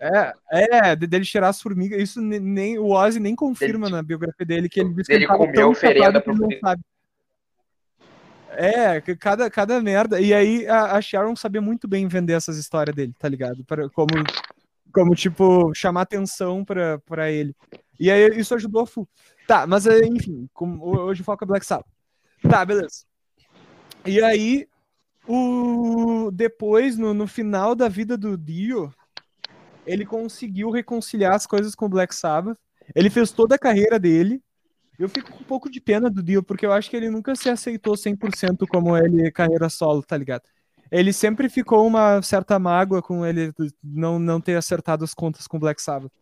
É, 0.00 0.32
é, 0.50 0.96
dele 0.96 1.24
tirar 1.24 1.48
as 1.48 1.60
formigas. 1.60 2.00
Isso 2.00 2.20
nem 2.22 2.78
o 2.78 2.90
Ozzy 2.90 3.20
nem 3.20 3.36
confirma 3.36 3.86
ele, 3.86 3.96
na 3.96 4.02
biografia 4.02 4.46
dele 4.46 4.68
que 4.68 4.80
ele 4.80 4.94
disse 4.94 5.12
ele 5.12 5.26
que 5.26 5.32
ele 5.32 5.38
comeu 5.38 5.68
oferenda 5.68 6.20
pro 6.20 6.34
não 6.34 6.48
sabe. 6.58 6.82
É, 8.52 9.00
cada, 9.16 9.50
cada 9.50 9.80
merda. 9.82 10.18
E 10.18 10.32
aí 10.32 10.66
a, 10.66 10.96
a, 10.96 11.02
Sharon 11.02 11.36
sabia 11.36 11.60
muito 11.60 11.86
bem 11.86 12.08
vender 12.08 12.32
essas 12.32 12.56
histórias 12.56 12.96
dele, 12.96 13.14
tá 13.18 13.28
ligado? 13.28 13.62
Pra, 13.64 13.88
como, 13.90 14.08
como, 14.92 15.14
tipo, 15.14 15.72
chamar 15.74 16.02
atenção 16.02 16.64
pra, 16.64 16.98
pra 17.00 17.30
ele. 17.30 17.54
E 17.98 18.10
aí 18.10 18.38
isso 18.38 18.54
ajudou 18.54 18.82
a 18.82 18.86
Fu. 18.86 19.06
Tá, 19.46 19.66
mas 19.66 19.86
enfim, 19.86 20.48
como, 20.54 20.82
hoje 20.84 21.22
foca 21.22 21.44
Black 21.44 21.64
Sabbath. 21.66 21.86
Tá, 22.48 22.64
beleza. 22.64 23.04
E 24.04 24.22
aí, 24.22 24.66
o 25.28 26.30
depois, 26.32 26.96
no, 26.96 27.12
no 27.12 27.26
final 27.26 27.74
da 27.74 27.88
vida 27.88 28.16
do 28.16 28.36
Dio, 28.36 28.92
ele 29.86 30.06
conseguiu 30.06 30.70
reconciliar 30.70 31.34
as 31.34 31.46
coisas 31.46 31.74
com 31.74 31.86
o 31.86 31.88
Black 31.88 32.14
Sabbath. 32.14 32.58
Ele 32.94 33.10
fez 33.10 33.30
toda 33.30 33.54
a 33.54 33.58
carreira 33.58 33.98
dele. 33.98 34.42
Eu 34.98 35.08
fico 35.08 35.32
com 35.32 35.38
um 35.40 35.46
pouco 35.46 35.70
de 35.70 35.80
pena 35.80 36.10
do 36.10 36.22
Dio, 36.22 36.42
porque 36.42 36.66
eu 36.66 36.72
acho 36.72 36.90
que 36.90 36.96
ele 36.96 37.10
nunca 37.10 37.34
se 37.34 37.48
aceitou 37.48 37.94
100% 37.94 38.66
como 38.66 38.96
ele 38.96 39.30
carreira 39.30 39.68
solo, 39.68 40.02
tá 40.02 40.16
ligado? 40.16 40.42
Ele 40.90 41.12
sempre 41.12 41.48
ficou 41.48 41.86
uma 41.86 42.20
certa 42.20 42.58
mágoa 42.58 43.00
com 43.00 43.24
ele 43.24 43.52
não, 43.82 44.18
não 44.18 44.40
ter 44.40 44.56
acertado 44.56 45.04
as 45.04 45.14
contas 45.14 45.46
com 45.46 45.56
o 45.56 45.60
Black 45.60 45.80
Sabbath. 45.80 46.12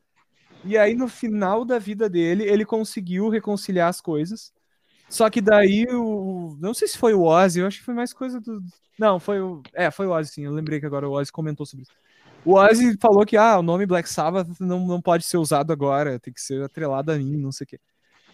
E 0.64 0.76
aí, 0.76 0.94
no 0.94 1.08
final 1.08 1.64
da 1.64 1.78
vida 1.78 2.08
dele, 2.08 2.44
ele 2.44 2.64
conseguiu 2.64 3.28
reconciliar 3.28 3.88
as 3.88 4.00
coisas. 4.00 4.52
Só 5.08 5.30
que 5.30 5.40
daí 5.40 5.86
o. 5.90 6.56
Não 6.60 6.74
sei 6.74 6.86
se 6.86 6.98
foi 6.98 7.14
o 7.14 7.22
Ozzy, 7.22 7.60
eu 7.60 7.66
acho 7.66 7.78
que 7.78 7.84
foi 7.84 7.94
mais 7.94 8.12
coisa 8.12 8.40
do. 8.40 8.62
Não, 8.98 9.18
foi 9.18 9.40
o. 9.40 9.62
É, 9.74 9.90
foi 9.90 10.06
o 10.06 10.10
Ozzy, 10.10 10.32
sim. 10.32 10.44
Eu 10.44 10.52
lembrei 10.52 10.80
que 10.80 10.86
agora 10.86 11.08
o 11.08 11.12
Ozzy 11.12 11.32
comentou 11.32 11.64
sobre 11.64 11.84
isso. 11.84 11.92
O 12.44 12.54
Ozzy 12.54 12.96
falou 13.00 13.24
que 13.26 13.36
ah, 13.36 13.58
o 13.58 13.62
nome 13.62 13.86
Black 13.86 14.08
Sabbath 14.08 14.48
não, 14.60 14.86
não 14.86 15.00
pode 15.00 15.24
ser 15.24 15.38
usado 15.38 15.72
agora, 15.72 16.18
tem 16.18 16.32
que 16.32 16.40
ser 16.40 16.62
atrelado 16.62 17.12
a 17.12 17.16
mim, 17.16 17.36
não 17.36 17.52
sei 17.52 17.64
o 17.64 17.68
quê. 17.68 17.80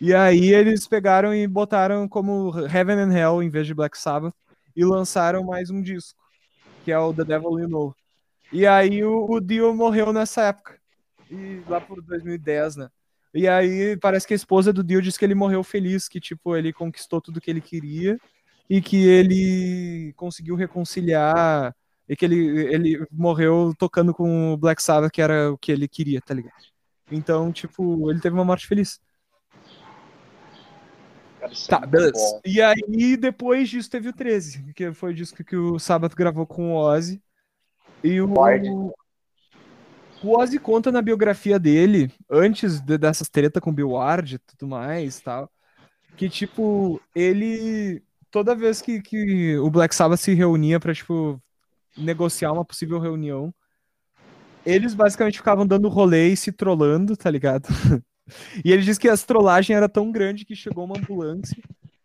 E 0.00 0.12
aí 0.12 0.52
eles 0.52 0.86
pegaram 0.86 1.34
e 1.34 1.46
botaram 1.46 2.08
como 2.08 2.52
Heaven 2.66 2.98
and 2.98 3.12
Hell 3.12 3.42
em 3.42 3.48
vez 3.48 3.66
de 3.66 3.74
Black 3.74 3.96
Sabbath 3.96 4.34
e 4.76 4.84
lançaram 4.84 5.44
mais 5.44 5.70
um 5.70 5.80
disco, 5.80 6.20
que 6.84 6.92
é 6.92 6.98
o 6.98 7.14
The 7.14 7.24
Devil 7.24 7.60
You 7.60 7.68
Know. 7.68 7.96
E 8.52 8.66
aí 8.66 9.02
o, 9.04 9.26
o 9.30 9.40
Dio 9.40 9.72
morreu 9.74 10.12
nessa 10.12 10.42
época, 10.42 10.78
e 11.30 11.62
lá 11.68 11.80
por 11.80 12.02
2010, 12.02 12.76
né? 12.76 12.88
E 13.35 13.49
aí 13.49 13.97
parece 13.97 14.26
que 14.26 14.32
a 14.32 14.37
esposa 14.37 14.72
do 14.72 14.85
Dio 14.85 15.03
disse 15.03 15.18
que 15.18 15.24
ele 15.24 15.35
morreu 15.35 15.64
feliz, 15.64 16.09
que 16.09 16.20
tipo, 16.20 16.57
ele 16.57 16.72
conquistou 16.72 17.20
tudo 17.20 17.41
que 17.41 17.51
ele 17.51 17.61
queria 17.61 18.16
e 18.70 18.80
que 18.80 19.07
ele 19.07 20.12
conseguiu 20.16 20.55
reconciliar 20.55 21.74
e 22.09 22.14
que 22.14 22.24
ele, 22.24 22.72
ele 22.72 23.07
morreu 23.11 23.74
tocando 23.76 24.14
com 24.14 24.53
o 24.53 24.57
Black 24.57 24.80
Sabbath, 24.80 25.11
que 25.11 25.20
era 25.20 25.51
o 25.51 25.59
que 25.59 25.72
ele 25.72 25.89
queria, 25.89 26.20
tá 26.20 26.32
ligado? 26.32 26.62
Então, 27.11 27.53
tipo, 27.53 28.11
ele 28.11 28.20
teve 28.20 28.35
uma 28.35 28.45
morte 28.45 28.66
feliz. 28.66 29.01
Tá, 31.68 31.80
beleza. 31.80 32.41
E 32.45 32.62
aí, 32.62 33.16
depois 33.16 33.68
disso, 33.68 33.91
teve 33.91 34.09
o 34.09 34.12
13, 34.12 34.72
que 34.74 34.93
foi 34.93 35.11
o 35.12 35.14
disco 35.14 35.45
que 35.45 35.57
o 35.57 35.78
Sabbath 35.78 36.14
gravou 36.14 36.47
com 36.47 36.72
o 36.72 36.76
Ozzy. 36.76 37.22
E 38.03 38.20
o. 38.20 38.95
O 40.24 40.38
Ozzy 40.38 40.58
conta 40.58 40.90
na 40.90 41.02
biografia 41.02 41.58
dele, 41.58 42.10
antes 42.30 42.80
de, 42.80 42.96
dessas 42.96 43.28
treta 43.28 43.60
com 43.60 43.72
Bill 43.72 43.90
Ward 43.90 44.36
e 44.36 44.38
tudo 44.38 44.66
mais 44.66 45.20
tal, 45.20 45.50
que, 46.16 46.28
tipo, 46.28 47.00
ele. 47.14 48.02
Toda 48.30 48.54
vez 48.54 48.80
que, 48.82 49.00
que 49.00 49.56
o 49.58 49.70
Black 49.70 49.94
Sabbath 49.94 50.18
se 50.20 50.34
reunia 50.34 50.80
pra, 50.80 50.94
tipo, 50.94 51.40
negociar 51.96 52.52
uma 52.52 52.64
possível 52.64 52.98
reunião. 52.98 53.54
Eles 54.66 54.94
basicamente 54.94 55.38
ficavam 55.38 55.66
dando 55.66 55.88
rolê 55.88 56.28
e 56.28 56.36
se 56.36 56.50
trollando, 56.50 57.16
tá 57.16 57.30
ligado? 57.30 57.68
e 58.64 58.72
ele 58.72 58.82
disse 58.82 58.98
que 58.98 59.08
as 59.08 59.24
trollagens 59.24 59.76
era 59.76 59.88
tão 59.88 60.10
grande 60.10 60.44
que 60.44 60.56
chegou 60.56 60.84
uma 60.84 60.98
ambulância 60.98 61.62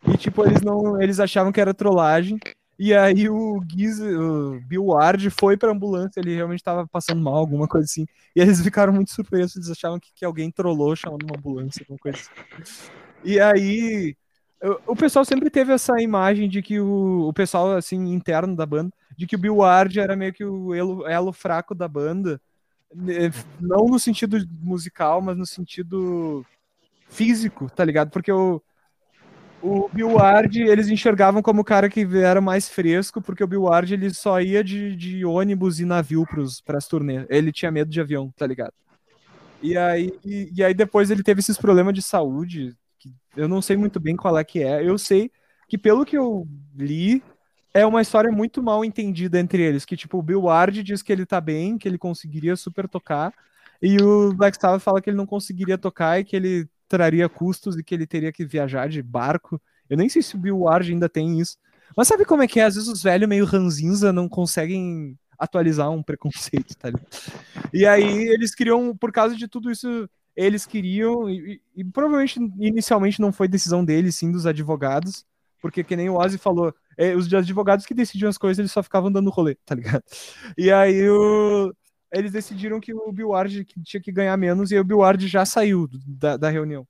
e 0.07 0.17
tipo 0.17 0.45
eles 0.45 0.61
não, 0.61 1.01
eles 1.01 1.19
achavam 1.19 1.51
que 1.51 1.61
era 1.61 1.73
trollagem. 1.73 2.37
E 2.79 2.93
aí 2.95 3.29
o 3.29 3.61
Giz, 3.69 3.99
o 3.99 4.61
Bill 4.61 4.85
Ward 4.85 5.29
foi 5.31 5.57
pra 5.57 5.71
ambulância, 5.71 6.19
ele 6.19 6.33
realmente 6.33 6.63
tava 6.63 6.87
passando 6.87 7.21
mal, 7.21 7.35
alguma 7.35 7.67
coisa 7.67 7.85
assim. 7.85 8.07
E 8.33 8.39
eles 8.39 8.61
ficaram 8.61 8.93
muito 8.93 9.11
surpresos, 9.11 9.57
eles 9.57 9.69
achavam 9.69 9.99
que, 9.99 10.11
que 10.15 10.23
alguém 10.23 10.49
trollou 10.49 10.95
chamando 10.95 11.23
uma 11.23 11.37
ambulância, 11.37 11.83
alguma 11.83 11.99
coisa 11.99 12.17
assim. 12.17 12.89
E 13.23 13.39
aí 13.39 14.15
o 14.87 14.95
pessoal 14.95 15.25
sempre 15.25 15.49
teve 15.49 15.73
essa 15.73 16.01
imagem 16.01 16.47
de 16.49 16.61
que 16.61 16.79
o, 16.79 17.27
o 17.27 17.33
pessoal 17.33 17.75
assim 17.75 18.13
interno 18.13 18.55
da 18.55 18.65
banda 18.65 18.91
de 19.19 19.27
que 19.27 19.35
o 19.35 19.39
Bill 19.39 19.57
Ward 19.57 19.99
era 19.99 20.15
meio 20.15 20.31
que 20.31 20.45
o 20.45 20.73
elo, 20.73 21.05
elo 21.05 21.33
fraco 21.33 21.75
da 21.75 21.89
banda, 21.89 22.39
não 23.59 23.87
no 23.89 23.99
sentido 23.99 24.37
musical, 24.61 25.21
mas 25.21 25.37
no 25.37 25.45
sentido 25.45 26.45
físico, 27.09 27.69
tá 27.69 27.83
ligado? 27.83 28.11
Porque 28.11 28.31
o, 28.31 28.61
o 29.61 29.89
Bill 29.91 30.13
Ward, 30.13 30.61
eles 30.61 30.87
enxergavam 30.87 31.41
como 31.41 31.61
o 31.61 31.65
cara 31.65 31.89
que 31.89 32.07
era 32.17 32.39
mais 32.39 32.69
fresco, 32.69 33.21
porque 33.21 33.43
o 33.43 33.47
Bill 33.47 33.63
Ward 33.63 33.93
ele 33.93 34.13
só 34.13 34.41
ia 34.41 34.63
de, 34.63 34.95
de 34.95 35.25
ônibus 35.25 35.79
e 35.79 35.85
navio 35.85 36.25
para 36.65 36.77
as 36.77 36.87
turnês. 36.87 37.25
Ele 37.29 37.51
tinha 37.51 37.71
medo 37.71 37.89
de 37.89 37.99
avião, 37.99 38.31
tá 38.37 38.47
ligado? 38.47 38.73
E 39.61 39.77
aí, 39.77 40.13
e, 40.23 40.51
e, 40.55 40.63
aí 40.63 40.73
depois 40.73 41.11
ele 41.11 41.23
teve 41.23 41.41
esses 41.41 41.57
problemas 41.57 41.93
de 41.93 42.01
saúde, 42.01 42.75
que 42.97 43.13
eu 43.35 43.47
não 43.47 43.61
sei 43.61 43.75
muito 43.75 43.99
bem 43.99 44.15
qual 44.15 44.37
é 44.37 44.43
que 44.43 44.63
é. 44.63 44.87
Eu 44.87 44.97
sei 44.97 45.29
que 45.67 45.77
pelo 45.77 46.05
que 46.05 46.17
eu 46.17 46.47
li, 46.77 47.21
é 47.73 47.85
uma 47.85 48.01
história 48.01 48.31
muito 48.31 48.63
mal 48.63 48.83
entendida 48.85 49.39
entre 49.39 49.61
eles, 49.61 49.83
que 49.83 49.97
tipo, 49.97 50.17
o 50.17 50.23
Bill 50.23 50.43
Ward 50.43 50.81
diz 50.81 51.01
que 51.01 51.11
ele 51.11 51.25
tá 51.25 51.41
bem, 51.41 51.77
que 51.77 51.87
ele 51.87 51.97
conseguiria 51.97 52.55
super 52.55 52.87
tocar, 52.87 53.33
e 53.81 53.97
o 54.01 54.33
Black 54.33 54.57
Sabbath 54.59 54.81
fala 54.81 55.01
que 55.01 55.09
ele 55.09 55.17
não 55.17 55.25
conseguiria 55.25 55.77
tocar 55.77 56.19
e 56.19 56.23
que 56.23 56.35
ele 56.35 56.67
traria 56.89 57.29
custos 57.29 57.77
e 57.77 57.83
que 57.83 57.93
ele 57.93 58.07
teria 58.07 58.31
que 58.31 58.43
viajar 58.43 58.89
de 58.89 59.01
barco. 59.01 59.61
Eu 59.89 59.95
nem 59.95 60.09
sei 60.09 60.21
se 60.21 60.35
o 60.35 60.39
Bill 60.39 60.59
Ward 60.61 60.91
ainda 60.91 61.07
tem 61.07 61.39
isso. 61.39 61.57
Mas 61.95 62.07
sabe 62.07 62.25
como 62.25 62.43
é 62.43 62.47
que 62.47 62.59
é? 62.59 62.65
Às 62.65 62.75
vezes 62.75 62.89
os 62.89 63.01
velhos 63.01 63.29
meio 63.29 63.45
ranzinza 63.45 64.11
não 64.11 64.27
conseguem 64.27 65.17
atualizar 65.37 65.89
um 65.89 66.03
preconceito, 66.03 66.75
tá 66.75 66.89
ligado? 66.89 67.07
E 67.73 67.85
aí 67.85 68.27
eles 68.27 68.53
queriam, 68.53 68.95
por 68.95 69.11
causa 69.11 69.35
de 69.35 69.47
tudo 69.47 69.71
isso, 69.71 70.09
eles 70.35 70.65
queriam, 70.65 71.29
e, 71.29 71.61
e, 71.75 71.83
provavelmente 71.83 72.39
inicialmente 72.59 73.21
não 73.21 73.31
foi 73.31 73.47
decisão 73.47 73.85
deles, 73.85 74.15
sim 74.15 74.31
dos 74.31 74.45
advogados, 74.45 75.25
porque 75.61 75.83
que 75.83 75.95
nem 75.95 76.09
o 76.09 76.15
Ozzy 76.15 76.37
falou, 76.37 76.73
é, 76.97 77.15
os 77.15 77.33
advogados 77.33 77.85
que 77.85 77.93
decidiam 77.93 78.29
as 78.29 78.37
coisas, 78.37 78.59
eles 78.59 78.71
só 78.71 78.83
ficavam 78.83 79.11
dando 79.11 79.29
rolê, 79.29 79.55
tá 79.65 79.75
ligado? 79.75 80.03
E 80.57 80.71
aí 80.71 81.09
o, 81.09 81.73
eles 82.11 82.31
decidiram 82.31 82.79
que 82.79 82.93
o 82.93 83.11
Bill 83.11 83.29
Ward 83.29 83.65
tinha 83.83 84.01
que 84.01 84.11
ganhar 84.11 84.35
menos 84.37 84.71
e 84.71 84.79
o 84.79 84.83
Bill 84.83 84.99
Ward 84.99 85.27
já 85.27 85.45
saiu 85.45 85.87
da, 85.91 86.37
da 86.37 86.49
reunião. 86.49 86.87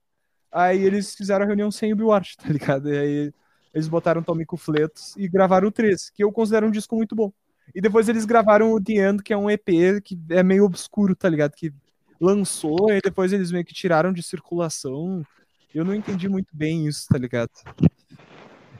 Aí 0.52 0.82
eles 0.82 1.14
fizeram 1.14 1.44
a 1.44 1.46
reunião 1.46 1.70
sem 1.70 1.92
o 1.92 1.96
Bill 1.96 2.08
Ward, 2.08 2.36
tá 2.36 2.48
ligado? 2.48 2.92
E 2.92 2.98
aí 2.98 3.32
eles 3.72 3.88
botaram 3.88 4.22
Tommy 4.22 4.44
Fletos 4.56 5.14
e 5.16 5.28
gravaram 5.28 5.68
o 5.68 5.72
3, 5.72 6.10
que 6.10 6.24
eu 6.24 6.32
considero 6.32 6.66
um 6.66 6.70
disco 6.70 6.96
muito 6.96 7.14
bom. 7.14 7.32
E 7.74 7.80
depois 7.80 8.08
eles 8.08 8.24
gravaram 8.24 8.72
o 8.72 8.82
The 8.82 8.94
End, 8.94 9.22
que 9.22 9.32
é 9.32 9.36
um 9.36 9.48
EP 9.48 10.00
que 10.02 10.18
é 10.30 10.42
meio 10.42 10.64
obscuro, 10.64 11.14
tá 11.14 11.28
ligado? 11.28 11.52
Que 11.52 11.72
lançou 12.20 12.90
e 12.90 13.00
depois 13.00 13.32
eles 13.32 13.52
meio 13.52 13.64
que 13.64 13.72
tiraram 13.72 14.12
de 14.12 14.22
circulação. 14.22 15.24
Eu 15.72 15.84
não 15.84 15.94
entendi 15.94 16.28
muito 16.28 16.48
bem 16.52 16.86
isso, 16.86 17.06
tá 17.08 17.16
ligado? 17.16 17.50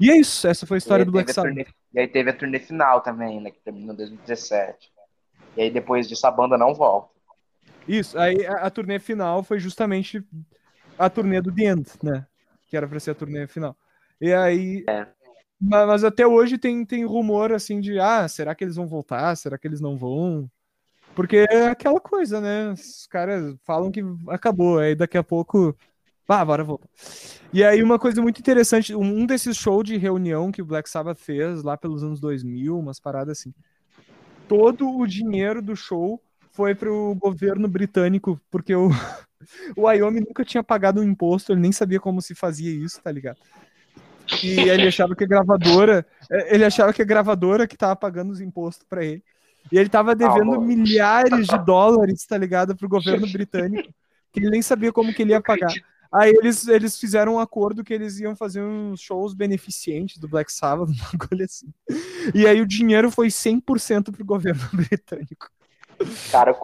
E 0.01 0.11
é 0.11 0.17
isso, 0.17 0.49
essa 0.49 0.67
foi 0.67 0.77
a 0.77 0.79
história 0.79 1.05
do 1.05 1.13
Black 1.13 1.33
Sabbath. 1.33 1.69
E 1.93 2.01
aí 2.01 2.09
teve 2.09 2.31
a 2.31 2.33
turnê 2.33 2.59
final 2.59 3.01
também, 3.01 3.41
né, 3.41 3.51
que 3.51 3.61
terminou 3.61 3.93
em 3.93 3.97
2017. 3.97 4.91
E 5.57 5.63
aí 5.63 5.71
depois 5.71 6.09
disso 6.09 6.27
a 6.27 6.31
banda 6.31 6.57
não 6.57 6.75
volta. 6.75 7.11
Isso, 7.87 8.19
aí 8.19 8.47
a, 8.47 8.67
a 8.67 8.71
turnê 8.71 8.99
final 8.99 9.43
foi 9.43 9.59
justamente 9.59 10.25
a 10.99 11.09
turnê 11.11 11.41
do 11.41 11.53
The 11.53 11.65
End, 11.65 11.89
né? 12.03 12.27
Que 12.69 12.77
era 12.77 12.87
pra 12.87 13.01
ser 13.01 13.13
a 13.13 13.15
turnê 13.15 13.47
final. 13.47 13.77
E 14.21 14.33
aí. 14.33 14.85
É. 14.89 15.07
Mas, 15.61 15.87
mas, 15.87 16.05
até 16.05 16.27
hoje 16.27 16.57
tem, 16.57 16.85
tem 16.87 17.05
rumor 17.05 17.53
assim 17.53 17.81
de 17.81 17.99
ah, 17.99 18.27
será 18.27 18.55
que 18.55 18.65
eles 18.65 18.77
vão 18.77 18.87
voltar? 18.87 19.37
Será 19.37 19.59
que 19.59 19.67
eles 19.67 19.81
não 19.81 19.97
vão? 19.97 20.51
Porque 21.15 21.47
é 21.51 21.67
aquela 21.67 22.01
coisa, 22.01 22.41
né? 22.41 22.73
Os 22.73 23.07
caras 23.07 23.55
falam 23.65 23.91
que 23.91 24.01
acabou, 24.29 24.79
aí 24.79 24.95
daqui 24.95 25.19
a 25.19 25.23
pouco 25.23 25.77
ah, 26.33 26.45
bora 26.45 26.63
voltar. 26.63 26.89
E 27.53 27.65
aí, 27.65 27.83
uma 27.83 27.99
coisa 27.99 28.23
muito 28.23 28.39
interessante, 28.39 28.95
um 28.95 29.27
desses 29.27 29.57
shows 29.57 29.85
de 29.85 29.97
reunião 29.97 30.53
que 30.53 30.63
o 30.63 30.65
Black 30.65 30.89
Sabbath 30.89 31.19
fez 31.19 31.65
lá 31.65 31.77
pelos 31.77 32.05
anos 32.05 32.21
2000, 32.21 32.79
umas 32.79 33.01
paradas 33.01 33.39
assim, 33.39 33.53
todo 34.51 34.99
o 34.99 35.07
dinheiro 35.07 35.63
do 35.63 35.77
show 35.77 36.21
foi 36.51 36.75
pro 36.75 37.15
governo 37.15 37.69
britânico, 37.69 38.41
porque 38.51 38.75
o, 38.75 38.91
O 39.77 39.83
Wyoming 39.83 40.21
nunca 40.21 40.45
tinha 40.45 40.63
pagado 40.63 41.01
um 41.01 41.05
imposto, 41.05 41.53
ele 41.53 41.61
nem 41.61 41.73
sabia 41.73 42.01
como 42.01 42.21
se 42.21 42.35
fazia 42.35 42.71
isso, 42.71 43.01
tá 43.01 43.11
ligado? 43.11 43.39
E 44.43 44.61
ele 44.61 44.89
achava 44.89 45.15
que 45.17 45.25
a 45.25 45.27
gravadora, 45.27 46.07
é, 46.31 46.55
ele 46.55 46.65
achava 46.65 46.93
que 46.93 47.03
a 47.03 47.05
gravadora 47.05 47.67
que 47.67 47.77
tava 47.77 47.97
pagando 47.97 48.31
os 48.31 48.41
impostos 48.41 48.87
pra 48.89 49.05
ele. 49.05 49.23
E 49.73 49.79
ele 49.79 49.89
tava 49.89 50.15
devendo 50.15 50.57
bom. 50.57 50.61
milhares 50.61 51.47
de 51.47 51.65
dólares, 51.65 52.25
tá 52.27 52.37
ligado, 52.37 52.77
pro 52.77 52.89
governo 52.89 53.27
britânico, 53.31 53.89
que 54.33 54.41
ele 54.41 54.51
nem 54.51 54.63
sabia 54.63 54.93
como 54.93 55.13
que 55.13 55.23
ele 55.23 55.33
ia 55.33 55.41
pagar. 55.41 55.73
Aí 56.13 56.31
eles, 56.31 56.67
eles 56.67 56.99
fizeram 56.99 57.35
um 57.35 57.39
acordo 57.39 57.85
que 57.85 57.95
eles 57.95 58.19
iam 58.19 58.35
fazer 58.35 58.63
uns 58.63 59.01
shows 59.01 59.33
beneficentes 59.33 60.19
do 60.19 60.29
Black 60.29 60.53
Sabbath, 60.53 60.89
um 60.91 61.19
bagulho 61.19 61.45
assim. 61.45 61.73
E 62.35 62.47
aí 62.47 62.61
o 62.61 62.67
dinheiro 62.67 63.11
foi 63.11 63.29
100% 63.29 64.11
pro 64.11 64.25
governo 64.25 64.61
britânico, 64.75 65.49
Cara, 66.33 66.57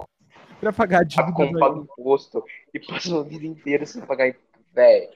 pra 0.60 0.72
pagar 0.72 1.00
a 1.00 1.04
dívida. 1.04 1.32
como 1.32 1.52
do 1.52 1.58
paga 1.58 1.78
imposto 1.78 2.42
e 2.74 2.80
passou 2.80 3.20
a 3.20 3.24
vida 3.24 3.46
inteira 3.46 3.86
sem 3.86 4.02
pagar 4.02 4.28
imposto. 4.28 4.46
Velho. 4.74 5.08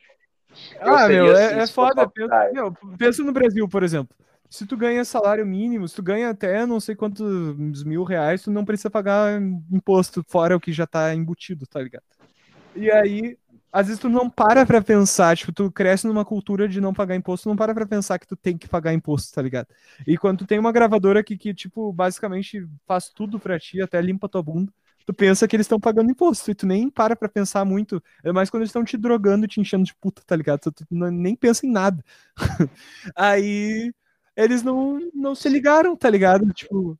Ah, 0.81 1.07
meu, 1.09 1.33
assim, 1.33 1.43
é, 1.43 1.59
é 1.59 1.67
se 1.67 1.73
fosse 1.73 1.95
foda. 1.95 2.09
Pensa, 2.09 2.51
meu, 2.53 2.73
pensa 2.99 3.23
no 3.23 3.33
Brasil, 3.33 3.69
por 3.69 3.83
exemplo. 3.83 4.17
Se 4.49 4.67
tu 4.67 4.77
ganha 4.77 5.05
salário 5.05 5.47
mínimo, 5.47 5.87
se 5.87 5.95
tu 5.95 6.03
ganha 6.03 6.31
até 6.31 6.67
não 6.67 6.81
sei 6.81 6.97
quantos 6.97 7.85
mil 7.85 8.03
reais, 8.03 8.43
tu 8.43 8.51
não 8.51 8.65
precisa 8.65 8.91
pagar 8.91 9.41
imposto, 9.71 10.25
fora 10.27 10.57
o 10.57 10.61
que 10.61 10.73
já 10.73 10.87
tá 10.87 11.15
embutido, 11.15 11.67
tá 11.67 11.81
ligado? 11.81 12.03
E 12.75 12.91
aí, 12.91 13.39
às 13.73 13.87
vezes 13.87 14.01
tu 14.01 14.09
não 14.09 14.29
para 14.29 14.67
pra 14.67 14.83
pensar, 14.83 15.37
tipo, 15.37 15.53
tu 15.53 15.71
cresce 15.71 16.07
numa 16.07 16.25
cultura 16.25 16.69
de 16.69 16.81
não 16.81 16.93
pagar 16.95 17.15
imposto, 17.17 17.49
não 17.49 17.57
para 17.57 17.75
pra 17.75 17.87
pensar 17.87 18.19
que 18.19 18.27
tu 18.27 18.37
tem 18.37 18.57
que 18.59 18.69
pagar 18.69 18.93
imposto, 18.93 19.33
tá 19.35 19.41
ligado? 19.43 19.69
E 20.07 20.17
quando 20.19 20.39
tu 20.39 20.47
tem 20.47 20.59
uma 20.59 20.73
gravadora 20.73 21.23
que, 21.23 21.37
que 21.37 21.55
tipo, 21.55 21.93
basicamente 21.93 22.67
faz 22.87 23.09
tudo 23.09 23.39
pra 23.39 23.59
ti, 23.59 23.81
até 23.81 24.01
limpa 24.01 24.29
tua 24.29 24.43
bunda, 24.43 24.73
tu 25.07 25.15
pensa 25.15 25.47
que 25.49 25.57
eles 25.57 25.65
estão 25.65 25.79
pagando 25.81 26.11
imposto, 26.11 26.51
e 26.51 26.55
tu 26.55 26.67
nem 26.67 26.91
para 26.91 27.15
pra 27.17 27.29
pensar 27.29 27.65
muito, 27.65 28.03
é 28.25 28.33
mais 28.33 28.51
quando 28.51 28.63
eles 28.63 28.71
estão 28.71 28.85
te 28.85 28.97
drogando 28.97 29.47
te 29.47 29.61
enchendo 29.61 29.85
de 29.85 29.95
puta, 29.95 30.23
tá 30.27 30.35
ligado? 30.37 30.61
Tu, 30.61 30.73
tu 30.73 30.87
não- 30.91 31.11
nem 31.11 31.35
pensa 31.37 31.67
em 31.67 31.71
nada. 31.71 32.05
aí 33.17 33.93
eles 34.37 34.63
não, 34.63 34.99
não 35.15 35.35
se 35.35 35.49
ligaram, 35.49 35.97
tá 35.97 36.09
ligado? 36.11 36.53
Tipo, 36.53 36.99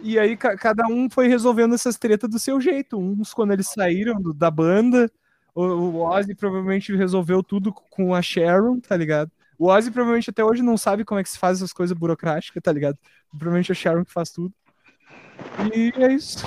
e 0.00 0.18
aí 0.18 0.36
ca- 0.36 0.56
cada 0.56 0.86
um 0.88 1.08
foi 1.10 1.28
resolvendo 1.28 1.74
essas 1.74 1.96
tretas 1.98 2.28
do 2.30 2.38
seu 2.38 2.60
jeito. 2.60 2.98
Uns 2.98 3.32
quando 3.34 3.52
eles 3.52 3.68
saíram 3.68 4.20
do- 4.20 4.34
da 4.34 4.50
banda, 4.50 5.10
o, 5.54 5.62
o 5.62 6.00
Ozzy 6.02 6.34
provavelmente 6.34 6.94
resolveu 6.94 7.42
tudo 7.42 7.72
com 7.72 8.14
a 8.14 8.22
Sharon, 8.22 8.80
tá 8.80 8.96
ligado? 8.96 9.30
O 9.58 9.66
Ozzy 9.66 9.90
provavelmente 9.90 10.30
até 10.30 10.44
hoje 10.44 10.62
não 10.62 10.76
sabe 10.76 11.04
como 11.04 11.20
é 11.20 11.22
que 11.22 11.28
se 11.28 11.38
faz 11.38 11.58
essas 11.58 11.72
coisas 11.72 11.96
burocráticas, 11.96 12.62
tá 12.62 12.72
ligado? 12.72 12.98
Provavelmente 13.30 13.70
é 13.70 13.74
a 13.74 13.76
Sharon 13.76 14.04
que 14.04 14.12
faz 14.12 14.30
tudo. 14.30 14.52
E 15.74 15.92
é 16.02 16.12
isso. 16.12 16.44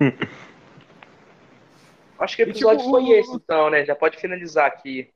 Acho 2.18 2.36
que 2.36 2.42
o 2.42 2.46
E, 2.46 2.50
episódio 2.50 2.78
tipo, 2.78 2.90
foi 2.90 3.08
esse, 3.10 3.34
então, 3.34 3.70
né? 3.70 3.84
Já 3.84 3.94
pode 3.94 4.16
finalizar 4.16 4.66
aqui. 4.66 5.08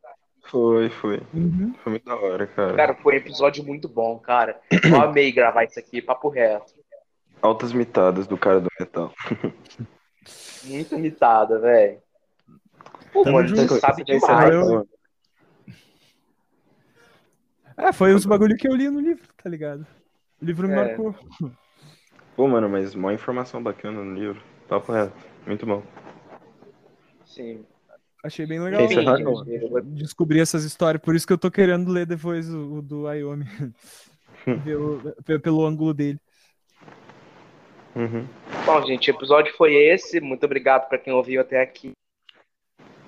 Foi, 0.47 0.89
foi. 0.89 1.21
Uhum. 1.35 1.75
Foi 1.83 1.91
muito 1.91 2.05
da 2.05 2.17
hora, 2.17 2.47
cara. 2.47 2.75
Cara, 2.75 2.95
foi 2.95 3.15
um 3.15 3.19
episódio 3.19 3.65
muito 3.65 3.89
bom, 3.89 4.19
cara. 4.19 4.61
Eu 4.71 4.97
amei 5.03 5.31
gravar 5.31 5.65
isso 5.65 5.79
aqui, 5.79 6.01
papo 6.01 6.29
reto. 6.29 6.75
Altas 7.41 7.73
mitadas 7.73 8.27
do 8.27 8.37
cara 8.37 8.61
do 8.61 8.69
metal. 8.79 9.13
Muito 10.65 10.95
imitada, 10.97 11.59
velho. 11.59 12.03
Pô, 13.13 13.23
Tamo 13.25 13.47
junto. 13.47 13.75
sabe 13.81 14.05
demais. 14.05 14.53
eu-? 14.55 14.89
É, 17.77 17.93
foi 17.93 18.13
os 18.13 18.27
bagulho 18.27 18.57
que 18.57 18.69
eu 18.69 18.75
li 18.75 18.89
no 18.91 19.01
livro, 19.01 19.29
tá 19.43 19.49
ligado? 19.49 19.87
O 20.43 20.45
livro 20.45 20.67
me 20.69 20.75
É. 20.75 20.77
marcou. 20.77 21.15
Pô, 22.37 22.49
mano, 22.49 22.69
mas 22.69 22.95
uma 22.95 23.13
informação 23.13 23.63
bacana 23.63 24.03
no 24.05 24.15
livro. 24.15 24.43
Papo 24.69 24.93
reto. 24.93 25.13
Muito 25.47 25.65
bom. 25.65 25.83
Sim. 27.25 27.65
Achei 28.25 28.47
bem 28.47 28.59
legal. 28.61 28.89
João? 28.89 29.45
eu- 29.47 29.81
descobrir 29.83 30.41
essas 30.41 30.65
histórias. 30.65 31.01
Por 31.03 31.15
isso 31.15 31.27
que 31.27 31.33
eu 31.33 31.39
tô 31.39 31.51
querendo 31.51 31.91
ler 31.91 32.05
depois 32.07 32.53
o, 32.53 32.75
o 32.79 32.83
do 32.83 33.03
Wyoming. 33.05 33.45
Ver 34.65 34.77
o- 34.77 35.15
pe- 35.25 35.39
pelo 35.39 35.65
ângulo 35.65 35.95
dele. 35.95 36.21
Uhum. 37.95 38.27
Bom, 38.67 38.87
gente, 38.87 39.11
o 39.11 39.15
episódio 39.15 39.53
foi 39.57 39.73
esse. 39.75 40.21
Muito 40.21 40.45
obrigado 40.45 40.89
pra 40.89 40.99
quem 40.99 41.13
ouviu 41.13 41.41
até 41.41 41.61
aqui. 41.63 41.93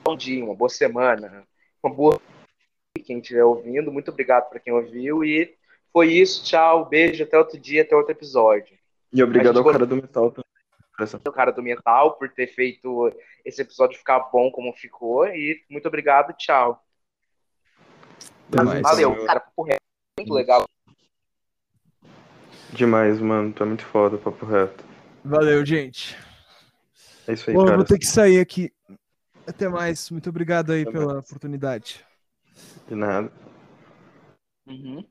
Bom 0.03 0.17
dia, 0.17 0.45
uma 0.45 0.55
boa 0.55 0.69
semana, 0.69 1.45
uma 1.83 1.95
boa 1.95 2.21
quem 3.05 3.19
estiver 3.19 3.45
ouvindo. 3.45 3.93
Muito 3.93 4.11
obrigado 4.11 4.49
pra 4.49 4.61
quem 4.61 4.73
ouviu 4.73 5.25
e 5.25 5.57
foi 5.93 6.13
isso. 6.13 6.45
Tchau, 6.45 6.89
beijo, 6.89 7.25
até 7.25 7.39
outro 7.39 7.59
dia, 7.59 7.83
até 7.83 7.97
outro 7.97 8.13
episódio. 8.13 8.79
E 9.13 9.23
obrigado 9.23 9.59
ao 9.59 9.65
cara 9.65 9.87
do 9.87 9.97
metal 9.97 10.31
também. 10.31 10.45
O 11.27 11.33
cara 11.33 11.51
do 11.51 11.63
metal 11.63 12.17
por 12.17 12.29
ter 12.29 12.47
feito 12.47 13.13
esse 13.45 13.63
episódio 13.63 13.99
ficar 13.99 14.21
bom 14.31 14.51
como 14.51 14.73
ficou 14.75 15.27
e 15.27 15.65
muito 15.69 15.89
obrigado, 15.89 16.35
tchau. 16.37 16.85
Demais. 18.49 18.83
Valeu, 18.83 19.25
cara, 19.25 19.41
papo 19.41 19.63
reto, 19.63 19.81
muito 20.19 20.35
legal. 20.35 20.65
Demais, 22.73 23.19
mano. 23.19 23.55
É 23.59 23.65
muito 23.65 23.85
foda, 23.87 24.19
papo 24.19 24.45
reto. 24.45 24.85
Valeu, 25.25 25.65
gente. 25.65 26.17
É 27.27 27.33
isso 27.33 27.49
aí, 27.49 27.57
Bom, 27.57 27.63
eu 27.63 27.67
cara. 27.67 27.77
vou 27.79 27.87
ter 27.87 27.99
que 27.99 28.07
sair 28.07 28.41
aqui. 28.41 28.73
Até 29.47 29.69
mais. 29.69 30.09
Muito 30.11 30.31
obrigado 30.31 30.73
aí 30.73 30.85
Até 30.85 30.91
pela 30.91 31.19
mais. 31.19 31.21
oportunidade. 31.21 32.07
De 32.89 32.95
nada. 32.95 33.31
Uhum. 34.67 35.07